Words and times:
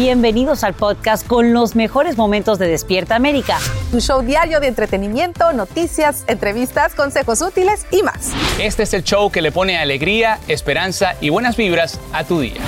Bienvenidos 0.00 0.64
al 0.64 0.72
podcast 0.72 1.26
con 1.26 1.52
los 1.52 1.76
mejores 1.76 2.16
momentos 2.16 2.58
de 2.58 2.66
Despierta 2.66 3.16
América. 3.16 3.58
Tu 3.90 4.00
show 4.00 4.22
diario 4.22 4.58
de 4.58 4.66
entretenimiento, 4.66 5.52
noticias, 5.52 6.24
entrevistas, 6.26 6.94
consejos 6.94 7.42
útiles 7.42 7.84
y 7.90 8.02
más. 8.02 8.32
Este 8.58 8.84
es 8.84 8.94
el 8.94 9.04
show 9.04 9.30
que 9.30 9.42
le 9.42 9.52
pone 9.52 9.76
alegría, 9.76 10.38
esperanza 10.48 11.16
y 11.20 11.28
buenas 11.28 11.58
vibras 11.58 12.00
a 12.14 12.24
tu 12.24 12.40
día. 12.40 12.62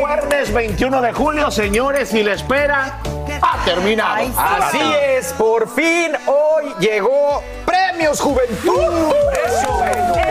Jueves 0.00 0.54
21 0.54 1.02
de 1.02 1.12
julio, 1.12 1.50
señores, 1.50 2.14
y 2.14 2.22
la 2.22 2.32
espera 2.32 3.00
ha 3.42 3.64
terminado. 3.66 4.14
Ay, 4.14 4.28
sí. 4.28 4.78
Así 4.78 4.94
es, 5.10 5.34
por 5.34 5.68
fin 5.68 6.12
hoy 6.26 6.72
llegó 6.80 7.42
Premios 7.98 8.20
Juventud. 8.20 9.12
Eso, 9.44 9.84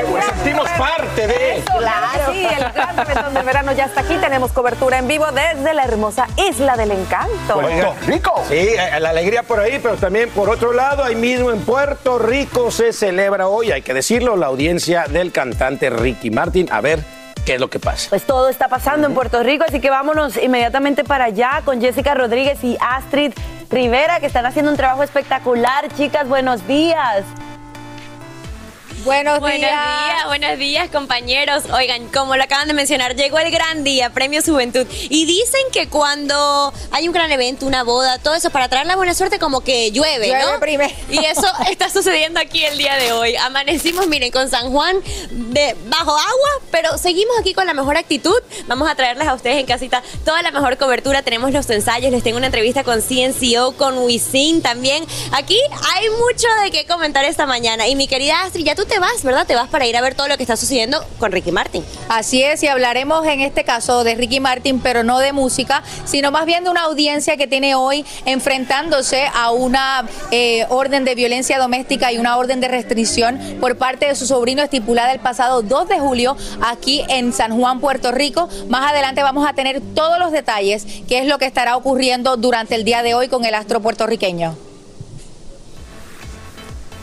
nos 0.09 0.23
sentimos 0.23 0.69
parte 0.77 1.27
de. 1.27 1.63
Claro. 1.77 2.31
Sí, 2.31 2.45
el 2.45 2.71
gran 2.71 2.95
reventón 2.95 3.33
del 3.33 3.43
verano 3.43 3.73
ya 3.73 3.85
está 3.85 4.01
aquí. 4.01 4.15
Tenemos 4.21 4.53
cobertura 4.53 4.99
en 4.99 5.07
vivo 5.09 5.25
desde 5.33 5.73
la 5.73 5.83
hermosa 5.83 6.29
Isla 6.37 6.77
del 6.77 6.91
Encanto. 6.91 7.59
Puerto 7.59 7.93
Rico. 8.05 8.41
Sí, 8.47 8.55
eh, 8.55 8.97
la 9.01 9.09
alegría 9.09 9.43
por 9.43 9.59
ahí, 9.59 9.81
pero 9.83 9.97
también 9.97 10.29
por 10.29 10.49
otro 10.49 10.71
lado, 10.71 11.03
ahí 11.03 11.15
mismo 11.15 11.51
en 11.51 11.59
Puerto 11.59 12.17
Rico 12.17 12.71
se 12.71 12.93
celebra 12.93 13.49
hoy, 13.49 13.73
hay 13.73 13.81
que 13.81 13.93
decirlo, 13.93 14.37
la 14.37 14.45
audiencia 14.45 15.03
del 15.09 15.33
cantante 15.33 15.89
Ricky 15.89 16.31
Martin. 16.31 16.71
A 16.71 16.79
ver 16.79 17.03
qué 17.45 17.55
es 17.55 17.59
lo 17.59 17.69
que 17.69 17.79
pasa. 17.79 18.07
Pues 18.11 18.23
todo 18.23 18.47
está 18.47 18.69
pasando 18.69 19.07
en 19.07 19.13
Puerto 19.13 19.43
Rico, 19.43 19.65
así 19.67 19.81
que 19.81 19.89
vámonos 19.89 20.37
inmediatamente 20.37 21.03
para 21.03 21.25
allá 21.25 21.61
con 21.65 21.81
Jessica 21.81 22.13
Rodríguez 22.13 22.63
y 22.63 22.77
Astrid 22.79 23.33
Rivera, 23.69 24.21
que 24.21 24.27
están 24.27 24.45
haciendo 24.45 24.71
un 24.71 24.77
trabajo 24.77 25.03
espectacular. 25.03 25.93
Chicas, 25.97 26.29
buenos 26.29 26.65
días. 26.65 27.25
Buenos, 29.07 29.41
días. 29.41 30.25
buenos 30.25 30.59
días 30.59 30.89
compañeros. 30.89 31.63
Oigan, 31.71 32.09
como 32.09 32.35
lo 32.35 32.43
acaban 32.43 32.67
de 32.67 32.73
mencionar, 32.73 33.15
llegó 33.15 33.39
el 33.39 33.49
gran 33.51 33.85
día, 33.85 34.09
Premio 34.09 34.41
Juventud. 34.45 34.85
Y 35.03 35.25
dicen 35.25 35.61
que 35.71 35.87
cuando 35.87 36.73
hay 36.91 37.07
un 37.07 37.13
gran 37.13 37.31
evento, 37.31 37.65
una 37.65 37.83
boda, 37.83 38.19
todo 38.19 38.35
eso, 38.35 38.49
para 38.49 38.67
traer 38.67 38.85
la 38.85 38.97
buena 38.97 39.13
suerte, 39.13 39.39
como 39.39 39.61
que 39.61 39.93
llueve, 39.93 40.27
Llueve 40.27 40.51
¿no? 40.51 40.59
primero. 40.59 40.93
Y 41.09 41.23
eso 41.23 41.47
está 41.71 41.89
sucediendo 41.89 42.41
aquí 42.41 42.65
el 42.65 42.77
día 42.77 42.97
de 42.97 43.13
hoy. 43.13 43.37
Amanecimos, 43.37 44.07
miren, 44.07 44.29
con 44.29 44.49
San 44.49 44.73
Juan 44.73 44.97
de 45.31 45.77
bajo 45.85 46.11
agua, 46.11 46.49
pero 46.69 46.97
seguimos 46.97 47.39
aquí 47.39 47.53
con 47.53 47.65
la 47.65 47.73
mejor 47.73 47.95
actitud. 47.95 48.35
Vamos 48.65 48.89
a 48.89 48.95
traerles 48.95 49.25
a 49.25 49.35
ustedes 49.35 49.55
en 49.55 49.65
casita 49.67 50.03
toda 50.25 50.41
la 50.41 50.51
mejor 50.51 50.77
cobertura. 50.77 51.21
Tenemos 51.21 51.53
los 51.53 51.69
ensayos, 51.69 52.11
les 52.11 52.23
tengo 52.23 52.35
una 52.35 52.47
entrevista 52.47 52.83
con 52.83 53.01
CNCO, 53.01 53.77
con 53.77 53.99
Wisin 53.99 54.61
también. 54.61 55.05
Aquí 55.31 55.57
hay 55.95 56.09
mucho 56.09 56.47
de 56.61 56.71
qué 56.71 56.85
comentar 56.85 57.23
esta 57.23 57.45
mañana. 57.45 57.87
Y 57.87 57.95
mi 57.95 58.09
querida 58.09 58.41
Astrid, 58.41 58.65
ya 58.65 58.75
tú 58.75 58.83
te 58.83 58.96
vas, 58.99 59.23
¿verdad? 59.23 59.45
Te 59.45 59.55
vas 59.55 59.69
para 59.69 59.85
ir 59.85 59.95
a 59.97 60.01
ver 60.01 60.15
todo 60.15 60.27
lo 60.27 60.37
que 60.37 60.43
está 60.43 60.57
sucediendo 60.57 61.03
con 61.19 61.31
Ricky 61.31 61.51
Martin. 61.51 61.83
Así 62.09 62.43
es, 62.43 62.63
y 62.63 62.67
hablaremos 62.67 63.25
en 63.25 63.41
este 63.41 63.63
caso 63.63 64.03
de 64.03 64.15
Ricky 64.15 64.39
Martin, 64.39 64.79
pero 64.79 65.03
no 65.03 65.19
de 65.19 65.33
música, 65.33 65.83
sino 66.05 66.31
más 66.31 66.45
bien 66.45 66.63
de 66.63 66.69
una 66.69 66.83
audiencia 66.83 67.37
que 67.37 67.47
tiene 67.47 67.75
hoy 67.75 68.05
enfrentándose 68.25 69.27
a 69.33 69.51
una 69.51 70.07
eh, 70.31 70.65
orden 70.69 71.05
de 71.05 71.15
violencia 71.15 71.59
doméstica 71.59 72.11
y 72.11 72.17
una 72.17 72.37
orden 72.37 72.59
de 72.59 72.67
restricción 72.67 73.39
por 73.59 73.77
parte 73.77 74.07
de 74.07 74.15
su 74.15 74.25
sobrino 74.25 74.61
estipulada 74.61 75.11
el 75.13 75.19
pasado 75.19 75.61
2 75.61 75.87
de 75.87 75.99
julio 75.99 76.35
aquí 76.61 77.03
en 77.09 77.33
San 77.33 77.57
Juan, 77.57 77.79
Puerto 77.79 78.11
Rico. 78.11 78.49
Más 78.69 78.91
adelante 78.91 79.23
vamos 79.23 79.47
a 79.47 79.53
tener 79.53 79.81
todos 79.95 80.19
los 80.19 80.31
detalles, 80.31 80.85
qué 81.07 81.19
es 81.19 81.27
lo 81.27 81.37
que 81.37 81.45
estará 81.45 81.77
ocurriendo 81.77 82.37
durante 82.37 82.75
el 82.75 82.83
día 82.83 83.03
de 83.03 83.13
hoy 83.13 83.27
con 83.27 83.45
el 83.45 83.55
astro 83.55 83.81
puertorriqueño. 83.81 84.66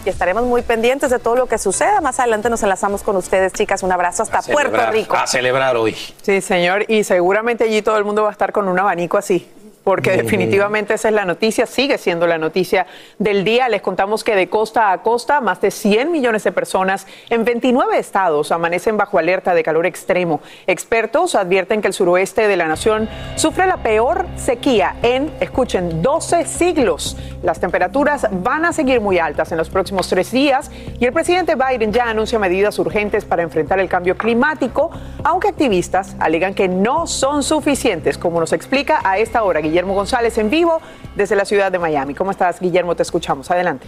Y 0.04 0.10
estaremos 0.10 0.44
muy 0.44 0.60
pendientes 0.60 1.10
de 1.10 1.18
todo 1.18 1.34
lo 1.34 1.46
que 1.46 1.56
suceda. 1.56 2.00
Más 2.02 2.20
adelante 2.20 2.50
nos 2.50 2.62
enlazamos 2.62 3.02
con 3.02 3.16
ustedes, 3.16 3.52
chicas. 3.54 3.82
Un 3.82 3.90
abrazo 3.90 4.22
hasta 4.22 4.42
Puerto 4.42 4.90
Rico. 4.90 5.16
A 5.16 5.26
celebrar 5.26 5.76
hoy. 5.76 5.96
Sí, 6.20 6.40
señor, 6.42 6.84
y 6.88 7.04
seguramente 7.04 7.64
allí 7.64 7.80
todo 7.80 7.96
el 7.96 8.04
mundo 8.04 8.22
va 8.22 8.28
a 8.28 8.32
estar 8.32 8.52
con 8.52 8.68
un 8.68 8.78
abanico 8.78 9.16
así. 9.16 9.50
Porque 9.84 10.16
definitivamente 10.16 10.94
esa 10.94 11.08
es 11.08 11.14
la 11.14 11.26
noticia, 11.26 11.66
sigue 11.66 11.98
siendo 11.98 12.26
la 12.26 12.38
noticia 12.38 12.86
del 13.18 13.44
día. 13.44 13.68
Les 13.68 13.82
contamos 13.82 14.24
que 14.24 14.34
de 14.34 14.48
costa 14.48 14.92
a 14.92 15.02
costa, 15.02 15.42
más 15.42 15.60
de 15.60 15.70
100 15.70 16.10
millones 16.10 16.42
de 16.42 16.52
personas 16.52 17.06
en 17.28 17.44
29 17.44 17.98
estados 17.98 18.50
amanecen 18.50 18.96
bajo 18.96 19.18
alerta 19.18 19.54
de 19.54 19.62
calor 19.62 19.84
extremo. 19.84 20.40
Expertos 20.66 21.34
advierten 21.34 21.82
que 21.82 21.88
el 21.88 21.92
suroeste 21.92 22.48
de 22.48 22.56
la 22.56 22.66
nación 22.66 23.10
sufre 23.36 23.66
la 23.66 23.76
peor 23.76 24.26
sequía 24.36 24.96
en, 25.02 25.30
escuchen, 25.40 26.00
12 26.00 26.46
siglos. 26.46 27.18
Las 27.42 27.60
temperaturas 27.60 28.26
van 28.30 28.64
a 28.64 28.72
seguir 28.72 29.02
muy 29.02 29.18
altas 29.18 29.52
en 29.52 29.58
los 29.58 29.68
próximos 29.68 30.08
tres 30.08 30.30
días 30.30 30.70
y 30.98 31.04
el 31.04 31.12
presidente 31.12 31.56
Biden 31.56 31.92
ya 31.92 32.08
anuncia 32.08 32.38
medidas 32.38 32.78
urgentes 32.78 33.26
para 33.26 33.42
enfrentar 33.42 33.78
el 33.80 33.90
cambio 33.90 34.16
climático, 34.16 34.90
aunque 35.22 35.48
activistas 35.48 36.16
alegan 36.20 36.54
que 36.54 36.68
no 36.68 37.06
son 37.06 37.42
suficientes, 37.42 38.16
como 38.16 38.40
nos 38.40 38.54
explica 38.54 39.02
a 39.04 39.18
esta 39.18 39.42
hora 39.42 39.60
Guillermo 39.60 39.73
González 39.82 40.38
en 40.38 40.50
vivo 40.50 40.80
desde 41.16 41.36
la 41.36 41.44
ciudad 41.44 41.72
de 41.72 41.78
Miami. 41.78 42.14
¿Cómo 42.14 42.30
estás, 42.30 42.60
Guillermo? 42.60 42.94
Te 42.94 43.02
escuchamos. 43.02 43.50
Adelante. 43.50 43.86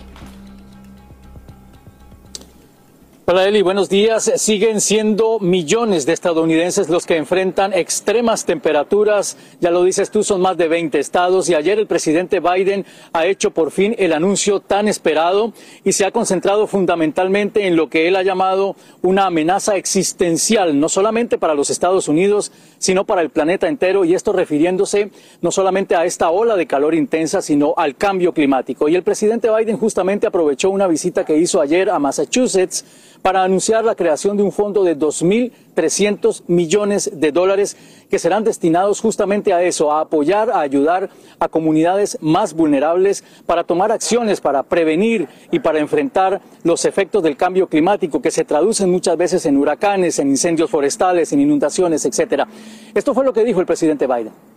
Hola 3.28 3.48
Eli, 3.48 3.60
buenos 3.60 3.88
días. 3.88 4.30
Siguen 4.36 4.80
siendo 4.80 5.40
millones 5.40 6.06
de 6.06 6.12
estadounidenses 6.12 6.88
los 6.88 7.06
que 7.06 7.16
enfrentan 7.16 7.72
extremas 7.72 8.44
temperaturas. 8.44 9.36
Ya 9.60 9.72
lo 9.72 9.82
dices 9.82 10.12
tú, 10.12 10.22
son 10.22 10.40
más 10.40 10.56
de 10.56 10.68
20 10.68 11.00
estados 11.00 11.48
y 11.48 11.56
ayer 11.56 11.80
el 11.80 11.88
presidente 11.88 12.38
Biden 12.38 12.86
ha 13.12 13.26
hecho 13.26 13.50
por 13.50 13.72
fin 13.72 13.96
el 13.98 14.12
anuncio 14.12 14.60
tan 14.60 14.86
esperado 14.86 15.52
y 15.82 15.90
se 15.90 16.04
ha 16.04 16.12
concentrado 16.12 16.68
fundamentalmente 16.68 17.66
en 17.66 17.74
lo 17.74 17.90
que 17.90 18.06
él 18.06 18.14
ha 18.14 18.22
llamado 18.22 18.76
una 19.02 19.26
amenaza 19.26 19.74
existencial, 19.74 20.78
no 20.78 20.88
solamente 20.88 21.36
para 21.36 21.54
los 21.56 21.70
Estados 21.70 22.06
Unidos, 22.06 22.52
sino 22.78 23.04
para 23.04 23.22
el 23.22 23.30
planeta 23.30 23.68
entero 23.68 24.04
y 24.04 24.14
esto 24.14 24.32
refiriéndose 24.32 25.10
no 25.40 25.50
solamente 25.50 25.96
a 25.96 26.04
esta 26.04 26.30
ola 26.30 26.56
de 26.56 26.66
calor 26.66 26.94
intensa, 26.94 27.42
sino 27.42 27.74
al 27.76 27.96
cambio 27.96 28.32
climático. 28.32 28.88
Y 28.88 28.94
el 28.94 29.02
presidente 29.02 29.50
Biden 29.50 29.76
justamente 29.76 30.26
aprovechó 30.26 30.70
una 30.70 30.86
visita 30.86 31.24
que 31.24 31.36
hizo 31.36 31.60
ayer 31.60 31.90
a 31.90 31.98
Massachusetts 31.98 32.84
para 33.22 33.42
anunciar 33.42 33.84
la 33.84 33.94
creación 33.94 34.36
de 34.36 34.42
un 34.42 34.52
fondo 34.52 34.84
de 34.84 34.96
2.300 34.96 36.42
millones 36.46 37.10
de 37.12 37.32
dólares 37.32 37.76
que 38.08 38.18
serán 38.18 38.44
destinados 38.44 39.00
justamente 39.00 39.52
a 39.52 39.62
eso, 39.62 39.92
a 39.92 40.00
apoyar, 40.00 40.50
a 40.50 40.60
ayudar 40.60 41.10
a 41.38 41.48
comunidades 41.48 42.18
más 42.20 42.54
vulnerables 42.54 43.24
para 43.46 43.64
tomar 43.64 43.92
acciones 43.92 44.40
para 44.40 44.62
prevenir 44.62 45.28
y 45.50 45.58
para 45.58 45.78
enfrentar 45.78 46.40
los 46.62 46.84
efectos 46.84 47.22
del 47.22 47.36
cambio 47.36 47.68
climático 47.68 48.22
que 48.22 48.30
se 48.30 48.44
traducen 48.44 48.90
muchas 48.90 49.16
veces 49.16 49.46
en 49.46 49.56
huracanes, 49.56 50.18
en 50.18 50.28
incendios 50.28 50.70
forestales, 50.70 51.32
en 51.32 51.40
inundaciones, 51.40 52.04
etcétera. 52.04 52.46
Esto 52.94 53.14
fue 53.14 53.24
lo 53.24 53.32
que 53.32 53.44
dijo 53.44 53.60
el 53.60 53.66
presidente 53.66 54.06
Biden. 54.06 54.55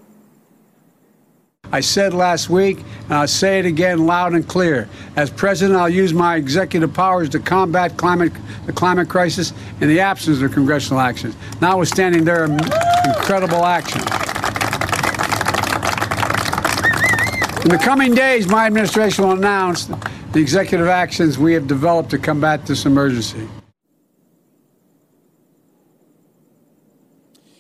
I 1.71 1.81
said 1.81 2.13
last 2.13 2.49
week, 2.49 2.79
and 3.03 3.13
I'll 3.13 3.27
say 3.27 3.59
it 3.59 3.65
again 3.65 4.05
loud 4.07 4.33
and 4.33 4.47
clear. 4.47 4.89
As 5.15 5.29
president, 5.29 5.79
I'll 5.79 5.87
use 5.87 6.13
my 6.13 6.35
executive 6.35 6.93
powers 6.93 7.29
to 7.29 7.39
combat 7.39 7.95
climate, 7.95 8.33
the 8.65 8.73
climate 8.73 9.07
crisis 9.07 9.53
in 9.79 9.87
the 9.87 9.99
absence 9.99 10.41
of 10.41 10.51
congressional 10.51 10.99
action, 10.99 11.35
notwithstanding 11.61 12.23
their 12.23 12.45
incredible 12.45 13.65
action. 13.65 14.01
In 17.63 17.69
the 17.69 17.81
coming 17.83 18.15
days, 18.15 18.47
my 18.47 18.65
administration 18.65 19.25
will 19.25 19.33
announce 19.33 19.85
the 20.31 20.39
executive 20.39 20.87
actions 20.87 21.37
we 21.37 21.53
have 21.53 21.67
developed 21.67 22.09
to 22.11 22.17
combat 22.17 22.65
this 22.65 22.85
emergency. 22.85 23.47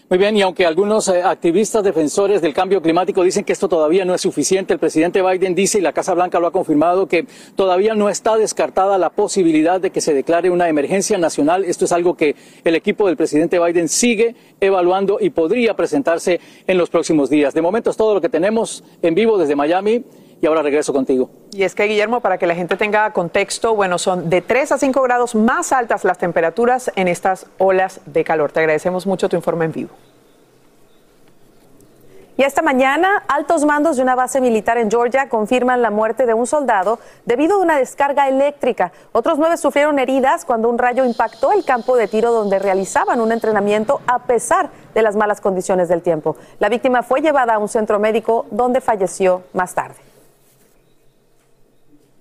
Muy 0.09 0.17
bien, 0.17 0.35
y 0.35 0.41
aunque 0.41 0.65
algunos 0.65 1.07
eh, 1.07 1.21
activistas 1.21 1.83
defensores 1.83 2.41
del 2.41 2.51
cambio 2.51 2.81
climático 2.81 3.21
dicen 3.21 3.43
que 3.43 3.53
esto 3.53 3.69
todavía 3.69 4.05
no 4.05 4.15
es 4.15 4.21
suficiente, 4.21 4.73
el 4.73 4.79
presidente 4.79 5.21
Biden 5.21 5.53
dice, 5.53 5.77
y 5.77 5.81
la 5.81 5.93
Casa 5.93 6.15
Blanca 6.15 6.39
lo 6.39 6.47
ha 6.47 6.51
confirmado, 6.51 7.05
que 7.05 7.27
todavía 7.55 7.93
no 7.93 8.09
está 8.09 8.35
descartada 8.35 8.97
la 8.97 9.11
posibilidad 9.11 9.79
de 9.79 9.91
que 9.91 10.01
se 10.01 10.15
declare 10.15 10.49
una 10.49 10.67
emergencia 10.67 11.19
nacional. 11.19 11.63
Esto 11.63 11.85
es 11.85 11.91
algo 11.91 12.17
que 12.17 12.35
el 12.63 12.73
equipo 12.73 13.05
del 13.05 13.17
presidente 13.17 13.59
Biden 13.59 13.87
sigue 13.87 14.35
evaluando 14.59 15.19
y 15.21 15.29
podría 15.29 15.75
presentarse 15.75 16.39
en 16.65 16.79
los 16.79 16.89
próximos 16.89 17.29
días. 17.29 17.53
De 17.53 17.61
momento 17.61 17.91
es 17.91 17.97
todo 17.97 18.15
lo 18.15 18.21
que 18.21 18.29
tenemos 18.29 18.83
en 19.03 19.13
vivo 19.13 19.37
desde 19.37 19.55
Miami. 19.55 20.03
Y 20.41 20.45
ahora 20.47 20.61
regreso 20.61 20.93
contigo. 20.93 21.29
Y 21.51 21.63
es 21.63 21.75
que, 21.75 21.83
Guillermo, 21.83 22.21
para 22.21 22.37
que 22.37 22.47
la 22.47 22.55
gente 22.55 22.77
tenga 22.77 23.11
contexto, 23.11 23.75
bueno, 23.75 23.97
son 23.97 24.29
de 24.29 24.41
3 24.41 24.71
a 24.71 24.77
5 24.77 25.01
grados 25.01 25.35
más 25.35 25.73
altas 25.73 26.05
las 26.05 26.17
temperaturas 26.17 26.91
en 26.95 27.07
estas 27.07 27.47
olas 27.57 27.99
de 28.05 28.23
calor. 28.23 28.51
Te 28.51 28.61
agradecemos 28.61 29.05
mucho 29.05 29.27
tu 29.27 29.35
informe 29.35 29.65
en 29.65 29.71
vivo. 29.73 29.89
Y 32.39 32.43
esta 32.43 32.61
mañana, 32.61 33.21
altos 33.27 33.65
mandos 33.65 33.97
de 33.97 34.01
una 34.01 34.15
base 34.15 34.39
militar 34.39 34.77
en 34.77 34.89
Georgia 34.89 35.27
confirman 35.27 35.81
la 35.81 35.91
muerte 35.91 36.25
de 36.25 36.33
un 36.33 36.47
soldado 36.47 36.99
debido 37.25 37.55
a 37.55 37.59
una 37.59 37.77
descarga 37.77 38.29
eléctrica. 38.29 38.93
Otros 39.11 39.37
nueve 39.37 39.57
sufrieron 39.57 39.99
heridas 39.99 40.45
cuando 40.45 40.69
un 40.69 40.77
rayo 40.77 41.03
impactó 41.03 41.51
el 41.51 41.65
campo 41.65 41.97
de 41.97 42.07
tiro 42.07 42.31
donde 42.31 42.57
realizaban 42.57 43.19
un 43.19 43.33
entrenamiento 43.33 43.99
a 44.07 44.19
pesar 44.19 44.69
de 44.93 45.01
las 45.01 45.17
malas 45.17 45.41
condiciones 45.41 45.89
del 45.89 46.01
tiempo. 46.01 46.37
La 46.59 46.69
víctima 46.69 47.03
fue 47.03 47.19
llevada 47.19 47.55
a 47.55 47.57
un 47.57 47.67
centro 47.67 47.99
médico 47.99 48.45
donde 48.51 48.79
falleció 48.79 49.43
más 49.51 49.75
tarde. 49.75 50.08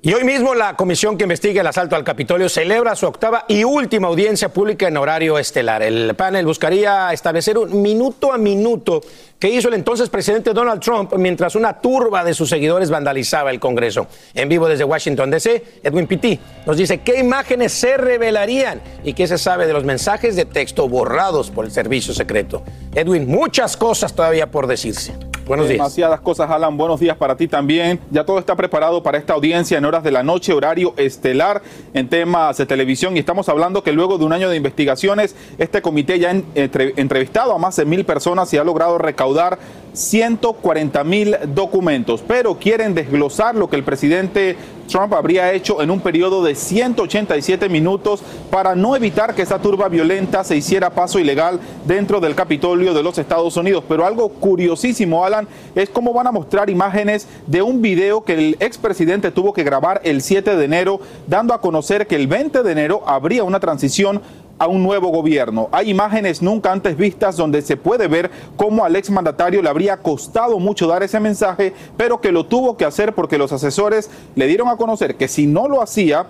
Y 0.00 0.12
hoy 0.12 0.22
mismo 0.22 0.54
la 0.54 0.76
comisión 0.76 1.18
que 1.18 1.24
investiga 1.24 1.60
el 1.60 1.66
asalto 1.66 1.96
al 1.96 2.04
Capitolio 2.04 2.48
celebra 2.48 2.94
su 2.94 3.04
octava 3.04 3.44
y 3.48 3.64
última 3.64 4.06
audiencia 4.06 4.48
pública 4.48 4.86
en 4.86 4.96
horario 4.96 5.36
estelar. 5.40 5.82
El 5.82 6.14
panel 6.14 6.46
buscaría 6.46 7.12
establecer 7.12 7.58
un 7.58 7.82
minuto 7.82 8.32
a 8.32 8.38
minuto 8.38 9.00
que 9.40 9.48
hizo 9.48 9.66
el 9.66 9.74
entonces 9.74 10.08
presidente 10.08 10.52
Donald 10.52 10.80
Trump 10.80 11.14
mientras 11.16 11.56
una 11.56 11.80
turba 11.80 12.22
de 12.22 12.32
sus 12.32 12.48
seguidores 12.48 12.90
vandalizaba 12.90 13.50
el 13.50 13.58
Congreso. 13.58 14.06
En 14.34 14.48
vivo 14.48 14.68
desde 14.68 14.84
Washington, 14.84 15.32
D.C., 15.32 15.80
Edwin 15.82 16.06
Pitti 16.06 16.38
nos 16.64 16.76
dice 16.76 16.98
qué 16.98 17.18
imágenes 17.18 17.72
se 17.72 17.96
revelarían 17.96 18.80
y 19.02 19.14
qué 19.14 19.26
se 19.26 19.36
sabe 19.36 19.66
de 19.66 19.72
los 19.72 19.82
mensajes 19.82 20.36
de 20.36 20.44
texto 20.44 20.88
borrados 20.88 21.50
por 21.50 21.64
el 21.64 21.72
servicio 21.72 22.14
secreto. 22.14 22.62
Edwin, 22.94 23.26
muchas 23.26 23.76
cosas 23.76 24.14
todavía 24.14 24.48
por 24.48 24.68
decirse. 24.68 25.12
Buenos 25.48 25.66
días. 25.66 25.78
Demasiadas 25.78 26.20
cosas, 26.20 26.50
Alan. 26.50 26.76
Buenos 26.76 27.00
días 27.00 27.16
para 27.16 27.34
ti 27.34 27.48
también. 27.48 27.98
Ya 28.10 28.24
todo 28.24 28.38
está 28.38 28.54
preparado 28.54 29.02
para 29.02 29.16
esta 29.16 29.32
audiencia 29.32 29.78
en 29.78 29.84
horas 29.86 30.04
de 30.04 30.10
la 30.10 30.22
noche, 30.22 30.52
horario 30.52 30.92
estelar 30.98 31.62
en 31.94 32.06
temas 32.06 32.58
de 32.58 32.66
televisión. 32.66 33.16
Y 33.16 33.20
estamos 33.20 33.48
hablando 33.48 33.82
que 33.82 33.92
luego 33.92 34.18
de 34.18 34.26
un 34.26 34.34
año 34.34 34.50
de 34.50 34.56
investigaciones, 34.58 35.34
este 35.56 35.80
comité 35.80 36.18
ya 36.18 36.32
ha 36.32 36.42
entrevistado 36.54 37.54
a 37.54 37.58
más 37.58 37.76
de 37.76 37.86
mil 37.86 38.04
personas 38.04 38.52
y 38.52 38.58
ha 38.58 38.64
logrado 38.64 38.98
recaudar 38.98 39.58
140 39.92 41.04
mil 41.04 41.36
documentos. 41.54 42.22
Pero 42.26 42.58
quieren 42.58 42.94
desglosar 42.94 43.54
lo 43.54 43.68
que 43.68 43.76
el 43.76 43.84
presidente 43.84 44.56
Trump 44.88 45.12
habría 45.12 45.52
hecho 45.52 45.82
en 45.82 45.90
un 45.90 46.00
periodo 46.00 46.42
de 46.42 46.54
187 46.54 47.68
minutos 47.68 48.22
para 48.50 48.74
no 48.74 48.96
evitar 48.96 49.34
que 49.34 49.42
esa 49.42 49.60
turba 49.60 49.88
violenta 49.88 50.42
se 50.42 50.56
hiciera 50.56 50.90
paso 50.90 51.18
ilegal 51.18 51.60
dentro 51.84 52.20
del 52.20 52.34
Capitolio 52.34 52.94
de 52.94 53.02
los 53.02 53.18
Estados 53.18 53.56
Unidos. 53.56 53.84
Pero 53.86 54.04
algo 54.04 54.30
curiosísimo, 54.30 55.24
Alan, 55.24 55.46
es 55.74 55.90
cómo 55.90 56.12
van 56.12 56.26
a 56.26 56.32
mostrar 56.32 56.70
imágenes 56.70 57.28
de 57.46 57.62
un 57.62 57.82
video 57.82 58.24
que 58.24 58.34
el 58.34 58.56
expresidente 58.60 59.30
tuvo 59.30 59.52
que 59.52 59.62
grabar 59.62 60.00
el 60.04 60.22
7 60.22 60.56
de 60.56 60.64
enero, 60.64 61.00
dando 61.26 61.54
a 61.54 61.60
conocer 61.60 62.06
que 62.06 62.16
el 62.16 62.26
20 62.26 62.62
de 62.62 62.72
enero 62.72 63.02
habría 63.06 63.44
una 63.44 63.60
transición 63.60 64.22
a 64.58 64.66
un 64.66 64.82
nuevo 64.82 65.08
gobierno. 65.08 65.68
Hay 65.72 65.90
imágenes 65.90 66.42
nunca 66.42 66.72
antes 66.72 66.96
vistas 66.96 67.36
donde 67.36 67.62
se 67.62 67.76
puede 67.76 68.08
ver 68.08 68.30
cómo 68.56 68.84
al 68.84 68.96
exmandatario 68.96 69.62
le 69.62 69.68
habría 69.68 69.96
costado 69.98 70.58
mucho 70.58 70.86
dar 70.86 71.02
ese 71.02 71.20
mensaje, 71.20 71.72
pero 71.96 72.20
que 72.20 72.32
lo 72.32 72.46
tuvo 72.46 72.76
que 72.76 72.84
hacer 72.84 73.14
porque 73.14 73.38
los 73.38 73.52
asesores 73.52 74.10
le 74.34 74.46
dieron 74.46 74.68
a 74.68 74.76
conocer 74.76 75.16
que 75.16 75.28
si 75.28 75.46
no 75.46 75.68
lo 75.68 75.82
hacía, 75.82 76.26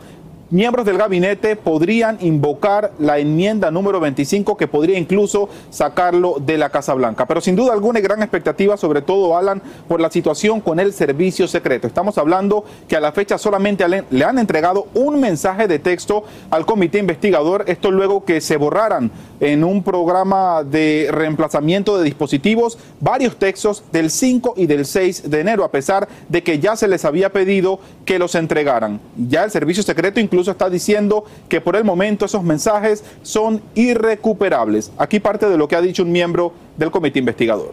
miembros 0.51 0.87
del 0.87 0.97
gabinete 0.97 1.57
podrían 1.57 2.19
invocar 2.21 2.93
la 2.99 3.19
enmienda 3.19 3.71
número 3.71 4.01
25 4.01 4.57
que 4.57 4.67
podría 4.67 4.99
incluso 4.99 5.49
sacarlo 5.71 6.37
de 6.41 6.57
la 6.57 6.71
Casa 6.71 6.95
Blanca. 6.95 7.27
Pero 7.27 7.41
sin 7.41 7.57
duda 7.57 7.73
alguna 7.73 7.99
hay 7.99 8.03
gran 8.03 8.23
expectativa, 8.23 8.77
sobre 8.77 9.03
todo 9.03 9.37
Alan, 9.37 9.61
por 9.87 10.01
la 10.01 10.11
situación 10.11 10.61
con 10.61 10.81
el 10.81 10.93
servicio 10.93 11.49
secreto. 11.49 11.87
Estamos 11.87 12.19
hablando 12.19 12.65
que 12.87 12.97
a 12.97 13.01
la 13.01 13.13
fecha 13.13 13.39
solamente 13.39 13.85
le 13.89 14.25
han 14.25 14.39
entregado 14.39 14.87
un 14.95 15.21
mensaje 15.21 15.69
de 15.69 15.79
texto 15.79 16.25
al 16.51 16.65
comité 16.65 16.99
investigador, 16.99 17.65
esto 17.67 17.91
luego 17.91 18.25
que 18.25 18.41
se 18.41 18.57
borraran 18.57 19.11
en 19.41 19.65
un 19.65 19.83
programa 19.83 20.65
de 20.65 21.09
reemplazamiento 21.11 21.99
de 21.99 22.05
dispositivos 22.05 22.79
varios 23.01 23.37
textos 23.37 23.85
del 23.93 24.11
5 24.11 24.55
y 24.57 24.67
del 24.67 24.85
6 24.85 25.31
de 25.31 25.41
enero, 25.41 25.65
a 25.65 25.71
pesar 25.71 26.09
de 26.29 26.43
que 26.43 26.59
ya 26.59 26.75
se 26.77 26.89
les 26.89 27.05
había 27.05 27.31
pedido 27.31 27.79
que 28.05 28.19
los 28.19 28.35
entregaran. 28.35 29.01
Ya 29.17 29.45
el 29.45 29.51
servicio 29.51 29.83
secreto 29.83 30.21
incluso 30.21 30.38
está 30.47 30.71
diciendo 30.71 31.25
que 31.49 31.61
por 31.61 31.75
el 31.75 31.85
momento 31.85 32.27
esos 32.27 32.45
mensajes 32.45 33.03
son 33.23 33.61
irrecuperables. 33.75 34.93
Aquí 34.99 35.19
parte 35.19 35.49
de 35.49 35.57
lo 35.57 35.67
que 35.67 35.75
ha 35.75 35.81
dicho 35.81 36.03
un 36.03 36.13
miembro 36.13 36.53
del 36.77 36.91
comité 36.91 37.19
investigador. 37.19 37.71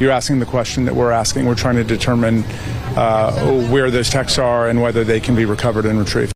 You're 0.00 0.12
asking 0.12 0.40
the 0.40 0.46
question 0.46 0.84
that 0.86 0.94
we're 0.94 1.12
asking. 1.12 1.46
We're 1.46 1.54
trying 1.54 1.76
to 1.76 1.84
determine 1.84 2.44
uh, 2.96 3.32
where 3.70 3.90
those 3.90 4.10
texts 4.10 4.38
are 4.38 4.68
and 4.68 4.80
whether 4.80 5.04
they 5.04 5.20
can 5.20 5.36
be 5.36 5.44
recovered 5.44 5.86
and 5.86 5.98
retrieved. 5.98 6.32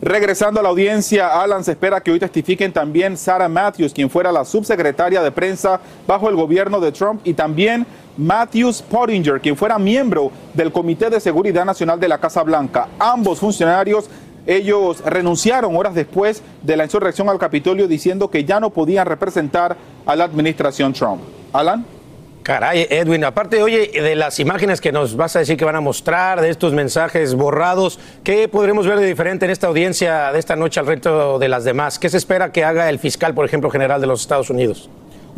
Regresando 0.00 0.60
a 0.60 0.62
la 0.62 0.68
audiencia, 0.68 1.40
Alan 1.42 1.64
se 1.64 1.72
espera 1.72 2.00
que 2.00 2.12
hoy 2.12 2.20
testifiquen 2.20 2.72
también 2.72 3.16
Sarah 3.16 3.48
Matthews, 3.48 3.92
quien 3.92 4.08
fuera 4.08 4.30
la 4.30 4.44
subsecretaria 4.44 5.20
de 5.22 5.32
prensa 5.32 5.80
bajo 6.06 6.28
el 6.28 6.36
gobierno 6.36 6.78
de 6.78 6.92
Trump, 6.92 7.20
y 7.24 7.34
también 7.34 7.84
Matthews 8.16 8.80
Pottinger, 8.80 9.40
quien 9.40 9.56
fuera 9.56 9.76
miembro 9.76 10.30
del 10.54 10.70
Comité 10.70 11.10
de 11.10 11.18
Seguridad 11.18 11.64
Nacional 11.64 11.98
de 11.98 12.06
la 12.06 12.18
Casa 12.18 12.44
Blanca. 12.44 12.86
Ambos 13.00 13.40
funcionarios 13.40 14.08
ellos 14.46 15.02
renunciaron 15.04 15.76
horas 15.76 15.94
después 15.94 16.42
de 16.62 16.76
la 16.76 16.84
insurrección 16.84 17.28
al 17.28 17.38
Capitolio 17.38 17.88
diciendo 17.88 18.30
que 18.30 18.44
ya 18.44 18.60
no 18.60 18.70
podían 18.70 19.04
representar 19.04 19.76
a 20.06 20.16
la 20.16 20.24
administración 20.24 20.92
Trump. 20.92 21.20
Alan. 21.52 21.97
Caray, 22.48 22.86
Edwin, 22.88 23.24
aparte, 23.24 23.62
oye, 23.62 23.90
de 23.92 24.14
las 24.14 24.40
imágenes 24.40 24.80
que 24.80 24.90
nos 24.90 25.16
vas 25.16 25.36
a 25.36 25.40
decir 25.40 25.58
que 25.58 25.66
van 25.66 25.76
a 25.76 25.82
mostrar, 25.82 26.40
de 26.40 26.48
estos 26.48 26.72
mensajes 26.72 27.34
borrados, 27.34 28.00
¿qué 28.24 28.48
podremos 28.48 28.86
ver 28.86 28.98
de 28.98 29.04
diferente 29.04 29.44
en 29.44 29.50
esta 29.50 29.66
audiencia 29.66 30.32
de 30.32 30.38
esta 30.38 30.56
noche 30.56 30.80
al 30.80 30.86
reto 30.86 31.38
de 31.38 31.46
las 31.46 31.64
demás? 31.64 31.98
¿Qué 31.98 32.08
se 32.08 32.16
espera 32.16 32.50
que 32.50 32.64
haga 32.64 32.88
el 32.88 32.98
fiscal, 32.98 33.34
por 33.34 33.44
ejemplo, 33.44 33.68
general 33.68 34.00
de 34.00 34.06
los 34.06 34.22
Estados 34.22 34.48
Unidos? 34.48 34.88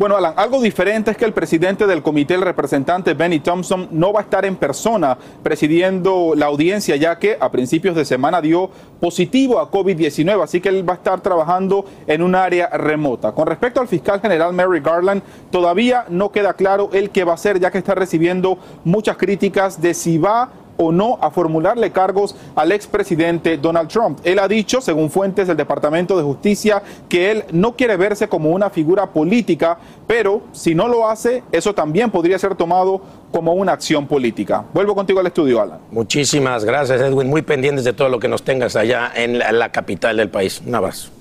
Bueno, 0.01 0.17
Alan, 0.17 0.33
algo 0.35 0.59
diferente 0.59 1.11
es 1.11 1.17
que 1.17 1.25
el 1.25 1.31
presidente 1.31 1.85
del 1.85 2.01
comité, 2.01 2.33
el 2.33 2.41
representante 2.41 3.13
Benny 3.13 3.39
Thompson, 3.39 3.87
no 3.91 4.11
va 4.11 4.21
a 4.21 4.23
estar 4.23 4.43
en 4.45 4.55
persona 4.55 5.15
presidiendo 5.43 6.33
la 6.35 6.47
audiencia, 6.47 6.95
ya 6.95 7.19
que 7.19 7.37
a 7.39 7.51
principios 7.51 7.95
de 7.95 8.03
semana 8.03 8.41
dio 8.41 8.71
positivo 8.99 9.59
a 9.59 9.69
COVID-19, 9.69 10.41
así 10.41 10.59
que 10.59 10.69
él 10.69 10.89
va 10.89 10.93
a 10.93 10.95
estar 10.95 11.21
trabajando 11.21 11.85
en 12.07 12.23
un 12.23 12.33
área 12.33 12.67
remota. 12.69 13.31
Con 13.33 13.45
respecto 13.45 13.79
al 13.79 13.87
fiscal 13.87 14.19
general 14.19 14.53
Mary 14.53 14.79
Garland, 14.79 15.21
todavía 15.51 16.05
no 16.09 16.31
queda 16.31 16.53
claro 16.53 16.89
el 16.93 17.11
qué 17.11 17.23
va 17.23 17.33
a 17.33 17.35
hacer, 17.35 17.59
ya 17.59 17.69
que 17.69 17.77
está 17.77 17.93
recibiendo 17.93 18.57
muchas 18.83 19.17
críticas 19.17 19.79
de 19.79 19.93
si 19.93 20.17
va 20.17 20.49
o 20.81 20.91
no 20.91 21.19
a 21.21 21.29
formularle 21.29 21.91
cargos 21.91 22.35
al 22.55 22.71
expresidente 22.71 23.57
Donald 23.57 23.87
Trump. 23.87 24.19
Él 24.23 24.39
ha 24.39 24.47
dicho, 24.47 24.81
según 24.81 25.11
fuentes 25.11 25.47
del 25.47 25.57
Departamento 25.57 26.17
de 26.17 26.23
Justicia, 26.23 26.81
que 27.07 27.31
él 27.31 27.43
no 27.51 27.75
quiere 27.75 27.97
verse 27.97 28.27
como 28.27 28.49
una 28.49 28.69
figura 28.71 29.05
política, 29.11 29.77
pero 30.07 30.41
si 30.51 30.73
no 30.73 30.87
lo 30.87 31.07
hace, 31.07 31.43
eso 31.51 31.75
también 31.75 32.09
podría 32.09 32.39
ser 32.39 32.55
tomado 32.55 33.01
como 33.31 33.53
una 33.53 33.73
acción 33.73 34.07
política. 34.07 34.65
Vuelvo 34.73 34.95
contigo 34.95 35.19
al 35.19 35.27
estudio, 35.27 35.61
Alan. 35.61 35.79
Muchísimas 35.91 36.65
gracias, 36.65 36.99
Edwin. 36.99 37.29
Muy 37.29 37.43
pendientes 37.43 37.85
de 37.85 37.93
todo 37.93 38.09
lo 38.09 38.19
que 38.19 38.27
nos 38.27 38.43
tengas 38.43 38.75
allá 38.75 39.11
en 39.15 39.37
la, 39.37 39.69
capital 39.69 40.17
del 40.17 40.29
país. 40.29 40.61
Un 40.65 40.75
abrazo. 40.75 41.20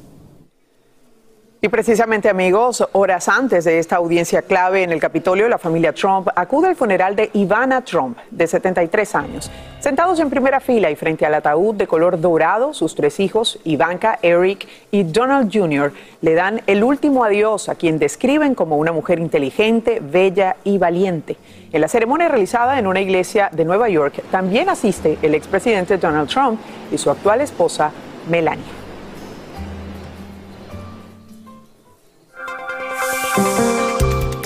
Y 1.62 1.68
precisamente, 1.68 2.30
amigos, 2.30 2.82
horas 2.92 3.28
antes 3.28 3.64
de 3.64 3.78
esta 3.78 3.96
audiencia 3.96 4.40
clave 4.40 4.82
en 4.82 4.92
el 4.92 4.98
Capitolio, 4.98 5.46
la 5.46 5.58
familia 5.58 5.92
Trump 5.92 6.28
acude 6.34 6.68
al 6.68 6.74
funeral 6.74 7.14
de 7.14 7.28
Ivana 7.34 7.84
Trump, 7.84 8.16
de 8.30 8.46
73 8.46 9.14
años. 9.14 9.50
Sentados 9.78 10.18
en 10.20 10.30
primera 10.30 10.60
fila 10.60 10.90
y 10.90 10.96
frente 10.96 11.26
al 11.26 11.34
ataúd 11.34 11.74
de 11.74 11.86
color 11.86 12.18
dorado, 12.18 12.72
sus 12.72 12.94
tres 12.94 13.20
hijos, 13.20 13.58
Ivanka, 13.64 14.18
Eric 14.22 14.66
y 14.90 15.02
Donald 15.02 15.50
Jr., 15.52 15.92
le 16.22 16.32
dan 16.32 16.62
el 16.66 16.82
último 16.82 17.24
adiós 17.24 17.68
a 17.68 17.74
quien 17.74 17.98
describen 17.98 18.54
como 18.54 18.78
una 18.78 18.92
mujer 18.92 19.18
inteligente, 19.18 20.00
bella 20.00 20.56
y 20.64 20.78
valiente. 20.78 21.36
En 21.72 21.82
la 21.82 21.88
ceremonia 21.88 22.28
realizada 22.28 22.78
en 22.78 22.86
una 22.86 23.02
iglesia 23.02 23.50
de 23.52 23.66
Nueva 23.66 23.90
York 23.90 24.22
también 24.30 24.70
asiste 24.70 25.18
el 25.20 25.34
expresidente 25.34 25.98
Donald 25.98 26.30
Trump 26.30 26.58
y 26.90 26.96
su 26.96 27.10
actual 27.10 27.42
esposa, 27.42 27.90
Melania. 28.30 28.79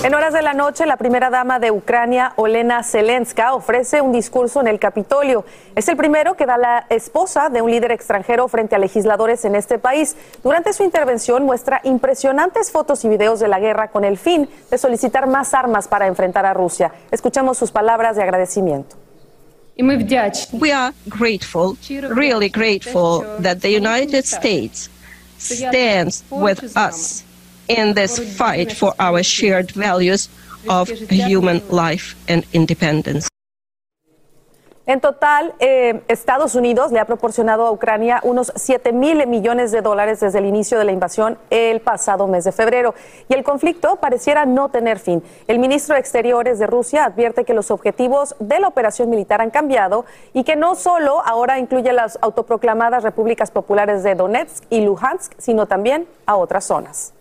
En 0.05 0.13
horas 0.13 0.33
de 0.33 0.43
la 0.43 0.53
noche, 0.53 0.85
la 0.85 0.97
primera 0.97 1.31
dama 1.31 1.57
de 1.57 1.71
Ucrania, 1.71 2.33
Olena 2.35 2.83
Zelenska, 2.83 3.55
ofrece 3.55 4.01
un 4.01 4.11
discurso 4.11 4.61
en 4.61 4.67
el 4.67 4.77
Capitolio. 4.77 5.45
Es 5.75 5.87
el 5.87 5.97
primero 5.97 6.35
que 6.37 6.45
da 6.45 6.59
la 6.59 6.85
esposa 6.91 7.49
de 7.49 7.63
un 7.63 7.71
líder 7.71 7.91
extranjero 7.91 8.47
frente 8.47 8.75
a 8.75 8.77
legisladores 8.77 9.45
en 9.45 9.55
este 9.55 9.79
país. 9.79 10.15
Durante 10.43 10.73
su 10.73 10.83
intervención 10.83 11.43
muestra 11.43 11.81
impresionantes 11.83 12.71
fotos 12.71 13.03
y 13.03 13.09
videos 13.09 13.39
de 13.39 13.47
la 13.47 13.59
guerra 13.59 13.87
con 13.87 14.05
el 14.05 14.19
fin 14.19 14.47
de 14.69 14.77
solicitar 14.77 15.25
más 15.25 15.55
armas 15.55 15.87
para 15.87 16.05
enfrentar 16.05 16.45
a 16.45 16.53
Rusia. 16.53 16.91
Escuchemos 17.09 17.57
sus 17.57 17.71
palabras 17.71 18.15
de 18.15 18.21
agradecimiento. 18.21 18.95
We 19.79 20.71
are 20.71 20.93
grateful, 21.07 21.77
really 21.89 22.49
grateful 22.49 23.25
that 23.41 23.57
the 23.57 23.75
United 23.75 24.23
States 24.23 24.91
stands 25.39 26.23
with 26.29 26.77
us 26.77 27.24
in 27.67 27.93
this 27.93 28.19
fight 28.37 28.71
for 28.71 28.93
our 28.99 29.23
shared 29.23 29.71
values 29.71 30.29
of 30.69 30.89
human 31.09 31.61
life 31.69 32.15
and 32.27 32.45
independence. 32.53 33.27
En 34.87 35.01
total, 35.01 35.55
eh, 35.57 36.03
Estados 36.07 36.53
Unidos 36.53 36.91
le 36.91 36.99
ha 36.99 37.05
proporcionado 37.05 37.65
a 37.65 37.71
Ucrania 37.71 38.19
unos 38.21 38.53
7 38.55 38.93
mil 38.93 39.25
millones 39.25 39.71
de 39.71 39.81
dólares 39.81 40.19
desde 40.19 40.37
el 40.37 40.45
inicio 40.45 40.77
de 40.77 40.85
la 40.85 40.91
invasión 40.91 41.39
el 41.49 41.81
pasado 41.81 42.27
mes 42.27 42.43
de 42.43 42.51
febrero. 42.51 42.93
Y 43.27 43.33
el 43.33 43.43
conflicto 43.43 43.95
pareciera 43.95 44.45
no 44.45 44.69
tener 44.69 44.99
fin. 44.99 45.23
El 45.47 45.57
ministro 45.57 45.95
de 45.95 46.01
Exteriores 46.01 46.59
de 46.59 46.67
Rusia 46.67 47.05
advierte 47.05 47.45
que 47.45 47.55
los 47.55 47.71
objetivos 47.71 48.35
de 48.39 48.59
la 48.59 48.67
operación 48.67 49.09
militar 49.09 49.41
han 49.41 49.49
cambiado 49.49 50.05
y 50.33 50.43
que 50.43 50.55
no 50.55 50.75
solo 50.75 51.23
ahora 51.25 51.57
incluye 51.57 51.91
las 51.91 52.19
autoproclamadas 52.21 53.01
repúblicas 53.01 53.49
populares 53.49 54.03
de 54.03 54.13
Donetsk 54.13 54.65
y 54.69 54.81
Luhansk, 54.81 55.33
sino 55.39 55.65
también 55.65 56.07
a 56.27 56.35
otras 56.35 56.63
zonas. 56.63 57.14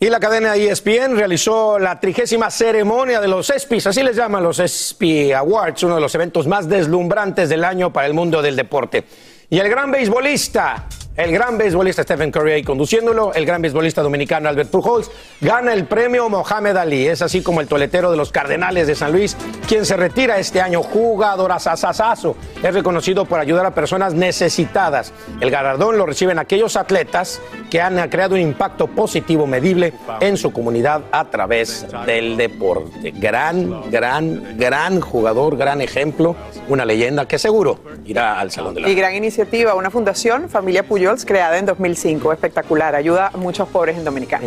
Y 0.00 0.08
la 0.10 0.20
cadena 0.20 0.54
ESPN 0.54 1.16
realizó 1.16 1.76
la 1.76 1.98
trigésima 1.98 2.52
ceremonia 2.52 3.20
de 3.20 3.26
los 3.26 3.50
ESPYs, 3.50 3.88
así 3.88 4.04
les 4.04 4.14
llaman 4.14 4.44
los 4.44 4.60
ESPY 4.60 5.32
Awards, 5.32 5.82
uno 5.82 5.96
de 5.96 6.00
los 6.00 6.14
eventos 6.14 6.46
más 6.46 6.68
deslumbrantes 6.68 7.48
del 7.48 7.64
año 7.64 7.92
para 7.92 8.06
el 8.06 8.14
mundo 8.14 8.40
del 8.40 8.54
deporte. 8.54 9.02
Y 9.50 9.58
el 9.58 9.68
gran 9.68 9.90
beisbolista, 9.90 10.86
el 11.18 11.32
gran 11.32 11.58
beisbolista 11.58 12.04
Stephen 12.04 12.30
Curry 12.30 12.52
ahí 12.52 12.62
conduciéndolo, 12.62 13.34
el 13.34 13.44
gran 13.44 13.60
beisbolista 13.60 14.02
dominicano 14.02 14.48
Albert 14.48 14.70
Pujols, 14.70 15.10
gana 15.40 15.72
el 15.72 15.84
premio 15.84 16.28
Mohamed 16.28 16.76
Ali. 16.76 17.08
Es 17.08 17.22
así 17.22 17.42
como 17.42 17.60
el 17.60 17.66
toletero 17.66 18.12
de 18.12 18.16
los 18.16 18.30
Cardenales 18.30 18.86
de 18.86 18.94
San 18.94 19.10
Luis, 19.10 19.36
quien 19.66 19.84
se 19.84 19.96
retira 19.96 20.38
este 20.38 20.60
año, 20.60 20.80
jugador 20.80 21.50
asasasazo. 21.50 22.36
Es 22.62 22.72
reconocido 22.72 23.24
por 23.24 23.40
ayudar 23.40 23.66
a 23.66 23.74
personas 23.74 24.14
necesitadas. 24.14 25.12
El 25.40 25.50
galardón 25.50 25.98
lo 25.98 26.06
reciben 26.06 26.38
aquellos 26.38 26.76
atletas 26.76 27.40
que 27.68 27.80
han 27.80 28.08
creado 28.08 28.36
un 28.36 28.40
impacto 28.40 28.86
positivo 28.86 29.44
medible 29.44 29.94
en 30.20 30.36
su 30.36 30.52
comunidad 30.52 31.02
a 31.10 31.24
través 31.30 31.84
del 32.06 32.36
deporte. 32.36 33.10
Gran, 33.10 33.90
gran, 33.90 34.56
gran 34.56 35.00
jugador, 35.00 35.56
gran 35.56 35.80
ejemplo, 35.80 36.36
una 36.68 36.84
leyenda 36.84 37.26
que 37.26 37.40
seguro 37.40 37.80
irá 38.04 38.38
al 38.38 38.52
Salón 38.52 38.74
de 38.74 38.82
la 38.82 38.88
Y 38.88 38.94
gran 38.94 39.16
iniciativa, 39.16 39.74
una 39.74 39.90
fundación, 39.90 40.48
Familia 40.48 40.84
Creada 41.24 41.58
en 41.58 41.66
2005. 41.66 42.32
Espectacular, 42.32 42.94
ayuda 42.94 43.30
a 43.32 43.36
muchos 43.36 43.68
pobres 43.68 43.96
en 43.96 44.04
Dominicana. 44.04 44.44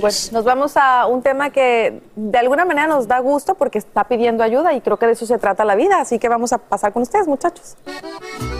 Pues 0.00 0.32
nos 0.32 0.44
vamos 0.44 0.76
a 0.76 1.06
un 1.06 1.22
tema 1.22 1.50
que 1.50 2.00
de 2.16 2.38
alguna 2.38 2.64
manera 2.64 2.86
nos 2.86 3.06
da 3.06 3.20
gusto 3.20 3.54
porque 3.54 3.78
está 3.78 4.04
pidiendo 4.04 4.42
ayuda 4.42 4.74
y 4.74 4.80
creo 4.80 4.96
que 4.96 5.06
de 5.06 5.12
eso 5.12 5.24
se 5.24 5.38
trata 5.38 5.64
la 5.64 5.76
vida. 5.76 6.00
Así 6.00 6.18
que 6.18 6.28
vamos 6.28 6.52
a 6.52 6.58
pasar 6.58 6.92
con 6.92 7.02
ustedes, 7.02 7.28
muchachos. 7.28 7.76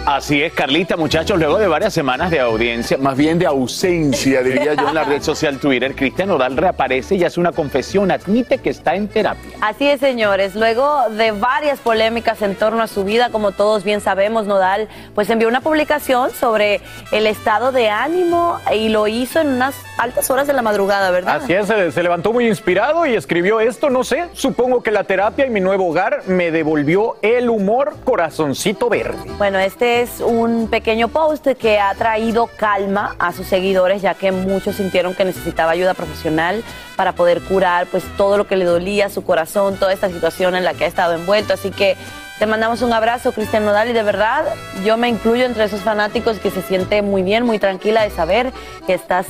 Así 0.07 0.43
es, 0.43 0.53
Carlita, 0.53 0.97
muchachos, 0.97 1.38
luego 1.38 1.59
de 1.59 1.67
varias 1.67 1.95
semanas 1.95 2.31
de 2.31 2.38
audiencia, 2.38 2.99
más 2.99 3.17
bien 3.17 3.38
de 3.38 3.47
ausencia, 3.47 4.43
diría 4.43 4.75
yo, 4.75 4.88
en 4.88 4.95
la 4.95 5.05
red 5.05 5.23
social 5.23 5.59
Twitter, 5.59 5.97
Cristian 5.97 6.29
Nodal 6.29 6.59
reaparece 6.59 7.14
y 7.14 7.25
hace 7.25 7.41
una 7.41 7.53
confesión, 7.53 8.11
admite 8.11 8.59
que 8.59 8.69
está 8.69 8.95
en 8.95 9.09
terapia. 9.09 9.50
Así 9.62 9.88
es, 9.88 10.00
señores. 10.00 10.55
Luego 10.55 11.09
de 11.09 11.33
varias 11.33 11.81
polémicas 11.81 12.43
en 12.43 12.55
torno 12.55 12.83
a 12.83 12.87
su 12.87 13.05
vida, 13.05 13.31
como 13.31 13.53
todos 13.53 13.83
bien 13.83 14.03
sabemos, 14.03 14.47
Nodal 14.47 14.88
pues 15.14 15.31
envió 15.31 15.49
una 15.49 15.62
publicación 15.62 16.31
sobre 16.33 16.83
el 17.11 17.24
estado 17.26 17.73
de 17.73 17.90
ánimo 17.90 18.59
y 18.75 18.88
lo 18.88 19.07
hizo 19.07 19.40
en 19.40 19.49
unas 19.49 19.75
altas 19.99 20.31
horas 20.31 20.47
de 20.47 20.52
la 20.52 20.62
madrugada, 20.62 21.11
¿verdad? 21.11 21.37
Así 21.43 21.52
es, 21.52 21.66
se, 21.66 21.93
se 21.93 22.02
levantó 22.02 22.33
muy 22.33 22.47
inspirado 22.47 23.07
y 23.07 23.14
escribió 23.14 23.61
esto, 23.61 23.90
no 23.90 24.04
sé, 24.04 24.28
supongo 24.33 24.83
que 24.83 24.90
la 24.90 25.04
terapia 25.04 25.47
y 25.47 25.50
mi 25.50 25.61
nuevo 25.61 25.88
hogar 25.88 26.23
me 26.26 26.50
devolvió 26.50 27.16
el 27.23 27.49
humor 27.49 27.95
corazoncito 28.04 28.88
verde. 28.88 29.19
Bueno, 29.38 29.59
este 29.59 30.02
es 30.02 30.21
un 30.21 30.69
pequeño 30.69 31.09
post 31.09 31.47
que 31.59 31.78
ha 31.78 31.95
traído 31.95 32.49
calma 32.57 33.14
a 33.19 33.33
sus 33.33 33.47
seguidores, 33.47 34.02
ya 34.02 34.14
que 34.14 34.33
muchos 34.33 34.76
sintieron 34.76 35.14
que 35.14 35.25
necesitaba 35.25 35.73
ayuda 35.73 35.95
profesional 35.95 36.62
para 36.97 37.12
poder 37.12 37.40
curar 37.43 37.87
pues 37.87 38.04
todo 38.16 38.37
lo 38.37 38.47
que 38.47 38.57
le 38.57 38.64
dolía, 38.64 39.09
su 39.09 39.25
corazón, 39.25 39.76
toda 39.76 39.93
esta 39.93 40.09
situación 40.09 40.54
en 40.54 40.64
la 40.64 40.75
que 40.75 40.85
ha 40.85 40.88
estado 40.88 41.14
envuelto. 41.14 41.54
Así 41.54 41.71
que 41.71 41.97
te 42.38 42.47
mandamos 42.47 42.83
un 42.83 42.93
abrazo, 42.93 43.33
Cristian 43.33 43.64
Nodal, 43.64 43.88
y 43.88 43.93
de 43.93 44.03
verdad 44.03 44.45
yo 44.85 44.97
me 44.97 45.09
incluyo 45.09 45.45
entre 45.45 45.64
esos 45.64 45.81
fanáticos 45.81 46.38
que 46.38 46.50
se 46.50 46.62
siente 46.62 47.00
muy 47.03 47.23
bien, 47.23 47.45
muy 47.45 47.59
tranquila 47.59 48.03
de 48.03 48.11
saber 48.11 48.53
que 48.87 48.95
estás 48.95 49.26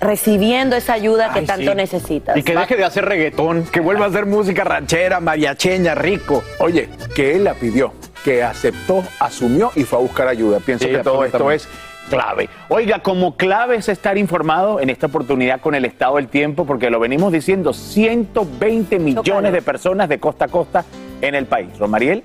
recibiendo 0.00 0.76
esa 0.76 0.94
ayuda 0.94 1.32
que 1.32 1.42
tanto 1.42 1.72
sí. 1.72 1.76
necesitas. 1.76 2.36
Y 2.36 2.42
que 2.42 2.54
deje 2.54 2.76
de 2.76 2.84
hacer 2.84 3.04
reggaetón, 3.04 3.64
que 3.64 3.80
vuelva 3.80 4.06
a 4.06 4.08
hacer 4.08 4.26
música 4.26 4.64
ranchera, 4.64 5.20
mariacheña, 5.20 5.94
rico. 5.94 6.42
Oye, 6.58 6.88
que 7.14 7.36
él 7.36 7.44
la 7.44 7.54
pidió, 7.54 7.92
que 8.24 8.42
aceptó, 8.42 9.02
asumió 9.18 9.72
y 9.74 9.84
fue 9.84 9.98
a 9.98 10.02
buscar 10.02 10.28
ayuda. 10.28 10.60
Pienso 10.60 10.86
Sí, 10.86 10.92
que 10.92 10.98
todo 10.98 11.24
esto 11.24 11.50
es 11.50 11.68
clave. 12.08 12.48
Oiga, 12.68 13.00
como 13.00 13.36
clave 13.36 13.76
es 13.76 13.88
estar 13.88 14.16
informado 14.16 14.80
en 14.80 14.88
esta 14.88 15.06
oportunidad 15.06 15.60
con 15.60 15.74
el 15.74 15.84
estado 15.84 16.16
del 16.16 16.28
tiempo, 16.28 16.64
porque 16.64 16.90
lo 16.90 16.98
venimos 16.98 17.32
diciendo, 17.32 17.72
120 17.72 18.98
millones 18.98 19.52
de 19.52 19.62
personas 19.62 20.08
de 20.08 20.18
costa 20.18 20.46
a 20.46 20.48
costa 20.48 20.84
en 21.20 21.34
el 21.34 21.46
país. 21.46 21.78
Romariel. 21.78 22.22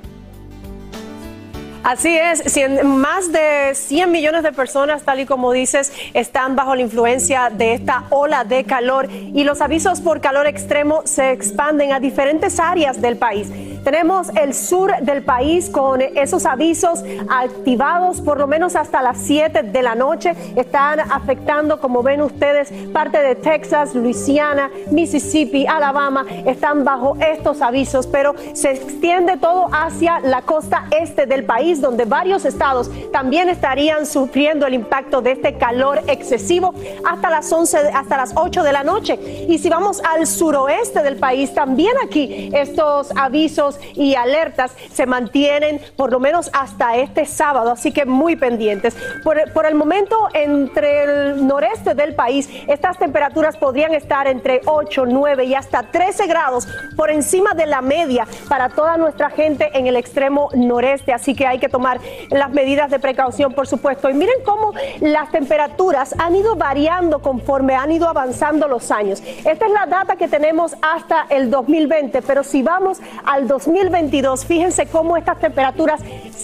Así 1.85 2.17
es, 2.17 2.43
más 2.83 3.31
de 3.31 3.75
100 3.75 4.11
millones 4.11 4.41
de 4.41 4.51
personas, 4.51 5.03
tal 5.03 5.19
y 5.19 5.27
como 5.27 5.51
dices, 5.51 5.93
están 6.15 6.55
bajo 6.55 6.73
la 6.73 6.81
influencia 6.81 7.51
de 7.51 7.75
esta 7.75 8.05
ola 8.09 8.43
de 8.43 8.63
calor 8.63 9.07
y 9.11 9.43
los 9.43 9.61
avisos 9.61 10.01
por 10.01 10.19
calor 10.19 10.47
extremo 10.47 11.03
se 11.05 11.29
expanden 11.29 11.93
a 11.93 11.99
diferentes 11.99 12.59
áreas 12.59 12.99
del 12.99 13.17
país. 13.17 13.51
Tenemos 13.85 14.29
el 14.35 14.55
sur 14.55 14.91
del 15.01 15.21
país 15.23 15.69
con 15.69 16.01
esos 16.01 16.47
avisos 16.47 17.03
activados 17.29 18.19
por 18.19 18.39
lo 18.39 18.47
menos 18.47 18.75
hasta 18.75 19.03
las 19.03 19.19
7 19.19 19.61
de 19.61 19.81
la 19.83 19.93
noche. 19.93 20.33
Están 20.55 20.99
afectando, 20.99 21.79
como 21.79 22.01
ven 22.01 22.21
ustedes, 22.21 22.73
parte 22.91 23.19
de 23.19 23.35
Texas, 23.35 23.93
Luisiana, 23.93 24.71
Mississippi, 24.89 25.67
Alabama. 25.67 26.25
Están 26.47 26.83
bajo 26.83 27.15
estos 27.17 27.61
avisos, 27.61 28.07
pero 28.07 28.33
se 28.53 28.71
extiende 28.71 29.37
todo 29.37 29.69
hacia 29.71 30.19
la 30.19 30.41
costa 30.41 30.85
este 30.99 31.27
del 31.27 31.43
país, 31.45 31.79
donde 31.79 32.05
varios 32.05 32.43
estados 32.45 32.89
también 33.13 33.49
estarían 33.49 34.07
sufriendo 34.07 34.65
el 34.65 34.73
impacto 34.73 35.21
de 35.21 35.33
este 35.33 35.59
calor 35.59 36.01
excesivo 36.07 36.73
hasta 37.07 37.29
las 37.29 37.51
11, 37.53 37.83
de- 37.83 37.89
hasta 37.91 38.17
las 38.17 38.33
8 38.35 38.63
de 38.63 38.71
la 38.73 38.83
noche. 38.83 39.45
Y 39.47 39.59
si 39.59 39.69
vamos 39.69 40.01
al 40.03 40.25
suroeste 40.25 41.03
del 41.03 41.17
país, 41.17 41.53
también 41.53 41.93
aquí 42.03 42.49
estos 42.51 43.11
avisos 43.15 43.74
y 43.93 44.15
alertas 44.15 44.75
se 44.91 45.05
mantienen 45.05 45.81
por 45.95 46.11
lo 46.11 46.19
menos 46.19 46.49
hasta 46.53 46.97
este 46.97 47.25
sábado, 47.25 47.71
así 47.71 47.91
que 47.91 48.05
muy 48.05 48.35
pendientes. 48.35 48.95
Por, 49.23 49.51
por 49.53 49.65
el 49.65 49.75
momento, 49.75 50.29
entre 50.33 51.03
el 51.03 51.47
noreste 51.47 51.93
del 51.93 52.15
país, 52.15 52.49
estas 52.67 52.97
temperaturas 52.97 53.57
podrían 53.57 53.93
estar 53.93 54.27
entre 54.27 54.61
8, 54.65 55.05
9 55.07 55.45
y 55.45 55.55
hasta 55.55 55.83
13 55.83 56.27
grados 56.27 56.67
por 56.95 57.09
encima 57.09 57.53
de 57.53 57.65
la 57.65 57.81
media 57.81 58.27
para 58.49 58.69
toda 58.69 58.97
nuestra 58.97 59.29
gente 59.29 59.69
en 59.73 59.87
el 59.87 59.95
extremo 59.95 60.49
noreste, 60.53 61.13
así 61.13 61.35
que 61.35 61.47
hay 61.47 61.59
que 61.59 61.69
tomar 61.69 61.99
las 62.29 62.51
medidas 62.51 62.89
de 62.89 62.99
precaución, 62.99 63.53
por 63.53 63.67
supuesto. 63.67 64.09
Y 64.09 64.13
miren 64.13 64.35
cómo 64.45 64.73
las 65.01 65.31
temperaturas 65.31 66.15
han 66.17 66.35
ido 66.35 66.55
variando 66.55 67.19
conforme 67.19 67.75
han 67.75 67.91
ido 67.91 68.07
avanzando 68.07 68.67
los 68.67 68.91
años. 68.91 69.21
Esta 69.45 69.65
es 69.65 69.71
la 69.71 69.85
data 69.85 70.15
que 70.15 70.27
tenemos 70.27 70.75
hasta 70.81 71.25
el 71.29 71.49
2020, 71.49 72.21
pero 72.21 72.43
si 72.43 72.61
vamos 72.63 72.99
al 73.25 73.47
2022, 73.65 74.45
fíjense 74.45 74.85
cómo 74.85 75.17
estas 75.17 75.39
temperaturas 75.39 76.01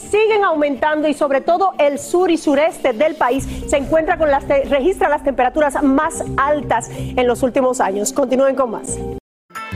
siguen 0.09 0.43
aumentando 0.43 1.07
y 1.07 1.13
sobre 1.13 1.41
todo 1.41 1.73
el 1.77 1.99
sur 1.99 2.31
y 2.31 2.37
sureste 2.37 2.93
del 2.93 3.15
país 3.15 3.47
se 3.67 3.77
encuentra 3.77 4.17
con 4.17 4.29
las 4.29 4.47
registra 4.47 5.07
las 5.07 5.23
temperaturas 5.23 5.81
más 5.83 6.23
altas 6.37 6.89
en 6.91 7.27
los 7.27 7.43
últimos 7.43 7.79
años. 7.79 8.11
Continúen 8.11 8.55
con 8.55 8.71
más. 8.71 8.97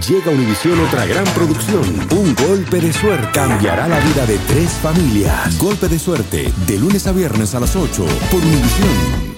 Llega 0.08 0.30
Univisión 0.30 0.80
otra 0.82 1.06
gran 1.06 1.24
producción, 1.34 1.84
Un 2.12 2.36
Golpe 2.36 2.82
de 2.82 2.92
Suerte. 2.92 3.28
Cambiará 3.34 3.88
la 3.88 4.00
vida 4.00 4.26
de 4.26 4.38
tres 4.40 4.72
familias. 4.74 5.58
Golpe 5.58 5.88
de 5.88 5.98
Suerte, 5.98 6.52
de 6.68 6.78
lunes 6.78 7.08
a 7.08 7.14
viernes 7.14 7.56
a 7.56 7.62
las 7.62 7.76
8 7.76 8.06
por 8.30 8.42
Univisión. 8.42 9.36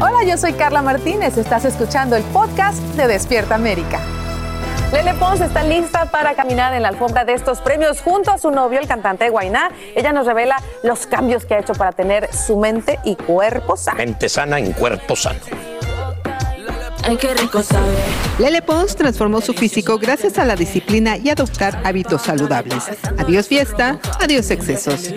Hola, 0.00 0.24
yo 0.26 0.38
soy 0.38 0.54
Carla 0.54 0.80
Martínez. 0.80 1.36
Estás 1.36 1.66
escuchando 1.66 2.16
el 2.16 2.22
podcast 2.24 2.80
de 2.96 3.06
Despierta 3.06 3.54
América. 3.54 4.00
Lele 4.92 5.14
Pons 5.14 5.40
está 5.40 5.62
lista 5.62 6.06
para 6.06 6.34
caminar 6.34 6.74
en 6.74 6.82
la 6.82 6.88
alfombra 6.88 7.24
de 7.24 7.34
estos 7.34 7.60
premios 7.60 8.00
junto 8.00 8.32
a 8.32 8.38
su 8.38 8.50
novio, 8.50 8.80
el 8.80 8.88
cantante 8.88 9.24
de 9.24 9.30
Guainá. 9.30 9.70
Ella 9.94 10.12
nos 10.12 10.26
revela 10.26 10.56
los 10.82 11.06
cambios 11.06 11.44
que 11.44 11.54
ha 11.54 11.60
hecho 11.60 11.74
para 11.74 11.92
tener 11.92 12.28
su 12.34 12.56
mente 12.56 12.98
y 13.04 13.14
cuerpo 13.14 13.76
sano. 13.76 13.98
Mente 13.98 14.28
sana 14.28 14.58
en 14.58 14.72
cuerpo 14.72 15.14
sano. 15.14 15.38
Ay, 17.04 17.16
qué 17.16 17.32
rico 17.34 17.62
sabe. 17.62 17.86
Lele 18.38 18.62
Pons 18.62 18.96
transformó 18.96 19.40
su 19.40 19.54
físico 19.54 19.98
gracias 19.98 20.38
a 20.38 20.44
la 20.44 20.56
disciplina 20.56 21.16
y 21.16 21.30
adoptar 21.30 21.80
hábitos 21.84 22.22
saludables. 22.22 22.84
Adiós 23.18 23.46
fiesta, 23.48 23.98
adiós 24.20 24.50
excesos. 24.50 25.14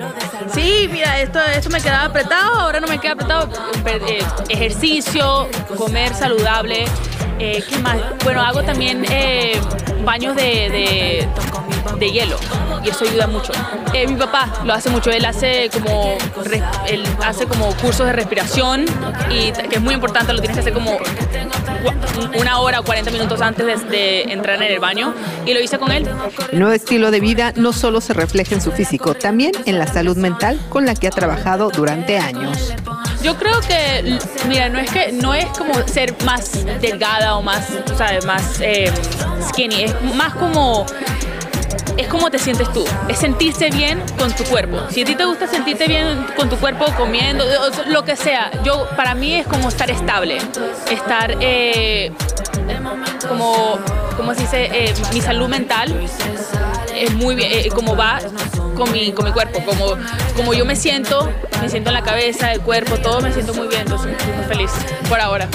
Sí, 0.53 0.89
mira, 0.91 1.19
esto, 1.19 1.39
esto 1.39 1.69
me 1.69 1.81
quedaba 1.81 2.05
apretado, 2.05 2.59
ahora 2.59 2.79
no 2.79 2.87
me 2.87 2.99
queda 2.99 3.13
apretado. 3.13 3.49
Eh, 3.85 4.19
ejercicio, 4.49 5.47
comer 5.77 6.13
saludable. 6.13 6.85
Eh, 7.39 7.63
¿Qué 7.67 7.77
más? 7.79 7.97
Bueno, 8.23 8.41
hago 8.41 8.63
también 8.63 9.05
eh, 9.09 9.59
baños 10.03 10.35
de, 10.35 10.43
de 10.43 11.27
de 11.99 12.11
hielo 12.11 12.37
y 12.83 12.89
eso 12.89 13.05
ayuda 13.05 13.27
mucho. 13.27 13.53
Eh, 13.93 14.07
mi 14.07 14.15
papá 14.15 14.61
lo 14.65 14.73
hace 14.73 14.89
mucho, 14.89 15.09
él 15.11 15.23
hace 15.25 15.69
como, 15.71 16.17
él 16.87 17.03
hace 17.23 17.45
como 17.45 17.73
cursos 17.77 18.05
de 18.05 18.13
respiración 18.13 18.85
y 19.29 19.51
que 19.51 19.75
es 19.75 19.81
muy 19.81 19.93
importante, 19.93 20.33
lo 20.33 20.39
tienes 20.39 20.57
que 20.57 20.61
hacer 20.61 20.73
como 20.73 20.97
una 22.37 22.59
hora 22.59 22.79
o 22.79 22.83
40 22.83 23.11
minutos 23.11 23.41
antes 23.41 23.65
de, 23.65 23.89
de 23.89 24.21
entrar 24.23 24.61
en 24.61 24.71
el 24.71 24.79
baño 24.79 25.13
y 25.45 25.53
lo 25.53 25.61
hice 25.61 25.77
con 25.77 25.91
él. 25.91 26.09
El 26.51 26.59
nuevo 26.59 26.73
estilo 26.73 27.11
de 27.11 27.19
vida 27.19 27.53
no 27.55 27.73
solo 27.73 28.01
se 28.01 28.13
refleja 28.13 28.55
en 28.55 28.61
su 28.61 28.71
físico, 28.71 29.13
también 29.13 29.51
en 29.65 29.79
la 29.79 29.87
salud 29.87 30.17
mental 30.17 30.59
con 30.69 30.85
la 30.85 30.95
que 30.95 31.07
ha 31.07 31.11
trabajado 31.11 31.69
durante 31.69 32.17
años. 32.17 32.73
Yo 33.23 33.37
creo 33.37 33.61
que, 33.61 34.19
mira, 34.47 34.67
no 34.67 34.79
es 34.79 34.91
que 34.91 35.11
no 35.13 35.33
es 35.33 35.45
como 35.57 35.73
ser 35.87 36.13
más 36.25 36.65
delgada 36.81 37.37
o 37.37 37.41
más, 37.41 37.67
tú 37.85 37.95
sabes, 37.95 38.25
más 38.25 38.59
eh, 38.59 38.91
skinny, 39.47 39.83
es 39.83 40.01
más 40.15 40.33
como 40.35 40.85
es 41.95 42.07
como 42.07 42.29
te 42.31 42.39
sientes 42.39 42.71
tú, 42.73 42.83
es 43.07 43.19
sentirse 43.19 43.69
bien 43.69 44.01
con 44.17 44.31
tu 44.33 44.43
cuerpo. 44.45 44.79
Si 44.89 45.03
a 45.03 45.05
ti 45.05 45.15
te 45.15 45.25
gusta 45.25 45.47
sentirte 45.47 45.87
bien 45.87 46.25
con 46.35 46.49
tu 46.49 46.57
cuerpo 46.57 46.85
comiendo, 46.97 47.45
lo 47.87 48.03
que 48.03 48.15
sea, 48.15 48.51
yo 48.63 48.89
para 48.97 49.15
mí 49.15 49.35
es 49.35 49.47
como 49.47 49.69
estar 49.69 49.89
estable, 49.89 50.39
estar 50.91 51.37
eh, 51.39 52.11
como, 53.29 53.79
como 54.17 54.33
se 54.33 54.41
dice, 54.41 54.69
Eh, 54.73 54.93
mi 55.13 55.21
salud 55.21 55.47
mental 55.47 55.93
es 56.95 57.13
muy 57.13 57.35
bien, 57.35 57.51
eh, 57.51 57.69
como 57.69 57.95
va 57.95 58.19
con 58.75 58.91
mi, 58.91 59.11
con 59.11 59.25
mi 59.25 59.31
cuerpo, 59.31 59.59
como, 59.65 59.97
como 60.35 60.53
yo 60.53 60.65
me 60.65 60.75
siento, 60.75 61.29
me 61.61 61.69
siento 61.69 61.89
en 61.89 61.93
la 61.93 62.03
cabeza, 62.03 62.51
el 62.51 62.61
cuerpo, 62.61 62.97
todo 62.97 63.21
me 63.21 63.31
siento 63.31 63.53
muy 63.53 63.67
bien, 63.67 63.81
entonces 63.81 64.11
estoy 64.17 64.33
muy 64.33 64.45
feliz 64.45 64.71
por 65.07 65.19
ahora. 65.19 65.47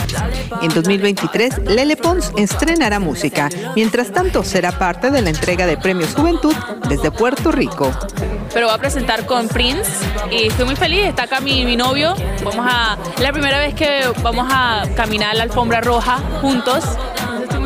En 0.63 0.69
2023, 0.69 1.59
Lele 1.67 1.97
Pons 1.97 2.33
estrenará 2.37 2.99
música. 3.01 3.49
Mientras 3.75 4.13
tanto, 4.13 4.45
será 4.45 4.73
parte 4.73 5.11
de 5.11 5.23
la 5.23 5.31
entrega 5.31 5.67
de 5.67 5.77
Premios 5.77 6.15
Juventud 6.15 6.55
desde 6.89 7.11
Puerto 7.11 7.53
Rico. 7.53 7.91
pero 8.55 8.69
va 8.69 8.75
a 8.75 8.79
presentar 8.79 9.27
con 9.27 9.49
Prince 9.49 9.91
y 10.31 10.47
estoy 10.47 10.65
muy 10.65 10.77
feliz, 10.77 11.07
está 11.07 11.25
acá 11.25 11.41
mi, 11.41 11.65
mi 11.65 11.77
novio, 11.77 12.15
vamos 12.45 12.67
a, 12.69 12.97
es 13.15 13.21
la 13.21 13.33
primera 13.33 13.59
vez 13.59 13.75
que 13.75 14.03
vamos 14.23 14.49
a 14.51 14.85
caminar 14.97 15.37
la 15.37 15.45
alfombra 15.45 15.81
roja 15.81 16.19
juntos, 16.41 16.85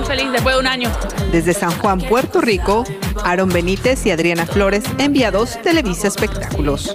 muy 0.02 0.16
feliz 0.16 0.32
después 0.32 0.54
de 0.56 0.60
un 0.60 0.66
año. 0.66 0.90
Desde 1.30 1.52
San 1.54 1.70
Juan, 1.78 2.00
Puerto 2.00 2.40
Rico, 2.40 2.84
Aaron 3.24 3.48
Benítez 3.48 4.04
y 4.06 4.10
Adriana 4.10 4.46
Flores, 4.46 4.84
enviados 4.98 5.58
Televisa 5.62 6.08
Espectáculos. 6.08 6.94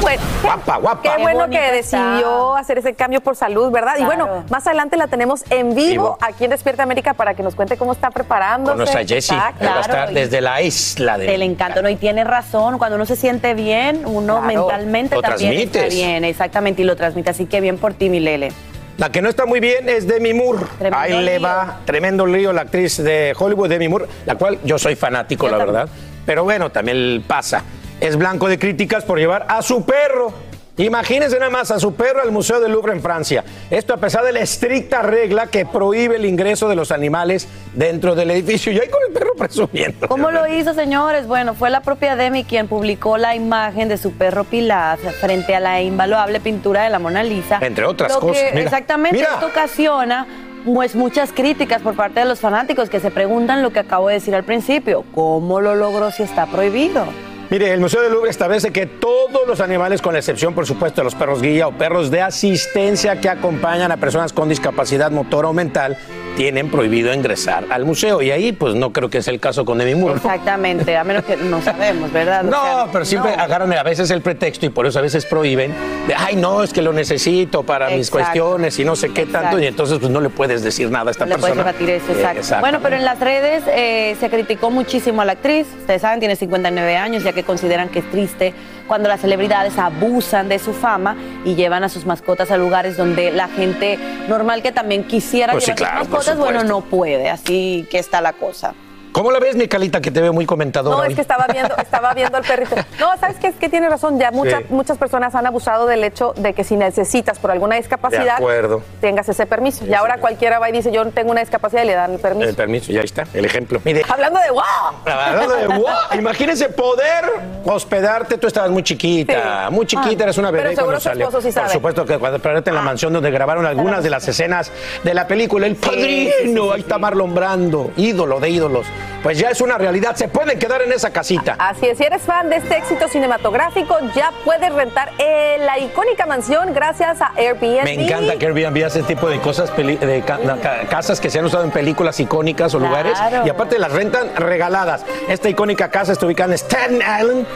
Bueno, 0.00 0.22
Guapa, 0.42 0.76
guapa. 0.78 1.02
Qué 1.16 1.22
bueno 1.22 1.48
que 1.48 1.78
está. 1.78 1.98
decidió 2.12 2.56
hacer 2.56 2.78
ese 2.78 2.94
cambio 2.94 3.20
por 3.20 3.36
salud, 3.36 3.70
¿verdad? 3.70 3.94
Y 3.98 4.04
bueno, 4.04 4.44
más 4.50 4.66
adelante 4.66 4.96
la 4.96 5.06
tenemos 5.08 5.44
en 5.50 5.74
vivo, 5.74 5.90
Vivo. 5.90 6.18
aquí 6.20 6.44
en 6.44 6.50
Despierta 6.50 6.82
América 6.82 7.14
para 7.14 7.34
que 7.34 7.42
nos 7.42 7.54
cuente 7.54 7.76
cómo 7.76 7.92
está 7.92 8.10
preparándose. 8.10 8.70
Con 8.72 8.78
nuestra 8.78 9.00
Jessie. 9.04 9.36
Está, 9.36 9.46
Ahí 9.48 9.52
va 9.52 9.56
a 9.56 9.58
claro, 9.58 9.80
estar 9.80 10.12
desde 10.12 10.40
la 10.40 10.62
isla 10.62 11.18
de 11.18 11.34
El 11.34 11.42
encanto, 11.42 11.82
¿no? 11.82 11.88
Y 11.88 11.96
tiene 11.96 12.24
razón, 12.24 12.78
cuando 12.78 12.96
uno 12.96 13.06
se 13.06 13.16
siente 13.16 13.54
bien, 13.54 14.02
uno 14.06 14.40
Claro. 14.42 14.46
mentalmente 14.46 15.16
Lo 15.16 15.22
también 15.22 15.52
está 15.52 15.72
transmites. 15.80 15.94
bien, 15.94 16.24
exactamente, 16.24 16.82
y 16.82 16.84
lo 16.84 16.96
transmite, 16.96 17.30
así 17.30 17.46
que 17.46 17.60
bien 17.60 17.78
por 17.78 17.94
ti, 17.94 18.08
mi 18.08 18.20
Lele. 18.20 18.52
La 18.98 19.10
que 19.10 19.22
no 19.22 19.28
está 19.28 19.46
muy 19.46 19.58
bien 19.58 19.88
es 19.88 20.06
Demi 20.06 20.32
Moore. 20.34 20.60
Tremendo 20.78 20.98
Ahí 20.98 21.22
le 21.24 21.38
va 21.38 21.80
tremendo 21.84 22.26
lío 22.26 22.52
la 22.52 22.62
actriz 22.62 22.98
de 23.02 23.34
Hollywood, 23.36 23.68
Demi 23.68 23.88
Moore, 23.88 24.06
la 24.26 24.34
cual 24.36 24.58
yo 24.64 24.78
soy 24.78 24.94
fanático, 24.96 25.46
Yo 25.46 25.52
la 25.52 25.58
también. 25.58 25.74
verdad. 25.76 25.92
Pero 26.26 26.44
bueno, 26.44 26.70
también 26.70 27.24
pasa. 27.26 27.64
Es 28.00 28.16
blanco 28.16 28.48
de 28.48 28.58
críticas 28.58 29.04
por 29.04 29.18
llevar 29.18 29.46
a 29.48 29.62
su 29.62 29.84
perro. 29.84 30.32
Imagínense 30.78 31.38
nada 31.38 31.50
más 31.50 31.70
a 31.70 31.78
su 31.78 31.94
perro 31.94 32.22
al 32.22 32.30
Museo 32.30 32.58
del 32.58 32.72
Louvre 32.72 32.92
en 32.92 33.02
Francia. 33.02 33.44
Esto 33.70 33.92
a 33.92 33.98
pesar 33.98 34.24
de 34.24 34.32
la 34.32 34.40
estricta 34.40 35.02
regla 35.02 35.48
que 35.48 35.66
prohíbe 35.66 36.16
el 36.16 36.24
ingreso 36.24 36.66
de 36.66 36.74
los 36.74 36.90
animales 36.92 37.46
dentro 37.74 38.14
del 38.14 38.30
edificio. 38.30 38.72
Y 38.72 38.78
ahí 38.80 38.88
con 38.88 39.00
el 39.06 39.12
perro 39.12 39.34
presumiendo. 39.36 40.08
¿Cómo 40.08 40.30
lo 40.30 40.46
hizo, 40.46 40.72
señores? 40.72 41.26
Bueno, 41.26 41.52
fue 41.52 41.68
la 41.68 41.82
propia 41.82 42.16
Demi 42.16 42.44
quien 42.44 42.68
publicó 42.68 43.18
la 43.18 43.36
imagen 43.36 43.88
de 43.88 43.98
su 43.98 44.12
perro 44.12 44.44
Pilar 44.44 44.98
frente 45.20 45.54
a 45.54 45.60
la 45.60 45.82
invaluable 45.82 46.40
pintura 46.40 46.84
de 46.84 46.90
la 46.90 46.98
Mona 46.98 47.22
Lisa. 47.22 47.58
Entre 47.60 47.84
otras 47.84 48.10
Lo 48.12 48.20
que 48.20 48.26
cosas, 48.28 48.44
mira, 48.54 48.64
exactamente 48.64 49.18
mira. 49.18 49.34
esto 49.34 49.46
ocasiona 49.46 50.26
pues 50.64 50.94
muchas 50.94 51.32
críticas 51.32 51.82
por 51.82 51.96
parte 51.96 52.20
de 52.20 52.26
los 52.26 52.40
fanáticos 52.40 52.88
que 52.88 53.00
se 53.00 53.10
preguntan 53.10 53.62
lo 53.62 53.72
que 53.72 53.80
acabo 53.80 54.08
de 54.08 54.14
decir 54.14 54.34
al 54.34 54.44
principio, 54.44 55.04
¿cómo 55.14 55.60
lo 55.60 55.74
logró 55.74 56.10
si 56.12 56.22
está 56.22 56.46
prohibido? 56.46 57.04
Mire, 57.52 57.70
el 57.70 57.80
Museo 57.80 58.00
del 58.00 58.12
Louvre 58.12 58.30
establece 58.30 58.72
que 58.72 58.86
todos 58.86 59.46
los 59.46 59.60
animales, 59.60 60.00
con 60.00 60.14
la 60.14 60.20
excepción, 60.20 60.54
por 60.54 60.66
supuesto, 60.66 61.02
de 61.02 61.04
los 61.04 61.14
perros 61.14 61.42
guía 61.42 61.68
o 61.68 61.76
perros 61.76 62.10
de 62.10 62.22
asistencia 62.22 63.20
que 63.20 63.28
acompañan 63.28 63.92
a 63.92 63.98
personas 63.98 64.32
con 64.32 64.48
discapacidad 64.48 65.10
motora 65.10 65.48
o 65.48 65.52
mental, 65.52 65.98
tienen 66.36 66.70
prohibido 66.70 67.12
ingresar 67.12 67.64
al 67.70 67.84
museo. 67.84 68.22
Y 68.22 68.30
ahí, 68.30 68.52
pues, 68.52 68.74
no 68.74 68.92
creo 68.92 69.10
que 69.10 69.18
es 69.18 69.28
el 69.28 69.38
caso 69.40 69.64
con 69.64 69.78
Demi 69.78 69.94
Moore. 69.94 70.16
Exactamente, 70.16 70.96
a 70.96 71.04
menos 71.04 71.24
que 71.24 71.36
no 71.36 71.60
sabemos, 71.62 72.12
¿verdad? 72.12 72.46
O 72.46 72.50
No, 72.50 72.62
sea, 72.62 72.86
pero 72.92 73.04
siempre 73.04 73.36
no. 73.36 73.42
agarran 73.42 73.72
a 73.72 73.82
veces 73.82 74.10
el 74.10 74.22
pretexto 74.22 74.66
y 74.66 74.70
por 74.70 74.86
eso 74.86 74.98
a 74.98 75.02
veces 75.02 75.24
prohíben 75.26 75.72
de, 76.08 76.14
ay, 76.14 76.36
no, 76.36 76.62
es 76.62 76.72
que 76.72 76.82
lo 76.82 76.92
necesito 76.92 77.62
para 77.62 77.90
mis 77.90 78.10
cuestiones 78.10 78.78
y 78.78 78.84
no 78.84 78.96
sé 78.96 79.10
qué 79.12 79.26
tanto, 79.26 79.58
y 79.58 79.66
entonces 79.66 79.98
pues 79.98 80.10
no 80.10 80.20
le 80.20 80.28
puedes 80.30 80.62
decir 80.62 80.90
nada 80.90 81.08
a 81.08 81.10
esta 81.12 81.24
No 81.26 81.36
le 81.36 81.38
puedes 81.40 81.56
persona. 81.56 81.72
rebatir 81.72 81.90
eso, 81.94 82.12
exacto. 82.12 82.60
Bueno, 82.60 82.80
pero 82.82 82.96
en 82.96 83.04
las 83.04 83.20
redes 83.20 83.62
eh, 83.68 84.16
se 84.18 84.30
criticó 84.30 84.70
muchísimo 84.70 85.22
a 85.22 85.24
la 85.24 85.32
actriz. 85.32 85.66
Ustedes 85.80 86.02
saben, 86.02 86.18
tiene 86.20 86.36
59 86.36 86.96
años, 86.96 87.22
ya 87.24 87.32
que 87.32 87.42
consideran 87.44 87.88
que 87.88 88.00
es 88.00 88.10
triste 88.10 88.54
cuando 88.86 89.08
las 89.08 89.20
celebridades 89.20 89.78
abusan 89.78 90.48
de 90.48 90.58
su 90.58 90.72
fama 90.72 91.16
y 91.44 91.54
llevan 91.54 91.84
a 91.84 91.88
sus 91.88 92.06
mascotas 92.06 92.50
a 92.50 92.56
lugares 92.56 92.96
donde 92.96 93.30
la 93.30 93.48
gente 93.48 93.98
normal 94.28 94.62
que 94.62 94.72
también 94.72 95.04
quisiera 95.04 95.52
Pues 95.52 95.64
sí, 95.64 95.72
llevar 95.72 95.78
claro, 95.78 96.04
sus 96.04 96.08
mascotas, 96.10 96.38
bueno, 96.38 96.64
no 96.64 96.80
puede. 96.82 97.30
Así 97.30 97.86
que 97.90 97.98
está 97.98 98.20
la 98.20 98.32
cosa. 98.32 98.74
¿Cómo 99.12 99.30
la 99.30 99.38
ves, 99.40 99.56
mi 99.56 99.68
Calita, 99.68 100.00
que 100.00 100.10
te 100.10 100.22
veo 100.22 100.32
muy 100.32 100.46
comentadora 100.46 100.96
No, 100.96 101.02
hoy? 101.02 101.10
es 101.10 101.14
que 101.14 101.20
estaba 101.20 101.46
viendo, 101.52 101.76
estaba 101.76 102.14
viendo 102.14 102.38
al 102.38 102.44
perrito. 102.44 102.74
No, 102.98 103.16
¿sabes 103.18 103.36
qué? 103.36 103.48
Es 103.48 103.56
que 103.56 103.68
tiene 103.68 103.88
razón. 103.90 104.18
Ya 104.18 104.30
muchas, 104.30 104.60
Sí. 104.60 104.66
muchas 104.70 104.96
personas 104.96 105.34
han 105.34 105.46
abusado 105.46 105.86
del 105.86 106.02
hecho 106.04 106.32
de 106.36 106.54
que 106.54 106.64
si 106.64 106.76
necesitas 106.76 107.38
por 107.38 107.50
alguna 107.50 107.76
discapacidad, 107.76 108.24
De 108.24 108.30
acuerdo. 108.30 108.82
tengas 109.00 109.28
ese 109.28 109.44
permiso. 109.44 109.84
Y 109.84 109.92
ahora 109.92 110.18
cualquiera 110.18 110.58
va 110.58 110.68
y 110.70 110.72
dice, 110.72 110.90
yo 110.92 111.04
tengo 111.10 111.30
una 111.32 111.40
discapacidad 111.40 111.82
y 111.82 111.86
le 111.86 111.94
dan 111.94 112.12
el 112.14 112.20
permiso. 112.20 112.48
El 112.48 112.54
permiso, 112.56 112.90
ya 112.92 113.02
está, 113.02 113.26
el 113.34 113.44
ejemplo. 113.44 113.80
Mire, 113.84 114.02
Hablando 114.08 114.40
de 114.40 114.50
wow. 114.50 114.62
Hablando 115.04 115.56
de 115.56 115.66
wow, 115.68 115.86
imagínense 116.18 116.68
poder 116.70 117.24
hospedarte, 117.66 118.38
tú 118.38 118.46
estabas 118.46 118.70
muy 118.70 118.82
chiquita, 118.82 119.68
muy 119.70 119.84
chiquita, 119.86 120.22
Ah, 120.22 120.24
eres 120.24 120.38
una 120.38 120.50
pero 120.50 120.62
bebé 120.62 120.74
seguro 120.76 120.92
cuando 120.92 121.00
salió. 121.00 121.26
esposo 121.26 121.40
sí 121.42 121.48
Por 121.48 121.54
sabe. 121.54 121.66
Ah. 121.66 121.72
supuesto 121.72 122.04
que 122.06 122.18
cuando 122.18 122.36
hospedarte 122.36 122.70
en 122.70 122.76
la 122.76 122.82
mansión 122.82 123.12
donde 123.12 123.30
grabaron 123.30 123.66
algunas 123.66 124.02
de 124.02 124.10
las 124.10 124.26
escenas 124.26 124.70
de 125.04 125.12
la 125.14 125.26
película, 125.26 125.66
El 125.66 125.76
Padrino, 125.76 126.72
ahí 126.72 126.80
está 126.80 126.98
Marlon 126.98 127.34
Brando, 127.34 127.90
ídolo 127.96 128.40
de 128.40 128.48
ídolos. 128.50 128.86
Pues 129.22 129.38
ya 129.38 129.50
es 129.50 129.60
una 129.60 129.78
realidad, 129.78 130.16
se 130.16 130.26
pueden 130.26 130.58
quedar 130.58 130.82
en 130.82 130.90
esa 130.92 131.10
casita. 131.10 131.54
Así 131.58 131.86
es, 131.86 131.96
si 131.98 132.04
eres 132.04 132.22
fan 132.22 132.50
de 132.50 132.56
este 132.56 132.76
éxito 132.76 133.06
cinematográfico, 133.08 133.96
ya 134.16 134.32
puedes 134.44 134.72
rentar 134.74 135.12
eh, 135.18 135.58
la 135.60 135.78
icónica 135.78 136.26
mansión 136.26 136.74
gracias 136.74 137.22
a 137.22 137.32
Airbnb. 137.36 137.84
Me 137.84 137.94
encanta 138.04 138.36
que 138.36 138.46
Airbnb 138.46 138.84
hace 138.84 139.00
este 139.00 139.14
tipo 139.14 139.28
de 139.28 139.38
cosas, 139.40 139.70
de 139.76 140.22
ca- 140.26 140.38
no, 140.42 140.60
ca- 140.60 140.80
casas 140.90 141.20
que 141.20 141.30
se 141.30 141.38
han 141.38 141.44
usado 141.44 141.62
en 141.62 141.70
películas 141.70 142.18
icónicas 142.18 142.74
o 142.74 142.78
Claro. 142.78 142.90
lugares 142.90 143.18
y 143.46 143.48
aparte 143.48 143.78
las 143.78 143.92
rentan 143.92 144.34
regaladas. 144.36 145.04
Esta 145.28 145.48
icónica 145.48 145.88
casa 145.88 146.12
está 146.12 146.26
ubicada 146.26 146.48
en 146.50 146.58
Staten 146.58 146.96
Island. 146.96 147.46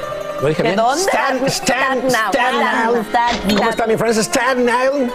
¿Lo 0.41 0.49
dije 0.49 0.63
¿De 0.63 0.69
bien? 0.69 0.77
dónde? 0.77 1.03
Stan- 1.03 1.47
Stan- 1.47 2.09
Staten 2.09 2.55
Island. 2.55 3.57
¿Cómo 3.57 3.71
está 3.71 3.87
mi 3.87 3.97
friend? 3.97 4.17
Staten 4.19 4.61
Island. 4.69 5.11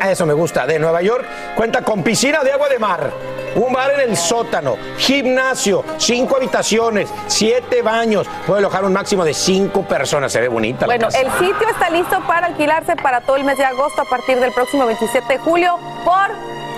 Ah, 0.00 0.10
Eso 0.10 0.26
me 0.26 0.32
gusta. 0.34 0.66
De 0.66 0.78
Nueva 0.78 1.00
York 1.02 1.24
cuenta 1.56 1.82
con 1.82 2.02
piscina 2.02 2.40
de 2.44 2.52
agua 2.52 2.68
de 2.68 2.78
mar, 2.78 3.10
un 3.54 3.72
bar 3.72 3.90
en 3.92 4.10
el 4.10 4.16
sótano, 4.16 4.76
gimnasio, 4.98 5.84
cinco 5.98 6.36
habitaciones, 6.36 7.10
siete 7.26 7.82
baños. 7.82 8.26
Puede 8.46 8.58
alojar 8.60 8.84
un 8.84 8.92
máximo 8.92 9.24
de 9.24 9.34
cinco 9.34 9.82
personas. 9.82 10.32
Se 10.32 10.40
ve 10.40 10.48
bonita. 10.48 10.80
la 10.82 10.86
Bueno, 10.86 11.06
casa. 11.06 11.20
el 11.20 11.30
sitio 11.32 11.68
está 11.68 11.90
listo 11.90 12.18
para 12.26 12.46
alquilarse 12.46 12.96
para 12.96 13.20
todo 13.20 13.36
el 13.36 13.44
mes 13.44 13.58
de 13.58 13.64
agosto 13.64 14.02
a 14.02 14.04
partir 14.04 14.38
del 14.40 14.52
próximo 14.52 14.86
27 14.86 15.32
de 15.32 15.38
julio 15.38 15.78
por 16.04 16.30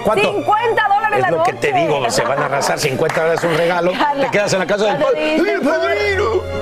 ¿Cuánto? 0.04 0.32
50 0.32 0.82
dólares 0.88 1.18
Es 1.18 1.22
la 1.22 1.30
lo 1.30 1.42
que 1.44 1.52
noche. 1.52 1.72
te 1.72 1.78
digo, 1.78 2.10
se 2.10 2.22
van 2.24 2.38
a 2.38 2.44
arrasar 2.46 2.78
50 2.78 3.20
dólares 3.20 3.42
un 3.44 3.56
regalo, 3.56 3.92
Carla, 3.92 4.24
te 4.26 4.30
quedas 4.30 4.52
en 4.52 4.58
la 4.58 4.66
casa 4.66 4.84
del 4.84 4.96
padre. 4.98 5.40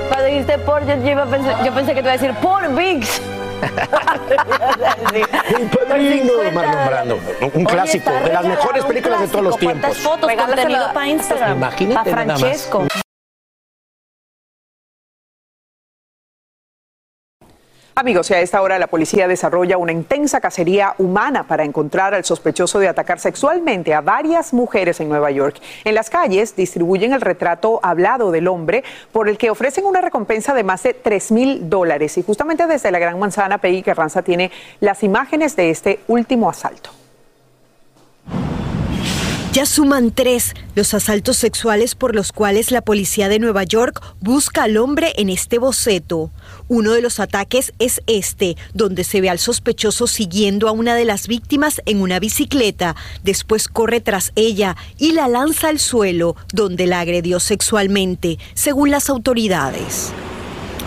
Cuando 0.07 0.25
dijiste 0.25 0.57
por, 0.59 0.85
yo, 0.85 0.95
yo 0.95 1.25
pensar- 1.25 1.63
yo 1.65 1.73
pensé 1.73 1.93
que 1.93 2.01
te 2.01 2.07
iba 2.07 2.09
a 2.11 2.17
decir 2.17 2.33
por 2.35 2.67
VIX. 2.73 3.21
El 5.57 5.67
padrino 5.67 6.33
de 6.37 6.51
Marlon 6.51 6.85
Brando, 6.85 7.19
un 7.53 7.65
clásico, 7.65 8.11
de 8.11 8.33
las 8.33 8.45
mejores 8.45 8.85
películas 8.85 9.21
de 9.21 9.27
todos 9.27 9.43
los 9.43 9.57
clásico. 9.57 9.81
¿Cuántas 9.81 9.93
tiempos. 9.93 10.11
fotos, 10.11 10.31
contenido 10.45 10.93
para 10.93 11.07
Instagram. 11.07 11.57
Imagínate 11.57 12.11
nada 12.11 12.37
más. 12.37 12.69
Amigos, 17.95 18.31
y 18.31 18.33
a 18.33 18.41
esta 18.41 18.59
hora 18.59 18.79
la 18.79 18.87
policía 18.87 19.27
desarrolla 19.27 19.77
una 19.77 19.91
intensa 19.91 20.41
cacería 20.41 20.95
humana 20.97 21.45
para 21.45 21.63
encontrar 21.63 22.15
al 22.15 22.25
sospechoso 22.25 22.79
de 22.79 22.87
atacar 22.87 23.19
sexualmente 23.19 23.93
a 23.93 24.01
varias 24.01 24.51
mujeres 24.51 24.99
en 24.99 25.09
Nueva 25.09 25.29
York. 25.29 25.61
En 25.83 25.93
las 25.93 26.09
calles 26.09 26.55
distribuyen 26.55 27.13
el 27.13 27.21
retrato 27.21 27.79
hablado 27.83 28.31
del 28.31 28.47
hombre 28.47 28.83
por 29.11 29.29
el 29.29 29.37
que 29.37 29.51
ofrecen 29.51 29.85
una 29.85 30.01
recompensa 30.01 30.55
de 30.55 30.63
más 30.63 30.81
de 30.81 30.95
3 30.95 31.31
mil 31.33 31.69
dólares. 31.69 32.17
Y 32.17 32.23
justamente 32.23 32.65
desde 32.65 32.89
la 32.89 32.97
Gran 32.97 33.19
Manzana, 33.19 33.59
Peggy 33.59 33.83
Carranza 33.83 34.23
tiene 34.23 34.49
las 34.79 35.03
imágenes 35.03 35.55
de 35.55 35.69
este 35.69 35.99
último 36.07 36.49
asalto. 36.49 37.02
Ya 39.53 39.67
suman 39.67 40.09
tres 40.09 40.55
los 40.73 40.95
asaltos 40.95 41.37
sexuales 41.37 41.93
por 41.93 42.15
los 42.15 42.31
cuales 42.31 42.71
la 42.71 42.81
policía 42.81 43.29
de 43.29 43.37
Nueva 43.37 43.63
York 43.63 44.01
busca 44.19 44.63
al 44.63 44.77
hombre 44.77 45.13
en 45.15 45.29
este 45.29 45.59
boceto. 45.59 46.31
Uno 46.69 46.93
de 46.93 47.03
los 47.03 47.19
ataques 47.19 47.71
es 47.77 48.01
este, 48.07 48.57
donde 48.73 49.03
se 49.03 49.21
ve 49.21 49.29
al 49.29 49.37
sospechoso 49.37 50.07
siguiendo 50.07 50.67
a 50.67 50.71
una 50.71 50.95
de 50.95 51.05
las 51.05 51.27
víctimas 51.27 51.83
en 51.85 52.01
una 52.01 52.19
bicicleta. 52.19 52.95
Después 53.23 53.67
corre 53.67 54.01
tras 54.01 54.31
ella 54.35 54.75
y 54.97 55.11
la 55.11 55.27
lanza 55.27 55.67
al 55.67 55.77
suelo, 55.77 56.35
donde 56.51 56.87
la 56.87 57.01
agredió 57.01 57.39
sexualmente, 57.39 58.39
según 58.55 58.89
las 58.89 59.07
autoridades. 59.07 60.11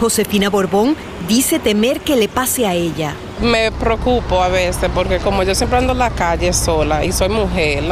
Josefina 0.01 0.51
Borbón 0.51 0.97
dice 1.29 1.59
temer 1.59 2.01
que 2.01 2.17
le 2.17 2.29
pase 2.29 2.67
a 2.67 2.75
ella. 2.75 3.15
Me 3.41 3.71
preocupo 3.73 4.43
a 4.43 4.49
veces 4.49 4.91
porque 4.95 5.19
como 5.19 5.43
yo 5.43 5.55
siempre 5.55 5.79
ando 5.79 5.93
en 5.93 5.99
la 5.99 6.11
calle 6.11 6.53
sola 6.53 7.05
y 7.05 7.13
soy 7.13 7.29
mujer 7.29 7.85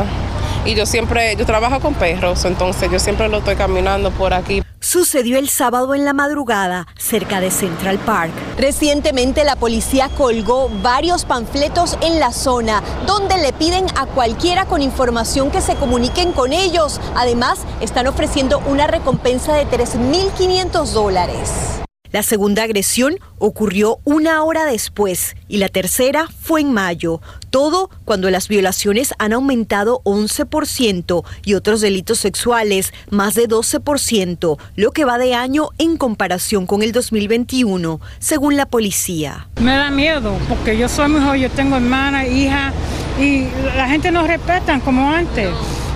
y 0.65 0.75
yo 0.75 0.87
siempre, 0.87 1.37
yo 1.37 1.45
trabajo 1.45 1.81
con 1.81 1.95
perros, 1.95 2.45
entonces 2.47 2.91
yo 2.91 2.99
siempre 2.99 3.29
lo 3.29 3.39
estoy 3.39 3.55
caminando 3.55 4.11
por 4.11 4.33
aquí. 4.33 4.63
Sucedió 4.81 5.39
el 5.39 5.49
sábado 5.49 5.95
en 5.95 6.05
la 6.05 6.13
madrugada, 6.13 6.87
cerca 6.97 7.41
de 7.41 7.51
Central 7.51 7.99
Park. 7.99 8.33
Recientemente 8.59 9.45
la 9.45 9.57
policía 9.57 10.09
colgó 10.11 10.71
varios 10.83 11.25
panfletos 11.25 11.99
en 12.03 12.21
la 12.21 12.33
zona 12.33 12.83
donde 13.07 13.39
le 13.39 13.53
piden 13.53 13.87
a 13.97 14.07
cualquiera 14.07 14.67
con 14.67 14.83
información 14.83 15.51
que 15.51 15.61
se 15.61 15.75
comuniquen 15.75 16.33
con 16.33 16.53
ellos. 16.53 17.01
Además, 17.15 17.61
están 17.81 18.07
ofreciendo 18.07 18.61
una 18.67 18.87
recompensa 18.87 19.55
de 19.55 19.67
3.500 19.67 20.93
dólares. 20.93 21.84
La 22.15 22.23
segunda 22.23 22.63
agresión 22.63 23.17
ocurrió 23.41 23.99
una 24.05 24.45
hora 24.45 24.67
después 24.67 25.35
y 25.49 25.57
la 25.57 25.69
tercera 25.69 26.29
fue 26.41 26.61
en 26.61 26.73
mayo. 26.73 27.21
Todo 27.51 27.91
cuando 28.05 28.31
las 28.31 28.47
violaciones 28.47 29.15
han 29.19 29.33
aumentado 29.33 30.01
11% 30.05 31.25
y 31.45 31.55
otros 31.55 31.81
delitos 31.81 32.21
sexuales 32.21 32.93
más 33.11 33.35
de 33.35 33.49
12%, 33.49 34.59
lo 34.77 34.93
que 34.93 35.05
va 35.05 35.19
de 35.19 35.35
año 35.35 35.71
en 35.79 35.97
comparación 35.97 36.67
con 36.67 36.85
el 36.85 36.93
2021, 36.93 38.01
según 38.21 38.57
la 38.57 38.67
policía. 38.67 39.49
Me 39.61 39.73
da 39.73 39.91
miedo 39.91 40.39
porque 40.49 40.79
yo 40.79 40.89
soy 40.89 41.09
mujer, 41.09 41.41
yo 41.41 41.51
tengo 41.51 41.75
hermana, 41.75 42.29
hija 42.29 42.73
y 43.21 43.49
la 43.77 43.89
gente 43.89 44.13
no 44.13 44.25
respeta 44.25 44.79
como 44.79 45.11
antes. 45.11 45.51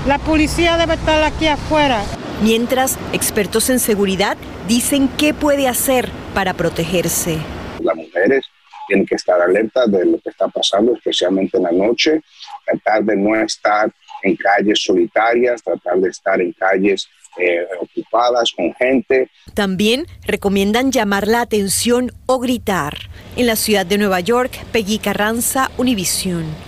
La 0.04 0.18
policía 0.18 0.76
debe 0.78 0.94
estar 0.94 1.22
aquí 1.22 1.46
afuera. 1.46 2.02
Mientras, 2.42 2.98
expertos 3.12 3.68
en 3.68 3.80
seguridad 3.80 4.36
dicen 4.68 5.08
qué 5.18 5.34
puede 5.34 5.66
hacer 5.66 6.08
para 6.34 6.54
protegerse. 6.54 7.38
Las 7.80 7.96
mujeres 7.96 8.44
tienen 8.86 9.06
que 9.06 9.16
estar 9.16 9.40
alertas 9.40 9.90
de 9.90 10.04
lo 10.04 10.20
que 10.20 10.30
está 10.30 10.46
pasando, 10.46 10.94
especialmente 10.94 11.56
en 11.56 11.64
la 11.64 11.72
noche, 11.72 12.22
tratar 12.64 13.02
de 13.02 13.16
no 13.16 13.34
estar 13.34 13.92
en 14.22 14.36
calles 14.36 14.80
solitarias, 14.82 15.62
tratar 15.62 15.98
de 15.98 16.10
estar 16.10 16.40
en 16.40 16.52
calles 16.52 17.08
eh, 17.38 17.66
ocupadas 17.80 18.52
con 18.52 18.72
gente. 18.74 19.30
También 19.54 20.06
recomiendan 20.24 20.92
llamar 20.92 21.26
la 21.26 21.40
atención 21.40 22.12
o 22.26 22.38
gritar. 22.38 22.98
En 23.36 23.46
la 23.48 23.56
ciudad 23.56 23.84
de 23.84 23.98
Nueva 23.98 24.20
York, 24.20 24.52
Peggy 24.72 24.98
Carranza, 24.98 25.70
Univisión. 25.76 26.67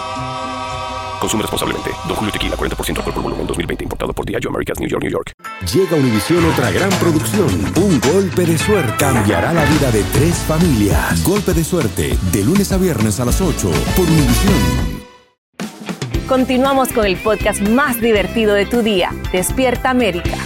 Consume 1.21 1.43
responsablemente. 1.43 1.91
Don 2.07 2.15
Julio 2.15 2.31
Tequila, 2.31 2.55
40% 2.57 2.97
alcohol 2.97 3.13
por 3.13 3.23
volumen, 3.23 3.45
2020. 3.45 3.83
Importado 3.83 4.11
por 4.11 4.25
Diageo 4.25 4.49
Americas, 4.49 4.79
New 4.79 4.89
York, 4.89 5.03
New 5.03 5.11
York. 5.11 5.33
Llega 5.71 5.95
a 5.95 5.99
Univisión 5.99 6.43
otra 6.45 6.71
gran 6.71 6.89
producción. 6.99 7.47
Un 7.77 8.01
golpe 8.01 8.43
de 8.43 8.57
suerte 8.57 8.95
cambiará 8.97 9.53
la 9.53 9.63
vida 9.65 9.91
de 9.91 10.03
tres 10.11 10.35
familias. 10.47 11.23
Golpe 11.23 11.53
de 11.53 11.63
suerte, 11.63 12.17
de 12.31 12.43
lunes 12.43 12.71
a 12.71 12.77
viernes 12.77 13.19
a 13.19 13.25
las 13.25 13.39
8 13.39 13.71
por 13.95 14.07
Univisión. 14.07 15.01
Continuamos 16.27 16.91
con 16.93 17.05
el 17.05 17.17
podcast 17.17 17.61
más 17.61 18.01
divertido 18.01 18.53
de 18.55 18.65
tu 18.65 18.81
día, 18.81 19.11
Despierta 19.31 19.89
América. 19.89 20.37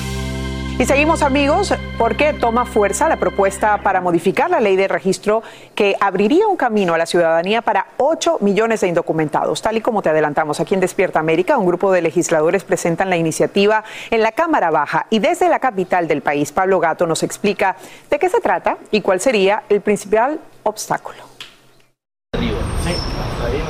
Y 0.78 0.84
seguimos 0.84 1.22
amigos 1.22 1.74
porque 1.98 2.34
toma 2.34 2.66
fuerza 2.66 3.08
la 3.08 3.16
propuesta 3.16 3.78
para 3.82 4.02
modificar 4.02 4.50
la 4.50 4.60
ley 4.60 4.76
de 4.76 4.90
registro 4.90 5.42
que 5.74 5.96
abriría 6.02 6.50
un 6.50 6.58
camino 6.58 6.94
a 6.94 6.98
la 6.98 7.06
ciudadanía 7.06 7.62
para 7.62 7.88
8 7.96 8.40
millones 8.42 8.82
de 8.82 8.90
indocumentados. 8.90 9.62
Tal 9.62 9.78
y 9.78 9.82
como 9.82 10.02
te 10.02 10.10
adelantamos 10.10 10.60
aquí 10.60 10.74
en 10.74 10.82
Despierta 10.82 11.18
América, 11.22 11.58
un 11.58 11.66
grupo 11.66 11.94
de 11.94 12.02
legisladores 12.02 12.66
presentan 12.66 13.10
la 13.10 13.16
iniciativa 13.16 13.86
en 14.12 14.22
la 14.22 14.34
Cámara 14.34 14.70
Baja 14.70 15.08
y 15.10 15.20
desde 15.20 15.48
la 15.48 15.60
capital 15.60 16.10
del 16.10 16.22
país, 16.22 16.52
Pablo 16.52 16.82
Gato 16.82 17.08
nos 17.08 17.24
explica 17.24 17.78
de 18.10 18.20
qué 18.20 18.28
se 18.28 18.42
trata 18.42 18.78
y 18.92 19.00
cuál 19.00 19.22
sería 19.22 19.64
el 19.70 19.80
principal 19.80 20.42
obstáculo. 20.64 21.24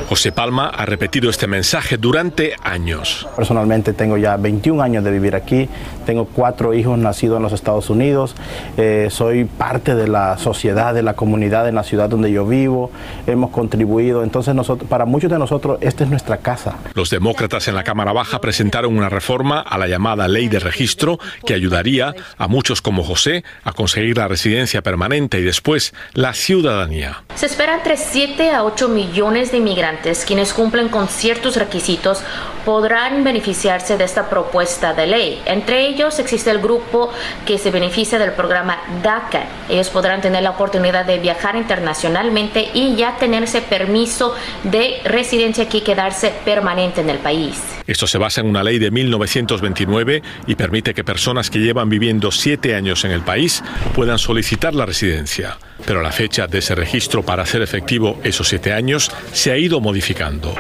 José 0.10 0.32
Palma 0.32 0.68
ha 0.68 0.86
repetido 0.86 1.30
este 1.30 1.48
mensaje 1.48 1.98
durante 1.98 2.56
años. 2.64 3.28
Personalmente 3.36 3.94
tengo 3.94 4.18
ya 4.18 4.38
21 4.38 4.82
años 4.82 5.04
de 5.04 5.12
vivir 5.12 5.36
aquí, 5.36 5.68
tengo 6.06 6.26
cuatro 6.26 6.74
hijos 6.74 6.98
nacidos 6.98 7.38
en 7.38 7.44
los 7.44 7.54
Estados 7.54 7.90
Unidos, 7.90 8.36
eh, 8.78 9.08
soy 9.10 9.46
parte 9.46 9.96
de 9.96 10.08
la 10.08 10.38
sociedad, 10.38 10.94
de 10.94 11.04
la 11.04 11.14
comunidad 11.16 11.68
en 11.68 11.76
la 11.76 11.84
ciudad 11.84 12.10
donde 12.10 12.32
yo 12.32 12.46
vivo, 12.46 12.92
hemos 13.28 13.50
contribuido, 13.52 14.24
entonces 14.24 14.54
nosotros, 14.54 14.90
para 14.90 15.06
muchos 15.06 15.32
de 15.32 15.40
nosotros 15.40 15.78
esta 15.82 16.04
es 16.04 16.10
nuestra 16.10 16.38
casa. 16.38 16.78
Los 16.94 17.10
demócratas 17.10 17.68
en 17.68 17.76
la 17.76 17.84
Cámara 17.84 18.14
Baja 18.14 18.40
presentaron 18.40 18.96
una 18.96 19.10
reforma 19.10 19.60
a 19.60 19.78
la 19.78 19.88
llamada 19.88 20.28
ley 20.28 20.48
de 20.48 20.60
registro 20.60 21.20
que 21.46 21.54
ayudaría 21.54 22.14
a 22.38 22.48
muchos 22.48 22.82
como 22.82 23.04
José 23.04 23.44
a 23.64 23.74
conseguir 23.74 24.18
la 24.18 24.28
residencia 24.28 24.82
permanente 24.82 25.40
y 25.40 25.44
después 25.44 25.94
la 26.14 26.34
ciudadanía. 26.34 27.24
Se 27.36 27.48
esperan 27.48 27.80
entre 27.80 27.98
7 27.98 28.52
a 28.52 28.64
8 28.64 28.88
millones 28.88 29.52
de 29.52 29.60
inmigrantes 29.66 30.26
quienes 30.26 30.54
cumplen 30.54 30.90
con 30.90 31.08
ciertos 31.08 31.56
requisitos 31.56 32.22
podrán 32.64 33.24
beneficiarse 33.24 33.98
de 33.98 34.04
esta 34.04 34.30
propuesta 34.30 34.94
de 34.94 35.08
ley. 35.08 35.42
Entre 35.46 35.88
ellos 35.88 36.20
existe 36.20 36.52
el 36.52 36.60
grupo 36.60 37.12
que 37.46 37.58
se 37.58 37.72
beneficia 37.72 38.20
del 38.20 38.34
programa 38.34 38.78
DACA. 39.02 39.48
Ellos 39.70 39.90
podrán 39.90 40.22
tener 40.22 40.44
la 40.44 40.52
oportunidad 40.52 41.06
de 41.06 41.18
viajar 41.20 41.56
internacionalmente 41.56 42.70
y 42.74 42.96
ya 42.96 43.18
tener 43.18 43.44
ese 43.44 43.62
permiso 43.62 44.36
de 44.64 45.02
residencia 45.04 45.64
aquí, 45.64 45.82
quedarse 45.82 46.32
permanente 46.46 47.02
en 47.02 47.10
el 47.10 47.18
país. 47.18 47.62
Esto 47.88 48.08
se 48.08 48.18
basa 48.18 48.42
en 48.42 48.48
una 48.48 48.64
ley 48.64 48.80
de 48.80 48.92
1929 48.92 50.22
y 50.48 50.56
permite 50.56 50.94
que 50.94 51.04
personas 51.04 51.50
que 51.50 51.60
llevan 51.60 51.90
viviendo 51.90 52.32
siete 52.32 52.76
años 52.76 53.04
en 53.06 53.12
el 53.12 53.22
país 53.22 53.64
puedan 53.96 54.18
solicitar 54.20 54.74
la 54.74 54.86
residencia. 54.86 55.58
Pero 55.86 56.02
la 56.02 56.12
fecha 56.12 56.48
de 56.48 56.60
ese 56.60 56.76
registro 56.76 57.24
para 57.24 57.44
hacer 57.44 57.62
efectivo 57.62 58.20
esos 58.24 58.48
siete 58.48 58.74
años 58.74 59.12
se 59.32 59.52
ha 59.52 59.58
ido 59.58 59.80
modificando. 59.80 60.54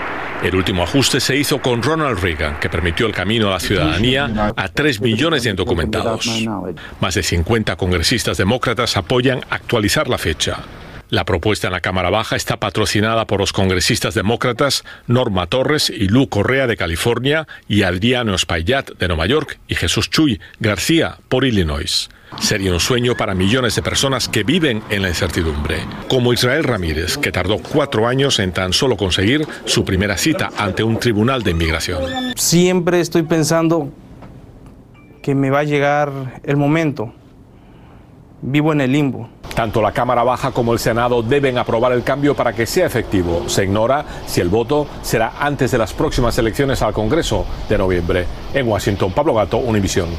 El 0.43 0.55
último 0.55 0.83
ajuste 0.83 1.19
se 1.19 1.35
hizo 1.35 1.59
con 1.61 1.81
Ronald 1.81 2.19
Reagan, 2.19 2.59
que 2.59 2.69
permitió 2.69 3.07
el 3.07 3.13
camino 3.13 3.47
a 3.47 3.51
la 3.51 3.59
ciudadanía 3.59 4.53
a 4.55 4.67
3 4.67 5.01
millones 5.01 5.43
de 5.43 5.51
indocumentados. 5.51 6.29
Más 6.99 7.15
de 7.15 7.23
50 7.23 7.75
congresistas 7.77 8.37
demócratas 8.37 8.97
apoyan 8.97 9.41
actualizar 9.49 10.07
la 10.07 10.17
fecha. 10.17 10.59
La 11.09 11.23
propuesta 11.23 11.67
en 11.67 11.73
la 11.73 11.81
Cámara 11.81 12.09
Baja 12.09 12.35
está 12.35 12.57
patrocinada 12.57 13.25
por 13.25 13.39
los 13.39 13.53
congresistas 13.53 14.15
demócratas 14.15 14.83
Norma 15.07 15.47
Torres 15.47 15.89
y 15.89 16.07
Lu 16.07 16.29
Correa 16.29 16.67
de 16.67 16.77
California 16.77 17.47
y 17.67 17.83
Adriano 17.83 18.33
Espaillat 18.35 18.91
de 18.97 19.07
Nueva 19.07 19.27
York 19.27 19.59
y 19.67 19.75
Jesús 19.75 20.09
Chuy 20.09 20.41
García 20.59 21.17
por 21.29 21.45
Illinois. 21.45 22.09
Sería 22.39 22.73
un 22.73 22.79
sueño 22.79 23.15
para 23.15 23.33
millones 23.33 23.75
de 23.75 23.81
personas 23.81 24.27
que 24.27 24.43
viven 24.43 24.83
en 24.89 25.01
la 25.01 25.09
incertidumbre, 25.09 25.77
como 26.07 26.33
Israel 26.33 26.63
Ramírez, 26.63 27.17
que 27.17 27.31
tardó 27.31 27.57
cuatro 27.59 28.07
años 28.07 28.39
en 28.39 28.51
tan 28.51 28.73
solo 28.73 28.97
conseguir 28.97 29.47
su 29.65 29.85
primera 29.85 30.17
cita 30.17 30.51
ante 30.57 30.83
un 30.83 30.99
tribunal 30.99 31.43
de 31.43 31.51
inmigración. 31.51 32.03
Siempre 32.35 32.99
estoy 32.99 33.23
pensando 33.23 33.89
que 35.21 35.33
me 35.33 35.49
va 35.49 35.59
a 35.59 35.63
llegar 35.63 36.41
el 36.43 36.57
momento. 36.57 37.13
Vivo 38.41 38.73
en 38.73 38.81
el 38.81 38.91
limbo. 38.91 39.29
Tanto 39.55 39.81
la 39.81 39.93
Cámara 39.93 40.21
Baja 40.21 40.51
como 40.51 40.73
el 40.73 40.79
Senado 40.79 41.23
deben 41.23 41.57
aprobar 41.57 41.93
el 41.93 42.03
cambio 42.03 42.35
para 42.35 42.53
que 42.53 42.65
sea 42.65 42.85
efectivo. 42.85 43.47
Se 43.47 43.63
ignora 43.63 44.05
si 44.27 44.41
el 44.41 44.49
voto 44.49 44.85
será 45.01 45.33
antes 45.39 45.71
de 45.71 45.77
las 45.77 45.93
próximas 45.93 46.37
elecciones 46.37 46.81
al 46.81 46.93
Congreso 46.93 47.45
de 47.69 47.77
noviembre. 47.77 48.25
En 48.53 48.67
Washington, 48.67 49.13
Pablo 49.13 49.33
Gato, 49.33 49.57
Univisión. 49.57 50.09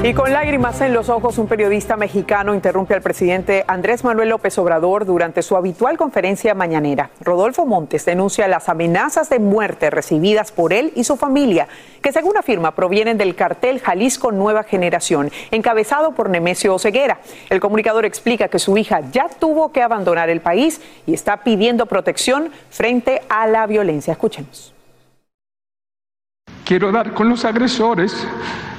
Y 0.00 0.14
con 0.14 0.32
lágrimas 0.32 0.80
en 0.80 0.94
los 0.94 1.08
ojos, 1.08 1.38
un 1.38 1.48
periodista 1.48 1.96
mexicano 1.96 2.54
interrumpe 2.54 2.94
al 2.94 3.02
presidente 3.02 3.64
Andrés 3.66 4.04
Manuel 4.04 4.28
López 4.28 4.56
Obrador 4.56 5.04
durante 5.04 5.42
su 5.42 5.56
habitual 5.56 5.98
conferencia 5.98 6.54
mañanera. 6.54 7.10
Rodolfo 7.20 7.66
Montes 7.66 8.04
denuncia 8.04 8.46
las 8.46 8.68
amenazas 8.68 9.28
de 9.28 9.40
muerte 9.40 9.90
recibidas 9.90 10.52
por 10.52 10.72
él 10.72 10.92
y 10.94 11.02
su 11.02 11.16
familia, 11.16 11.66
que 12.00 12.12
según 12.12 12.36
afirma 12.36 12.76
provienen 12.76 13.18
del 13.18 13.34
cartel 13.34 13.80
Jalisco 13.80 14.30
Nueva 14.30 14.62
Generación, 14.62 15.32
encabezado 15.50 16.12
por 16.12 16.30
Nemesio 16.30 16.76
Oseguera. 16.76 17.18
El 17.50 17.58
comunicador 17.58 18.04
explica 18.04 18.46
que 18.46 18.60
su 18.60 18.78
hija 18.78 19.00
ya 19.10 19.28
tuvo 19.28 19.72
que 19.72 19.82
abandonar 19.82 20.30
el 20.30 20.40
país 20.40 20.80
y 21.06 21.14
está 21.14 21.38
pidiendo 21.38 21.86
protección 21.86 22.52
frente 22.70 23.22
a 23.28 23.48
la 23.48 23.66
violencia. 23.66 24.12
Escuchemos. 24.12 24.72
Quiero 26.64 26.92
dar 26.92 27.14
con 27.14 27.28
los 27.28 27.44
agresores 27.44 28.26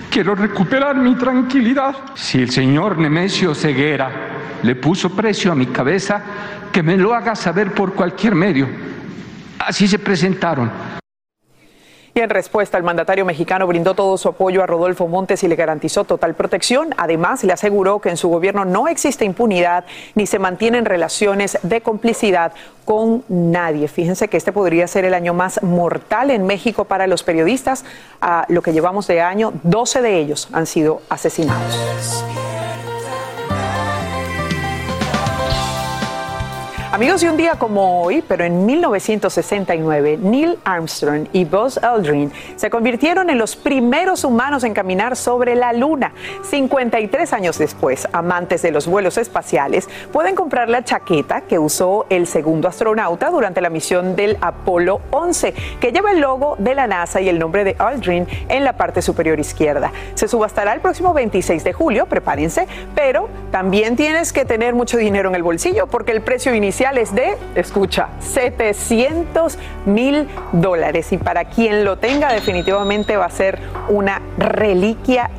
Quiero 0.10 0.34
recuperar 0.34 0.96
mi 0.96 1.16
tranquilidad. 1.16 1.96
Si 2.16 2.42
el 2.42 2.50
señor 2.50 2.98
Nemesio 2.98 3.54
Ceguera 3.54 4.12
le 4.64 4.76
puso 4.76 5.16
precio 5.16 5.52
a 5.52 5.56
mi 5.56 5.68
cabeza, 5.68 6.22
que 6.72 6.82
me 6.82 6.98
lo 6.98 7.14
haga 7.14 7.36
saber 7.36 7.74
por 7.74 7.94
cualquier 7.94 8.36
medio. 8.36 8.68
Así 9.60 9.88
se 9.88 10.00
presentaron. 10.00 10.99
En 12.20 12.30
respuesta, 12.30 12.78
el 12.78 12.84
mandatario 12.84 13.24
mexicano 13.24 13.66
brindó 13.66 13.94
todo 13.94 14.18
su 14.18 14.28
apoyo 14.28 14.62
a 14.62 14.68
Rodolfo 14.68 15.08
Montes 15.08 15.42
y 15.44 15.48
le 15.48 15.56
garantizó 15.56 16.04
total 16.04 16.36
protección. 16.36 16.94
Además, 16.98 17.46
le 17.46 17.54
aseguró 17.54 18.00
que 18.00 18.10
en 18.10 18.18
su 18.18 18.28
gobierno 18.28 18.66
no 18.66 18.90
existe 18.90 19.24
impunidad 19.24 19.86
ni 20.16 20.26
se 20.26 20.38
mantienen 20.38 20.84
relaciones 20.84 21.58
de 21.64 21.80
complicidad 21.80 22.52
con 22.84 23.24
nadie. 23.30 23.88
Fíjense 23.88 24.28
que 24.28 24.36
este 24.36 24.52
podría 24.52 24.86
ser 24.88 25.06
el 25.06 25.14
año 25.14 25.34
más 25.34 25.64
mortal 25.64 26.30
en 26.32 26.46
México 26.46 26.84
para 26.84 27.08
los 27.08 27.24
periodistas. 27.24 27.86
A 28.20 28.46
lo 28.50 28.62
que 28.62 28.74
llevamos 28.74 29.08
de 29.08 29.22
año, 29.22 29.54
12 29.64 30.02
de 30.02 30.20
ellos 30.20 30.50
han 30.52 30.66
sido 30.66 31.02
asesinados. 31.08 32.26
Amigos, 37.00 37.24
y 37.24 37.30
un 37.30 37.38
día 37.38 37.56
como 37.56 38.04
hoy, 38.04 38.22
pero 38.28 38.44
en 38.44 38.66
1969, 38.66 40.20
Neil 40.22 40.60
Armstrong 40.66 41.30
y 41.32 41.46
Buzz 41.46 41.78
Aldrin 41.78 42.30
se 42.58 42.70
convirtieron 42.70 43.30
en 43.30 43.38
los 43.38 43.56
primeros 43.56 44.26
humanos 44.26 44.66
en 44.66 44.74
caminar 44.74 45.16
sobre 45.16 45.56
la 45.56 45.72
Luna. 45.72 46.12
53 46.44 47.32
años 47.32 47.58
después, 47.58 48.06
amantes 48.12 48.64
de 48.64 48.72
los 48.72 48.86
vuelos 48.86 49.18
espaciales 49.18 49.88
pueden 50.12 50.36
comprar 50.36 50.68
la 50.68 50.84
chaqueta 50.84 51.40
que 51.40 51.58
usó 51.58 52.06
el 52.10 52.28
segundo 52.28 52.68
astronauta 52.68 53.30
durante 53.30 53.62
la 53.62 53.70
misión 53.70 54.18
del 54.18 54.38
Apolo 54.42 55.00
11, 55.12 55.54
que 55.80 55.94
lleva 55.94 56.12
el 56.12 56.20
logo 56.20 56.58
de 56.60 56.76
la 56.76 56.86
NASA 56.86 57.22
y 57.22 57.30
el 57.30 57.40
nombre 57.40 57.64
de 57.64 57.78
Aldrin 57.80 58.28
en 58.50 58.66
la 58.66 58.74
parte 58.74 59.02
superior 59.02 59.40
izquierda. 59.40 59.94
Se 60.16 60.28
subastará 60.28 60.74
el 60.74 60.82
próximo 60.82 61.14
26 61.14 61.64
de 61.64 61.72
julio, 61.72 62.08
prepárense, 62.08 62.68
pero 62.94 63.30
también 63.52 63.96
tienes 63.96 64.34
que 64.34 64.44
tener 64.44 64.76
mucho 64.76 64.98
dinero 64.98 65.30
en 65.30 65.36
el 65.36 65.44
bolsillo 65.44 65.88
porque 65.88 66.12
el 66.12 66.20
precio 66.20 66.54
inicial 66.54 66.89
de, 66.90 67.38
escucha, 67.56 68.10
700 68.20 69.60
mil 69.86 70.28
dólares. 70.52 71.12
Y 71.12 71.18
para 71.18 71.46
quien 71.46 71.86
lo 71.86 71.98
tenga, 71.98 72.34
definitivamente 72.34 73.16
va 73.16 73.26
a 73.26 73.30
ser 73.30 73.60
una 73.90 74.22
reliquia 74.40 75.30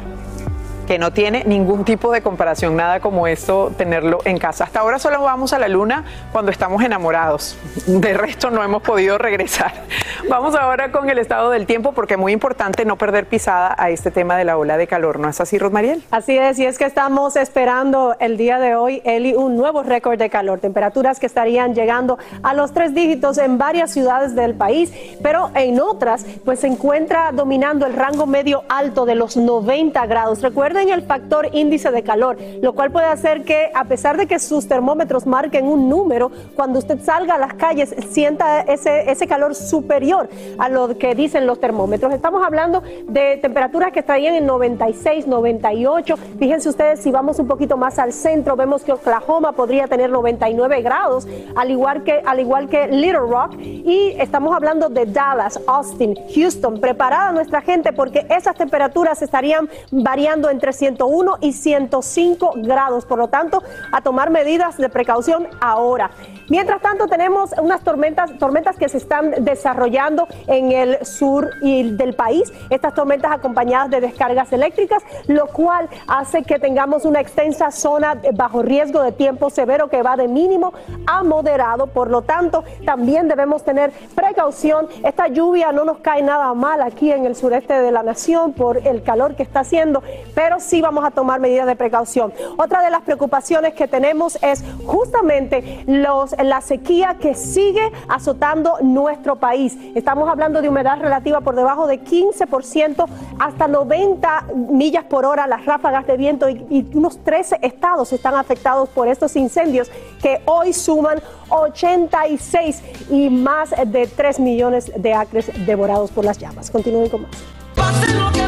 que 0.91 0.99
no 0.99 1.13
tiene 1.13 1.45
ningún 1.45 1.85
tipo 1.85 2.11
de 2.11 2.21
comparación, 2.21 2.75
nada 2.75 2.99
como 2.99 3.29
esto 3.29 3.71
tenerlo 3.79 4.19
en 4.25 4.39
casa. 4.39 4.65
Hasta 4.65 4.81
ahora 4.81 4.99
solo 4.99 5.23
vamos 5.23 5.53
a 5.53 5.61
la 5.61 5.69
luna 5.69 6.03
cuando 6.33 6.51
estamos 6.51 6.83
enamorados. 6.83 7.57
De 7.87 8.13
resto 8.13 8.51
no 8.51 8.65
hemos 8.65 8.83
podido 8.83 9.17
regresar. 9.17 9.73
Vamos 10.29 10.55
ahora 10.55 10.93
con 10.93 11.09
el 11.09 11.19
estado 11.19 11.51
del 11.51 11.67
tiempo 11.67 11.93
porque 11.93 12.15
es 12.15 12.21
muy 12.21 12.33
importante 12.33 12.85
no 12.85 12.97
perder 12.97 13.27
pisada 13.27 13.75
a 13.79 13.91
este 13.91 14.11
tema 14.11 14.37
de 14.37 14.45
la 14.45 14.59
ola 14.59 14.77
de 14.77 14.87
calor. 14.87 15.19
¿No 15.19 15.29
es 15.29 15.41
así, 15.41 15.59
Rosmariel? 15.59 16.03
Así 16.11 16.37
es, 16.37 16.59
y 16.59 16.67
es 16.67 16.77
que 16.77 16.85
estamos 16.85 17.37
esperando 17.37 18.17
el 18.21 18.37
día 18.37 18.59
de 18.59 18.75
hoy, 18.75 19.01
Eli, 19.05 19.35
un 19.35 19.57
nuevo 19.57 19.83
récord 19.83 20.19
de 20.19 20.29
calor. 20.29 20.61
Temperaturas 20.61 21.19
que 21.19 21.27
estarían 21.27 21.75
llegando 21.75 22.19
a 22.43 22.53
los 22.55 22.73
tres 22.73 22.95
dígitos 22.95 23.39
en 23.39 23.59
varias 23.59 23.93
ciudades 23.93 24.35
del 24.35 24.55
país, 24.55 24.93
pero 25.23 25.51
en 25.55 25.81
otras, 25.81 26.25
pues 26.45 26.61
se 26.61 26.67
encuentra 26.67 27.33
dominando 27.33 27.87
el 27.87 27.95
rango 27.95 28.27
medio 28.27 28.65
alto 28.69 29.07
de 29.07 29.15
los 29.15 29.37
90 29.37 30.05
grados. 30.07 30.43
Recuerden 30.43 30.80
el 30.89 31.03
factor 31.03 31.49
índice 31.53 31.91
de 31.91 32.03
calor, 32.03 32.39
lo 32.63 32.73
cual 32.75 32.91
puede 32.91 33.07
hacer 33.07 33.45
que 33.45 33.71
a 33.75 33.85
pesar 33.85 34.17
de 34.17 34.27
que 34.27 34.39
sus 34.39 34.67
termómetros 34.67 35.27
marquen 35.27 35.67
un 35.67 35.89
número, 35.89 36.31
cuando 36.57 36.79
usted 36.79 37.01
salga 37.01 37.35
a 37.35 37.39
las 37.39 37.55
calles 37.55 37.95
sienta 38.11 38.63
ese, 38.63 39.11
ese 39.11 39.27
calor 39.27 39.55
superior 39.55 40.29
a 40.59 40.69
lo 40.69 40.97
que 40.99 41.15
dicen 41.15 41.47
los 41.47 41.61
termómetros. 41.61 42.13
Estamos 42.13 42.45
hablando 42.45 42.83
de 43.07 43.37
temperaturas 43.39 43.93
que 43.93 44.01
estarían 44.01 44.35
en 44.35 44.47
96, 44.47 45.27
98. 45.27 46.17
Fíjense 46.39 46.69
ustedes, 46.69 47.01
si 47.01 47.11
vamos 47.11 47.39
un 47.39 47.47
poquito 47.47 47.77
más 47.77 47.99
al 47.99 48.13
centro, 48.13 48.57
vemos 48.57 48.83
que 48.83 48.93
Oklahoma 48.93 49.53
podría 49.53 49.87
tener 49.87 50.11
99 50.11 50.83
grados, 50.83 51.27
al 51.57 51.71
igual 51.71 52.03
que, 52.05 52.23
al 52.25 52.41
igual 52.41 52.69
que 52.69 52.89
Little 52.89 53.21
Rock. 53.21 53.55
Y 53.61 54.15
estamos 54.19 54.55
hablando 54.55 54.89
de 54.89 55.07
Dallas, 55.07 55.61
Austin, 55.67 56.15
Houston. 56.35 56.81
Preparada 56.81 57.33
nuestra 57.33 57.61
gente 57.61 57.93
porque 57.93 58.27
esas 58.31 58.57
temperaturas 58.57 59.23
estarían 59.23 59.69
variando 59.91 60.51
entre 60.51 60.70
101 60.73 61.39
y 61.41 61.53
105 61.53 62.55
grados. 62.57 63.05
Por 63.05 63.19
lo 63.19 63.29
tanto, 63.29 63.63
a 63.93 64.01
tomar 64.03 64.31
medidas 64.31 64.77
de 64.77 64.89
precaución 64.89 65.49
ahora. 65.61 66.11
Mientras 66.49 66.83
tanto, 66.83 67.07
tenemos 67.07 67.53
unas 67.63 67.83
tormentas, 67.83 68.37
tormentas 68.39 68.77
que 68.77 68.89
se 68.89 68.97
están 68.97 69.45
desarrollando 69.45 70.27
en 70.49 70.73
el 70.73 71.05
sur 71.07 71.49
del 71.61 72.15
país. 72.15 72.53
Estas 72.71 72.95
tormentas 72.95 73.33
acompañadas 73.33 73.91
de 73.91 74.01
descargas 74.01 74.53
eléctricas, 74.53 75.03
lo 75.29 75.47
cual 75.47 75.89
hace 76.09 76.43
que 76.43 76.59
tengamos 76.59 77.05
una 77.05 77.21
extensa 77.21 77.71
zona 77.71 78.21
bajo 78.35 78.63
riesgo 78.63 79.03
de 79.03 79.13
tiempo 79.13 79.51
severo 79.51 79.89
que 79.89 80.03
va 80.03 80.17
de 80.17 80.27
mínimo 80.27 80.73
a 81.07 81.23
moderado. 81.23 81.87
Por 81.87 82.11
lo 82.11 82.23
tanto, 82.23 82.65
también 82.85 83.29
debemos 83.29 83.63
tener 83.63 83.93
precaución. 84.15 84.89
Esta 85.05 85.29
lluvia 85.29 85.73
no 85.73 85.85
nos 85.85 85.99
cae 85.99 86.23
nada 86.23 86.53
mal 86.55 86.83
aquí 86.83 87.13
en 87.13 87.27
el 87.27 87.37
sureste 87.37 87.75
de 87.75 87.93
la 87.93 88.03
nación 88.03 88.53
por 88.53 88.77
el 88.87 89.03
calor 89.03 89.37
que 89.37 89.43
está 89.43 89.61
haciendo, 89.61 90.03
pero 90.35 90.50
sí 90.59 90.81
vamos 90.81 91.05
a 91.05 91.11
tomar 91.11 91.39
medidas 91.39 91.67
de 91.67 91.77
precaución. 91.77 92.33
Otra 92.57 92.83
de 92.83 92.91
las 92.91 93.03
preocupaciones 93.03 93.75
que 93.75 93.87
tenemos 93.87 94.39
es 94.43 94.65
justamente 94.87 95.85
la 95.87 96.61
sequía 96.61 97.17
que 97.21 97.35
sigue 97.35 97.93
azotando 98.09 98.79
nuestro 98.81 99.37
país. 99.37 99.77
Estamos 99.95 100.29
hablando 100.29 100.63
de 100.63 100.69
humedad 100.69 100.99
relativa 101.01 101.41
por 101.41 101.55
debajo 101.55 101.87
de 101.87 102.03
15% 102.03 103.07
hasta 103.39 103.69
90 103.69 104.47
millas 104.55 105.05
por 105.05 105.25
hora 105.25 105.47
las 105.47 105.65
ráfagas 105.65 106.07
de 106.07 106.17
viento 106.17 106.49
y, 106.49 106.67
y 106.71 106.91
unos 106.97 107.23
13 107.23 107.59
estados 107.63 108.13
están 108.13 108.35
afectados 108.35 108.89
por 108.89 109.09
estos 109.09 109.37
incendios 109.37 109.91
que 110.23 110.41
hoy 110.47 110.73
suman 110.73 111.21
86 111.51 112.83
y 113.11 113.29
más 113.29 113.71
de 113.71 114.07
3 114.07 114.41
millones 114.41 114.91
de 114.97 115.15
acres 115.15 115.51
devorados 115.67 116.11
por 116.11 116.25
las 116.25 116.39
llamas. 116.39 116.71
Continúen 116.71 117.09
con 117.09 117.23
más. 117.23 118.40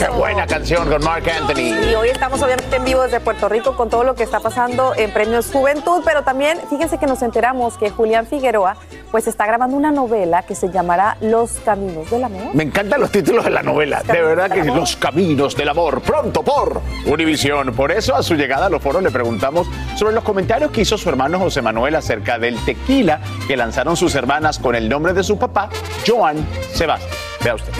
Qué 0.00 0.08
buena 0.08 0.46
canción 0.46 0.88
con 0.88 1.04
Mark 1.04 1.24
Anthony. 1.28 1.90
Y 1.90 1.94
hoy 1.94 2.08
estamos 2.08 2.40
obviamente 2.40 2.74
en 2.74 2.86
vivo 2.86 3.02
desde 3.02 3.20
Puerto 3.20 3.50
Rico 3.50 3.76
con 3.76 3.90
todo 3.90 4.02
lo 4.02 4.14
que 4.14 4.22
está 4.22 4.40
pasando 4.40 4.94
en 4.96 5.12
Premios 5.12 5.50
Juventud, 5.52 6.00
pero 6.06 6.22
también 6.22 6.58
fíjense 6.70 6.96
que 6.96 7.04
nos 7.04 7.20
enteramos 7.20 7.76
que 7.76 7.90
Julián 7.90 8.26
Figueroa 8.26 8.78
pues 9.10 9.26
está 9.26 9.44
grabando 9.44 9.76
una 9.76 9.90
novela 9.90 10.42
que 10.42 10.54
se 10.54 10.70
llamará 10.70 11.18
Los 11.20 11.50
Caminos 11.66 12.08
del 12.10 12.24
Amor. 12.24 12.54
Me 12.54 12.62
encantan 12.62 12.98
los 12.98 13.12
títulos 13.12 13.44
de 13.44 13.50
la 13.50 13.62
novela. 13.62 14.02
De 14.02 14.22
verdad 14.22 14.50
que. 14.50 14.64
Los 14.64 14.96
Caminos 14.96 15.54
del 15.54 15.68
Amor. 15.68 16.00
Pronto 16.00 16.42
por 16.42 16.80
Univisión. 17.04 17.74
Por 17.74 17.92
eso 17.92 18.16
a 18.16 18.22
su 18.22 18.36
llegada 18.36 18.66
a 18.66 18.70
los 18.70 18.80
foros 18.80 19.02
le 19.02 19.10
preguntamos 19.10 19.68
sobre 19.96 20.14
los 20.14 20.24
comentarios 20.24 20.70
que 20.70 20.80
hizo 20.80 20.96
su 20.96 21.10
hermano 21.10 21.38
José 21.38 21.60
Manuel 21.60 21.94
acerca 21.94 22.38
del 22.38 22.56
tequila 22.64 23.20
que 23.46 23.54
lanzaron 23.54 23.98
sus 23.98 24.14
hermanas 24.14 24.58
con 24.60 24.74
el 24.74 24.88
nombre 24.88 25.12
de 25.12 25.22
su 25.22 25.38
papá, 25.38 25.68
Joan 26.06 26.38
Sebastián. 26.72 27.10
Vea 27.44 27.54
usted. 27.54 27.72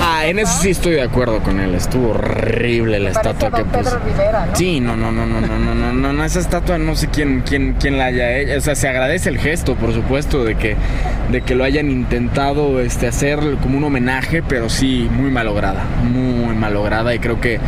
Ah, 0.00 0.26
en 0.26 0.38
eso 0.38 0.52
sí 0.60 0.70
estoy 0.70 0.92
de 0.92 1.02
acuerdo 1.02 1.40
con 1.40 1.60
él. 1.60 1.74
Estuvo 1.74 2.10
horrible 2.10 2.98
la 3.00 3.10
estatua 3.10 3.50
que 3.50 3.64
puso. 3.64 3.98
Sí, 4.54 4.80
no, 4.80 4.96
no, 4.96 5.10
no, 5.12 5.26
no, 5.26 5.40
no, 5.40 5.58
no, 5.58 5.74
no, 5.74 5.92
no, 5.92 6.12
no, 6.12 6.24
esa 6.24 6.40
estatua 6.40 6.78
no 6.78 6.94
sé 6.94 7.08
quién, 7.08 7.42
quién, 7.46 7.76
quién 7.78 7.98
la 7.98 8.06
haya 8.06 8.36
hecho. 8.38 8.58
O 8.58 8.60
sea, 8.60 8.74
se 8.74 8.88
agradece 8.88 9.28
el 9.28 9.38
gesto, 9.38 9.74
por 9.74 9.92
supuesto, 9.92 10.44
de 10.44 10.56
que, 10.56 10.76
de 11.30 11.42
que 11.42 11.54
lo 11.54 11.64
hayan 11.64 11.90
intentado 11.90 12.80
este, 12.80 13.06
hacer 13.06 13.40
como 13.62 13.78
un 13.78 13.84
homenaje, 13.84 14.42
pero 14.42 14.68
sí, 14.68 15.08
muy 15.12 15.30
malograda, 15.30 15.84
muy 16.02 16.54
malograda. 16.54 17.14
Y 17.14 17.18
creo 17.18 17.40
que, 17.40 17.58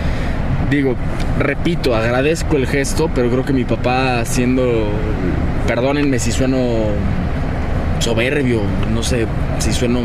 digo, 0.70 0.96
repito, 1.38 1.94
agradezco 1.94 2.56
el 2.56 2.66
gesto, 2.66 3.10
pero 3.14 3.30
creo 3.30 3.44
que 3.44 3.52
mi 3.52 3.64
papá 3.64 4.24
siendo, 4.24 4.88
perdónenme 5.66 6.18
si 6.18 6.32
sueno 6.32 6.58
soberbio, 8.00 8.60
no 8.92 9.02
sé 9.02 9.26
si 9.58 9.72
sueno 9.72 10.00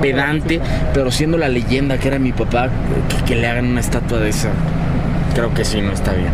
pedante, 0.00 0.60
pero 0.94 1.10
siendo 1.10 1.38
la 1.38 1.48
leyenda 1.48 1.98
que 1.98 2.08
era 2.08 2.18
mi 2.18 2.32
papá, 2.32 2.68
que, 3.08 3.24
que 3.24 3.34
le 3.40 3.46
hagan 3.48 3.66
una 3.66 3.80
estatua 3.80 4.18
de 4.18 4.28
esa, 4.30 4.50
creo 5.34 5.52
que 5.54 5.64
sí 5.64 5.80
no 5.80 5.92
está 5.92 6.12
bien. 6.12 6.30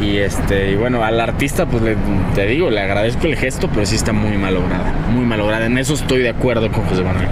Y 0.00 0.18
este, 0.18 0.72
y 0.72 0.76
bueno, 0.76 1.02
al 1.02 1.18
artista, 1.20 1.64
pues 1.66 1.82
le- 1.82 1.96
te 2.34 2.46
digo, 2.46 2.68
le 2.70 2.80
agradezco 2.82 3.26
el 3.26 3.36
gesto, 3.36 3.68
pero 3.72 3.86
sí 3.86 3.96
está 3.96 4.12
muy 4.12 4.36
malograda, 4.36 4.92
muy 5.10 5.24
malograda. 5.24 5.66
En 5.66 5.78
eso 5.78 5.94
estoy 5.94 6.20
de 6.22 6.28
acuerdo 6.30 6.70
con 6.70 6.84
José 6.84 7.02
Manuel. 7.02 7.28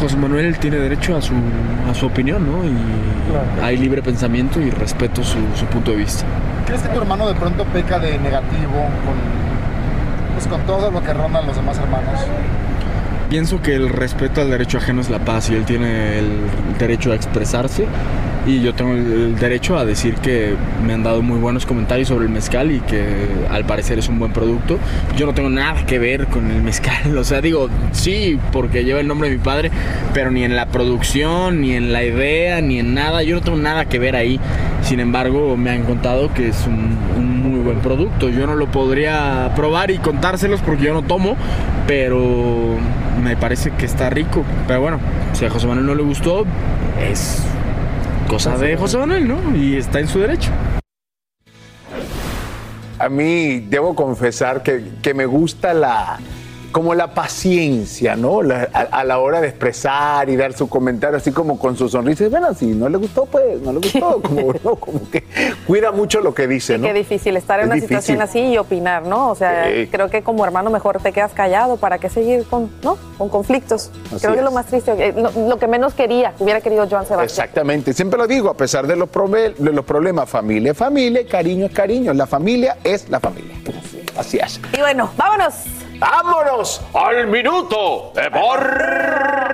José 0.00 0.16
Manuel 0.16 0.58
tiene 0.58 0.76
derecho 0.76 1.16
a 1.16 1.22
su, 1.22 1.32
a 1.90 1.94
su 1.94 2.06
opinión, 2.06 2.44
¿no? 2.46 2.62
Y 2.64 2.74
hay 3.64 3.78
libre 3.78 4.02
pensamiento 4.02 4.60
y 4.60 4.70
respeto 4.70 5.24
su, 5.24 5.38
su 5.58 5.64
punto 5.66 5.92
de 5.92 5.96
vista. 5.98 6.24
¿Crees 6.66 6.82
que 6.82 6.88
tu 6.90 6.98
hermano 7.00 7.26
de 7.26 7.34
pronto 7.34 7.64
peca 7.66 7.98
de 7.98 8.18
negativo 8.18 8.72
con, 9.04 9.43
pues, 10.34 10.46
con 10.46 10.60
todo 10.62 10.90
lo 10.90 11.02
que 11.02 11.12
rondan 11.12 11.46
los 11.46 11.56
demás 11.56 11.78
hermanos? 11.78 12.20
Pienso 13.30 13.62
que 13.62 13.74
el 13.74 13.88
respeto 13.88 14.42
al 14.42 14.50
derecho 14.50 14.78
ajeno 14.78 15.00
es 15.00 15.10
la 15.10 15.18
paz 15.18 15.50
y 15.50 15.54
él 15.54 15.64
tiene 15.64 16.18
el 16.18 16.28
derecho 16.78 17.12
a 17.12 17.14
expresarse 17.14 17.86
y 18.46 18.60
yo 18.60 18.74
tengo 18.74 18.92
el 18.92 19.36
derecho 19.36 19.78
a 19.78 19.84
decir 19.84 20.16
que 20.16 20.54
me 20.84 20.92
han 20.92 21.02
dado 21.02 21.22
muy 21.22 21.38
buenos 21.38 21.64
comentarios 21.64 22.08
sobre 22.08 22.26
el 22.26 22.30
mezcal 22.30 22.70
y 22.70 22.80
que 22.80 23.04
al 23.50 23.64
parecer 23.64 23.98
es 23.98 24.08
un 24.08 24.18
buen 24.18 24.32
producto. 24.32 24.78
Yo 25.16 25.26
no 25.26 25.32
tengo 25.32 25.48
nada 25.48 25.86
que 25.86 25.98
ver 25.98 26.26
con 26.26 26.50
el 26.50 26.62
mezcal, 26.62 27.16
o 27.18 27.24
sea, 27.24 27.40
digo, 27.40 27.68
sí, 27.92 28.38
porque 28.52 28.84
lleva 28.84 29.00
el 29.00 29.08
nombre 29.08 29.30
de 29.30 29.36
mi 29.36 29.42
padre, 29.42 29.70
pero 30.12 30.30
ni 30.30 30.44
en 30.44 30.56
la 30.56 30.66
producción, 30.66 31.60
ni 31.60 31.72
en 31.72 31.92
la 31.92 32.04
idea, 32.04 32.60
ni 32.60 32.78
en 32.78 32.94
nada, 32.94 33.22
yo 33.22 33.36
no 33.36 33.40
tengo 33.40 33.58
nada 33.58 33.86
que 33.86 33.98
ver 33.98 34.16
ahí. 34.16 34.38
Sin 34.82 35.00
embargo, 35.00 35.56
me 35.56 35.70
han 35.70 35.84
contado 35.84 36.32
que 36.34 36.48
es 36.48 36.66
un, 36.66 36.98
un 37.16 37.43
buen 37.64 37.80
producto. 37.80 38.28
Yo 38.28 38.46
no 38.46 38.54
lo 38.54 38.70
podría 38.70 39.52
probar 39.56 39.90
y 39.90 39.98
contárselos 39.98 40.60
porque 40.60 40.84
yo 40.84 40.94
no 40.94 41.02
tomo, 41.02 41.36
pero 41.86 42.76
me 43.22 43.36
parece 43.36 43.72
que 43.72 43.86
está 43.86 44.10
rico. 44.10 44.44
Pero 44.68 44.80
bueno, 44.80 45.00
si 45.32 45.44
a 45.44 45.50
José 45.50 45.66
Manuel 45.66 45.86
no 45.86 45.94
le 45.94 46.02
gustó, 46.02 46.44
es 47.00 47.42
cosa 48.28 48.56
de 48.56 48.76
José 48.76 48.98
Manuel, 48.98 49.26
¿no? 49.26 49.56
Y 49.56 49.76
está 49.76 49.98
en 49.98 50.08
su 50.08 50.20
derecho. 50.20 50.50
A 52.98 53.08
mí 53.08 53.60
debo 53.68 53.94
confesar 53.94 54.62
que, 54.62 54.82
que 55.02 55.14
me 55.14 55.26
gusta 55.26 55.74
la 55.74 56.18
como 56.74 56.92
la 56.96 57.14
paciencia, 57.14 58.16
¿no? 58.16 58.42
La- 58.42 58.68
a, 58.72 58.80
a 58.80 59.04
la 59.04 59.18
hora 59.18 59.40
de 59.40 59.46
expresar 59.46 60.28
y 60.28 60.34
dar 60.34 60.54
su 60.54 60.68
comentario, 60.68 61.16
así 61.18 61.30
como 61.30 61.56
con 61.56 61.76
su 61.76 61.88
sonrisa. 61.88 62.28
Bueno, 62.28 62.52
si 62.52 62.66
no 62.66 62.88
le 62.88 62.98
gustó, 62.98 63.26
pues 63.26 63.60
no 63.60 63.72
le 63.72 63.78
gustó. 63.78 64.20
Como, 64.24 64.52
¿no? 64.64 64.74
como 64.76 65.08
que 65.10 65.22
cuida 65.68 65.92
mucho 65.92 66.20
lo 66.20 66.34
que 66.34 66.48
dice, 66.48 66.76
¿no? 66.78 66.86
Qué 66.88 66.92
difícil 66.92 67.36
estar 67.36 67.60
en 67.60 67.66
Es 67.66 67.66
una 67.66 67.74
difícil. 67.76 67.96
situación 68.00 68.22
así 68.22 68.40
y 68.40 68.58
opinar, 68.58 69.04
¿no? 69.06 69.30
O 69.30 69.34
sea, 69.36 69.66
Sí. 69.72 69.86
creo 69.90 70.10
que 70.10 70.22
como 70.22 70.44
hermano 70.44 70.68
mejor 70.70 71.00
te 71.00 71.12
quedas 71.12 71.32
callado. 71.32 71.76
¿Para 71.76 71.98
qué 71.98 72.08
seguir 72.10 72.44
con, 72.44 72.70
¿no? 72.82 72.98
con 73.18 73.28
conflictos? 73.28 73.92
Así 74.08 74.18
creo 74.20 74.32
que 74.32 74.38
es 74.40 74.44
lo 74.44 74.50
más 74.50 74.66
triste, 74.66 74.92
eh, 74.98 75.14
lo, 75.16 75.30
lo 75.48 75.58
que 75.58 75.68
menos 75.68 75.94
quería, 75.94 76.32
que 76.36 76.42
hubiera 76.42 76.60
querido 76.60 76.82
Joan 76.90 77.06
Sebastián. 77.06 77.22
Exactamente, 77.24 77.92
siempre 77.92 78.18
lo 78.18 78.26
digo, 78.26 78.50
a 78.50 78.56
pesar 78.56 78.86
de 78.88 78.96
los, 78.96 79.08
de 79.12 79.72
los 79.72 79.84
problemas, 79.84 80.28
familia 80.28 80.72
es 80.72 80.78
familia, 80.78 81.24
cariño 81.26 81.66
es 81.66 81.72
cariño, 81.72 82.12
la 82.12 82.26
familia 82.26 82.78
es 82.82 83.08
la 83.08 83.20
familia. 83.20 83.54
Así 84.18 84.38
es. 84.38 84.60
Y 84.76 84.80
bueno, 84.80 85.10
vámonos. 85.16 85.54
¡Vámonos 85.98 86.80
al 86.92 87.26
minuto 87.28 88.12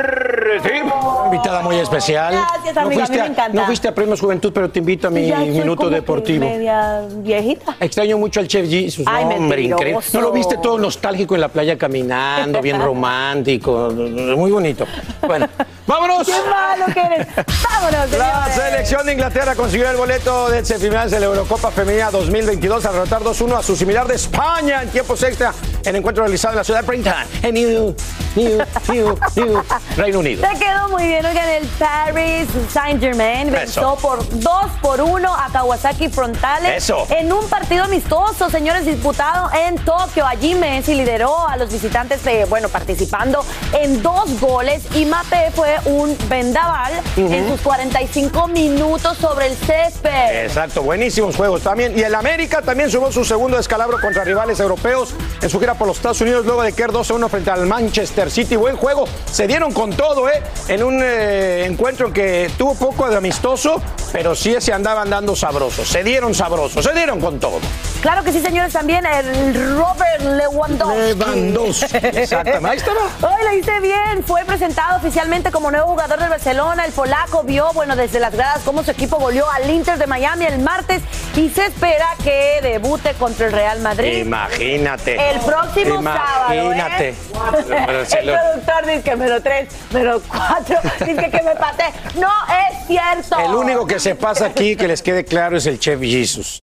deportivo! 0.00 1.22
Invitada 1.26 1.62
muy 1.62 1.76
especial. 1.76 2.32
Gracias, 2.34 2.74
no 2.74 2.80
amiga, 2.82 3.04
a 3.04 3.08
mí 3.08 3.18
me 3.18 3.26
encanta. 3.26 3.48
no 3.60 3.66
fuiste 3.66 3.88
a 3.88 3.94
Premios 3.94 4.20
Juventud, 4.20 4.52
pero 4.52 4.70
te 4.70 4.78
invito 4.78 5.08
a 5.08 5.10
mi 5.10 5.26
Ya 5.26 5.36
soy 5.38 5.50
minuto 5.50 5.76
como 5.76 5.90
que 5.90 5.94
deportivo. 5.96 6.44
media 6.46 7.02
viejita. 7.08 7.76
Extraño 7.80 8.18
mucho 8.18 8.40
al 8.40 8.48
Chef 8.48 8.68
Jesus. 8.68 9.04
Ay, 9.08 9.24
hombre, 9.24 9.62
increíble. 9.62 10.02
¿No 10.12 10.20
lo 10.20 10.32
viste 10.32 10.56
todo 10.58 10.78
nostálgico 10.78 11.34
en 11.34 11.40
la 11.42 11.48
playa 11.48 11.76
caminando, 11.78 12.60
bien 12.60 12.80
romántico? 12.84 13.90
Muy 13.90 14.50
bonito. 14.50 14.86
Bueno, 15.26 15.46
vámonos. 15.90 16.26
¡Qué 16.26 16.40
malo 16.48 16.86
que 16.94 17.00
eres! 17.00 17.26
¡Vámonos, 17.64 18.10
La 18.12 18.48
selección 18.54 19.04
de 19.04 19.12
Inglaterra 19.12 19.54
consiguió 19.54 19.90
el 19.90 19.96
boleto 19.96 20.48
de 20.48 20.64
semifinales 20.64 21.10
de 21.10 21.20
la 21.20 21.26
Eurocopa 21.26 21.70
Femenina 21.70 22.10
2022 22.10 22.84
al 22.86 22.92
derrotar 22.92 23.22
2-1 23.22 23.58
a 23.58 23.62
su 23.62 23.76
similar 23.76 24.06
de 24.06 24.14
España 24.14 24.82
en 24.82 24.90
tiempos 24.90 25.22
extra 25.22 25.52
en 25.84 25.96
encuentro 25.96 26.24
realizado 26.24 26.52
en 26.52 26.58
la 26.58 26.64
ciudad 26.64 26.80
de 26.80 26.86
Princeton, 26.86 27.24
en 27.42 27.54
New, 27.54 27.96
New, 28.36 28.58
New, 28.88 29.18
New, 29.36 29.62
Reino 29.96 30.18
Unido. 30.18 30.46
Te 30.46 30.58
quedó 30.58 30.88
muy 30.90 31.06
bien, 31.06 31.24
oigan, 31.24 31.48
el 31.48 31.66
Paris 31.78 32.48
Saint 32.70 33.00
Germain 33.00 33.50
venció 33.50 33.96
por 33.96 34.18
2 34.28 34.54
por 34.82 35.00
1 35.00 35.34
a 35.34 35.48
Kawasaki 35.50 36.08
Frontales 36.08 36.84
Eso. 36.84 37.06
en 37.10 37.32
un 37.32 37.48
partido 37.48 37.84
amistoso, 37.84 38.50
señores, 38.50 38.84
disputado 38.84 39.50
en 39.54 39.76
Tokio. 39.76 40.26
Allí 40.26 40.54
Messi 40.54 40.94
lideró 40.94 41.48
a 41.48 41.56
los 41.56 41.72
visitantes, 41.72 42.24
eh, 42.26 42.46
bueno, 42.48 42.68
participando 42.68 43.44
en 43.72 44.02
dos 44.02 44.38
goles 44.40 44.82
y 44.94 45.06
Mate 45.06 45.50
fue 45.54 45.79
un 45.84 46.16
vendaval 46.28 46.92
Ujú. 47.16 47.32
en 47.32 47.48
sus 47.48 47.60
45 47.60 48.48
minutos 48.48 49.16
sobre 49.18 49.46
el 49.46 49.56
césped. 49.56 50.44
Exacto, 50.44 50.82
buenísimos 50.82 51.36
juegos 51.36 51.62
también. 51.62 51.98
Y 51.98 52.02
el 52.02 52.14
América 52.14 52.62
también 52.62 52.90
sumó 52.90 53.10
su 53.12 53.24
segundo 53.24 53.56
descalabro 53.56 54.00
contra 54.00 54.24
rivales 54.24 54.60
europeos 54.60 55.14
en 55.40 55.48
su 55.50 55.58
gira 55.60 55.74
por 55.74 55.86
los 55.86 55.96
Estados 55.96 56.20
Unidos 56.20 56.44
luego 56.46 56.62
de 56.62 56.72
caer 56.72 56.90
2-1 56.90 57.28
frente 57.28 57.50
al 57.50 57.66
Manchester 57.66 58.30
City. 58.30 58.56
Buen 58.56 58.76
juego, 58.76 59.06
se 59.30 59.46
dieron 59.46 59.72
con 59.72 59.92
todo, 59.92 60.28
¿eh? 60.28 60.42
En 60.68 60.82
un 60.82 61.00
eh, 61.02 61.64
encuentro 61.66 62.08
en 62.08 62.12
que 62.12 62.50
tuvo 62.56 62.74
poco 62.74 63.08
de 63.08 63.16
amistoso, 63.16 63.82
pero 64.12 64.34
sí 64.34 64.54
se 64.60 64.72
andaban 64.72 65.10
dando 65.10 65.34
sabrosos. 65.36 65.88
Se 65.88 66.02
dieron 66.04 66.34
sabrosos, 66.34 66.84
se 66.84 66.92
dieron 66.92 67.20
con 67.20 67.38
todo. 67.38 67.58
Claro 68.00 68.24
que 68.24 68.32
sí, 68.32 68.40
señores, 68.40 68.72
también 68.72 69.04
el 69.04 69.76
Robert 69.76 70.22
Lewandowski. 70.22 70.98
Lewandowski, 71.14 71.96
exactamente. 72.14 72.68
Ahí 72.68 72.76
estaba. 72.78 73.00
Hoy 73.34 73.44
lo 73.44 73.52
hice 73.58 73.80
bien. 73.80 74.24
Fue 74.26 74.44
presentado 74.44 74.96
oficialmente 74.98 75.50
como 75.50 75.59
nuevo 75.68 75.88
jugador 75.88 76.20
del 76.20 76.28
Barcelona. 76.28 76.84
El 76.84 76.92
polaco 76.92 77.42
vio, 77.42 77.72
bueno, 77.72 77.96
desde 77.96 78.20
las 78.20 78.32
gradas 78.32 78.60
cómo 78.64 78.84
su 78.84 78.92
equipo 78.92 79.18
goleó 79.18 79.50
al 79.50 79.68
Inter 79.68 79.98
de 79.98 80.06
Miami 80.06 80.44
el 80.44 80.60
martes 80.60 81.02
y 81.34 81.48
se 81.48 81.66
espera 81.66 82.06
que 82.22 82.60
debute 82.62 83.14
contra 83.14 83.46
el 83.46 83.52
Real 83.52 83.80
Madrid. 83.80 84.18
Imagínate. 84.18 85.30
El 85.32 85.40
próximo 85.40 85.96
Imagínate. 85.96 87.14
sábado, 87.32 87.60
¿eh? 87.72 88.06
El 88.20 88.32
productor 88.32 88.86
dice 88.86 89.02
que 89.02 89.16
menos 89.16 89.42
tres, 89.42 89.68
menos 89.92 90.22
cuatro, 90.28 90.76
dice 91.00 91.30
que 91.30 91.42
me 91.42 91.56
pasé. 91.56 91.84
No 92.14 92.28
es 92.48 92.86
cierto. 92.86 93.38
El 93.38 93.54
único 93.56 93.86
que 93.86 93.98
se 93.98 94.14
pasa 94.14 94.46
aquí, 94.46 94.76
que 94.76 94.86
les 94.86 95.02
quede 95.02 95.24
claro, 95.24 95.56
es 95.56 95.66
el 95.66 95.80
Chef 95.80 96.00
Jesus. 96.00 96.60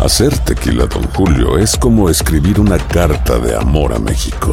Hacer 0.00 0.36
tequila, 0.40 0.84
Don 0.86 1.08
Julio, 1.14 1.56
es 1.56 1.76
como 1.76 2.10
escribir 2.10 2.60
una 2.60 2.78
carta 2.78 3.38
de 3.38 3.56
amor 3.56 3.94
a 3.94 3.98
México. 3.98 4.52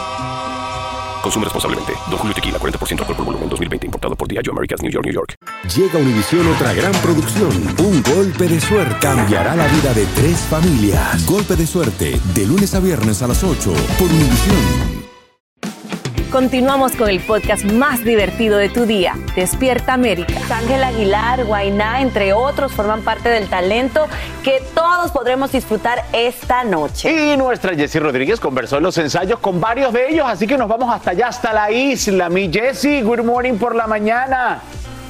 Consume 1.21 1.45
responsablemente. 1.45 1.93
Don 2.09 2.17
Julio 2.17 2.33
Tequila, 2.33 2.57
40% 2.59 2.99
alcohol 2.99 3.15
por 3.15 3.25
volumen, 3.25 3.49
2020. 3.49 3.85
Importado 3.87 4.15
por 4.15 4.27
Diageo 4.27 4.53
Americas, 4.53 4.81
New 4.81 4.91
York, 4.91 5.05
New 5.05 5.13
York. 5.13 5.35
Llega 5.75 5.99
a 5.99 6.01
Univisión 6.01 6.47
otra 6.47 6.73
gran 6.73 6.93
producción. 7.01 7.51
Un 7.79 8.01
golpe 8.03 8.47
de 8.47 8.59
suerte 8.59 8.95
cambiará 8.99 9.55
la 9.55 9.67
vida 9.67 9.93
de 9.93 10.05
tres 10.15 10.39
familias. 10.41 11.25
Golpe 11.25 11.55
de 11.55 11.67
suerte, 11.67 12.19
de 12.33 12.45
lunes 12.45 12.73
a 12.75 12.79
viernes 12.79 13.21
a 13.21 13.27
las 13.27 13.43
8 13.43 13.73
por 13.97 14.07
Univisión. 14.07 15.00
Continuamos 16.31 16.93
con 16.95 17.09
el 17.09 17.19
podcast 17.19 17.65
más 17.65 18.05
divertido 18.05 18.57
de 18.57 18.69
tu 18.69 18.85
día, 18.85 19.17
Despierta 19.35 19.93
América. 19.93 20.33
Ángel 20.49 20.81
Aguilar, 20.81 21.43
Guainá, 21.43 21.99
entre 21.99 22.31
otros, 22.31 22.71
forman 22.71 23.01
parte 23.01 23.27
del 23.27 23.49
talento 23.49 24.07
que 24.41 24.63
todos 24.73 25.11
podremos 25.11 25.51
disfrutar 25.51 26.05
esta 26.13 26.63
noche. 26.63 27.33
Y 27.33 27.35
nuestra 27.35 27.75
Jessie 27.75 27.99
Rodríguez 27.99 28.39
conversó 28.39 28.77
en 28.77 28.83
los 28.83 28.97
ensayos 28.97 29.39
con 29.39 29.59
varios 29.59 29.91
de 29.91 30.09
ellos, 30.09 30.25
así 30.25 30.47
que 30.47 30.57
nos 30.57 30.69
vamos 30.69 30.93
hasta 30.95 31.11
allá, 31.11 31.27
hasta 31.27 31.51
la 31.51 31.69
isla. 31.69 32.29
Mi 32.29 32.49
Jessie, 32.49 33.01
good 33.01 33.25
morning 33.25 33.55
por 33.55 33.75
la 33.75 33.85
mañana. 33.85 34.61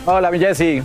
Hola, 0.08 0.32
mi 0.32 0.40
Jessie. 0.40 0.82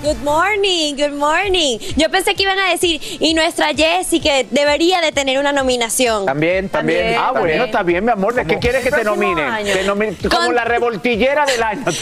Good 0.00 0.18
morning, 0.22 0.94
good 0.94 1.12
morning. 1.18 1.78
Yo 1.96 2.08
pensé 2.08 2.36
que 2.36 2.44
iban 2.44 2.56
a 2.58 2.70
decir, 2.70 3.00
y 3.18 3.34
nuestra 3.34 3.74
Jessie 3.74 4.20
que 4.20 4.46
debería 4.48 5.00
de 5.00 5.10
tener 5.10 5.38
una 5.38 5.50
nominación. 5.50 6.24
También, 6.24 6.68
también. 6.68 7.16
Ah, 7.18 7.32
bueno, 7.32 7.64
está 7.64 7.82
bien, 7.82 8.04
mi 8.04 8.12
amor. 8.12 8.32
¿De 8.34 8.46
qué 8.46 8.58
quieres 8.60 8.84
que 8.84 8.92
te 8.92 9.02
nominen? 9.02 9.48
nominen 9.86 10.14
como 10.30 10.46
Con- 10.46 10.54
la 10.54 10.64
revoltillera 10.64 11.44
del 11.46 11.62
año. 11.62 11.84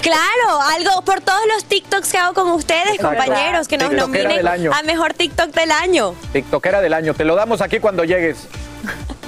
Claro, 0.00 0.60
algo 0.74 1.02
por 1.02 1.20
todos 1.20 1.40
los 1.54 1.64
TikToks 1.66 2.10
que 2.10 2.18
hago 2.18 2.34
con 2.34 2.50
ustedes, 2.52 2.94
Exacto. 2.94 3.08
compañeros, 3.24 3.68
que 3.68 3.76
nos 3.78 3.90
TikTokera 3.90 4.42
nominen 4.42 4.72
a 4.72 4.82
mejor 4.82 5.12
TikTok 5.14 5.50
del 5.52 5.70
año. 5.70 6.14
TikTokera 6.32 6.80
del 6.80 6.94
año. 6.94 7.14
Te 7.14 7.24
lo 7.24 7.34
damos 7.34 7.60
aquí 7.60 7.78
cuando 7.78 8.04
llegues. 8.04 8.46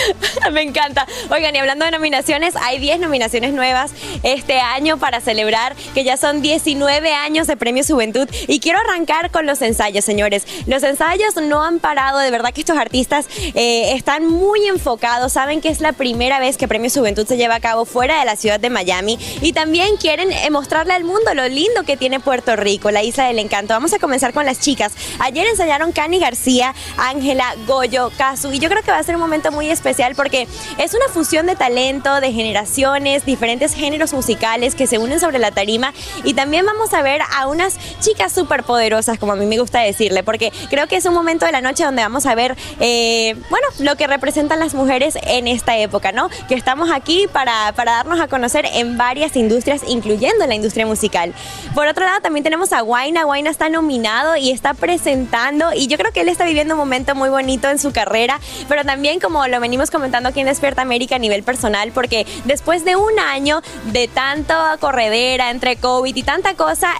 Me 0.52 0.62
encanta. 0.62 1.06
Oigan, 1.30 1.54
y 1.54 1.58
hablando 1.58 1.84
de 1.84 1.90
nominaciones, 1.90 2.54
hay 2.56 2.78
10 2.78 3.00
nominaciones 3.00 3.52
nuevas 3.52 3.92
este 4.22 4.58
año 4.58 4.98
para 4.98 5.20
celebrar 5.20 5.74
que 5.94 6.04
ya 6.04 6.16
son 6.16 6.42
19 6.42 7.12
años 7.12 7.46
de 7.46 7.56
Premio 7.56 7.84
Juventud. 7.86 8.28
Y 8.48 8.60
quiero 8.60 8.78
arrancar 8.80 9.30
con 9.30 9.46
los 9.46 9.62
ensayos, 9.62 10.04
señores. 10.04 10.46
Los 10.66 10.82
ensayos 10.82 11.36
no 11.36 11.62
han 11.62 11.78
parado, 11.78 12.18
de 12.18 12.30
verdad 12.30 12.52
que 12.52 12.60
estos 12.60 12.76
artistas 12.76 13.26
eh, 13.54 13.92
están 13.94 14.26
muy 14.26 14.66
enfocados, 14.66 15.32
saben 15.32 15.60
que 15.60 15.68
es 15.68 15.80
la 15.80 15.92
primera 15.92 16.40
vez 16.40 16.56
que 16.56 16.68
Premio 16.68 16.90
Juventud 16.90 17.26
se 17.26 17.36
lleva 17.36 17.56
a 17.56 17.60
cabo 17.60 17.84
fuera 17.84 18.18
de 18.18 18.24
la 18.24 18.36
ciudad 18.36 18.60
de 18.60 18.70
Miami 18.70 19.18
y 19.40 19.52
también 19.52 19.96
quieren 19.96 20.32
eh, 20.32 20.50
mostrarle 20.50 20.94
al 20.94 21.04
mundo 21.04 21.34
lo 21.34 21.48
lindo 21.48 21.84
que 21.84 21.96
tiene 21.96 22.20
Puerto 22.20 22.56
Rico, 22.56 22.90
la 22.90 23.02
isla 23.02 23.26
del 23.26 23.38
encanto. 23.38 23.74
Vamos 23.74 23.92
a 23.92 23.98
comenzar 23.98 24.32
con 24.32 24.46
las 24.46 24.60
chicas. 24.60 24.92
Ayer 25.18 25.46
ensayaron 25.46 25.92
Cani 25.92 26.18
García, 26.18 26.74
Ángela, 26.96 27.54
Goyo, 27.66 28.10
Casu 28.16 28.52
y 28.52 28.58
yo 28.58 28.68
creo 28.68 28.82
que 28.82 28.90
va 28.90 28.98
a 28.98 29.02
ser 29.02 29.14
un 29.14 29.20
momento 29.20 29.50
muy 29.52 29.70
especial 29.70 29.81
porque 30.16 30.48
es 30.78 30.94
una 30.94 31.08
fusión 31.12 31.46
de 31.46 31.56
talento, 31.56 32.20
de 32.20 32.32
generaciones, 32.32 33.24
diferentes 33.24 33.74
géneros 33.74 34.12
musicales 34.12 34.74
que 34.74 34.86
se 34.86 34.98
unen 34.98 35.20
sobre 35.20 35.38
la 35.38 35.50
tarima 35.50 35.92
y 36.24 36.34
también 36.34 36.64
vamos 36.64 36.94
a 36.94 37.02
ver 37.02 37.20
a 37.36 37.46
unas 37.46 37.76
chicas 38.00 38.32
súper 38.32 38.62
poderosas, 38.62 39.18
como 39.18 39.32
a 39.32 39.36
mí 39.36 39.46
me 39.46 39.58
gusta 39.58 39.80
decirle, 39.80 40.22
porque 40.22 40.52
creo 40.70 40.86
que 40.86 40.96
es 40.96 41.04
un 41.04 41.14
momento 41.14 41.46
de 41.46 41.52
la 41.52 41.60
noche 41.60 41.84
donde 41.84 42.02
vamos 42.02 42.26
a 42.26 42.34
ver, 42.34 42.56
eh, 42.80 43.36
bueno, 43.50 43.66
lo 43.80 43.96
que 43.96 44.06
representan 44.06 44.58
las 44.58 44.74
mujeres 44.74 45.18
en 45.22 45.48
esta 45.48 45.76
época, 45.76 46.12
¿no? 46.12 46.28
Que 46.48 46.54
estamos 46.54 46.90
aquí 46.90 47.26
para, 47.32 47.72
para 47.74 47.92
darnos 47.92 48.20
a 48.20 48.28
conocer 48.28 48.66
en 48.72 48.96
varias 48.96 49.36
industrias, 49.36 49.82
incluyendo 49.86 50.46
la 50.46 50.54
industria 50.54 50.86
musical. 50.86 51.34
Por 51.74 51.86
otro 51.86 52.04
lado, 52.04 52.20
también 52.20 52.44
tenemos 52.44 52.72
a 52.72 52.80
Guaina. 52.80 53.24
Guaina 53.24 53.50
está 53.50 53.68
nominado 53.68 54.36
y 54.36 54.50
está 54.50 54.74
presentando, 54.74 55.72
y 55.74 55.86
yo 55.86 55.98
creo 55.98 56.12
que 56.12 56.20
él 56.20 56.28
está 56.28 56.44
viviendo 56.44 56.74
un 56.74 56.78
momento 56.78 57.14
muy 57.14 57.28
bonito 57.28 57.68
en 57.68 57.78
su 57.78 57.92
carrera, 57.92 58.40
pero 58.68 58.84
también 58.84 59.20
como 59.20 59.46
lo 59.46 59.60
venimos 59.72 59.90
comentando 59.90 60.28
aquí 60.28 60.40
en 60.40 60.44
Despierta 60.44 60.82
América 60.82 61.16
a 61.16 61.18
nivel 61.18 61.42
personal, 61.44 61.92
porque 61.92 62.26
después 62.44 62.84
de 62.84 62.94
un 62.94 63.18
año 63.18 63.62
de 63.90 64.06
tanta 64.06 64.76
corredera 64.78 65.50
entre 65.50 65.76
COVID 65.76 66.14
y 66.14 66.22
tanta 66.22 66.52
cosa, 66.56 66.90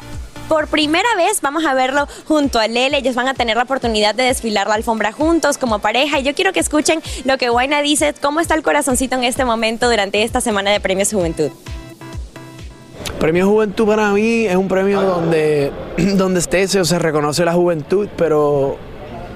por 0.49 0.69
primera 0.69 1.15
vez 1.19 1.43
vamos 1.43 1.67
a 1.67 1.75
verlo 1.75 2.09
junto 2.27 2.59
a 2.59 2.69
Lele. 2.69 2.97
Ellos 2.97 3.15
van 3.15 3.29
a 3.29 3.35
tener 3.35 3.59
la 3.59 3.65
oportunidad 3.65 4.15
de 4.15 4.23
desfilar 4.23 4.69
la 4.69 4.77
alfombra 4.77 5.13
juntos 5.13 5.59
como 5.59 5.81
pareja. 5.81 6.19
Y 6.19 6.23
yo 6.23 6.35
quiero 6.35 6.55
que 6.55 6.61
escuchen 6.61 7.03
lo 7.27 7.37
que 7.37 7.51
Guaina 7.51 7.83
dice, 7.83 8.15
cómo 8.23 8.41
está 8.41 8.55
el 8.55 8.63
corazoncito 8.63 9.17
en 9.17 9.25
este 9.25 9.45
momento 9.45 9.91
durante 9.91 10.23
esta 10.23 10.41
semana 10.41 10.71
de 10.71 10.81
Premios 10.81 11.13
Juventud. 11.13 11.51
Premio 13.21 13.47
Juventud 13.47 13.87
para 13.87 14.13
mí 14.13 14.47
es 14.47 14.57
un 14.57 14.69
premio 14.69 15.03
donde, 15.03 15.71
donde 16.17 16.41
esté, 16.41 16.67
se, 16.69 16.83
se 16.87 16.99
reconoce 16.99 17.45
la 17.45 17.53
juventud, 17.53 18.09
pero 18.17 18.79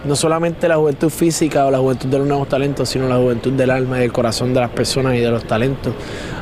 no 0.07 0.17
solamente 0.17 0.69
la 0.69 0.77
juventud 0.77 1.11
física 1.11 1.67
o 1.67 1.71
la 1.71 1.79
juventud 1.79 2.09
de 2.09 2.19
los 2.19 2.27
nuevos 2.27 2.49
talentos, 2.49 2.89
sino 2.89 3.09
la 3.09 3.17
juventud 3.17 3.53
del 3.53 3.71
alma 3.71 3.99
y 3.99 4.01
del 4.01 4.13
corazón 4.13 4.55
de 4.55 4.61
las 4.61 4.71
personas 4.71 5.15
y 5.15 5.19
de 5.19 5.31
los 5.31 5.45
talentos. 5.45 5.93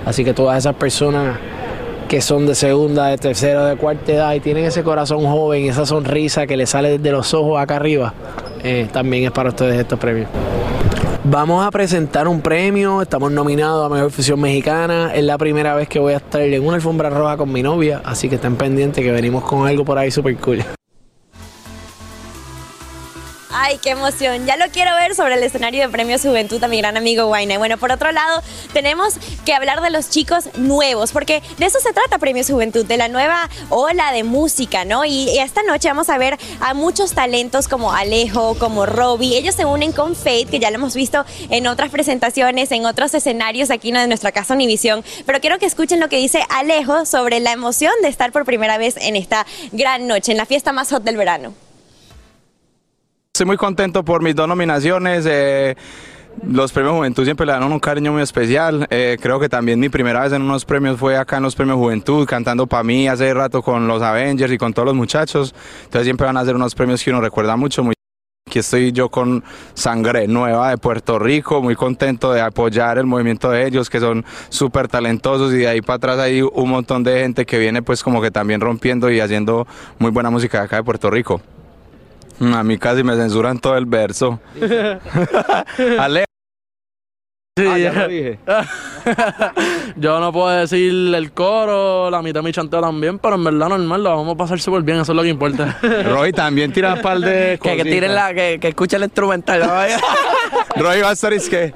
Así 0.05 0.25
que 0.25 0.35
todas 0.35 0.59
esas 0.59 0.75
personas 0.75 1.39
que 2.09 2.21
son 2.21 2.47
de 2.47 2.55
segunda, 2.55 3.07
de 3.07 3.19
tercera, 3.19 3.67
de 3.67 3.77
cuarta 3.77 4.13
edad 4.13 4.35
y 4.35 4.41
tienen 4.41 4.65
ese 4.65 4.83
corazón 4.83 5.25
joven, 5.25 5.65
esa 5.65 5.87
sonrisa 5.87 6.47
que 6.47 6.57
le 6.57 6.67
sale 6.67 6.99
de 6.99 7.13
los 7.13 7.33
ojos 7.35 7.61
acá 7.61 7.77
arriba, 7.77 8.13
eh, 8.63 8.89
también 8.93 9.25
es 9.25 9.31
para 9.31 9.49
ustedes 9.49 9.79
estos 9.79 9.99
premios. 9.99 10.29
Vamos 11.27 11.67
a 11.67 11.71
presentar 11.71 12.29
un 12.29 12.43
premio, 12.43 13.01
estamos 13.01 13.33
nominados 13.33 13.87
a 13.87 13.89
Mejor 13.89 14.11
Fusión 14.11 14.39
Mexicana, 14.41 15.15
es 15.15 15.25
la 15.25 15.39
primera 15.39 15.75
vez 15.75 15.89
que 15.89 15.99
voy 15.99 16.13
a 16.13 16.19
estar 16.19 16.43
en 16.43 16.63
una 16.63 16.77
alfombra 16.77 17.09
roja 17.09 17.39
con 17.39 17.51
mi 17.51 17.63
novia, 17.63 18.03
así 18.05 18.29
que 18.29 18.35
estén 18.35 18.57
pendientes 18.57 19.03
que 19.03 19.11
venimos 19.11 19.43
con 19.43 19.67
algo 19.67 19.87
por 19.87 19.97
ahí 19.97 20.11
súper 20.11 20.37
cool. 20.37 20.63
Ay, 23.67 23.79
qué 23.79 23.93
emoción. 23.93 24.45
Ya 24.45 24.59
lo 24.59 24.67
quiero 24.71 24.95
ver 24.95 25.15
sobre 25.15 25.37
el 25.37 25.43
escenario 25.43 25.81
de 25.81 25.89
Premios 25.89 26.21
Juventud 26.21 26.63
a 26.63 26.69
mi 26.69 26.77
gran 26.77 26.99
amigo 26.99 27.25
Guayna. 27.29 27.55
Y 27.55 27.57
bueno, 27.57 27.79
por 27.79 27.93
otro 27.93 28.13
lado, 28.13 28.43
tenemos 28.75 29.15
que 29.47 29.55
hablar 29.55 29.81
de 29.81 29.89
los 29.89 30.11
chicos 30.11 30.51
nuevos, 30.59 31.13
porque 31.13 31.43
de 31.57 31.65
eso 31.65 31.81
se 31.81 31.95
trata 31.95 32.19
Premios 32.19 32.47
Juventud, 32.51 32.85
de 32.85 32.99
la 32.99 33.09
nueva 33.09 33.49
ola 33.71 34.13
de 34.13 34.23
música, 34.23 34.85
¿no? 34.85 35.07
Y 35.07 35.39
esta 35.39 35.63
noche 35.63 35.89
vamos 35.89 36.11
a 36.11 36.19
ver 36.19 36.37
a 36.61 36.75
muchos 36.75 37.15
talentos 37.15 37.67
como 37.67 37.95
Alejo, 37.95 38.55
como 38.59 38.85
Robbie. 38.85 39.39
Ellos 39.39 39.55
se 39.55 39.65
unen 39.65 39.93
con 39.93 40.15
Faith, 40.15 40.51
que 40.51 40.59
ya 40.59 40.69
lo 40.69 40.75
hemos 40.75 40.95
visto 40.95 41.25
en 41.49 41.67
otras 41.67 41.91
presentaciones, 41.91 42.71
en 42.71 42.85
otros 42.85 43.15
escenarios 43.15 43.71
aquí 43.71 43.89
en 43.89 44.09
nuestra 44.09 44.31
casa 44.31 44.53
Univisión. 44.53 45.03
Pero 45.25 45.41
quiero 45.41 45.59
que 45.59 45.65
escuchen 45.65 46.01
lo 46.01 46.11
que 46.11 46.19
dice 46.19 46.45
Alejo 46.51 47.07
sobre 47.07 47.41
la 47.41 47.53
emoción 47.53 47.95
de 48.03 48.09
estar 48.09 48.31
por 48.31 48.45
primera 48.45 48.77
vez 48.77 48.99
en 48.99 49.17
esta 49.17 49.47
gran 49.73 50.07
noche, 50.07 50.33
en 50.33 50.37
la 50.37 50.45
fiesta 50.45 50.71
más 50.73 50.91
hot 50.91 51.03
del 51.03 51.17
verano. 51.17 51.55
Estoy 53.35 53.47
muy 53.47 53.57
contento 53.57 54.05
por 54.05 54.23
mis 54.23 54.37
dos 54.37 54.47
nominaciones. 54.47 55.27
eh, 55.29 55.75
los 56.47 56.71
premios 56.71 56.95
Juventud 56.95 57.25
siempre 57.25 57.45
le 57.45 57.51
dan 57.51 57.65
un 57.65 57.81
cariño 57.81 58.13
muy 58.13 58.23
especial. 58.23 58.87
Eh, 58.91 59.17
creo 59.21 59.41
que 59.41 59.49
también 59.49 59.81
mi 59.81 59.89
primera 59.89 60.21
vez 60.21 60.33
en 60.33 60.43
unos 60.43 60.65
premios 60.65 61.01
fue 61.01 61.17
acá 61.17 61.39
en 61.39 61.43
los 61.43 61.57
premios 61.57 61.77
Juventud, 61.77 62.29
cantando 62.29 62.69
para 62.69 62.85
mí 62.85 63.09
hace 63.09 63.35
rato 63.35 63.61
con 63.61 63.89
los 63.89 64.03
Avengers 64.03 64.53
y 64.53 64.57
con 64.57 64.73
todos 64.73 64.87
los 64.87 64.95
muchachos. 64.95 65.53
Entonces 65.83 66.05
siempre 66.05 66.27
van 66.27 66.37
a 66.37 66.45
ser 66.45 66.55
unos 66.55 66.77
premios 66.77 67.03
que 67.03 67.11
uno 67.11 67.21
recuerda 67.21 67.57
mucho. 67.57 67.83
Muy 67.83 67.95
Aquí 68.47 68.61
estoy 68.61 68.93
yo 68.93 69.09
con 69.09 69.43
sangre 69.75 70.29
nueva 70.29 70.71
de 70.71 70.79
Puerto 70.79 71.19
Rico, 71.19 71.61
muy 71.61 71.75
contento 71.75 72.33
de 72.33 72.41
apoyar 72.41 72.99
el 72.99 73.07
movimiento 73.07 73.51
de 73.51 73.67
ellos, 73.67 73.91
que 73.91 73.99
son 73.99 74.25
súper 74.49 74.87
talentosos 74.87 75.53
y 75.53 75.57
de 75.57 75.67
ahí 75.67 75.81
para 75.81 75.97
atrás 75.97 76.19
hay 76.21 76.41
un 76.41 76.71
montón 76.71 77.03
de 77.03 77.23
gente 77.23 77.47
que 77.47 77.59
viene 77.59 77.83
pues 77.83 78.05
como 78.05 78.23
que 78.23 78.31
también 78.31 78.61
rompiendo 78.61 79.11
y 79.11 79.19
haciendo 79.19 79.67
muy 79.99 80.13
buena 80.13 80.31
música 80.31 80.63
acá 80.63 80.77
de 80.77 80.85
Puerto 80.85 81.11
Rico. 81.11 81.41
A 82.41 82.63
mí 82.65 82.79
casi 82.79 83.03
me 83.03 83.15
censuran 83.17 83.59
todo 83.59 83.77
el 83.77 83.87
verso. 83.87 84.41
Ale. 85.99 86.25
Sí, 87.57 87.65
Ah, 87.69 87.79
ya 87.79 87.93
lo 87.93 88.09
dije. 88.09 88.39
Yo 89.97 90.19
no 90.19 90.33
puedo 90.33 90.49
decir 90.49 91.15
el 91.15 91.31
coro, 91.31 92.11
la 92.11 92.21
mitad 92.21 92.41
de 92.41 92.47
mi 92.47 92.53
chanteo 92.53 92.81
también, 92.81 93.21
pero 93.21 93.37
en 93.37 93.45
verdad 93.45 93.69
normal, 93.69 94.03
lo 94.03 94.17
vamos 94.17 94.35
a 94.35 94.37
pasar 94.37 94.59
súper 94.59 94.83
bien, 94.83 94.99
eso 94.99 95.13
es 95.13 95.17
lo 95.17 95.23
que 95.23 95.29
importa. 95.29 95.79
Roy 96.05 96.33
también 96.33 96.73
tira 96.73 96.95
un 96.95 97.01
par 97.01 97.21
de 97.21 97.61
Que, 97.63 97.77
que 97.77 97.85
tiren 97.85 98.13
la, 98.13 98.35
que, 98.35 98.59
que 98.61 98.69
escuchen 98.69 98.97
el 98.97 99.05
instrumental. 99.05 99.61
¿no? 99.61 100.83
Roy 100.83 101.01
va 101.01 101.11
a 101.11 101.13
estar 101.13 101.33
es 101.33 101.49
que. 101.49 101.73